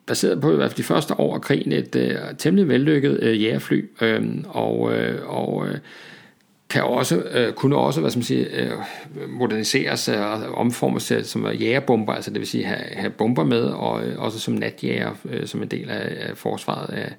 baseret 0.07 0.41
på 0.41 0.51
i 0.51 0.55
hvert 0.55 0.71
fald 0.71 0.77
de 0.77 0.83
første 0.83 1.19
år 1.19 1.35
af 1.35 1.41
krigen 1.41 1.71
et 1.71 1.95
øh, 1.95 2.17
temmelig 2.37 2.69
vellykket 2.69 3.19
øh, 3.21 3.43
jægerfly 3.43 3.85
øh, 4.01 4.23
og, 4.47 4.93
øh, 4.93 5.29
og 5.29 5.67
øh, 5.67 5.77
kan 6.69 6.83
også, 6.83 7.23
øh, 7.31 7.53
kunne 7.53 7.75
også 7.77 8.01
hvad 8.01 8.11
skal 8.11 8.19
man 8.19 8.23
sige, 8.23 8.61
øh, 8.61 8.71
moderniseres 9.29 10.09
øh, 10.09 10.19
og 10.19 10.55
omformes 10.55 11.05
til, 11.05 11.25
som 11.25 11.47
jægerbomber, 11.47 12.13
altså 12.13 12.31
det 12.31 12.39
vil 12.39 12.47
sige 12.47 12.65
have, 12.65 12.79
have 12.93 13.09
bomber 13.09 13.43
med, 13.43 13.61
og 13.61 14.05
øh, 14.05 14.19
også 14.19 14.39
som 14.39 14.53
natjæger 14.53 15.11
øh, 15.29 15.47
som 15.47 15.61
en 15.61 15.67
del 15.67 15.89
af, 15.89 16.29
af 16.29 16.37
forsvaret 16.37 16.93
af, 16.93 17.13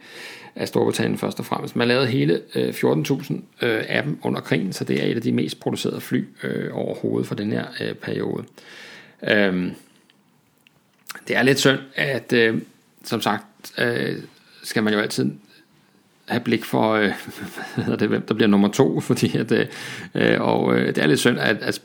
af 0.57 0.69
Storbritannien 0.69 1.19
først 1.19 1.39
og 1.39 1.47
fremmest. 1.47 1.77
Man 1.77 1.89
lavede 1.89 2.07
hele 2.07 2.41
øh, 2.55 2.69
14.000 2.69 3.35
øh, 3.63 3.85
af 3.89 4.03
dem 4.03 4.19
under 4.23 4.41
krigen, 4.41 4.73
så 4.73 4.85
det 4.85 5.05
er 5.05 5.07
et 5.07 5.17
af 5.17 5.23
de 5.23 5.33
mest 5.33 5.61
producerede 5.61 6.01
fly 6.01 6.25
øh, 6.43 6.69
overhovedet 6.73 7.29
for 7.29 7.35
den 7.35 7.53
her 7.53 7.65
øh, 7.81 7.95
periode. 7.95 8.45
Øh, 9.31 9.71
det 11.29 11.37
er 11.37 11.43
lidt 11.43 11.59
synd, 11.59 11.79
at 11.95 12.33
øh, 12.33 12.59
som 13.07 13.21
sagt, 13.21 13.45
øh, 13.79 14.17
skal 14.63 14.83
man 14.83 14.95
jo 14.95 15.01
altid 15.01 15.31
have 16.27 16.41
blik 16.41 16.65
for, 16.65 16.93
øh, 16.93 17.13
hvad 17.87 17.97
det, 17.97 18.09
hvem 18.09 18.23
der 18.23 18.35
bliver 18.35 18.49
nummer 18.49 18.69
to, 18.69 19.01
fordi 19.09 19.37
at, 19.39 19.53
øh, 19.53 19.67
øh, 20.15 20.41
og 20.41 20.75
øh, 20.75 20.87
det 20.87 20.99
er 20.99 21.07
lidt 21.07 21.21
synd, 21.21 21.39
at, 21.39 21.57
at, 21.57 21.83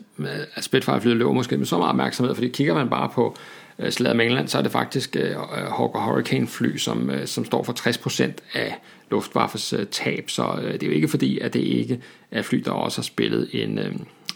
at 0.54 0.64
Spitfire-flyet 0.64 1.16
løber 1.16 1.32
måske 1.32 1.56
med 1.56 1.66
så 1.66 1.78
meget 1.78 1.90
opmærksomhed, 1.90 2.34
fordi 2.34 2.48
kigger 2.48 2.74
man 2.74 2.90
bare 2.90 3.08
på 3.08 3.36
øh, 3.78 3.90
slaget 3.90 4.16
med 4.16 4.26
England, 4.26 4.48
så 4.48 4.58
er 4.58 4.62
det 4.62 4.72
faktisk 4.72 5.16
øh, 5.16 5.30
øh 5.30 5.36
Hawker 5.76 6.00
Hurricane-fly, 6.00 6.76
som, 6.76 7.10
øh, 7.10 7.26
som 7.26 7.44
står 7.44 7.62
for 7.62 7.72
60% 7.72 8.32
af 8.54 8.78
Luftwaffes 9.10 9.72
øh, 9.72 9.86
tab, 9.86 10.30
så 10.30 10.58
øh, 10.62 10.72
det 10.72 10.82
er 10.82 10.86
jo 10.86 10.92
ikke 10.92 11.08
fordi, 11.08 11.38
at 11.38 11.52
det 11.54 11.60
ikke 11.60 12.00
er 12.30 12.42
fly, 12.42 12.58
der 12.58 12.70
også 12.70 12.98
har 12.98 13.02
spillet 13.02 13.48
en, 13.52 13.78
øh, 13.78 13.92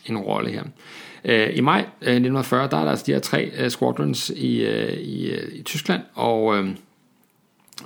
en 0.07 0.19
rolle 0.19 0.51
her. 0.51 0.63
Øh, 0.63 0.69
Øh, 1.27 1.57
I 1.57 1.61
maj 1.61 1.79
øh, 1.79 2.09
1940, 2.09 2.69
der 2.71 2.77
er 2.77 2.83
der 2.83 2.91
altså 2.91 3.05
de 3.07 3.13
her 3.13 3.21
tre 3.21 3.51
øh, 3.59 3.71
squadrons 3.71 4.31
i, 4.31 4.65
i, 5.01 5.35
i 5.53 5.63
Tyskland, 5.63 6.03
og, 6.15 6.65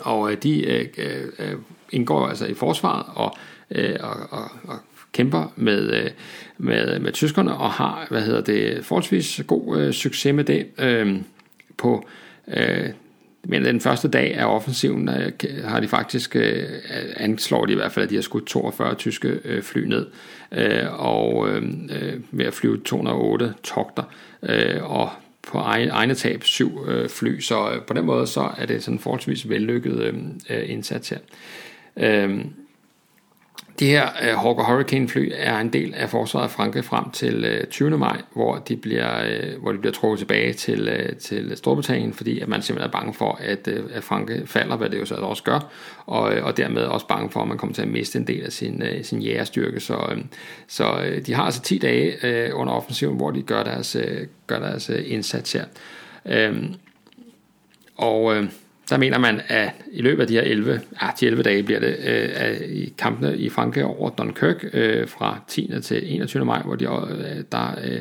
og 0.00 0.42
de 0.42 0.66
øh, 0.66 1.56
indgår 1.90 2.26
altså 2.26 2.46
i 2.46 2.54
forsvaret 2.54 3.06
og, 3.14 3.36
øh, 3.70 3.96
og, 4.00 4.16
og, 4.30 4.50
og 4.64 4.78
kæmper 5.12 5.52
med, 5.56 6.10
med, 6.58 6.98
med 6.98 7.12
tyskerne 7.12 7.56
og 7.56 7.70
har 7.70 8.06
hvad 8.10 8.22
hedder 8.22 8.40
det, 8.40 8.84
forholdsvis 8.84 9.40
god 9.46 9.78
øh, 9.78 9.92
succes 9.92 10.34
med 10.34 10.44
det. 10.44 10.66
Øh, 10.78 11.16
på 11.80 12.08
øh, 12.48 12.88
men 13.44 13.64
den 13.64 13.80
første 13.80 14.08
dag 14.08 14.34
af 14.34 14.44
offensiven 14.44 15.08
har 15.64 15.80
de 15.80 15.88
faktisk 15.88 16.36
øh, 16.36 16.62
anslår 17.16 17.66
de 17.66 17.72
i 17.72 17.76
hvert 17.76 17.92
fald, 17.92 18.04
at 18.04 18.10
de 18.10 18.14
har 18.14 18.22
skudt 18.22 18.46
42 18.46 18.94
tyske 18.94 19.40
øh, 19.44 19.62
fly 19.62 19.84
ned 19.84 20.06
øh, 20.52 21.00
og 21.00 21.48
øh, 21.48 21.62
ved 21.62 22.20
med 22.30 22.46
at 22.46 22.54
flyve 22.54 22.80
208 22.84 23.54
togter 23.62 24.02
og 24.82 25.10
på 25.42 25.58
egen, 25.58 25.88
egne 25.88 26.14
tab 26.14 26.44
syv 26.44 26.88
fly, 27.08 27.40
så 27.40 27.80
på 27.86 27.94
den 27.94 28.04
måde 28.04 28.26
så 28.26 28.50
er 28.58 28.66
det 28.66 28.82
sådan 28.82 28.94
en 28.94 28.98
forholdsvis 28.98 29.48
vellykket 29.48 30.14
indsats 30.66 31.08
her. 31.08 31.18
Øh, 33.82 33.86
de 33.86 33.90
her 33.90 34.34
uh, 34.34 34.42
Hawker 34.42 34.64
Hurricane 34.64 35.08
fly 35.08 35.32
er 35.34 35.58
en 35.58 35.72
del 35.72 35.94
af 35.94 36.10
forsvaret 36.10 36.44
af 36.44 36.50
Frankrig 36.50 36.84
frem 36.84 37.10
til 37.10 37.44
øh, 37.44 37.60
uh, 37.60 37.68
20. 37.68 37.98
maj, 37.98 38.22
hvor 38.32 38.56
de 38.56 38.76
bliver, 38.76 39.24
uh, 39.54 39.62
hvor 39.62 39.72
de 39.72 39.78
bliver 39.78 39.92
trukket 39.92 40.18
tilbage 40.18 40.52
til, 40.52 40.88
uh, 40.88 41.16
til 41.16 41.52
Storbritannien, 41.56 42.12
fordi 42.12 42.40
at 42.40 42.48
man 42.48 42.62
simpelthen 42.62 42.88
er 42.88 42.92
bange 42.92 43.14
for, 43.14 43.38
at, 43.40 43.68
uh, 43.68 43.84
at 43.92 44.04
Frankrig 44.04 44.48
falder, 44.48 44.76
hvad 44.76 44.90
det 44.90 45.00
jo 45.00 45.04
så 45.04 45.14
også 45.14 45.42
gør, 45.42 45.70
og, 46.06 46.22
og 46.22 46.56
dermed 46.56 46.82
også 46.82 47.06
bange 47.06 47.30
for, 47.30 47.42
at 47.42 47.48
man 47.48 47.58
kommer 47.58 47.74
til 47.74 47.82
at 47.82 47.88
miste 47.88 48.18
en 48.18 48.26
del 48.26 48.44
af 48.44 48.52
sin, 48.52 48.82
uh, 48.82 49.02
sin 49.02 49.22
jægerstyrke. 49.22 49.80
Så, 49.80 49.94
uh, 49.96 50.18
så 50.68 50.92
uh, 50.92 51.26
de 51.26 51.34
har 51.34 51.42
altså 51.42 51.62
10 51.62 51.78
dage 51.78 52.14
uh, 52.52 52.60
under 52.60 52.72
offensiven, 52.72 53.16
hvor 53.16 53.30
de 53.30 53.42
gør 53.42 53.62
deres, 53.62 53.96
uh, 53.96 54.26
gør 54.46 54.58
deres 54.58 54.90
uh, 54.90 55.12
indsats 55.12 55.52
her. 55.52 55.64
Uh, 56.24 56.56
og 57.96 58.24
uh, 58.24 58.44
så 58.90 58.98
mener 58.98 59.18
man, 59.18 59.40
at 59.48 59.70
i 59.92 60.02
løbet 60.02 60.22
af 60.22 60.28
de 60.28 60.34
her 60.34 60.42
11, 60.42 60.80
ja, 61.02 61.08
de 61.20 61.26
11 61.26 61.42
dage 61.42 61.62
bliver 61.62 61.80
det, 61.80 61.96
øh, 62.04 62.68
i 62.68 62.94
kampene 62.98 63.36
i 63.36 63.48
Frankrig 63.48 63.84
over 63.84 64.10
Dunkirk 64.10 64.64
øh, 64.72 65.08
fra 65.08 65.40
10. 65.48 65.70
til 65.82 66.14
21. 66.14 66.44
maj, 66.44 66.62
hvor 66.62 66.74
de, 66.74 66.84
øh, 66.84 67.44
der 67.52 67.78
øh, 67.84 68.00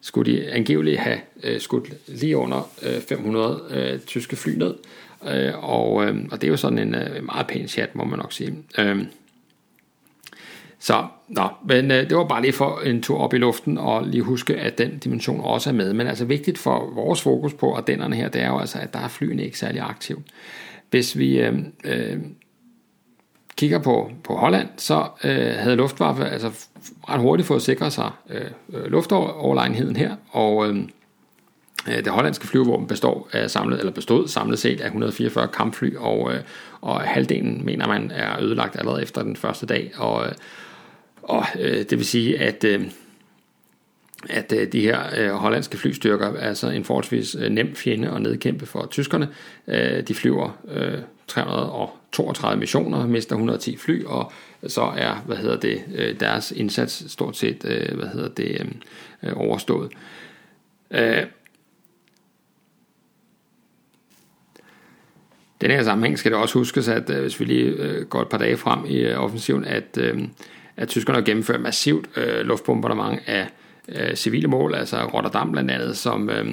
skulle 0.00 0.32
de 0.32 0.50
angiveligt 0.50 0.98
have 0.98 1.18
øh, 1.44 1.60
skudt 1.60 1.92
lige 2.06 2.36
under 2.36 2.70
øh, 2.82 3.00
500 3.08 3.60
øh, 3.70 3.98
tyske 3.98 4.36
fly 4.36 4.54
ned. 4.54 4.74
Øh, 5.34 5.64
og, 5.70 6.04
øh, 6.04 6.16
og 6.30 6.40
det 6.40 6.46
er 6.46 6.50
jo 6.50 6.56
sådan 6.56 6.78
en 6.78 6.94
øh, 6.94 7.24
meget 7.24 7.46
pæn 7.46 7.68
chat, 7.68 7.94
må 7.94 8.04
man 8.04 8.18
nok 8.18 8.32
sige. 8.32 8.54
Øh, 8.78 8.98
så, 10.78 11.06
nå, 11.28 11.48
men 11.66 11.90
øh, 11.90 12.08
det 12.10 12.16
var 12.16 12.24
bare 12.24 12.42
lige 12.42 12.52
for 12.52 12.80
en 12.80 13.02
tur 13.02 13.18
op 13.18 13.34
i 13.34 13.38
luften, 13.38 13.78
og 13.78 14.06
lige 14.06 14.22
huske, 14.22 14.56
at 14.56 14.78
den 14.78 14.98
dimension 14.98 15.40
også 15.40 15.70
er 15.70 15.74
med. 15.74 15.92
Men 15.92 16.06
altså 16.06 16.24
vigtigt 16.24 16.58
for 16.58 16.92
vores 16.94 17.22
fokus 17.22 17.54
på 17.54 17.74
Ardennerne 17.74 18.16
her, 18.16 18.28
det 18.28 18.42
er 18.42 18.48
jo 18.48 18.58
altså, 18.58 18.78
at 18.78 18.92
der 18.92 18.98
er 18.98 19.08
flyene 19.08 19.44
ikke 19.44 19.58
særlig 19.58 19.82
aktiv. 19.82 20.22
Hvis 20.90 21.18
vi 21.18 21.40
øh, 21.40 21.58
øh, 21.84 22.18
kigger 23.56 23.78
på, 23.78 24.10
på 24.24 24.36
Holland, 24.36 24.68
så 24.76 25.06
øh, 25.24 25.54
havde 25.54 25.76
Luftwaffe 25.76 26.24
altså 26.24 26.50
ret 27.08 27.20
hurtigt 27.20 27.46
fået 27.46 27.62
sikret 27.62 27.92
sig 27.92 28.10
øh, 28.30 28.50
øh 28.72 28.84
luftoverlegenheden 28.84 29.96
her, 29.96 30.16
og 30.30 30.68
øh, 30.68 30.76
øh, 31.88 31.96
det 32.04 32.08
hollandske 32.08 32.46
flyvåben 32.46 32.86
består 32.86 33.28
af 33.32 33.50
samlet, 33.50 33.78
eller 33.78 33.92
bestod 33.92 34.28
samlet 34.28 34.58
set 34.58 34.80
af 34.80 34.86
144 34.86 35.48
kampfly, 35.48 35.96
og, 35.96 36.34
øh, 36.34 36.40
og 36.80 37.00
halvdelen 37.00 37.64
mener 37.64 37.86
man 37.86 38.10
er 38.14 38.42
ødelagt 38.42 38.76
allerede 38.78 39.02
efter 39.02 39.22
den 39.22 39.36
første 39.36 39.66
dag, 39.66 39.92
og 39.96 40.26
øh, 40.26 40.32
og 41.28 41.44
øh, 41.58 41.76
det 41.76 41.98
vil 41.98 42.06
sige, 42.06 42.38
at, 42.38 42.64
øh, 42.64 42.84
at 44.30 44.52
øh, 44.52 44.72
de 44.72 44.80
her 44.80 45.00
øh, 45.18 45.30
hollandske 45.30 45.76
flystyrker 45.76 46.26
er 46.26 46.48
altså 46.48 46.68
en 46.68 46.84
forholdsvis 46.84 47.34
øh, 47.34 47.50
nem 47.50 47.74
fjende 47.74 48.10
at 48.10 48.22
nedkæmpe 48.22 48.66
for 48.66 48.88
tyskerne. 48.90 49.28
Øh, 49.66 50.02
de 50.02 50.14
flyver 50.14 50.58
øh, 50.68 50.98
332 51.26 52.60
missioner, 52.60 53.06
mister 53.06 53.34
110 53.34 53.76
fly, 53.76 54.04
og 54.04 54.32
så 54.66 54.82
er 54.82 55.14
hvad 55.26 55.36
hedder 55.36 55.60
det, 55.60 55.82
øh, 55.94 56.20
deres 56.20 56.52
indsats 56.52 57.12
stort 57.12 57.36
set 57.36 57.64
øh, 57.64 57.98
hvad 57.98 58.08
hedder 58.08 58.28
det, 58.28 58.60
øh, 58.60 58.66
øh 59.22 59.36
overstået. 59.36 59.92
Øh, 60.90 61.22
den 65.60 65.70
her 65.70 65.82
sammenhæng 65.82 66.18
skal 66.18 66.32
det 66.32 66.40
også 66.40 66.58
huskes, 66.58 66.88
at 66.88 67.10
øh, 67.10 67.20
hvis 67.20 67.40
vi 67.40 67.44
lige 67.44 67.64
øh, 67.64 68.06
går 68.06 68.22
et 68.22 68.28
par 68.28 68.38
dage 68.38 68.56
frem 68.56 68.84
i 68.86 69.12
offensiven, 69.12 69.64
at 69.64 69.98
øh, 70.00 70.20
at 70.78 70.88
tyskerne 70.88 71.16
har 71.16 71.24
gennemført 71.24 71.60
massivt 71.60 72.06
øh, 72.16 72.40
luftbombardement 72.40 73.20
af 73.26 73.48
øh, 73.88 74.14
civile 74.14 74.48
mål, 74.48 74.74
altså 74.74 75.04
Rotterdam 75.04 75.52
blandt 75.52 75.70
andet, 75.70 75.96
som, 75.96 76.30
øh, 76.30 76.46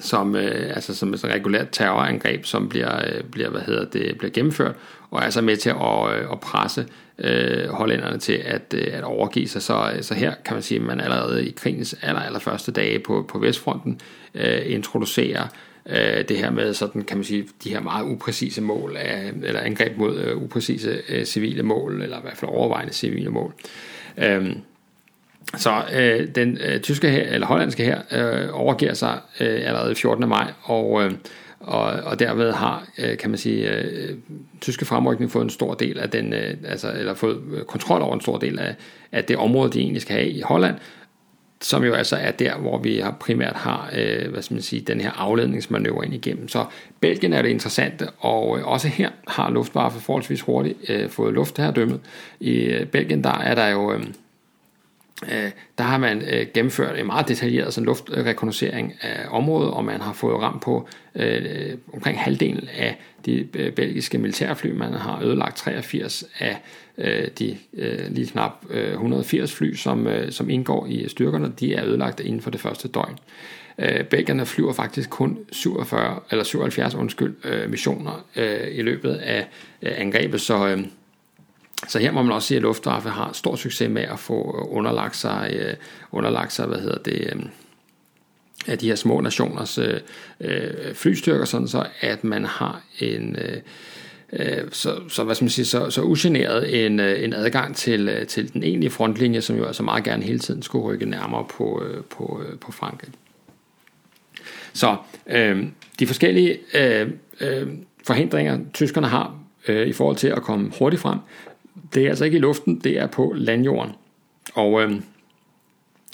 som, 0.00 0.36
øh, 0.36 0.70
altså 0.74 0.94
som 0.94 1.14
et 1.14 1.24
regulært 1.24 1.68
terrorangreb, 1.72 2.44
som 2.44 2.68
bliver, 2.68 2.96
øh, 2.96 3.24
bliver, 3.24 3.50
hvad 3.50 3.60
hedder 3.60 3.84
det, 3.84 4.18
bliver 4.18 4.32
gennemført, 4.32 4.74
og 5.10 5.18
er 5.18 5.22
altså 5.22 5.40
med 5.40 5.56
til 5.56 5.70
at, 5.70 6.14
øh, 6.14 6.32
at 6.32 6.40
presse 6.40 6.86
øh, 7.18 7.68
hollænderne 7.68 8.18
til 8.18 8.32
at, 8.32 8.74
øh, 8.74 8.86
at 8.92 9.04
overgive 9.04 9.48
sig. 9.48 9.62
Så, 9.62 9.98
så 10.00 10.14
her 10.14 10.34
kan 10.44 10.54
man 10.54 10.62
sige, 10.62 10.80
at 10.80 10.86
man 10.86 11.00
allerede 11.00 11.46
i 11.46 11.50
krigens 11.50 11.96
aller, 12.02 12.20
aller 12.20 12.38
første 12.38 12.72
dage 12.72 12.98
på, 12.98 13.26
på 13.28 13.38
Vestfronten 13.38 14.00
øh, 14.34 14.60
introducerer 14.64 15.46
øh, 15.86 16.28
det 16.28 16.38
her 16.38 16.50
med 16.50 16.74
sådan, 16.74 17.02
kan 17.02 17.16
man 17.16 17.24
sige, 17.24 17.48
de 17.64 17.70
her 17.70 17.80
meget 17.80 18.04
upræcise 18.04 18.62
mål, 18.62 18.96
af, 18.96 19.32
eller 19.42 19.60
angreb 19.60 19.96
mod 19.96 20.18
øh, 20.18 20.36
upræcise 20.36 21.00
øh, 21.08 21.24
civile 21.24 21.62
mål, 21.62 22.02
eller 22.02 22.18
i 22.18 22.22
hvert 22.22 22.36
fald 22.36 22.50
overvejende 22.50 22.92
civile 22.92 23.30
mål. 23.30 23.54
Øh, 24.18 24.56
så 25.56 25.82
øh, 25.94 26.28
den 26.34 26.58
øh, 26.66 26.80
tyske 26.80 27.10
her, 27.10 27.22
eller 27.22 27.46
hollandske 27.46 27.84
her, 27.84 28.00
øh, 28.12 28.48
overgiver 28.52 28.94
sig 28.94 29.18
øh, 29.40 29.60
allerede 29.64 29.94
14. 29.94 30.28
maj, 30.28 30.52
og, 30.62 31.04
øh, 31.04 31.12
og, 31.60 31.82
og 31.82 32.18
derved 32.18 32.52
har, 32.52 32.86
øh, 32.98 33.18
kan 33.18 33.30
man 33.30 33.38
sige, 33.38 33.70
øh, 33.70 34.16
tyske 34.60 34.84
fremrykning 34.84 35.30
fået 35.30 35.44
en 35.44 35.50
stor 35.50 35.74
del 35.74 35.98
af 35.98 36.10
den, 36.10 36.32
øh, 36.32 36.54
altså, 36.64 36.92
eller 36.92 37.14
fået 37.14 37.42
øh, 37.52 37.64
kontrol 37.64 38.02
over 38.02 38.14
en 38.14 38.20
stor 38.20 38.38
del 38.38 38.58
af, 38.58 38.74
af 39.12 39.24
det 39.24 39.36
område, 39.36 39.72
de 39.72 39.80
egentlig 39.80 40.02
skal 40.02 40.16
have 40.16 40.28
i 40.28 40.40
Holland, 40.40 40.74
som 41.62 41.84
jo 41.84 41.94
altså 41.94 42.16
er 42.16 42.30
der, 42.30 42.56
hvor 42.56 42.78
vi 42.78 42.98
har 42.98 43.16
primært 43.20 43.56
har 43.56 43.90
øh, 43.96 44.30
hvad 44.30 44.42
skal 44.42 44.54
man 44.54 44.62
sige, 44.62 44.82
den 44.82 45.00
her 45.00 45.10
afledningsmanøvre 45.10 46.04
ind 46.04 46.14
igennem. 46.14 46.48
Så 46.48 46.64
Belgien 47.00 47.32
er 47.32 47.42
det 47.42 47.48
interessante, 47.48 48.08
og 48.18 48.58
øh, 48.58 48.66
også 48.66 48.88
her 48.88 49.10
har 49.28 49.50
Luftwaffe 49.50 50.00
forholdsvis 50.00 50.40
hurtigt 50.40 50.78
øh, 50.88 51.08
fået 51.08 51.34
luftherredømmet. 51.34 52.00
I 52.40 52.52
øh, 52.52 52.86
Belgien 52.86 53.24
der 53.24 53.38
er 53.38 53.54
der 53.54 53.68
jo... 53.68 53.92
Øh, 53.92 54.04
øh, 55.28 55.50
der 55.78 55.84
har 55.84 55.98
man 55.98 56.22
øh, 56.22 56.46
gennemført 56.54 56.98
en 56.98 57.06
meget 57.06 57.28
detaljeret 57.28 57.74
sådan, 57.74 57.86
luftrekognoscering 57.86 58.94
af 59.00 59.26
området, 59.30 59.70
og 59.70 59.84
man 59.84 60.00
har 60.00 60.12
fået 60.12 60.42
ramt 60.42 60.62
på 60.62 60.88
øh, 61.14 61.76
omkring 61.92 62.18
halvdelen 62.18 62.68
af 62.78 62.98
de 63.26 63.48
øh, 63.54 63.72
belgiske 63.72 64.18
militærfly. 64.18 64.70
Man 64.70 64.92
har 64.92 65.22
ødelagt 65.22 65.56
83 65.56 66.24
af 66.38 66.62
øh, 66.98 67.28
de 67.38 67.56
øh, 67.74 68.10
lige 68.10 68.26
knap 68.26 68.52
øh, 68.70 68.92
180 68.92 69.52
fly, 69.52 69.74
som, 69.74 70.06
øh, 70.06 70.32
som 70.32 70.50
indgår 70.50 70.86
i 70.86 71.08
styrkerne. 71.08 71.52
De 71.60 71.74
er 71.74 71.84
ødelagt 71.84 72.20
inden 72.20 72.40
for 72.40 72.50
det 72.50 72.60
første 72.60 72.88
døgn. 72.88 73.18
Øh, 73.78 74.04
Belgierne 74.04 74.46
flyver 74.46 74.72
faktisk 74.72 75.10
kun 75.10 75.38
47 75.52 76.20
eller 76.30 76.44
77 76.44 76.94
undskyld, 76.94 77.34
øh, 77.44 77.70
missioner 77.70 78.26
øh, 78.36 78.68
i 78.72 78.82
løbet 78.82 79.14
af 79.14 79.48
øh, 79.82 79.92
angrebet, 79.96 80.40
så 80.40 80.68
øh, 80.68 80.84
så 81.88 81.98
her 81.98 82.12
må 82.12 82.22
man 82.22 82.32
også 82.32 82.48
sige, 82.48 82.56
at 82.56 82.62
Luftwaffe 82.62 83.08
har 83.08 83.32
stor 83.32 83.56
succes 83.56 83.90
med 83.90 84.02
at 84.02 84.18
få 84.18 84.58
øh, 84.58 84.76
underlagt 84.76 85.16
sig, 85.16 85.52
øh, 85.56 85.74
underlagt 86.12 86.52
sig 86.52 86.66
hvad 86.66 86.78
hedder 86.78 86.98
det, 86.98 87.30
øh, 87.32 87.42
af 88.66 88.78
de 88.78 88.88
her 88.88 88.94
små 88.94 89.20
nationers 89.20 89.78
øh, 89.78 90.00
øh 90.40 90.94
flystyrker, 90.94 91.44
sådan 91.44 91.68
så 91.68 91.86
at 92.00 92.24
man 92.24 92.44
har 92.44 92.82
en 92.98 93.36
øh, 93.36 93.56
øh, 94.32 94.64
så, 94.72 95.00
så, 95.08 95.24
hvad 95.24 95.34
skal 95.34 95.44
man 95.44 95.50
sige, 95.50 95.64
så, 95.64 95.90
så 95.90 96.02
ugeneret 96.02 96.86
en, 96.86 97.00
en 97.00 97.32
adgang 97.32 97.76
til, 97.76 98.26
til 98.28 98.52
den 98.52 98.62
egentlige 98.62 98.90
frontlinje, 98.90 99.40
som 99.40 99.56
jo 99.56 99.64
altså 99.64 99.82
meget 99.82 100.04
gerne 100.04 100.22
hele 100.22 100.38
tiden 100.38 100.62
skulle 100.62 100.84
rykke 100.84 101.06
nærmere 101.06 101.44
på, 101.50 101.82
på, 102.10 102.42
på 102.60 102.72
Frankrig. 102.72 103.10
Så 104.72 104.96
øh, 105.26 105.66
de 105.98 106.06
forskellige 106.06 106.58
øh, 106.74 107.08
øh, 107.40 107.68
forhindringer, 108.06 108.58
tyskerne 108.74 109.06
har 109.06 109.34
øh, 109.68 109.86
i 109.86 109.92
forhold 109.92 110.16
til 110.16 110.28
at 110.28 110.42
komme 110.42 110.72
hurtigt 110.78 111.02
frem, 111.02 111.18
det 111.94 112.04
er 112.04 112.08
altså 112.08 112.24
ikke 112.24 112.36
i 112.36 112.40
luften, 112.40 112.80
det 112.84 112.98
er 112.98 113.06
på 113.06 113.32
landjorden. 113.36 113.92
Og, 114.54 114.82
øh, 114.82 114.92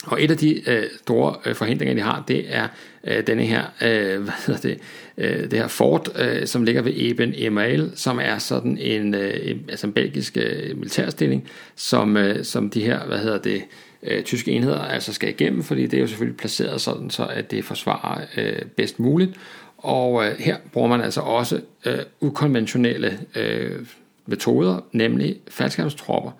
og 0.06 0.22
et 0.22 0.30
af 0.30 0.36
de 0.36 0.70
øh, 0.70 0.84
store 1.02 1.34
øh, 1.46 1.54
forhindringer, 1.54 1.94
de 1.94 2.00
har, 2.00 2.24
det 2.28 2.44
er 2.48 2.68
øh, 3.04 3.26
denne 3.26 3.42
her, 3.42 3.64
øh, 3.82 4.22
hvad 4.24 4.46
hedder 4.46 4.60
det, 4.60 4.78
øh, 5.18 5.50
det 5.50 5.52
her 5.52 5.68
fort, 5.68 6.10
øh, 6.18 6.46
som 6.46 6.64
ligger 6.64 6.82
ved 6.82 6.92
Eben 6.96 7.32
Emael, 7.36 7.92
som 7.94 8.18
er 8.22 8.38
sådan 8.38 8.78
en, 8.78 9.14
øh, 9.14 9.56
altså 9.68 9.86
en 9.86 9.92
belgisk 9.92 10.36
øh, 10.36 10.76
militærstilling, 10.76 11.48
som, 11.76 12.16
øh, 12.16 12.44
som 12.44 12.70
de 12.70 12.80
her, 12.84 13.06
hvad 13.06 13.18
hedder 13.18 13.38
det, 13.38 13.62
øh, 14.02 14.22
tyske 14.22 14.52
enheder 14.52 14.78
altså 14.78 15.12
skal 15.12 15.28
igennem, 15.28 15.62
fordi 15.62 15.86
det 15.86 15.96
er 15.96 16.00
jo 16.00 16.06
selvfølgelig 16.06 16.36
placeret 16.36 16.80
sådan, 16.80 17.10
så 17.10 17.26
at 17.26 17.50
det 17.50 17.64
forsvarer 17.64 18.20
øh, 18.36 18.62
bedst 18.76 19.00
muligt. 19.00 19.32
Og 19.76 20.26
øh, 20.26 20.38
her 20.38 20.56
bruger 20.72 20.88
man 20.88 21.00
altså 21.00 21.20
også 21.20 21.60
øh, 21.84 21.98
ukonventionelle 22.20 23.18
øh, 23.36 23.86
metoder, 24.26 24.80
nemlig 24.92 25.36
faldskærmstropper. 25.48 26.30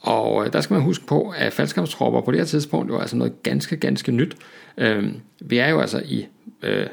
Og 0.00 0.46
øh, 0.46 0.52
der 0.52 0.60
skal 0.60 0.74
man 0.74 0.82
huske 0.82 1.06
på, 1.06 1.34
at 1.36 1.52
faldskærmstropper 1.52 2.20
på 2.20 2.30
det 2.30 2.40
her 2.40 2.46
tidspunkt 2.46 2.90
jo 2.90 2.96
er 2.96 3.00
altså 3.00 3.16
noget 3.16 3.42
ganske, 3.42 3.76
ganske 3.76 4.12
nyt. 4.12 4.36
Øh, 4.78 5.12
vi 5.40 5.58
er 5.58 5.68
jo 5.68 5.80
altså 5.80 6.02
i 6.04 6.26
øh, 6.62 6.86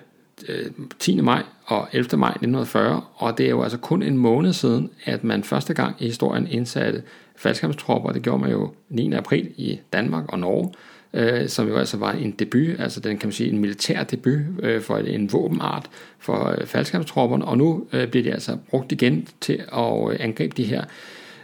øh 0.47 0.71
10. 0.99 1.21
Maj 1.21 1.43
og 1.65 1.88
11. 1.91 2.17
maj 2.17 2.30
1940, 2.30 3.01
og 3.15 3.38
det 3.38 3.45
er 3.45 3.49
jo 3.49 3.63
altså 3.63 3.77
kun 3.77 4.03
en 4.03 4.17
måned 4.17 4.53
siden, 4.53 4.89
at 5.05 5.23
man 5.23 5.43
første 5.43 5.73
gang 5.73 5.95
i 5.99 6.05
historien 6.05 6.47
indsatte 6.47 7.03
faldskærmstropper. 7.36 8.11
Det 8.11 8.21
gjorde 8.21 8.41
man 8.41 8.51
jo 8.51 8.73
9. 8.89 9.13
april 9.13 9.51
i 9.57 9.80
Danmark 9.93 10.23
og 10.27 10.39
Norge, 10.39 10.71
øh, 11.14 11.47
som 11.49 11.68
jo 11.68 11.78
altså 11.78 11.97
var 11.97 12.12
en 12.12 12.32
debut, 12.32 12.80
altså 12.80 12.99
den 12.99 13.18
kan 13.18 13.28
man 13.28 13.34
sige 13.34 13.49
en 13.49 13.60
militær 13.60 14.03
debut 14.03 14.39
øh, 14.64 14.82
for 14.82 14.97
en 14.97 15.34
våbenart 15.34 15.89
for 16.20 16.55
øh, 16.60 16.66
faldskabstropperne, 16.66 17.45
og 17.45 17.57
nu 17.57 17.88
øh, 17.93 18.07
bliver 18.07 18.24
de 18.24 18.34
altså 18.34 18.57
brugt 18.70 18.91
igen 18.91 19.28
til 19.41 19.64
at 19.74 20.12
øh, 20.12 20.18
angribe 20.20 20.53
de 20.57 20.64
her 20.64 20.84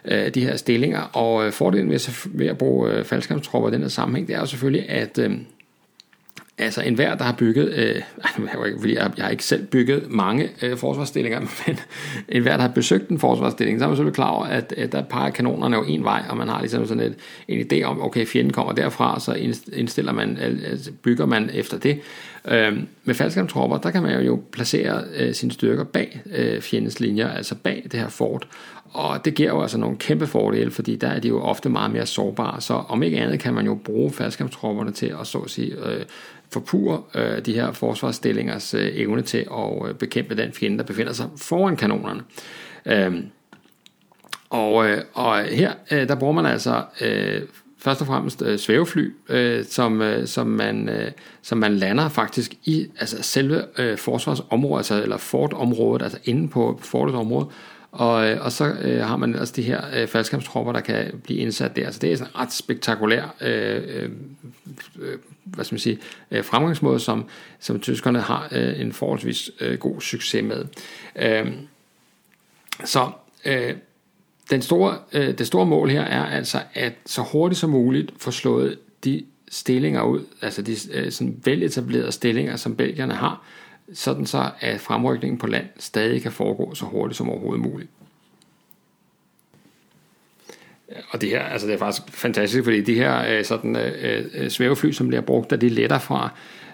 øh, 0.06 0.30
de 0.30 0.42
her 0.42 0.56
stillinger, 0.56 1.00
og 1.02 1.46
øh, 1.46 1.52
fordelen 1.52 1.90
ved, 1.90 2.28
ved 2.38 2.48
at 2.48 2.58
bruge 2.58 2.92
øh, 2.92 3.04
faldskabstropper 3.04 3.70
i 3.70 3.72
den 3.72 3.82
her 3.82 3.88
sammenhæng, 3.88 4.28
det 4.28 4.36
er 4.36 4.40
jo 4.40 4.46
selvfølgelig, 4.46 4.90
at, 4.90 5.18
øh, 5.18 5.32
Altså 6.58 6.82
enhver, 6.82 7.16
der 7.16 7.24
har 7.24 7.36
bygget, 7.38 7.74
øh, 7.74 8.02
jeg, 8.94 9.12
jeg 9.18 9.26
har 9.26 9.30
ikke 9.30 9.44
selv 9.44 9.66
bygget 9.66 10.12
mange 10.12 10.50
øh, 10.62 10.78
forsvarsstillinger, 10.78 11.40
men 11.68 11.80
enhver, 12.30 12.58
der 12.58 12.62
har 12.62 12.72
besøgt 12.72 13.10
en 13.10 13.20
forsvarsstilling, 13.20 13.80
så 13.80 13.86
er 13.86 13.90
man 13.90 13.96
selvfølgelig 13.96 14.16
klar 14.16 14.30
over, 14.30 14.46
at, 14.46 14.74
at 14.78 14.92
der 14.92 15.04
peger 15.04 15.30
kanonerne 15.30 15.76
jo 15.76 15.84
en 15.84 16.04
vej, 16.04 16.24
og 16.30 16.38
man 16.38 16.48
har 16.48 16.60
ligesom 16.60 16.88
sådan 16.88 17.04
et, 17.04 17.16
en 17.48 17.68
idé 17.72 17.84
om, 17.84 18.02
okay, 18.02 18.26
fjenden 18.26 18.54
kommer 18.54 18.74
derfra, 18.74 19.20
så 19.20 19.34
indstiller 19.74 20.12
man, 20.12 20.38
altså 20.38 20.92
bygger 20.92 21.26
man 21.26 21.50
efter 21.54 21.78
det. 21.78 22.00
Øh, 22.48 22.80
med 23.04 23.16
faldskærmstropper, 23.16 23.78
der 23.78 23.92
kan 23.92 24.04
man 24.04 24.26
jo 24.26 24.42
placere 24.52 25.04
øh, 25.16 25.34
sine 25.34 25.52
styrker 25.52 25.84
bag 25.84 26.22
øh, 26.36 26.62
fjendens 26.62 27.00
linjer, 27.00 27.30
altså 27.30 27.56
bag 27.56 27.88
det 27.92 28.00
her 28.00 28.10
fort, 28.10 28.48
og 28.96 29.26
det 29.26 29.36
giver 29.36 29.50
jo 29.50 29.62
altså 29.62 29.78
nogle 29.78 29.98
kæmpe 29.98 30.28
fordele, 30.28 30.72
fordi 30.72 30.96
der 30.96 31.08
er 31.08 31.20
de 31.20 31.28
jo 31.28 31.42
ofte 31.42 31.70
meget 31.70 31.92
mere 31.92 32.06
sårbare. 32.06 32.62
Så 32.62 32.74
om 32.74 33.04
ikke 33.04 33.20
andet 33.20 33.40
kan 33.40 33.54
man 33.54 33.66
jo 33.66 33.76
bruge 33.76 34.12
faldskærmstropperne 34.12 34.92
til 34.92 35.16
at 35.22 35.28
så 35.28 35.38
at 35.38 35.50
sige, 35.50 35.74
øh, 35.86 36.06
forpure 36.56 37.02
øh, 37.16 37.46
de 37.46 37.54
her 37.54 37.72
forsvarsstillingers 37.72 38.74
øh, 38.74 38.92
evne 38.94 39.22
til 39.22 39.38
at 39.38 39.90
øh, 39.90 39.96
bekæmpe 39.96 40.36
den 40.36 40.54
fjende, 40.54 40.78
der 40.78 40.84
befinder 40.84 41.14
sig 41.14 41.30
foran 41.38 41.78
kanonerne. 41.78 42.22
Øh, 42.86 43.14
og, 44.50 44.90
øh, 44.90 45.02
og 45.14 45.44
her, 45.44 45.74
øh, 45.92 46.08
der 46.08 46.16
bruger 46.16 46.34
man 46.34 46.46
altså 46.46 46.84
øh, 47.02 47.42
først 47.78 48.02
og 48.02 48.08
fremmest 48.08 48.42
øh, 48.42 48.60
svævefly, 48.60 49.14
øh, 49.30 49.66
som, 49.66 50.02
øh, 50.02 50.28
som, 50.28 50.48
man, 50.48 50.90
øh, 50.90 51.12
som 51.42 51.58
man 51.58 51.76
lander 51.76 52.10
faktisk 52.10 52.54
i 52.64 52.88
altså 53.00 53.24
selve 53.24 53.64
øh, 53.78 53.98
forsvarsområdet, 53.98 54.80
altså, 54.80 55.04
eller 55.04 55.18
fortområdet, 55.18 56.02
altså 56.02 56.20
inde 56.24 56.48
på 56.50 56.80
fortets 56.84 57.16
område, 57.16 57.48
og, 57.96 58.30
øh, 58.30 58.46
og 58.46 58.52
så 58.52 58.66
øh, 58.82 59.02
har 59.02 59.18
man 59.18 59.36
altså 59.36 59.54
de 59.56 59.62
her 59.62 59.82
øh, 59.94 60.08
faldskabstropper, 60.08 60.72
der 60.74 60.80
kan 60.80 61.22
blive 61.24 61.40
indsat 61.40 61.76
der. 61.76 61.92
Så 61.92 62.00
det 62.00 62.12
er 62.12 62.16
sådan 62.16 62.32
en 62.32 62.40
ret 62.40 62.54
spektakulær 62.54 63.36
øh, 63.42 63.82
øh, 63.88 64.10
øh, 65.00 65.18
hvad 65.44 65.66
skal 65.66 65.74
man 65.76 65.80
sige, 65.80 66.00
øh, 66.32 66.44
fremgangsmåde, 66.44 67.00
som, 67.00 67.26
som 67.60 67.80
tyskerne 67.80 68.22
har 68.22 68.48
øh, 68.52 68.82
en 68.82 68.94
forholdsvis 68.94 69.52
øh, 69.60 69.80
god 69.80 70.02
succes 70.02 70.44
med. 70.44 70.66
Øh, 71.16 71.52
så 72.86 73.10
øh, 73.46 73.74
den 74.50 74.62
store, 74.62 74.98
øh, 75.14 75.38
det 75.38 75.48
store 75.48 75.66
mål 75.66 75.90
her 75.90 76.02
er 76.02 76.26
altså 76.26 76.62
at 76.74 76.94
så 77.06 77.22
hurtigt 77.22 77.60
som 77.60 77.70
muligt 77.70 78.12
få 78.18 78.32
slået 78.32 78.80
de 79.04 79.24
stillinger 79.50 80.04
ud, 80.04 80.22
altså 80.42 80.62
de 80.62 80.76
øh, 80.92 81.12
sådan 81.12 81.42
veletablerede 81.44 82.12
stillinger, 82.12 82.56
som 82.56 82.76
belgierne 82.76 83.14
har, 83.14 83.44
sådan 83.94 84.26
så 84.26 84.50
at 84.60 84.82
fremrykningen 84.82 85.38
på 85.38 85.48
land 85.48 85.66
stadig 85.80 86.22
kan 86.22 86.32
foregå 86.32 86.76
så 86.76 86.86
hurtigt 86.86 87.18
som 87.18 87.30
overhovedet 87.30 87.62
muligt. 87.62 87.90
Og 91.10 91.22
det 91.22 91.30
her, 91.30 91.42
altså 91.42 91.68
det 91.68 91.74
er 91.74 91.78
faktisk 91.78 92.04
fantastisk, 92.10 92.64
fordi 92.64 92.82
de 92.82 92.96
her 92.96 93.38
øh, 93.38 93.46
sådan, 93.46 93.76
øh, 93.76 94.26
øh, 94.34 94.50
svævefly, 94.50 94.92
som 94.92 95.08
bliver 95.08 95.22
brugt, 95.22 95.50
der 95.50 95.56
de 95.56 95.70
letter 95.70 96.00
fra, 96.00 96.30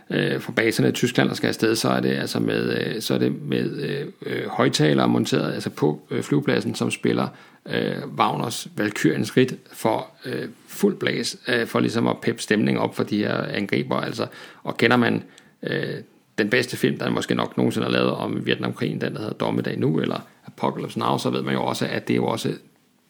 øh, 0.09 0.41
fra 0.41 0.51
baserne 0.51 0.89
i 0.89 0.91
Tyskland 0.91 1.29
og 1.29 1.35
skal 1.35 1.47
afsted, 1.47 1.75
så 1.75 1.89
er 1.89 1.99
det 1.99 2.09
altså 2.09 2.39
med, 2.39 2.77
øh, 2.77 3.01
så 3.01 3.13
er 3.13 3.17
det 3.17 3.41
med 3.41 3.71
øh, 3.71 4.05
øh 4.25 4.47
højtalere 4.47 5.07
monteret 5.07 5.53
altså 5.53 5.69
på 5.69 6.01
øh, 6.11 6.23
flyvepladsen, 6.23 6.75
som 6.75 6.91
spiller 6.91 7.27
øh, 7.65 8.07
Wagners 8.17 8.67
Valkyriens 8.77 9.37
rit 9.37 9.55
for 9.73 10.07
øh, 10.25 10.47
fuld 10.67 10.97
blæs, 10.97 11.37
øh, 11.47 11.67
for 11.67 11.79
ligesom 11.79 12.07
at 12.07 12.17
peppe 12.21 12.41
stemning 12.41 12.79
op 12.79 12.95
for 12.95 13.03
de 13.03 13.17
her 13.17 13.43
angriber. 13.43 13.95
Altså, 13.95 14.27
og 14.63 14.77
kender 14.77 14.97
man 14.97 15.23
øh, 15.63 15.95
den 16.37 16.49
bedste 16.49 16.77
film, 16.77 16.97
der 16.97 17.09
måske 17.09 17.35
nok 17.35 17.57
nogensinde 17.57 17.85
har 17.85 17.91
lavet 17.91 18.11
om 18.11 18.45
Vietnamkrigen, 18.45 19.01
den 19.01 19.13
der 19.13 19.19
hedder 19.19 19.33
Dommedag 19.33 19.79
Nu, 19.79 19.99
eller 19.99 20.27
Apocalypse 20.45 20.99
Now, 20.99 21.17
så 21.17 21.29
ved 21.29 21.41
man 21.41 21.53
jo 21.53 21.63
også, 21.63 21.87
at 21.87 22.07
det 22.07 22.13
er 22.13 22.17
jo 22.17 22.25
også 22.25 22.53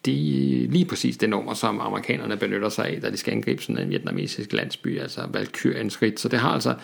de, 0.05 0.67
lige 0.69 0.85
præcis 0.85 1.17
det 1.17 1.29
nummer, 1.29 1.53
som 1.53 1.79
amerikanerne 1.79 2.37
benytter 2.37 2.69
sig 2.69 2.87
af, 2.87 3.01
da 3.01 3.09
de 3.09 3.17
skal 3.17 3.31
angribe 3.31 3.63
sådan 3.63 3.83
en 3.83 3.89
vietnamesisk 3.89 4.53
landsby, 4.53 4.99
altså 4.99 5.21
Valkyriens 5.33 6.01
rit. 6.01 6.19
Så 6.19 6.29
det 6.29 6.39
har 6.39 6.49
altså 6.49 6.75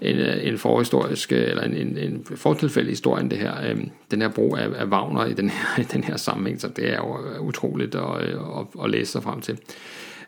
en, 0.00 0.16
øh, 0.16 0.46
en 0.46 0.58
forhistorisk, 0.58 1.32
øh, 1.32 1.48
eller 1.48 1.62
en, 1.62 1.74
en, 1.74 1.98
en 1.98 2.24
fortilfældig 2.24 2.92
historie, 2.92 3.28
det 3.28 3.38
her, 3.38 3.70
øh, 3.70 3.80
den 4.10 4.22
her 4.22 4.28
brug 4.28 4.58
af, 4.58 4.68
af 4.76 4.86
Wagner 4.86 5.24
i 5.24 5.32
den 5.32 5.50
her, 5.50 5.78
i 5.82 5.86
den 5.92 6.04
her 6.04 6.16
sammenhæng, 6.16 6.60
så 6.60 6.68
det 6.68 6.92
er 6.92 6.96
jo 6.96 7.26
øh, 7.26 7.40
utroligt 7.40 7.94
at, 7.94 8.22
at, 8.22 8.84
at 8.84 8.90
læse 8.90 9.12
sig 9.12 9.22
frem 9.22 9.40
til. 9.40 9.58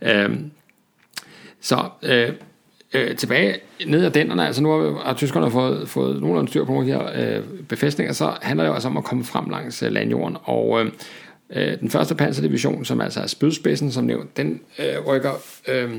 Øh, 0.03 0.31
så 1.61 1.89
øh, 2.03 2.33
øh, 2.95 3.17
tilbage 3.17 3.57
ned 3.87 4.05
ad 4.05 4.11
dennerne, 4.11 4.47
altså 4.47 4.63
nu 4.63 4.95
har 5.05 5.15
tyskerne 5.15 5.51
fået, 5.51 5.89
fået 5.89 6.21
nogenlunde 6.21 6.49
styr 6.49 6.65
på 6.65 6.73
nogle 6.73 6.93
af 6.93 6.99
de 6.99 7.05
her 7.05 7.37
øh, 7.37 7.45
befæstninger, 7.69 8.13
så 8.13 8.33
handler 8.43 8.65
det 8.65 8.69
jo 8.69 8.75
altså 8.75 8.89
om 8.89 8.97
at 8.97 9.05
komme 9.05 9.25
frem 9.25 9.51
langs 9.51 9.83
øh, 9.83 9.93
landjorden, 9.93 10.37
og 10.43 10.81
øh, 10.81 10.93
øh, 11.51 11.81
den 11.81 11.91
første 11.91 12.15
panserdivision, 12.15 12.85
som 12.85 13.01
altså 13.01 13.21
er 13.21 13.27
spydspidsen, 13.27 13.93
som 13.93 14.05
nævnt, 14.05 14.37
den 14.37 14.61
øh, 14.79 15.07
rykker 15.07 15.33
øh, 15.69 15.95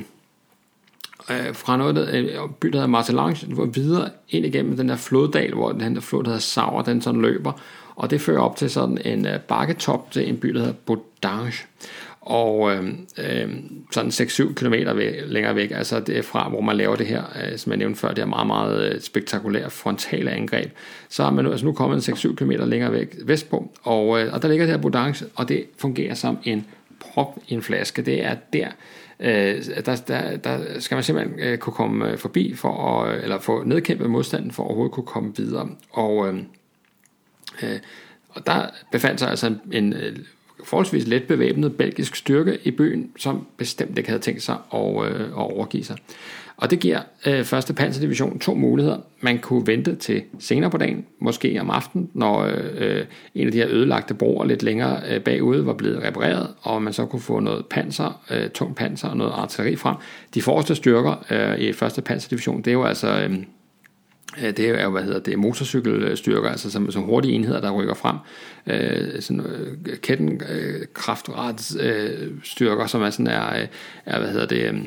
øh, 1.31 1.55
fra 1.55 1.77
noget, 1.77 1.95
der 1.95 2.05
øh, 2.13 2.49
by, 2.59 2.67
der 2.67 2.75
hedder 2.75 2.87
Martelange, 2.87 3.47
videre 3.73 4.09
ind 4.29 4.45
igennem 4.45 4.77
den 4.77 4.89
der 4.89 4.95
floddal, 4.95 5.53
hvor 5.53 5.71
den 5.71 5.95
der 5.95 6.01
flod, 6.01 6.23
der 6.23 6.29
hedder 6.29 6.41
Sauer, 6.41 6.81
den 6.81 7.01
sådan 7.01 7.21
løber, 7.21 7.51
og 7.95 8.09
det 8.09 8.21
fører 8.21 8.41
op 8.41 8.55
til 8.55 8.69
sådan 8.69 8.97
en 9.05 9.27
øh, 9.27 9.39
bakketop 9.39 10.11
til 10.11 10.29
en 10.29 10.37
by, 10.37 10.49
der 10.49 10.59
hedder 10.59 10.73
Bodange 10.85 11.53
og 12.25 12.71
øh, 12.71 12.83
øh, 13.17 13.49
sådan 13.91 14.11
6-7 14.11 14.53
km 14.53 14.73
væk, 14.73 15.15
længere 15.25 15.55
væk, 15.55 15.71
altså 15.71 15.99
det 15.99 16.17
er 16.17 16.21
fra, 16.21 16.49
hvor 16.49 16.61
man 16.61 16.77
laver 16.77 16.95
det 16.95 17.07
her, 17.07 17.23
øh, 17.43 17.57
som 17.57 17.71
jeg 17.71 17.77
nævnte 17.77 17.99
før, 17.99 18.07
det 18.07 18.17
her 18.17 18.25
meget, 18.25 18.47
meget 18.47 18.93
øh, 18.93 19.01
spektakulære 19.01 19.69
frontale 19.69 20.31
angreb, 20.31 20.71
så 21.09 21.23
har 21.23 21.31
man 21.31 21.45
nu, 21.45 21.51
altså 21.51 21.65
nu 21.65 21.73
kommet 21.73 22.09
6-7 22.09 22.35
km 22.35 22.51
længere 22.51 22.91
væk 22.91 23.15
vestpå, 23.25 23.71
og, 23.83 24.21
øh, 24.21 24.33
og 24.33 24.41
der 24.41 24.47
ligger 24.47 24.65
det 24.65 24.75
her 24.75 24.81
Boudange, 24.81 25.25
og 25.35 25.49
det 25.49 25.65
fungerer 25.77 26.13
som 26.13 26.37
en 26.43 26.65
prop 26.99 27.39
i 27.47 27.53
en 27.53 27.61
flaske, 27.61 28.01
det 28.01 28.25
er 28.25 28.35
der, 28.53 28.67
øh, 29.19 29.65
der, 29.85 29.95
der, 30.07 30.37
der 30.37 30.79
skal 30.79 30.95
man 30.95 31.03
simpelthen 31.03 31.39
øh, 31.39 31.57
kunne 31.57 31.73
komme 31.73 32.11
øh, 32.11 32.17
forbi, 32.17 32.53
for 32.55 33.01
at, 33.01 33.15
øh, 33.15 33.23
eller 33.23 33.39
få 33.39 33.63
nedkæmpet 33.63 34.09
modstanden, 34.09 34.51
for 34.51 34.63
at 34.63 34.67
overhovedet 34.67 34.93
kunne 34.93 35.05
komme 35.05 35.33
videre, 35.37 35.69
og 35.91 36.27
øh, 36.27 36.35
øh, 37.63 37.79
og 38.35 38.45
der 38.45 38.65
befandt 38.91 39.19
sig 39.19 39.29
altså 39.29 39.47
en, 39.47 39.59
en 39.71 39.93
forholdsvis 40.63 41.07
let 41.07 41.23
bevæbnet 41.23 41.77
belgisk 41.77 42.15
styrke 42.15 42.57
i 42.63 42.71
byen, 42.71 43.11
som 43.17 43.47
bestemt 43.57 43.97
ikke 43.97 44.09
havde 44.09 44.21
tænkt 44.21 44.43
sig 44.43 44.55
at, 44.73 45.05
øh, 45.05 45.21
at 45.21 45.33
overgive 45.33 45.83
sig. 45.83 45.97
Og 46.57 46.71
det 46.71 46.79
giver 46.79 46.99
øh, 47.25 47.39
1. 47.39 47.75
Panserdivision 47.75 48.39
to 48.39 48.53
muligheder. 48.53 48.97
Man 49.21 49.39
kunne 49.39 49.67
vente 49.67 49.95
til 49.95 50.23
senere 50.39 50.69
på 50.69 50.77
dagen, 50.77 51.05
måske 51.19 51.61
om 51.61 51.69
aftenen, 51.69 52.09
når 52.13 52.41
øh, 52.77 53.05
en 53.35 53.45
af 53.45 53.51
de 53.51 53.57
her 53.57 53.67
ødelagte 53.69 54.13
broer 54.13 54.45
lidt 54.45 54.63
længere 54.63 55.01
øh, 55.09 55.21
bagude 55.21 55.65
var 55.65 55.73
blevet 55.73 56.03
repareret, 56.03 56.47
og 56.61 56.81
man 56.81 56.93
så 56.93 57.05
kunne 57.05 57.21
få 57.21 57.39
noget 57.39 57.65
panser, 57.65 58.21
øh, 58.31 58.49
tung 58.49 58.75
panser 58.75 59.07
og 59.07 59.17
noget 59.17 59.31
artilleri 59.31 59.75
frem. 59.75 59.95
De 60.33 60.41
forreste 60.41 60.75
styrker 60.75 61.25
øh, 61.31 61.59
i 61.59 61.69
1. 61.69 62.03
Panserdivision, 62.05 62.57
det 62.57 62.67
er 62.67 62.73
jo 62.73 62.83
altså... 62.83 63.23
Øh, 63.23 63.37
Øh, 64.41 64.57
det 64.57 64.59
er 64.59 64.83
jo, 64.83 64.89
hvad 64.89 65.03
hedder 65.03 65.19
det, 65.19 65.39
motorcykelstyrker, 65.39 66.49
altså 66.49 66.71
som, 66.71 66.91
som 66.91 67.03
hurtige 67.03 67.33
enheder, 67.33 67.61
der 67.61 67.71
rykker 67.71 67.93
frem. 67.93 68.17
Øh, 68.67 69.21
sådan 69.21 69.45
øh, 69.45 69.97
kettenkraftret 69.97 71.75
øh, 71.79 72.21
øh, 72.21 72.31
styrker, 72.43 72.87
som 72.87 73.01
er 73.01 73.09
sådan 73.09 73.27
er, 73.27 73.67
er 74.05 74.19
hvad 74.19 74.29
hedder 74.29 74.47
det, 74.47 74.73
øh, 74.73 74.79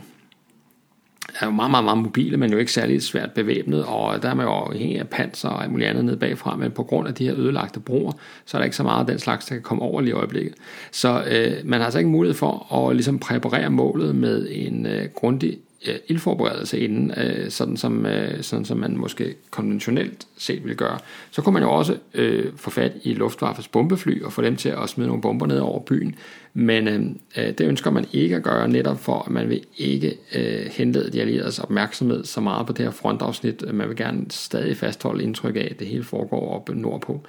er 1.40 1.46
jo 1.46 1.52
meget, 1.52 1.70
meget, 1.70 1.84
meget 1.84 1.98
mobile, 1.98 2.36
men 2.36 2.52
jo 2.52 2.58
ikke 2.58 2.72
særlig 2.72 3.02
svært 3.02 3.32
bevæbnet, 3.32 3.84
og 3.84 4.22
der 4.22 4.28
er 4.28 4.34
man 4.34 4.46
jo 4.46 4.52
afhængig 4.52 4.98
af 4.98 5.08
panser 5.08 5.48
og 5.48 5.62
alt 5.62 5.70
muligt 5.70 5.90
andet 5.90 6.04
nede 6.04 6.16
bagfra, 6.16 6.56
men 6.56 6.70
på 6.70 6.82
grund 6.82 7.08
af 7.08 7.14
de 7.14 7.24
her 7.24 7.34
ødelagte 7.36 7.80
broer, 7.80 8.12
så 8.44 8.56
er 8.56 8.58
der 8.58 8.64
ikke 8.64 8.76
så 8.76 8.82
meget 8.82 9.00
af 9.00 9.06
den 9.06 9.18
slags, 9.18 9.46
der 9.46 9.54
kan 9.54 9.62
komme 9.62 9.82
over 9.82 10.00
lige 10.00 10.10
i 10.10 10.14
øjeblikket. 10.14 10.54
Så 10.92 11.24
øh, 11.30 11.52
man 11.64 11.80
har 11.80 11.84
altså 11.84 11.98
ikke 11.98 12.10
mulighed 12.10 12.34
for 12.34 12.74
at 12.74 12.96
ligesom 12.96 13.18
præparere 13.18 13.70
målet 13.70 14.14
med 14.14 14.48
en 14.50 14.86
øh, 14.86 15.08
grundig 15.14 15.58
øh, 15.86 15.94
ildforberedelse 16.08 16.80
inden, 16.80 17.12
øh, 17.16 17.50
sådan, 17.50 17.76
som, 17.76 18.06
øh, 18.06 18.42
sådan 18.42 18.64
som 18.64 18.78
man 18.78 18.96
måske 18.96 19.34
konventionelt 19.50 20.26
set 20.38 20.64
vil 20.64 20.76
gøre. 20.76 20.98
Så 21.30 21.42
kunne 21.42 21.52
man 21.52 21.62
jo 21.62 21.70
også 21.70 21.96
øh, 22.14 22.52
få 22.56 22.70
fat 22.70 22.92
i 23.02 23.14
Luftwaffes 23.14 23.68
bombefly 23.68 24.22
og 24.22 24.32
få 24.32 24.42
dem 24.42 24.56
til 24.56 24.68
at 24.68 24.88
smide 24.88 25.08
nogle 25.08 25.22
bomber 25.22 25.46
ned 25.46 25.58
over 25.58 25.80
byen, 25.80 26.14
men 26.54 26.88
øh, 26.88 27.00
øh 27.36 27.52
det 27.58 27.60
ønsker 27.60 27.90
man 27.90 28.06
ikke 28.12 28.36
at 28.36 28.42
gøre 28.42 28.68
netop 28.68 29.00
for, 29.00 29.22
at 29.22 29.30
man 29.30 29.48
vil 29.48 29.64
ikke 29.76 30.18
øh, 30.34 30.66
henlede 30.70 31.12
de 31.12 31.20
allieredes 31.20 31.58
opmærksomhed 31.58 32.24
så 32.24 32.40
meget 32.40 32.66
på 32.66 32.72
det 32.72 32.84
her 32.84 32.92
frontafsnit. 32.92 33.74
Man 33.74 33.88
vil 33.88 33.96
gerne 33.96 34.26
stadig 34.30 34.76
fastholde 34.76 35.22
indtryk 35.22 35.56
af, 35.56 35.68
at 35.70 35.78
det 35.78 35.86
hele 35.86 36.04
foregår 36.04 36.54
oppe 36.54 36.74
nordpå. 36.74 37.20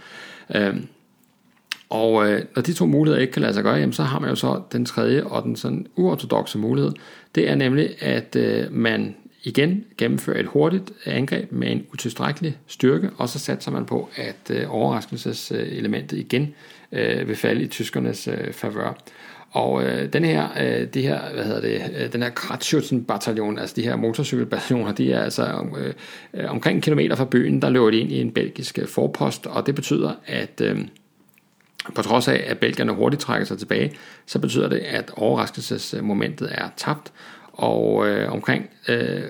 Øh, 0.56 0.76
og 1.90 2.32
øh, 2.32 2.42
når 2.56 2.62
de 2.62 2.74
to 2.74 2.86
muligheder 2.86 3.22
ikke 3.22 3.34
kan 3.34 3.42
lade 3.42 3.54
sig 3.54 3.64
gøre, 3.64 3.76
jamen, 3.76 3.94
så 3.94 4.04
har 4.04 4.20
man 4.20 4.30
jo 4.30 4.36
så 4.36 4.62
den 4.72 4.86
tredje 4.86 5.24
og 5.24 5.44
den 5.44 5.56
sådan 5.56 5.88
uortodoxe 5.96 6.58
mulighed. 6.58 6.92
Det 7.36 7.50
er 7.50 7.56
nemlig, 7.56 8.04
at 8.04 8.36
øh, 8.36 8.74
man 8.74 9.16
igen 9.44 9.86
gennemfører 9.98 10.40
et 10.40 10.46
hurtigt 10.46 10.92
angreb 11.06 11.52
med 11.52 11.72
en 11.72 11.86
utilstrækkelig 11.94 12.58
styrke, 12.68 13.10
og 13.18 13.30
så 13.30 13.40
satser 13.40 13.72
man 13.72 13.86
på, 13.86 14.10
at 14.16 14.52
øh, 14.52 14.76
overraskelseselementet 14.76 16.18
igen 16.18 16.54
øh, 16.92 17.28
vil 17.28 17.36
falde 17.36 17.62
i 17.62 17.68
tyskernes 17.68 18.28
øh, 18.28 18.54
favør. 18.54 18.98
Og 19.52 19.84
øh, 19.84 20.14
den 20.14 20.26
her, 20.26 20.48
øh, 20.60 20.88
det 20.88 21.04
her, 21.04 21.34
hvad 21.34 21.44
hedder 21.44 21.62
det, 21.62 21.82
øh, 21.98 22.14
den 22.14 22.24
her 22.24 22.30
Kratzschützen-bataljon, 22.30 23.60
altså 23.60 23.76
de 23.76 23.82
her 23.82 23.96
motorcykelbataljoner, 23.96 24.92
de 24.92 25.12
er 25.12 25.22
altså 25.22 25.66
øh, 25.78 25.94
øh, 26.34 26.52
omkring 26.52 26.76
en 26.76 26.82
kilometer 26.82 27.16
fra 27.16 27.26
byen, 27.26 27.62
der 27.62 27.70
løber 27.70 27.90
de 27.90 28.00
ind 28.00 28.12
i 28.12 28.22
en 28.22 28.32
belgisk 28.32 28.80
øh, 28.80 28.88
forpost, 28.88 29.48
og 29.48 29.66
det 29.66 29.76
betyder, 29.76 30.12
at 30.26 30.62
øh, 30.62 30.80
på 31.96 32.02
trods 32.02 32.28
af, 32.28 32.44
at 32.48 32.60
belgierne 32.60 32.92
hurtigt 32.92 33.22
trækker 33.22 33.46
sig 33.46 33.58
tilbage, 33.58 33.94
så 34.26 34.40
betyder 34.40 34.70
det, 34.70 34.78
at 34.78 35.12
overraskelsesmomentet 35.16 36.50
er 36.52 36.70
tabt, 36.78 37.12
og 37.54 38.08
øh, 38.08 38.32
omkring 38.32 38.70
øh, 38.88 39.24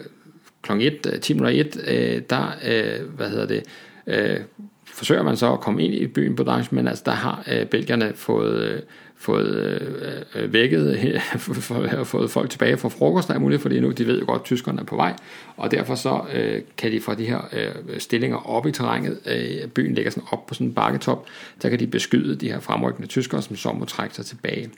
kl. 0.62 0.72
1, 0.72 1.20
10 1.22 1.34
minutter 1.34 1.60
1, 1.60 1.78
øh, 1.88 2.22
der, 2.30 2.52
øh, 2.66 3.10
hvad 3.16 3.30
hedder 3.30 3.48
det, 3.48 3.64
øh, 4.08 4.40
forsøger 4.86 5.24
man 5.24 5.38
så 5.38 5.54
at 5.54 5.60
komme 5.60 5.84
ind 5.84 5.94
i 5.94 6.08
byen 6.08 6.36
på 6.36 6.44
Dansk, 6.44 6.72
men 6.72 6.88
altså 6.88 7.04
der 7.06 7.12
har 7.12 7.44
øh, 7.52 7.66
belgierne 7.66 8.14
fået, 8.16 8.62
øh, 8.62 8.82
fået 9.20 9.56
øh, 9.56 10.44
øh 10.44 10.54
vækket, 10.54 11.22
fået 12.04 12.32
folk 12.32 12.50
tilbage 12.50 12.78
fra 12.78 12.90
frokost, 12.90 13.28
der 13.28 13.34
er 13.34 13.40
muligt, 13.40 13.62
fordi 13.62 13.80
nu 13.80 13.92
de 13.92 14.08
ved 14.08 14.20
jo 14.20 14.26
godt, 14.26 14.40
at 14.40 14.46
tyskerne 14.46 14.82
er 14.82 14.86
på 14.86 14.96
vej, 14.96 15.14
og 15.58 15.72
derfor 15.72 15.96
så 15.96 16.22
øh, 16.34 16.62
kan 16.78 16.92
de 16.92 17.02
få 17.02 17.16
de 17.16 17.26
her 17.26 17.42
øh, 17.54 18.00
stillinger 18.00 18.50
op 18.50 18.68
i 18.68 18.72
terrænet. 18.72 19.20
Øh, 19.26 19.68
byen 19.68 19.94
ligger 19.94 20.12
sådan 20.12 20.28
op 20.32 20.48
på 20.48 20.54
sådan 20.54 20.68
en 20.68 20.74
bakketop, 20.74 21.26
der 21.62 21.70
kan 21.70 21.80
de 21.80 21.88
beskyde 21.88 22.36
de 22.36 22.52
her 22.52 22.60
fremrykkende 22.60 23.08
tyskere, 23.08 23.42
som 23.42 23.56
så 23.56 23.72
må 23.72 23.86
trække 23.86 24.16
sig 24.16 24.26
tilbage. 24.26 24.70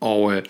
Og 0.00 0.34
øh, 0.36 0.42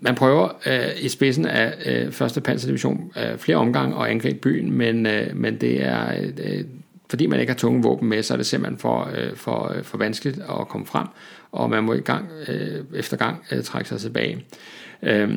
man 0.00 0.14
prøver 0.14 0.48
øh, 0.66 1.04
i 1.04 1.08
spidsen 1.08 1.46
af 1.46 1.74
øh, 1.86 2.36
1. 2.36 2.42
panserdivision 2.44 3.12
øh, 3.16 3.38
flere 3.38 3.56
omgange 3.56 4.04
at 4.04 4.10
angribe 4.10 4.38
byen, 4.38 4.72
men, 4.72 5.06
øh, 5.06 5.36
men 5.36 5.60
det 5.60 5.82
er, 5.82 6.30
øh, 6.44 6.64
fordi 7.10 7.26
man 7.26 7.40
ikke 7.40 7.52
har 7.52 7.58
tunge 7.58 7.82
våben 7.82 8.08
med, 8.08 8.22
så 8.22 8.34
er 8.34 8.36
det 8.36 8.46
simpelthen 8.46 8.78
for, 8.78 9.10
øh, 9.14 9.36
for, 9.36 9.72
øh, 9.76 9.84
for 9.84 9.98
vanskeligt 9.98 10.38
at 10.38 10.68
komme 10.68 10.86
frem, 10.86 11.06
og 11.52 11.70
man 11.70 11.84
må 11.84 11.92
i 11.92 12.00
gang 12.00 12.28
øh, 12.48 12.84
efter 12.94 13.16
gang 13.16 13.44
øh, 13.52 13.62
trække 13.62 13.88
sig 13.88 14.00
tilbage. 14.00 14.44
Øh, 15.02 15.30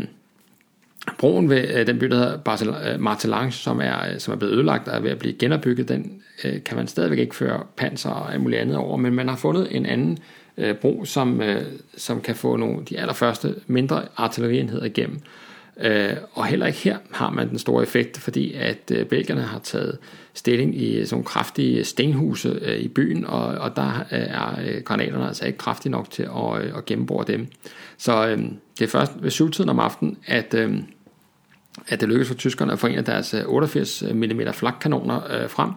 broen 1.17 1.49
ved 1.49 1.69
øh, 1.73 1.87
den 1.87 1.99
by, 1.99 2.05
der 2.05 2.15
hedder 2.15 2.93
øh, 2.93 2.99
Martelange, 2.99 3.51
som 3.51 3.81
er, 3.81 4.13
øh, 4.13 4.19
som 4.19 4.33
er 4.33 4.37
blevet 4.37 4.53
ødelagt 4.53 4.87
og 4.87 4.95
er 4.95 4.99
ved 4.99 5.11
at 5.11 5.19
blive 5.19 5.33
genopbygget, 5.33 5.89
den 5.89 6.21
øh, 6.43 6.63
kan 6.63 6.77
man 6.77 6.87
stadigvæk 6.87 7.19
ikke 7.19 7.35
føre 7.35 7.63
panser 7.77 8.09
og 8.09 8.33
alt 8.33 8.41
muligt 8.41 8.61
andet 8.61 8.77
over, 8.77 8.97
men 8.97 9.13
man 9.13 9.27
har 9.27 9.35
fundet 9.35 9.67
en 9.75 9.85
anden 9.85 10.19
øh, 10.57 10.75
bro, 10.75 11.05
som, 11.05 11.41
øh, 11.41 11.61
som 11.97 12.21
kan 12.21 12.35
få 12.35 12.55
nogle 12.55 12.85
de 12.89 12.99
allerførste 12.99 13.55
mindre 13.67 14.01
artillerienheder 14.17 14.85
igennem. 14.85 15.15
Øh, 15.15 15.52
Øh, 15.79 16.15
og 16.33 16.45
heller 16.45 16.65
ikke 16.65 16.79
her 16.79 16.97
har 17.11 17.29
man 17.29 17.49
den 17.49 17.59
store 17.59 17.83
effekt, 17.83 18.17
fordi 18.17 18.53
at 18.53 18.91
øh, 18.91 19.05
belgierne 19.05 19.41
har 19.41 19.59
taget 19.59 19.97
stilling 20.33 20.81
i 20.81 21.05
sådan 21.05 21.15
nogle 21.15 21.25
kraftige 21.25 21.83
stenhuse 21.83 22.59
øh, 22.61 22.77
i 22.77 22.87
byen, 22.87 23.25
og, 23.25 23.45
og 23.45 23.75
der 23.75 23.99
øh, 24.11 24.19
er 24.19 24.59
øh, 24.65 24.83
granaterne 24.83 25.27
altså 25.27 25.45
ikke 25.45 25.57
kraftige 25.57 25.91
nok 25.91 26.09
til 26.09 26.23
at, 26.23 26.63
øh, 26.63 26.77
at 26.77 26.85
gennembore 26.85 27.25
dem. 27.27 27.47
Så 27.97 28.27
øh, 28.27 28.37
det 28.79 28.85
er 28.85 28.87
først 28.87 29.11
ved 29.19 29.31
syvtiden 29.31 29.69
om 29.69 29.79
aftenen, 29.79 30.17
at, 30.25 30.53
øh, 30.53 30.77
at 31.87 32.01
det 32.01 32.09
lykkedes 32.09 32.27
for 32.27 32.35
tyskerne 32.35 32.71
at 32.73 32.79
få 32.79 32.87
en 32.87 32.97
af 32.97 33.05
deres 33.05 33.33
øh, 33.33 33.41
88 33.45 34.03
mm 34.13 34.41
flakkanoner 34.53 35.43
øh, 35.43 35.49
frem, 35.49 35.69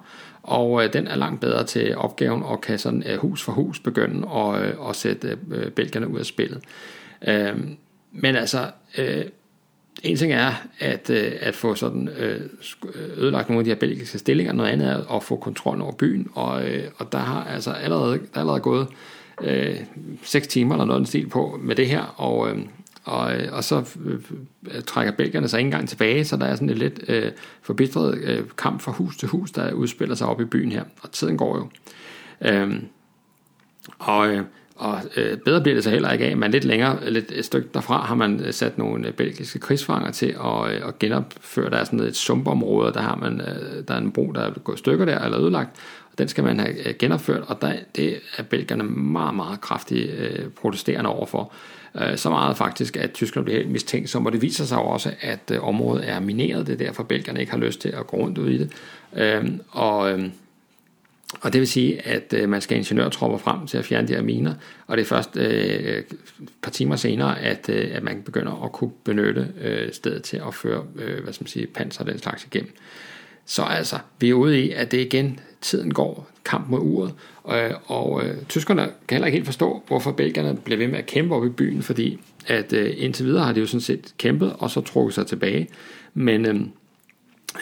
og 0.42 0.84
øh, 0.84 0.92
den 0.92 1.06
er 1.06 1.16
langt 1.16 1.40
bedre 1.40 1.64
til 1.64 1.96
opgaven 1.96 2.42
og 2.42 2.60
kan 2.60 2.78
sådan 2.78 3.02
øh, 3.06 3.18
hus 3.18 3.42
for 3.42 3.52
hus 3.52 3.80
begynde 3.80 4.28
at, 4.28 4.62
øh, 4.62 4.88
at 4.88 4.96
sætte 4.96 5.38
øh, 5.50 5.70
belgierne 5.70 6.08
ud 6.08 6.18
af 6.18 6.26
spillet. 6.26 6.60
Øh, 7.28 7.56
men 8.12 8.36
altså, 8.36 8.70
øh, 8.98 9.24
en 10.02 10.16
ting 10.16 10.32
er 10.32 10.52
at, 10.78 11.10
øh, 11.10 11.32
at 11.40 11.54
få 11.54 11.74
sådan 11.74 12.08
øh, 12.08 12.40
øh, 12.94 13.18
ødelagt 13.18 13.48
nogle 13.48 13.60
af 13.60 13.64
de 13.64 13.70
her 13.70 13.78
belgiske 13.78 14.18
stillinger, 14.18 14.52
noget 14.52 14.70
andet 14.70 14.88
er 14.88 15.16
at 15.16 15.22
få 15.22 15.36
kontrol 15.36 15.80
over 15.80 15.92
byen, 15.92 16.28
og, 16.34 16.68
øh, 16.68 16.84
og 16.96 17.12
der 17.12 17.18
har 17.18 17.44
altså 17.44 17.70
allerede, 17.70 18.12
der 18.12 18.24
er 18.34 18.40
allerede 18.40 18.60
gået 18.60 18.86
øh, 19.42 19.76
6 20.22 20.46
timer 20.46 20.74
eller 20.74 20.84
noget 20.84 20.98
den 20.98 21.06
stil 21.06 21.28
på 21.28 21.58
med 21.62 21.76
det 21.76 21.86
her, 21.86 22.02
og, 22.02 22.50
øh, 22.50 22.58
og, 23.04 23.36
øh, 23.36 23.52
og 23.52 23.64
så 23.64 23.84
øh, 24.04 24.20
øh, 24.70 24.82
trækker 24.82 25.12
belgierne 25.12 25.48
sig 25.48 25.58
ikke 25.58 25.66
engang 25.66 25.88
tilbage, 25.88 26.24
så 26.24 26.36
der 26.36 26.46
er 26.46 26.54
sådan 26.54 26.70
et 26.70 26.78
lidt 26.78 27.00
øh, 27.08 27.32
forbitret 27.62 28.18
øh, 28.18 28.44
kamp 28.58 28.80
fra 28.80 28.92
hus 28.92 29.16
til 29.16 29.28
hus, 29.28 29.50
der 29.50 29.72
udspiller 29.72 30.14
sig 30.14 30.26
op 30.26 30.40
i 30.40 30.44
byen 30.44 30.72
her, 30.72 30.84
og 31.02 31.12
tiden 31.12 31.36
går 31.36 31.56
jo. 31.56 31.68
Øh, 32.50 32.82
og 33.98 34.28
øh, 34.28 34.42
og 34.76 35.00
øh, 35.16 35.38
bedre 35.38 35.60
bliver 35.60 35.74
det 35.74 35.84
så 35.84 35.90
heller 35.90 36.12
ikke 36.12 36.24
af, 36.24 36.36
men 36.36 36.50
lidt 36.50 36.64
længere, 36.64 37.10
lidt 37.10 37.32
et 37.34 37.44
stykke 37.44 37.68
derfra, 37.74 38.04
har 38.04 38.14
man 38.14 38.40
øh, 38.40 38.52
sat 38.52 38.78
nogle 38.78 39.06
øh, 39.08 39.12
belgiske 39.12 39.58
krigsfanger 39.58 40.10
til 40.10 40.26
at, 40.26 40.72
øh, 40.72 40.88
at 40.88 40.98
genopføre 40.98 41.70
der 41.70 41.76
er 41.76 41.84
sådan 41.84 42.00
et 42.00 42.16
sumpområde, 42.16 42.92
der 42.92 43.00
har 43.00 43.16
man, 43.16 43.40
øh, 43.40 43.84
der 43.88 43.94
er 43.94 43.98
en 43.98 44.12
bro, 44.12 44.32
der 44.32 44.40
er 44.40 44.50
gået 44.50 44.78
stykker 44.78 45.04
der, 45.04 45.18
eller 45.18 45.40
ødelagt, 45.40 45.70
og 46.12 46.18
den 46.18 46.28
skal 46.28 46.44
man 46.44 46.60
have 46.60 46.88
øh, 46.88 46.94
genopført, 46.98 47.42
og 47.46 47.62
der, 47.62 47.72
det 47.96 48.16
er 48.36 48.42
belgierne 48.42 48.84
meget, 48.84 49.34
meget 49.34 49.60
kraftigt 49.60 50.10
øh, 50.10 50.48
protesterende 50.48 51.10
overfor. 51.10 51.52
Øh, 52.00 52.16
så 52.16 52.30
meget 52.30 52.56
faktisk, 52.56 52.96
at 52.96 53.12
tyskerne 53.12 53.44
bliver 53.44 53.58
helt 53.58 53.70
mistænkt, 53.70 54.10
så 54.10 54.20
må 54.20 54.30
det 54.30 54.42
viser 54.42 54.64
sig 54.64 54.78
også, 54.78 55.10
at 55.20 55.50
øh, 55.52 55.68
området 55.68 56.08
er 56.08 56.20
mineret, 56.20 56.66
det 56.66 56.72
er 56.72 56.86
derfor 56.86 57.02
belgierne 57.02 57.40
ikke 57.40 57.52
har 57.52 57.58
lyst 57.58 57.80
til 57.80 57.88
at 57.88 58.06
gå 58.06 58.16
rundt 58.16 58.38
ud 58.38 58.50
i 58.50 58.58
det. 58.58 58.72
Øh, 59.16 59.44
og 59.70 60.12
øh, 60.12 60.24
og 61.40 61.52
det 61.52 61.60
vil 61.60 61.68
sige, 61.68 62.06
at 62.06 62.34
øh, 62.36 62.48
man 62.48 62.60
skal 62.60 62.76
ingeniørtropper 62.76 63.38
frem 63.38 63.66
til 63.66 63.78
at 63.78 63.84
fjerne 63.84 64.08
de 64.08 64.14
her 64.14 64.22
miner, 64.22 64.54
og 64.86 64.96
det 64.96 65.02
er 65.02 65.06
først 65.06 65.36
øh, 65.36 65.98
et 65.98 66.06
par 66.62 66.70
timer 66.70 66.96
senere, 66.96 67.40
at, 67.40 67.68
øh, 67.68 67.88
at 67.92 68.02
man 68.02 68.22
begynder 68.22 68.64
at 68.64 68.72
kunne 68.72 68.90
benytte 69.04 69.48
øh, 69.60 69.92
stedet 69.92 70.22
til 70.22 70.36
at 70.46 70.54
føre 70.54 70.84
øh, 70.96 71.22
hvad 71.22 71.32
skal 71.32 71.44
man 71.44 71.48
sige, 71.48 71.66
panser 71.66 72.00
og 72.04 72.10
den 72.10 72.18
slags 72.18 72.44
igennem. 72.44 72.72
Så 73.46 73.62
altså, 73.62 73.96
vi 74.20 74.30
er 74.30 74.34
ude 74.34 74.64
i, 74.64 74.70
at 74.70 74.92
det 74.92 75.00
igen, 75.00 75.40
tiden 75.60 75.94
går, 75.94 76.28
kamp 76.44 76.68
mod 76.68 76.80
uret, 76.80 77.14
øh, 77.52 77.70
og 77.86 78.24
øh, 78.24 78.36
tyskerne 78.48 78.82
kan 78.82 79.16
heller 79.16 79.26
ikke 79.26 79.36
helt 79.36 79.46
forstå, 79.46 79.82
hvorfor 79.86 80.12
belgierne 80.12 80.56
bliver 80.64 80.78
ved 80.78 80.88
med 80.88 80.98
at 80.98 81.06
kæmpe 81.06 81.34
op 81.34 81.46
i 81.46 81.48
byen, 81.48 81.82
fordi 81.82 82.20
at 82.46 82.72
øh, 82.72 82.94
indtil 82.96 83.26
videre 83.26 83.44
har 83.44 83.52
de 83.52 83.60
jo 83.60 83.66
sådan 83.66 83.80
set 83.80 84.14
kæmpet, 84.18 84.52
og 84.58 84.70
så 84.70 84.80
trukket 84.80 85.14
sig 85.14 85.26
tilbage, 85.26 85.68
men... 86.14 86.46
Øh, 86.46 86.54
Øh, 86.54 86.66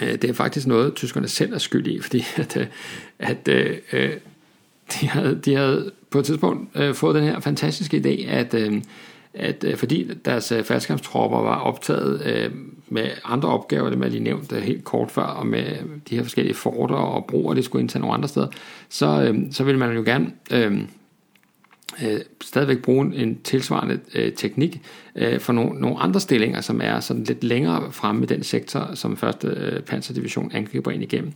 Øh, 0.03 0.13
det 0.13 0.25
er 0.25 0.35
faktisk 0.35 0.67
noget, 0.67 0.95
tyskerne 0.95 1.29
selv 1.29 1.55
er 1.55 1.59
skyld 1.59 1.87
i, 1.87 2.01
fordi 2.05 2.25
at, 2.37 2.57
øh, 2.57 2.67
at 3.19 3.49
øh, 3.49 3.77
øh, 3.93 4.13
de, 5.01 5.09
havde, 5.09 5.41
de 5.45 5.55
havde 5.57 5.91
på 6.11 6.19
et 6.19 6.25
tidspunkt 6.25 6.81
øh, 6.81 6.95
fået 6.95 7.15
den 7.15 7.25
her 7.25 7.41
fantastiske 7.41 7.97
idé, 7.97 8.31
at, 8.31 8.55
øh, 8.55 8.83
at 9.35 9.65
øh, 9.65 9.77
fordi 9.77 10.11
deres 10.25 10.53
øh, 10.53 10.65
faldskabstropper 10.65 11.39
var 11.39 11.57
optaget 11.57 12.23
øh, 12.27 12.51
med 12.89 13.11
andre 13.25 13.49
opgaver, 13.49 13.91
det 13.91 13.99
man 13.99 14.11
lige 14.11 14.23
nævnt 14.23 14.53
øh, 14.53 14.63
helt 14.63 14.85
kort 14.85 15.11
før, 15.11 15.23
og 15.23 15.47
med 15.47 15.65
de 16.11 16.17
her 16.17 16.23
forskellige 16.23 16.55
forter 16.55 16.95
og 16.95 17.25
broer, 17.25 17.55
de 17.55 17.63
skulle 17.63 17.83
indtage 17.83 18.01
nogle 18.01 18.15
andre 18.15 18.29
steder, 18.29 18.47
så, 18.89 19.23
øh, 19.23 19.39
så 19.53 19.65
ville 19.65 19.79
man 19.79 19.97
jo 19.97 20.03
gerne... 20.03 20.33
Øh, 20.51 20.81
øh, 22.03 22.21
stadigvæk 22.41 22.79
bruge 22.79 23.15
en 23.17 23.41
tilsvarende 23.45 24.01
øh, 24.15 24.33
teknik 24.33 24.81
øh, 25.17 25.41
for 25.41 25.53
nogle, 25.53 25.81
nogle 25.81 25.99
andre 25.99 26.21
stillinger, 26.21 26.61
som 26.61 26.81
er 26.85 27.01
sådan 27.01 27.25
lidt 27.25 27.45
længere 27.45 27.93
fremme 27.93 28.23
i 28.23 28.27
den 28.27 28.43
sektor, 28.43 28.91
som 28.95 29.17
første 29.17 29.49
øh, 29.49 29.81
panserdivision 29.81 30.51
angriber 30.55 30.91
ind 30.91 31.03
igennem. 31.03 31.33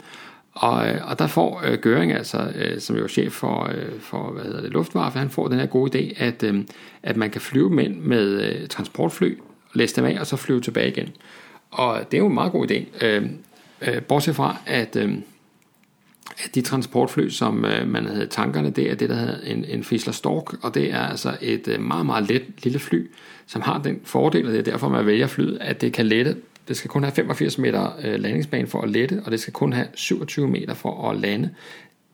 Og, 0.52 0.88
øh, 0.88 1.10
og 1.10 1.18
der 1.18 1.26
får 1.26 1.62
øh, 1.64 1.78
Göring, 1.86 2.12
altså, 2.12 2.52
øh, 2.54 2.80
som 2.80 2.96
jo 2.96 3.04
er 3.04 3.08
chef 3.08 3.32
for, 3.32 3.70
øh, 3.74 4.00
for 4.00 4.32
hvad 4.32 4.44
hedder 4.44 4.60
det, 4.60 4.70
Luftwaffe, 4.70 5.18
han 5.18 5.30
får 5.30 5.48
den 5.48 5.58
her 5.58 5.66
gode 5.66 5.98
idé, 5.98 6.24
at, 6.24 6.42
øh, 6.42 6.64
at 7.02 7.16
man 7.16 7.30
kan 7.30 7.40
flyve 7.40 7.70
med, 7.70 7.88
med 7.88 8.42
øh, 8.42 8.68
transportfly, 8.68 9.38
læse 9.74 9.96
dem 9.96 10.04
af, 10.04 10.20
og 10.20 10.26
så 10.26 10.36
flyve 10.36 10.60
tilbage 10.60 10.88
igen. 10.88 11.08
Og 11.70 12.00
det 12.10 12.16
er 12.16 12.18
jo 12.18 12.26
en 12.26 12.34
meget 12.34 12.52
god 12.52 12.70
idé. 12.70 13.06
Øh, 13.06 13.26
øh, 13.82 14.02
bortset 14.02 14.36
fra, 14.36 14.56
at... 14.66 14.96
Øh, 14.96 15.14
at 16.44 16.54
de 16.54 16.60
transportfly, 16.60 17.28
som 17.28 17.64
øh, 17.64 17.88
man 17.88 18.06
havde 18.06 18.26
tankerne, 18.26 18.70
det 18.70 18.90
er 18.90 18.94
det, 18.94 19.08
der 19.08 19.16
hedder 19.16 19.40
en, 19.40 19.64
en 19.64 19.84
Fisler 19.84 20.12
Stork, 20.12 20.64
og 20.64 20.74
det 20.74 20.92
er 20.92 20.98
altså 20.98 21.36
et 21.40 21.68
øh, 21.68 21.80
meget, 21.80 22.06
meget 22.06 22.28
let 22.28 22.42
lille 22.62 22.78
fly, 22.78 23.10
som 23.46 23.62
har 23.62 23.82
den 23.82 24.00
fordel, 24.04 24.46
og 24.46 24.52
det 24.52 24.58
er 24.58 24.70
derfor, 24.70 24.88
man 24.88 25.06
vælger 25.06 25.26
flyet, 25.26 25.58
at 25.60 25.80
det 25.80 25.92
kan 25.92 26.06
lette. 26.06 26.36
Det 26.68 26.76
skal 26.76 26.90
kun 26.90 27.02
have 27.02 27.12
85 27.12 27.58
meter 27.58 27.90
øh, 28.04 28.20
landingsbane 28.20 28.66
for 28.66 28.80
at 28.80 28.90
lette, 28.90 29.22
og 29.24 29.30
det 29.30 29.40
skal 29.40 29.52
kun 29.52 29.72
have 29.72 29.86
27 29.94 30.48
meter 30.48 30.74
for 30.74 31.10
at 31.10 31.16
lande. 31.16 31.50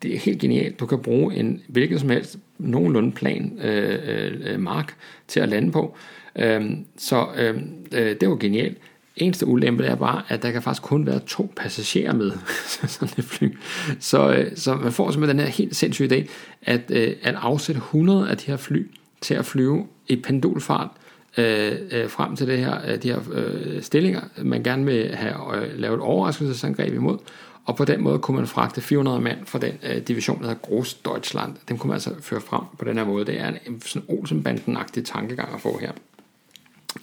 Det 0.02 0.14
er 0.14 0.18
helt 0.18 0.40
genialt. 0.40 0.80
Du 0.80 0.86
kan 0.86 0.98
bruge 0.98 1.34
en 1.34 1.62
hvilken 1.68 1.98
som 1.98 2.10
helst 2.10 2.38
nogenlunde 2.58 3.12
plan 3.12 3.58
øh, 3.62 3.98
øh, 4.06 4.32
øh 4.44 4.60
mark 4.60 4.94
til 5.28 5.40
at 5.40 5.48
lande 5.48 5.72
på. 5.72 5.96
Øh, 6.36 6.70
så 6.96 7.26
øh, 7.36 7.56
øh, 7.92 8.16
det 8.20 8.28
var 8.28 8.36
genialt. 8.36 8.78
Eneste 9.16 9.46
ulempe 9.46 9.84
er 9.84 9.94
bare, 9.94 10.22
at 10.28 10.42
der 10.42 10.50
kan 10.50 10.62
faktisk 10.62 10.82
kun 10.82 11.06
være 11.06 11.20
to 11.26 11.52
passagerer 11.56 12.14
med 12.14 12.32
sådan 12.86 13.08
et 13.18 13.24
fly. 13.24 13.56
Så, 14.00 14.32
øh, 14.32 14.56
så 14.56 14.74
man 14.74 14.92
får 14.92 15.10
simpelthen 15.10 15.38
den 15.38 15.46
her 15.46 15.52
helt 15.52 15.76
sindssyge 15.76 16.16
idé, 16.16 16.28
at, 16.62 16.90
øh, 16.90 17.16
at 17.22 17.34
afsætte 17.34 17.78
100 17.78 18.28
af 18.28 18.36
de 18.36 18.46
her 18.46 18.56
fly 18.56 18.90
til 19.20 19.34
at 19.34 19.46
flyve 19.46 19.86
i 20.08 20.16
pendulfart 20.16 20.88
øh, 21.36 21.72
øh, 21.90 22.10
frem 22.10 22.36
til 22.36 22.46
det 22.46 22.58
her, 22.58 22.78
øh, 22.88 23.02
de 23.02 23.08
her 23.08 23.20
øh, 23.32 23.82
stillinger, 23.82 24.20
man 24.42 24.62
gerne 24.62 24.84
vil 24.84 25.14
have 25.14 25.56
øh, 25.56 25.78
lavet 25.78 25.94
et 25.94 26.00
overraskelsesangreb 26.00 26.94
imod, 26.94 27.18
og 27.64 27.76
på 27.76 27.84
den 27.84 28.02
måde 28.02 28.18
kunne 28.18 28.36
man 28.36 28.46
fragte 28.46 28.80
400 28.80 29.20
mand 29.20 29.38
fra 29.46 29.58
den 29.58 29.72
øh, 29.82 29.96
division, 29.96 30.38
der 30.38 30.46
hedder 30.48 30.60
Großdeutschland. 30.60 31.56
Dem 31.68 31.78
kunne 31.78 31.88
man 31.88 31.94
altså 31.94 32.10
føre 32.20 32.40
frem 32.40 32.62
på 32.78 32.84
den 32.84 32.98
her 32.98 33.04
måde. 33.04 33.24
Det 33.24 33.40
er 33.40 33.52
en 33.66 33.80
sådan 33.80 34.08
Olsenbanden-agtig 34.08 35.04
tankegang 35.04 35.54
at 35.54 35.60
få 35.60 35.78
her. 35.78 35.92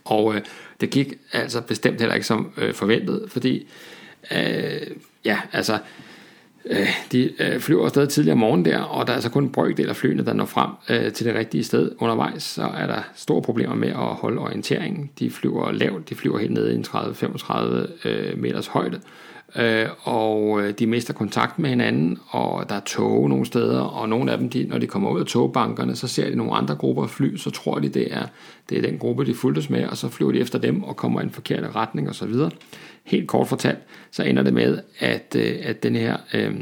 Og 0.06 0.36
øh, 0.36 0.42
det 0.82 0.90
gik 0.90 1.14
altså 1.34 1.62
bestemt 1.62 2.00
heller 2.00 2.16
ikke 2.16 2.28
som 2.28 2.52
øh, 2.58 2.74
forventet, 2.74 3.26
fordi 3.28 3.68
øh, 4.32 4.88
ja, 5.26 5.40
altså 5.52 5.78
øh, 6.66 6.88
de 7.12 7.34
øh, 7.40 7.60
flyver 7.60 7.86
afsted 7.86 8.08
tidligere 8.08 8.34
om 8.34 8.40
morgenen 8.40 8.66
der, 8.66 8.80
og 8.80 9.08
der 9.08 9.14
er 9.14 9.16
altså 9.16 9.30
kun 9.30 9.44
en 9.44 9.52
brøkdel 9.52 9.90
af 9.90 9.96
flyene, 9.96 10.26
der 10.26 10.34
når 10.34 10.46
frem 10.46 10.72
øh, 10.90 11.12
til 11.12 11.26
det 11.26 11.36
rigtige 11.36 11.64
sted 11.64 11.92
undervejs, 12.00 12.44
så 12.44 12.64
er 12.64 12.88
der 12.88 13.02
store 13.16 13.42
problemer 13.42 13.76
med 13.76 13.90
at 13.90 13.96
holde 13.96 14.40
orienteringen. 14.40 15.12
De 15.20 15.32
flyver 15.32 15.72
lavt, 15.72 16.10
de 16.10 16.16
flyver 16.16 16.38
helt 16.38 16.54
ned 16.54 16.72
i 16.72 16.76
en 16.76 16.86
30-35 16.88 18.08
øh, 18.08 18.38
meters 18.38 18.68
højde, 18.68 18.96
øh, 18.96 19.02
Øh, 19.56 19.88
og 20.04 20.62
øh, 20.62 20.74
de 20.74 20.88
mister 20.88 21.14
kontakt 21.14 21.60
med 21.60 21.70
hinanden, 21.70 22.18
og 22.28 22.70
der 22.70 22.76
er 22.76 22.80
tog 22.80 23.30
nogle 23.30 23.46
steder, 23.46 23.80
og 23.80 24.10
nogle 24.10 24.32
af 24.32 24.38
dem, 24.38 24.50
de, 24.50 24.64
når 24.64 24.78
de 24.78 24.88
kommer 24.88 25.10
ud 25.10 25.20
af 25.20 25.26
togbankerne, 25.26 25.96
så 25.96 26.08
ser 26.08 26.30
de 26.30 26.36
nogle 26.36 26.54
andre 26.54 26.76
grupper 26.76 27.08
fly, 27.08 27.36
så 27.36 27.50
tror 27.50 27.80
de, 27.80 27.90
det 27.90 28.14
er, 28.14 28.26
det 28.70 28.78
er 28.78 28.82
den 28.82 28.98
gruppe, 28.98 29.26
de 29.26 29.34
fulgtes 29.34 29.70
med, 29.70 29.86
og 29.86 29.98
så 29.98 30.10
flyver 30.10 30.32
de 30.32 30.40
efter 30.40 30.60
dem 30.60 30.84
og 30.84 30.96
kommer 30.96 31.22
i 31.22 31.24
en 31.24 31.30
forkert 31.30 31.76
retning 31.76 32.10
osv. 32.10 32.34
Helt 33.04 33.28
kort 33.28 33.48
fortalt, 33.48 33.80
så 34.12 34.24
ender 34.24 34.44
det 34.44 34.54
med, 34.54 34.80
at, 35.00 35.36
øh, 35.38 35.56
at 35.64 35.84
den 35.84 35.96
her 35.96 36.18
øh, 36.34 36.56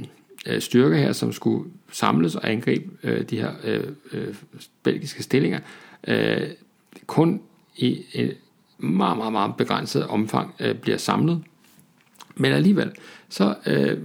øh, 0.48 0.62
styrke 0.62 0.98
her, 0.98 1.12
som 1.12 1.32
skulle 1.32 1.70
samles 1.92 2.36
og 2.36 2.52
angribe 2.52 2.86
øh, 3.04 3.22
de 3.22 3.38
her 3.38 3.52
øh, 3.64 3.84
øh, 4.14 4.36
belgiske 4.84 5.24
stillinger, 5.24 5.60
øh, 6.08 6.48
kun 7.08 7.42
i 7.78 8.06
et 8.14 8.38
meget, 8.78 9.18
meget, 9.18 9.32
meget 9.32 9.56
begrænset 9.58 10.08
omfang 10.08 10.56
øh, 10.60 10.76
bliver 10.76 10.98
samlet. 10.98 11.44
Men 12.40 12.52
alligevel, 12.52 12.92
så 13.30 13.56
øh, 13.66 13.98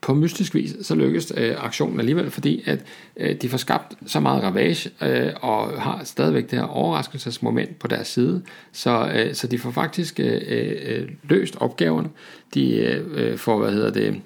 på 0.00 0.14
mystisk 0.14 0.54
vis, 0.54 0.76
så 0.82 0.94
lykkes 0.94 1.32
øh, 1.36 1.54
aktionen 1.64 2.00
alligevel, 2.00 2.30
fordi 2.30 2.62
at 2.66 2.84
øh, 3.16 3.36
de 3.42 3.48
får 3.48 3.58
skabt 3.58 3.94
så 4.06 4.20
meget 4.20 4.42
ravage 4.42 4.90
øh, 5.02 5.32
og 5.40 5.82
har 5.82 6.04
stadigvæk 6.04 6.50
det 6.50 6.58
her 6.58 6.66
overraskelsesmoment 6.66 7.78
på 7.78 7.88
deres 7.88 8.08
side, 8.08 8.42
så, 8.72 9.10
øh, 9.14 9.34
så 9.34 9.46
de 9.46 9.58
får 9.58 9.70
faktisk 9.70 10.20
øh, 10.20 10.42
øh, 10.48 10.76
øh 10.86 11.08
løst 11.22 11.56
opgaverne. 11.60 12.08
De 12.54 12.76
øh, 12.76 13.06
øh, 13.14 13.38
får, 13.38 13.58
hvad 13.58 13.72
hedder 13.72 13.90
det, 13.90 14.20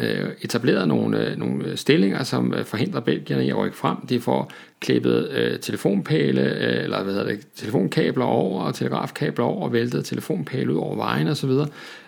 øh, 0.00 0.28
etableret 0.42 0.88
nogle, 0.88 1.26
øh, 1.26 1.38
nogle 1.38 1.76
stillinger, 1.76 2.22
som 2.22 2.54
øh, 2.54 2.64
forhindrer 2.64 3.00
belgierne 3.00 3.46
i 3.46 3.50
at 3.50 3.56
rykke 3.56 3.76
frem. 3.76 4.06
De 4.06 4.20
får 4.20 4.52
klippet 4.80 5.30
øh, 5.30 5.58
telefonpæle, 5.60 6.42
øh, 6.42 6.84
eller 6.84 7.02
hvad 7.02 7.14
hedder 7.14 7.28
det, 7.28 7.46
telefonkabler 7.54 8.24
over, 8.24 8.62
og 8.62 8.74
telegrafkabler 8.74 9.44
over, 9.44 9.64
og 9.64 9.72
væltet 9.72 10.04
telefonpæle 10.04 10.72
ud 10.72 10.78
over 10.78 10.96
vejen 10.96 11.28
osv. 11.28 11.50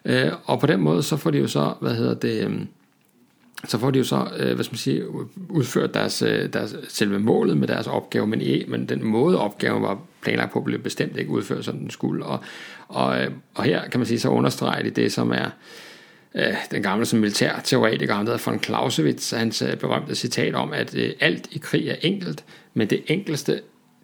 Øh, 0.05 0.33
og 0.45 0.61
på 0.61 0.67
den 0.67 0.81
måde, 0.81 1.03
så 1.03 1.17
får 1.17 1.31
de 1.31 1.39
jo 1.39 1.47
så, 1.47 1.73
hvad 1.81 1.95
hedder 1.95 2.15
det, 2.15 2.45
øh, 2.45 2.61
så 3.65 3.79
får 3.79 3.91
de 3.91 3.99
jo 3.99 4.05
så, 4.05 4.29
øh, 4.39 4.55
hvad 4.55 4.65
skal 4.65 4.73
man 4.73 4.79
sige, 4.79 5.05
udført 5.49 5.95
deres, 5.95 6.23
øh, 6.23 6.53
deres, 6.53 6.77
selve 6.89 7.19
målet 7.19 7.57
med 7.57 7.69
deres 7.69 7.87
opgave, 7.87 8.27
men, 8.27 8.43
men 8.69 8.89
den 8.89 9.05
måde 9.05 9.41
opgaven 9.41 9.83
var 9.83 9.99
planlagt 10.23 10.53
på, 10.53 10.61
blev 10.61 10.79
bestemt 10.79 11.17
ikke 11.17 11.31
udført, 11.31 11.65
som 11.65 11.79
den 11.79 11.91
skulle. 11.91 12.25
Og, 12.25 12.41
og, 12.89 13.23
øh, 13.23 13.31
og 13.55 13.65
her 13.65 13.89
kan 13.89 14.01
man 14.01 14.07
sige, 14.07 14.21
så 14.21 14.29
understreger 14.29 14.83
de 14.83 14.91
det, 14.91 15.13
som 15.13 15.31
er, 15.31 15.45
øh, 15.45 15.51
Øh, 16.35 16.55
den 16.71 16.83
gamle 16.83 17.07
som 17.07 17.19
militærteoretiker, 17.19 18.15
han 18.15 18.27
hedder 18.27 18.51
von 18.51 18.63
Clausewitz, 18.63 19.31
hans 19.31 19.65
berømte 19.81 20.15
citat 20.15 20.55
om, 20.55 20.73
at 20.73 20.95
øh, 20.95 21.13
alt 21.21 21.49
i 21.51 21.59
krig 21.59 21.89
er 21.89 21.97
enkelt, 22.01 22.45
men 22.75 22.91
det 22.91 23.03
enkelste, 23.07 23.61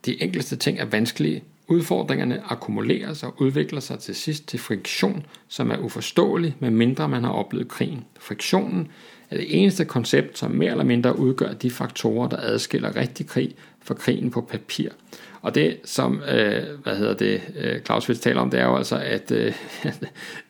de 0.07 0.23
enkelste 0.23 0.57
ting 0.57 0.79
er 0.79 0.85
vanskelige. 0.85 1.43
Udfordringerne 1.69 2.43
akkumulerer 2.51 3.15
sig 3.15 3.29
og 3.29 3.43
udvikler 3.43 3.81
sig 3.81 3.99
til 3.99 4.15
sidst 4.15 4.49
til 4.49 4.59
friktion, 4.59 5.27
som 5.49 5.71
er 5.71 5.77
uforståelig, 5.77 6.57
medmindre 6.61 7.09
man 7.09 7.25
har 7.25 7.31
oplevet 7.31 7.69
krigen. 7.69 8.05
Friktionen 8.21 8.89
er 9.31 9.37
det 9.37 9.61
eneste 9.61 9.85
koncept, 9.85 10.39
som 10.39 10.51
mere 10.51 10.71
eller 10.71 10.85
mindre 10.85 11.19
udgør 11.19 11.53
de 11.53 11.71
faktorer, 11.71 12.29
der 12.29 12.37
adskiller 12.37 12.97
rigtig 12.97 13.27
krig 13.27 13.55
fra 13.83 13.95
krigen 13.95 14.31
på 14.31 14.41
papir. 14.41 14.89
Og 15.43 15.55
det, 15.55 15.77
som 15.85 16.23
øh, 16.33 16.63
hvad 16.83 16.97
hedder 16.97 17.15
det, 17.15 17.43
øh, 17.57 17.81
Clausewitz 17.81 18.21
taler 18.21 18.41
om, 18.41 18.51
det 18.51 18.61
er 18.61 18.65
jo 18.65 18.77
altså, 18.77 18.97
at 18.97 19.31
øh, 19.31 19.53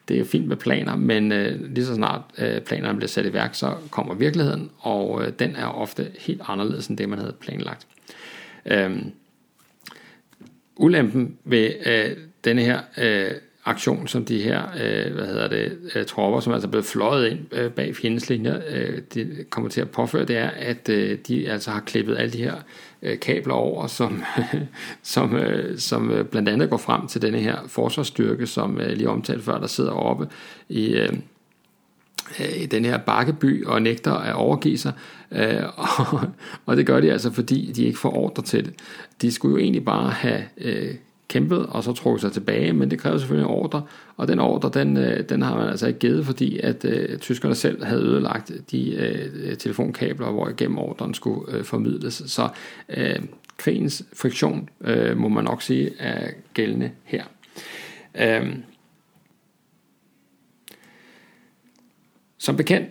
det 0.09 0.21
er 0.21 0.25
fint 0.25 0.49
med 0.49 0.57
planer, 0.57 0.97
men 0.97 1.33
øh, 1.33 1.75
lige 1.75 1.87
så 1.87 1.95
snart 1.95 2.21
øh, 2.39 2.61
planerne 2.61 2.97
bliver 2.97 3.09
sat 3.09 3.27
i 3.27 3.33
værk, 3.33 3.55
så 3.55 3.75
kommer 3.91 4.15
virkeligheden, 4.15 4.71
og 4.79 5.23
øh, 5.25 5.33
den 5.39 5.57
er 5.57 5.67
ofte 5.67 6.11
helt 6.19 6.43
anderledes 6.47 6.87
end 6.87 6.99
det, 6.99 7.09
man 7.09 7.19
havde 7.19 7.35
planlagt. 7.41 7.87
Øhm, 8.67 9.13
ulempen 10.77 11.37
ved 11.45 11.71
øh, 11.87 12.17
denne 12.45 12.63
her 12.63 12.81
øh, 12.99 13.31
aktion, 13.65 14.09
som 14.09 14.25
de 14.25 14.43
her 14.43 14.63
øh, 14.81 15.15
hvad 15.15 15.27
hedder 15.27 15.49
det, 15.49 15.79
øh, 15.95 16.05
tropper, 16.05 16.41
som 16.41 16.53
altså 16.53 16.69
er 16.69 16.71
blevet 16.71 16.87
fløjet 16.87 17.31
ind 17.31 17.39
øh, 17.53 17.71
bag 17.71 17.97
fjendens 17.97 18.31
linjer, 18.31 18.61
øh, 18.71 18.99
de 19.15 19.45
kommer 19.51 19.71
til 19.71 19.81
at 19.81 19.91
påføre, 19.91 20.25
det 20.25 20.37
er, 20.37 20.51
at 20.51 20.89
øh, 20.89 21.19
de 21.29 21.51
altså 21.51 21.71
har 21.71 21.81
klippet 21.81 22.19
alle 22.19 22.33
de 22.33 22.39
her 22.39 22.55
Øh, 23.05 23.21
kabler 23.21 23.55
over, 23.55 23.87
som, 23.87 24.23
som, 25.03 25.37
øh, 25.37 25.79
som 25.79 26.11
øh, 26.11 26.25
blandt 26.25 26.49
andet 26.49 26.71
går 26.71 26.77
frem 26.77 27.07
til 27.07 27.23
denne 27.23 27.39
her 27.39 27.59
forsvarsstyrke, 27.67 28.47
som 28.47 28.81
lige 28.89 29.09
omtalt 29.09 29.45
før, 29.45 29.59
der 29.59 29.67
sidder 29.67 29.93
oppe 29.93 30.29
i, 30.69 31.09
i 32.57 32.67
den 32.67 32.85
her 32.85 32.99
bakkeby 32.99 33.65
og 33.67 33.83
nægter 33.83 34.13
at 34.13 34.35
overgive 34.35 34.79
sig. 34.79 34.93
Og, 35.77 36.21
og 36.67 36.77
det 36.77 36.87
gør 36.87 37.01
de 37.01 37.13
altså, 37.13 37.33
fordi 37.33 37.73
de 37.73 37.85
ikke 37.85 37.99
får 37.99 38.17
ordre 38.17 38.43
til 38.43 38.65
det. 38.65 38.75
De 39.23 39.33
skulle 39.33 39.53
jo 39.53 39.59
egentlig 39.59 39.85
bare 39.85 40.11
have 40.11 40.43
kæmpet 41.29 41.67
og 41.67 41.85
så 41.85 41.93
trukket 41.93 42.21
sig 42.21 42.33
tilbage, 42.33 42.73
men 42.73 42.91
det 42.91 42.99
kræver 42.99 43.19
selvfølgelig 43.19 43.49
en 43.49 43.57
ordre, 43.57 43.83
og 44.17 44.29
den 44.29 44.39
ordre, 44.39 44.71
den, 44.75 44.97
øh, 44.97 45.29
den 45.29 45.43
har 45.43 45.57
man 45.57 45.69
altså 45.69 45.87
ikke 45.87 45.99
givet, 45.99 46.27
fordi 46.27 46.59
at 46.59 46.85
øh, 46.85 47.19
tyskerne 47.19 47.55
selv 47.55 47.85
havde 47.85 48.03
ødelagt 48.03 48.53
de 48.71 48.95
øh, 48.95 49.57
telefonkabler, 49.57 50.31
hvor 50.31 50.49
igennem 50.49 50.79
ordren 50.79 51.15
skulle 51.15 51.57
øh, 51.57 51.65
formidles. 51.65 52.23
Så 52.27 52.49
øh, 52.89 53.19
krigens 53.57 54.05
friktion, 54.13 54.69
øh, 54.81 55.17
må 55.17 55.29
man 55.29 55.45
nok 55.45 55.63
sige, 55.63 55.91
er 55.99 56.31
gældende 56.55 56.91
her. 57.05 57.25
Øh, 58.15 58.57
som 62.39 62.57
bekendt 62.57 62.89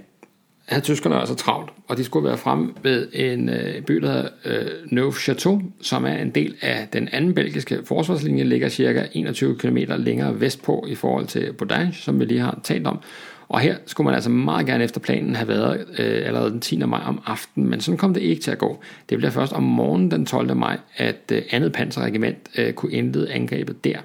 havde 0.66 0.84
tyskerne 0.84 1.20
altså 1.20 1.36
travlt, 1.36 1.70
og 1.88 1.98
de 1.98 2.04
skulle 2.04 2.28
være 2.28 2.38
fremme 2.38 2.74
ved 2.84 3.08
en 3.14 3.50
øh, 3.50 3.82
by, 3.82 3.94
der 3.94 4.12
hedder 4.12 4.30
øh, 4.46 5.08
Neufchâteau, 5.08 5.62
som 5.82 6.06
er 6.06 6.14
en 6.14 6.30
del 6.30 6.56
af 6.62 6.88
den 6.94 7.10
anden 7.12 7.34
belgiske 7.34 7.80
forsvarslinje, 7.86 8.44
ligger 8.44 8.70
cirka 8.70 9.06
21 9.14 9.58
km 9.58 9.78
længere 9.98 10.40
vestpå 10.40 10.86
i 10.90 10.96
forhold 10.96 11.28
til 11.28 11.54
Boudange, 11.54 11.94
som 11.94 12.20
vi 12.20 12.26
lige 12.26 12.40
har 12.40 12.60
talt 12.64 12.88
om. 12.88 13.00
Og 13.48 13.60
her 13.60 13.76
skulle 13.86 14.06
man 14.06 14.14
altså 14.14 14.30
meget 14.30 14.66
gerne 14.66 14.84
efter 14.84 15.00
planen 15.00 15.36
have 15.36 15.48
været 15.48 15.86
øh, 16.00 16.28
allerede 16.28 16.52
den 16.52 16.60
10. 16.60 16.78
maj 16.78 17.02
om 17.06 17.22
aftenen, 17.26 17.70
men 17.70 17.82
sådan 17.82 17.98
kom 17.98 18.14
det 18.14 18.22
ikke 18.22 18.42
til 18.42 18.52
at 18.52 18.58
gå. 18.58 18.80
Det 19.10 19.18
blev 19.18 19.32
først 19.32 19.54
om 19.54 19.64
morgenen 19.64 20.12
den 20.12 20.26
12. 20.26 20.56
maj, 20.56 20.78
at 20.98 21.32
øh, 21.32 21.42
andet 21.52 21.74
panserregiment 21.74 22.38
øh, 22.58 22.74
kunne 22.74 22.92
indlede 22.92 23.32
angrebet 23.32 23.84
der. 23.84 23.98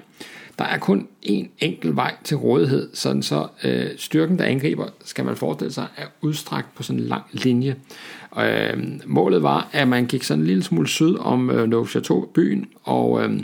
Der 0.59 0.65
er 0.65 0.77
kun 0.77 1.07
én 1.25 1.47
enkelt 1.59 1.95
vej 1.95 2.15
til 2.23 2.37
rådighed, 2.37 2.89
sådan 2.93 3.23
så 3.23 3.47
øh, 3.63 3.87
styrken, 3.97 4.39
der 4.39 4.45
angriber, 4.45 4.85
skal 5.05 5.25
man 5.25 5.35
forestille 5.35 5.73
sig, 5.73 5.87
er 5.97 6.05
udstrakt 6.21 6.75
på 6.75 6.83
sådan 6.83 6.99
en 6.99 7.07
lang 7.07 7.23
linje. 7.31 7.75
Øh, 8.39 8.77
målet 9.05 9.43
var, 9.43 9.69
at 9.71 9.87
man 9.87 10.05
gik 10.05 10.23
sådan 10.23 10.41
en 10.41 10.47
lille 10.47 10.63
smule 10.63 10.87
syd 10.87 11.15
om 11.15 11.49
øh, 11.49 11.85
Chateau 11.87 12.25
byen 12.25 12.67
og 12.83 13.23
øh, 13.23 13.39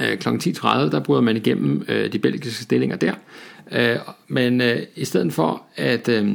øh, 0.00 0.18
kl. 0.18 0.28
10.30, 0.28 0.68
der 0.68 1.00
bryder 1.00 1.22
man 1.22 1.36
igennem 1.36 1.84
øh, 1.88 2.12
de 2.12 2.18
belgiske 2.18 2.62
stillinger 2.62 2.96
der. 2.96 3.14
Øh, 3.72 3.96
men 4.28 4.60
øh, 4.60 4.82
i 4.96 5.04
stedet 5.04 5.32
for 5.32 5.62
at, 5.76 6.08
øh, 6.08 6.34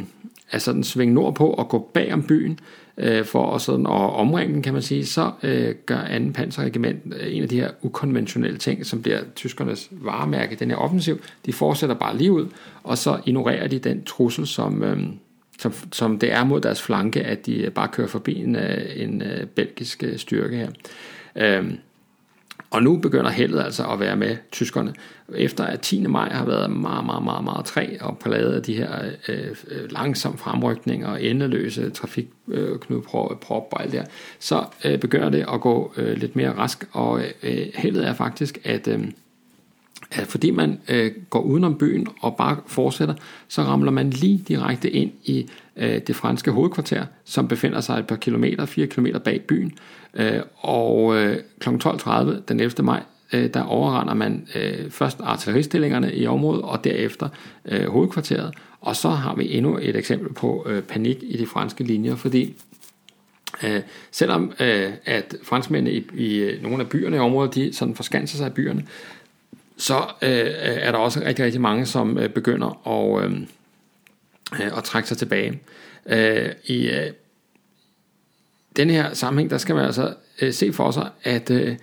at 0.51 0.61
sådan 0.61 0.83
svinge 0.83 1.13
nordpå 1.13 1.47
og 1.47 1.69
gå 1.69 1.89
bag 1.93 2.13
om 2.13 2.23
byen, 2.23 2.51
øh, 2.51 2.80
Øh, 3.01 3.25
for 3.25 3.55
at, 3.55 3.61
sådan, 3.61 3.85
at 3.85 3.91
omringe 3.91 4.53
den, 4.53 4.61
kan 4.61 4.73
man 4.73 4.81
sige, 4.81 5.05
så 5.05 5.31
øh, 5.43 5.75
gør 5.85 6.19
2. 6.19 6.31
panserregiment 6.33 7.13
øh, 7.19 7.35
en 7.35 7.43
af 7.43 7.49
de 7.49 7.59
her 7.59 7.69
ukonventionelle 7.81 8.57
ting, 8.57 8.85
som 8.85 9.01
bliver 9.01 9.19
tyskernes 9.35 9.89
varemærke, 9.91 10.55
den 10.55 10.69
her 10.69 10.77
offensiv. 10.77 11.21
De 11.45 11.53
fortsætter 11.53 11.95
bare 11.95 12.17
lige 12.17 12.31
ud, 12.31 12.47
og 12.83 12.97
så 12.97 13.19
ignorerer 13.25 13.67
de 13.67 13.79
den 13.79 14.03
trussel, 14.03 14.47
som, 14.47 14.83
øh, 14.83 14.99
som, 15.59 15.73
som 15.91 16.19
det 16.19 16.31
er 16.31 16.43
mod 16.43 16.61
deres 16.61 16.81
flanke, 16.81 17.21
at 17.23 17.45
de 17.45 17.71
bare 17.75 17.87
kører 17.87 18.07
forbi 18.07 18.35
en, 18.35 18.55
øh, 18.55 18.77
en, 18.95 19.21
en 19.21 19.47
belgisk 19.55 20.03
styrke 20.17 20.57
her. 20.57 20.69
Øh, 21.35 21.73
og 22.71 22.83
nu 22.83 22.97
begynder 22.97 23.29
heldet 23.29 23.59
altså 23.59 23.83
at 23.85 23.99
være 23.99 24.15
med 24.15 24.37
tyskerne. 24.51 24.93
Efter 25.35 25.63
at 25.63 25.81
10. 25.81 26.07
maj 26.07 26.29
har 26.29 26.45
været 26.45 26.71
meget, 26.71 27.05
meget, 27.05 27.23
meget, 27.23 27.43
meget 27.43 27.65
træ 27.65 27.97
og 28.01 28.17
pladet 28.17 28.53
af 28.53 28.63
de 28.63 28.73
her 28.73 28.95
øh, 29.27 29.37
øh 29.67 29.91
langsomme 29.91 30.37
fremrykninger 30.37 31.07
og 31.07 31.23
endeløse 31.23 31.89
trafikknudprop 31.89 33.65
øh, 33.65 33.71
og 33.71 33.83
alt 33.83 33.91
det 33.91 34.03
så 34.39 34.65
øh, 34.85 34.99
begynder 34.99 35.29
det 35.29 35.45
at 35.53 35.61
gå 35.61 35.93
øh, 35.97 36.17
lidt 36.17 36.35
mere 36.35 36.51
rask, 36.51 36.87
og 36.91 37.21
øh, 37.43 37.67
heldet 37.75 38.07
er 38.07 38.13
faktisk, 38.13 38.59
at 38.63 38.87
øh, 38.87 39.07
at 40.11 40.27
fordi 40.27 40.51
man 40.51 40.79
øh, 40.89 41.11
går 41.29 41.41
udenom 41.41 41.77
byen 41.77 42.07
og 42.21 42.35
bare 42.35 42.57
fortsætter, 42.67 43.15
så 43.47 43.61
ramler 43.61 43.91
man 43.91 44.09
lige 44.09 44.43
direkte 44.47 44.89
ind 44.89 45.11
i 45.23 45.49
øh, 45.77 46.01
det 46.07 46.15
franske 46.15 46.51
hovedkvarter, 46.51 47.05
som 47.25 47.47
befinder 47.47 47.81
sig 47.81 47.99
et 47.99 48.07
par 48.07 48.15
kilometer, 48.15 48.65
fire 48.65 48.87
kilometer 48.87 49.19
bag 49.19 49.41
byen. 49.41 49.73
Øh, 50.13 50.41
og 50.55 51.15
øh, 51.15 51.37
kl. 51.59 51.69
12.30 51.69 52.11
den 52.47 52.59
11. 52.59 52.83
maj, 52.83 53.03
øh, 53.33 53.53
der 53.53 53.63
overrender 53.63 54.13
man 54.13 54.47
øh, 54.55 54.89
først 54.89 55.17
artilleristillingerne 55.23 56.13
i 56.13 56.27
området, 56.27 56.61
og 56.61 56.83
derefter 56.83 57.29
øh, 57.65 57.87
hovedkvarteret. 57.87 58.53
Og 58.81 58.95
så 58.95 59.09
har 59.09 59.35
vi 59.35 59.57
endnu 59.57 59.77
et 59.81 59.95
eksempel 59.95 60.33
på 60.33 60.65
øh, 60.69 60.83
panik 60.83 61.17
i 61.21 61.37
de 61.37 61.47
franske 61.47 61.83
linjer, 61.83 62.15
fordi 62.15 62.55
Øh, 63.63 63.81
selvom 64.11 64.53
øh, 64.59 64.91
at 65.05 65.35
franskmændene 65.43 65.97
i, 65.97 66.07
i 66.13 66.37
øh, 66.37 66.63
nogle 66.63 66.83
af 66.83 66.89
byerne 66.89 67.15
i 67.15 67.19
området, 67.19 67.55
de 67.55 67.73
sådan 67.73 67.95
forskanser 67.95 68.37
sig 68.37 68.47
i 68.47 68.49
byerne, 68.49 68.85
så 69.77 69.95
øh, 70.21 70.51
er 70.61 70.91
der 70.91 70.97
også 70.97 71.19
rigtig, 71.25 71.45
rigtig 71.45 71.61
mange, 71.61 71.85
som 71.85 72.17
øh, 72.17 72.29
begynder 72.29 72.87
at, 72.87 73.25
øh, 73.25 73.41
øh, 74.61 74.77
at 74.77 74.83
trække 74.83 75.09
sig 75.09 75.17
tilbage. 75.17 75.59
Øh, 76.05 76.49
I 76.65 76.89
øh, 76.89 77.11
den 78.75 78.89
her 78.89 79.13
sammenhæng, 79.13 79.49
der 79.49 79.57
skal 79.57 79.75
man 79.75 79.85
altså 79.85 80.13
øh, 80.41 80.53
se 80.53 80.73
for 80.73 80.91
sig, 80.91 81.09
at, 81.23 81.51
øh, 81.51 81.77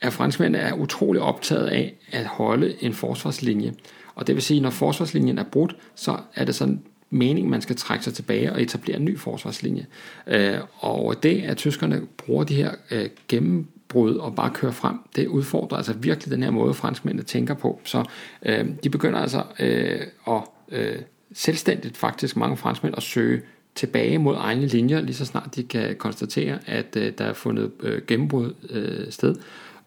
at 0.00 0.12
franskmændene 0.12 0.58
er 0.58 0.72
utrolig 0.72 1.22
optaget 1.22 1.66
af 1.66 1.94
at 2.12 2.26
holde 2.26 2.74
en 2.80 2.92
forsvarslinje. 2.92 3.72
Og 4.14 4.26
det 4.26 4.34
vil 4.34 4.42
sige, 4.42 4.60
når 4.60 4.70
forsvarslinjen 4.70 5.38
er 5.38 5.44
brudt, 5.44 5.76
så 5.94 6.16
er 6.34 6.44
det 6.44 6.54
sådan 6.54 6.82
mening, 7.10 7.48
man 7.48 7.62
skal 7.62 7.76
trække 7.76 8.04
sig 8.04 8.14
tilbage 8.14 8.52
og 8.52 8.62
etablere 8.62 8.96
en 8.96 9.04
ny 9.04 9.18
forsvarslinje. 9.18 9.86
Øh, 10.26 10.58
og 10.78 11.22
det, 11.22 11.42
at 11.42 11.56
tyskerne 11.56 12.02
bruger 12.16 12.44
de 12.44 12.54
her 12.54 12.70
øh, 12.90 13.08
gennembrud 13.28 14.14
og 14.14 14.34
bare 14.34 14.50
kører 14.50 14.72
frem, 14.72 14.96
det 15.16 15.26
udfordrer 15.26 15.76
altså 15.76 15.92
virkelig 15.92 16.34
den 16.34 16.42
her 16.42 16.50
måde, 16.50 16.74
franskmændene 16.74 17.22
tænker 17.22 17.54
på. 17.54 17.80
Så 17.84 18.04
øh, 18.46 18.66
de 18.84 18.90
begynder 18.90 19.18
altså 19.18 19.42
øh, 19.60 20.00
at 20.26 20.42
øh, 20.68 20.96
selvstændigt 21.34 21.96
faktisk 21.96 22.36
mange 22.36 22.56
franskmænd 22.56 22.94
at 22.96 23.02
søge 23.02 23.42
tilbage 23.74 24.18
mod 24.18 24.36
egne 24.38 24.66
linjer, 24.66 25.00
lige 25.00 25.14
så 25.14 25.24
snart 25.24 25.54
de 25.56 25.62
kan 25.62 25.96
konstatere, 25.96 26.58
at 26.66 26.96
øh, 26.96 27.12
der 27.18 27.24
er 27.24 27.32
fundet 27.32 27.70
øh, 27.80 28.02
gennembrud 28.06 28.54
øh, 28.70 29.12
sted. 29.12 29.34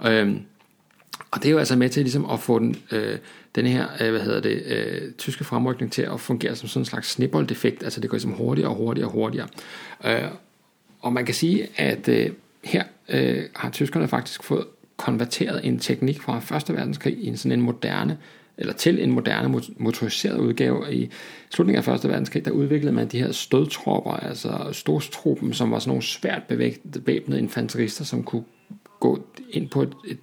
Øh, 0.06 0.36
og 1.32 1.44
det 1.44 1.46
er 1.46 1.52
jo 1.52 1.58
altså 1.58 1.76
med 1.76 1.90
til 1.90 2.04
ligesom 2.04 2.30
at 2.30 2.40
få 2.40 2.60
den, 2.60 2.76
øh, 2.92 3.18
den 3.56 3.66
her, 3.66 3.88
øh, 4.02 4.12
hvad 4.12 4.22
hedder 4.22 4.40
det, 4.40 4.64
øh, 4.66 5.12
tyske 5.12 5.44
fremrykning 5.44 5.92
til 5.92 6.02
at 6.02 6.20
fungere 6.20 6.56
som 6.56 6.70
sådan 6.70 6.82
en 6.82 6.86
slags 6.86 7.10
snibboldeffekt, 7.12 7.84
altså 7.84 8.02
det 8.02 8.10
går 8.10 8.16
ligesom 8.16 8.32
hurtigere 8.32 8.70
og 8.70 8.76
hurtigere 8.76 9.08
og 9.08 9.14
hurtigere. 9.14 9.48
Øh, 10.06 10.30
og 11.00 11.14
man 11.14 11.26
kan 11.26 11.36
sige, 11.36 11.68
at 11.78 12.08
øh, 12.08 12.30
her 12.64 12.84
øh, 13.10 13.44
har 13.56 13.70
tyskerne 13.70 14.08
faktisk 14.08 14.44
fået 14.44 14.66
konverteret 14.98 15.66
en 15.66 15.80
teknik 15.80 16.22
fra 16.22 16.40
Første 16.40 16.74
Verdenskrig 16.74 17.18
i 17.18 17.28
en 17.28 17.38
sådan 17.38 17.60
en 17.60 17.66
moderne, 17.66 18.18
eller 18.58 18.74
til 18.74 19.04
en 19.04 19.12
moderne 19.12 19.62
motoriseret 19.78 20.38
udgave. 20.38 20.94
I 20.94 21.10
slutningen 21.50 21.78
af 21.78 21.84
Første 21.84 22.10
Verdenskrig, 22.10 22.46
der 22.46 22.52
udviklede 22.52 22.96
man 22.96 23.08
de 23.08 23.20
her 23.20 23.32
stødtropper, 23.32 24.12
altså 24.12 24.70
storstruppen, 24.72 25.54
som 25.54 25.72
var 25.72 25.80
sådan 25.80 25.90
nogle 25.90 26.04
svært 26.04 26.44
bevæbnede 26.94 27.40
infanterister, 27.40 28.06
som 28.06 28.24
kunne 28.24 28.44
gå 29.00 29.28
ind 29.50 29.70
på 29.70 29.82
et, 29.82 29.94
et 30.08 30.18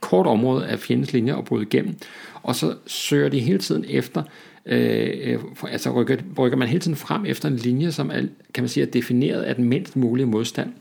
kort 0.00 0.26
område 0.26 0.66
af 0.66 0.78
fjendens 0.78 1.12
linjer 1.12 1.34
og 1.34 1.44
bryde 1.44 1.62
igennem. 1.62 1.96
Og 2.42 2.56
så 2.56 2.74
søger 2.86 3.28
de 3.28 3.40
hele 3.40 3.58
tiden 3.58 3.84
efter, 3.88 4.22
øh, 4.66 5.10
øh 5.22 5.38
altså 5.68 5.90
rykker, 5.90 6.16
rykker 6.38 6.58
man 6.58 6.68
hele 6.68 6.80
tiden 6.80 6.96
frem 6.96 7.26
efter 7.26 7.48
en 7.48 7.56
linje, 7.56 7.92
som 7.92 8.10
er, 8.10 8.22
kan 8.54 8.62
man 8.62 8.68
sige, 8.68 8.86
er 8.86 8.90
defineret 8.90 9.42
af 9.42 9.54
den 9.54 9.64
mindst 9.64 9.96
mulige 9.96 10.26
modstand. 10.26 10.72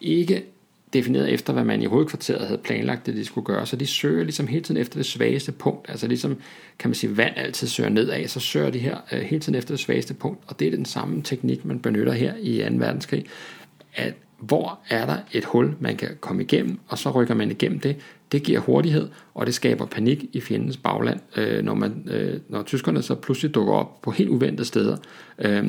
Ikke 0.00 0.44
defineret 0.92 1.32
efter, 1.32 1.52
hvad 1.52 1.64
man 1.64 1.82
i 1.82 1.86
hovedkvarteret 1.86 2.46
havde 2.46 2.60
planlagt, 2.64 3.06
det 3.06 3.14
de 3.14 3.24
skulle 3.24 3.44
gøre. 3.44 3.66
Så 3.66 3.76
de 3.76 3.86
søger 3.86 4.24
ligesom 4.24 4.46
hele 4.46 4.62
tiden 4.62 4.80
efter 4.80 4.98
det 4.98 5.06
svageste 5.06 5.52
punkt. 5.52 5.90
Altså 5.90 6.06
ligesom, 6.06 6.36
kan 6.78 6.90
man 6.90 6.94
sige, 6.94 7.16
vand 7.16 7.32
altid 7.36 7.68
søger 7.68 7.90
nedad, 7.90 8.28
så 8.28 8.40
søger 8.40 8.70
de 8.70 8.78
her 8.78 8.96
øh, 9.12 9.20
hele 9.20 9.40
tiden 9.40 9.58
efter 9.58 9.74
det 9.74 9.80
svageste 9.80 10.14
punkt. 10.14 10.40
Og 10.46 10.60
det 10.60 10.66
er 10.66 10.70
den 10.70 10.84
samme 10.84 11.22
teknik, 11.22 11.64
man 11.64 11.78
benytter 11.78 12.12
her 12.12 12.34
i 12.40 12.58
2. 12.68 12.74
verdenskrig. 12.76 13.24
At 13.94 14.14
hvor 14.38 14.78
er 14.88 15.06
der 15.06 15.16
et 15.32 15.44
hul, 15.44 15.74
man 15.80 15.96
kan 15.96 16.08
komme 16.20 16.42
igennem, 16.42 16.78
og 16.88 16.98
så 16.98 17.10
rykker 17.10 17.34
man 17.34 17.50
igennem 17.50 17.80
det. 17.80 17.96
Det 18.32 18.42
giver 18.42 18.60
hurtighed, 18.60 19.08
og 19.34 19.46
det 19.46 19.54
skaber 19.54 19.86
panik 19.86 20.24
i 20.32 20.40
fjendens 20.40 20.76
bagland, 20.76 21.20
øh, 21.36 21.64
når, 21.64 21.74
man, 21.74 22.08
øh, 22.10 22.40
når 22.48 22.62
tyskerne 22.62 23.02
så 23.02 23.14
pludselig 23.14 23.54
dukker 23.54 23.72
op 23.72 24.02
på 24.02 24.10
helt 24.10 24.30
uventede 24.30 24.64
steder. 24.64 24.96
Øh, 25.38 25.64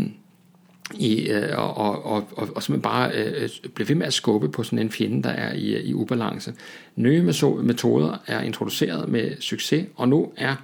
i, 0.96 1.30
øh, 1.30 1.58
og, 1.58 1.78
og, 1.78 2.06
og, 2.06 2.28
og, 2.36 2.50
og 2.56 2.64
simpelthen 2.64 2.82
bare 2.82 3.12
øh, 3.14 3.50
blive 3.74 3.90
ved 3.90 3.96
med 3.96 4.08
at 4.08 4.14
skubbe 4.14 4.50
på 4.50 4.64
sådan 4.64 4.80
en 4.80 4.92
fjende, 4.92 5.24
der 5.24 5.30
er 5.30 5.54
i, 5.54 5.82
i 5.82 5.94
ubalance. 5.94 6.54
Nye 6.96 7.22
metoder 7.62 8.18
er 8.28 8.42
introduceret 8.42 9.10
med 9.10 9.42
succes, 9.42 9.86
og 9.96 10.10
nu 10.10 10.32
er 10.38 10.56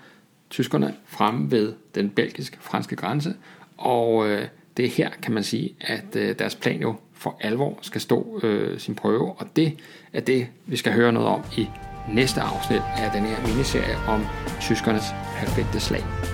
tyskerne 0.49 0.93
fremme 1.07 1.51
ved 1.51 1.73
den 1.95 2.09
belgisk-franske 2.09 2.95
grænse, 2.95 3.33
og 3.77 4.29
øh, 4.29 4.47
det 4.77 4.85
er 4.85 4.89
her, 4.89 5.09
kan 5.21 5.33
man 5.33 5.43
sige, 5.43 5.75
at 5.81 6.15
øh, 6.15 6.39
deres 6.39 6.55
plan 6.55 6.81
jo 6.81 6.95
for 7.13 7.37
alvor 7.41 7.79
skal 7.81 8.01
stå 8.01 8.39
øh, 8.43 8.79
sin 8.79 8.95
prøve, 8.95 9.33
og 9.37 9.47
det 9.55 9.73
er 10.13 10.21
det, 10.21 10.47
vi 10.65 10.77
skal 10.77 10.93
høre 10.93 11.11
noget 11.11 11.29
om 11.29 11.43
i 11.57 11.67
næste 12.13 12.41
afsnit 12.41 12.81
af 12.97 13.11
den 13.13 13.21
her 13.21 13.47
miniserie 13.47 13.95
om 14.07 14.25
tyskernes 14.61 15.05
perfekte 15.39 15.79
slag. 15.79 16.32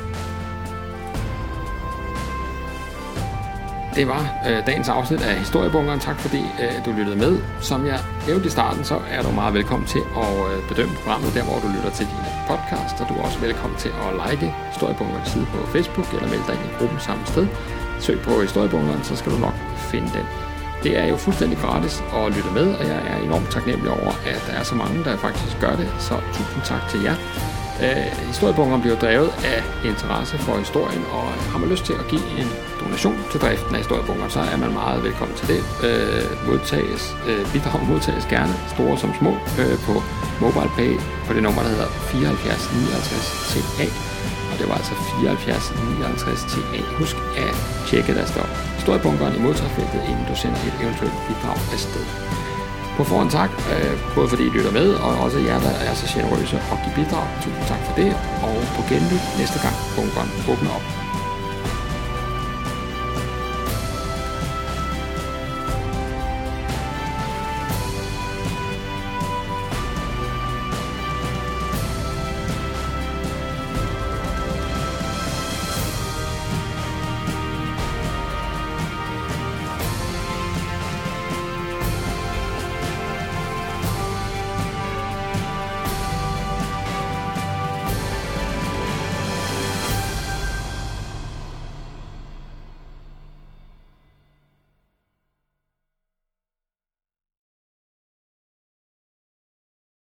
Det 4.00 4.08
var 4.08 4.24
øh, 4.48 4.66
dagens 4.68 4.90
afsnit 4.90 5.22
af 5.22 5.36
Historiebunkeren. 5.36 6.00
Tak 6.00 6.20
fordi 6.20 6.42
øh, 6.64 6.86
du 6.86 6.92
lyttede 6.92 7.18
med. 7.18 7.34
Som 7.62 7.86
jeg 7.86 8.00
nævnte 8.28 8.48
i 8.48 8.50
starten, 8.50 8.84
så 8.84 8.96
er 9.10 9.22
du 9.22 9.32
meget 9.32 9.54
velkommen 9.54 9.88
til 9.88 10.04
at 10.24 10.34
øh, 10.52 10.68
bedømme 10.70 10.94
programmet 10.96 11.34
der, 11.34 11.44
hvor 11.44 11.58
du 11.64 11.68
lytter 11.76 11.92
til 11.98 12.06
dine 12.14 12.32
podcast. 12.50 12.96
Og 13.02 13.06
du 13.10 13.14
er 13.14 13.24
også 13.28 13.40
velkommen 13.40 13.80
til 13.80 13.92
at 14.04 14.10
like 14.24 14.54
Historiebunkerens 14.72 15.30
side 15.30 15.46
på 15.54 15.58
Facebook 15.74 16.08
eller 16.14 16.30
melde 16.34 16.46
dig 16.48 16.56
ind 16.56 16.66
i 16.72 16.76
gruppen 16.80 17.00
samme 17.00 17.24
sted. 17.26 17.48
Søg 18.00 18.18
på 18.28 18.42
Historiebunkeren, 18.42 19.04
så 19.04 19.16
skal 19.16 19.32
du 19.32 19.38
nok 19.38 19.58
finde 19.92 20.10
den. 20.18 20.26
Det 20.84 20.98
er 20.98 21.06
jo 21.06 21.18
fuldstændig 21.18 21.58
gratis 21.58 22.04
at 22.18 22.36
lytte 22.36 22.52
med, 22.60 22.68
og 22.80 22.84
jeg 22.92 23.00
er 23.12 23.18
enormt 23.28 23.50
taknemmelig 23.52 23.92
over, 24.00 24.12
at 24.34 24.42
der 24.48 24.54
er 24.60 24.64
så 24.64 24.76
mange, 24.76 25.04
der 25.04 25.18
faktisk 25.18 25.56
gør 25.60 25.76
det. 25.82 25.88
Så 26.00 26.16
tusind 26.34 26.62
tak 26.72 26.84
til 26.92 27.00
jer. 27.02 27.16
Øh, 27.86 28.10
historiebunkeren 28.32 28.82
bliver 28.82 29.00
drevet 29.06 29.32
af 29.54 29.60
interesse 29.92 30.38
for 30.38 30.56
historien, 30.66 31.04
og 31.18 31.26
har 31.52 31.60
man 31.60 31.70
lyst 31.70 31.86
til 31.86 31.96
at 32.02 32.06
give 32.12 32.26
en 32.42 32.50
donation 32.82 33.18
til 33.32 33.40
driften 33.44 33.72
af 33.76 33.80
historiebunkeren, 33.84 34.32
så 34.38 34.42
er 34.54 34.58
man 34.64 34.72
meget 34.82 35.04
velkommen 35.08 35.36
til 35.38 35.48
det. 35.54 35.62
Øh, 35.88 36.26
modtages, 36.50 37.04
øh, 37.30 37.44
bidrag 37.54 37.82
modtages 37.92 38.26
gerne, 38.36 38.54
store 38.76 38.98
som 39.04 39.12
små, 39.20 39.32
øh, 39.62 39.78
på 39.88 39.94
MobilePay 40.42 40.94
på 41.28 41.32
det 41.36 41.44
nummer, 41.44 41.62
der 41.66 41.72
hedder 41.76 41.90
74 42.12 42.72
59 42.74 43.52
TA. 43.52 43.88
Og 44.52 44.56
det 44.60 44.66
var 44.70 44.76
altså 44.82 44.96
74 44.96 45.74
59 46.00 46.44
TA. 46.52 46.80
Husk 47.00 47.18
at 47.44 47.56
tjekke, 47.90 48.12
der 48.20 48.26
står 48.34 48.48
historiebunkeren 48.80 49.34
i 49.38 49.42
modtagerfeltet, 49.46 50.02
inden 50.10 50.26
du 50.30 50.36
sender 50.42 50.60
et 50.70 50.76
eventuelt 50.84 51.18
bidrag 51.28 51.58
afsted. 51.76 52.06
På 53.00 53.06
forhånd 53.06 53.32
tak, 53.32 53.52
øh, 53.74 54.16
både 54.16 54.30
fordi 54.30 54.44
I 54.44 54.50
lytter 54.50 54.72
med, 54.72 54.94
og 54.94 55.12
også 55.26 55.40
jer, 55.40 55.60
der 55.60 55.70
er 55.70 55.94
så 55.94 56.06
generøse 56.14 56.58
og 56.72 56.78
giver 56.84 56.96
bidrag. 56.96 57.28
Tusind 57.44 57.66
tak 57.68 57.82
for 57.88 57.94
det, 57.96 58.12
og 58.46 58.56
på 58.76 58.82
genlyt 58.90 59.26
næste 59.40 59.60
gang 59.64 59.76
bunkeren 59.96 60.30
åbner 60.52 60.72
op. 60.78 60.99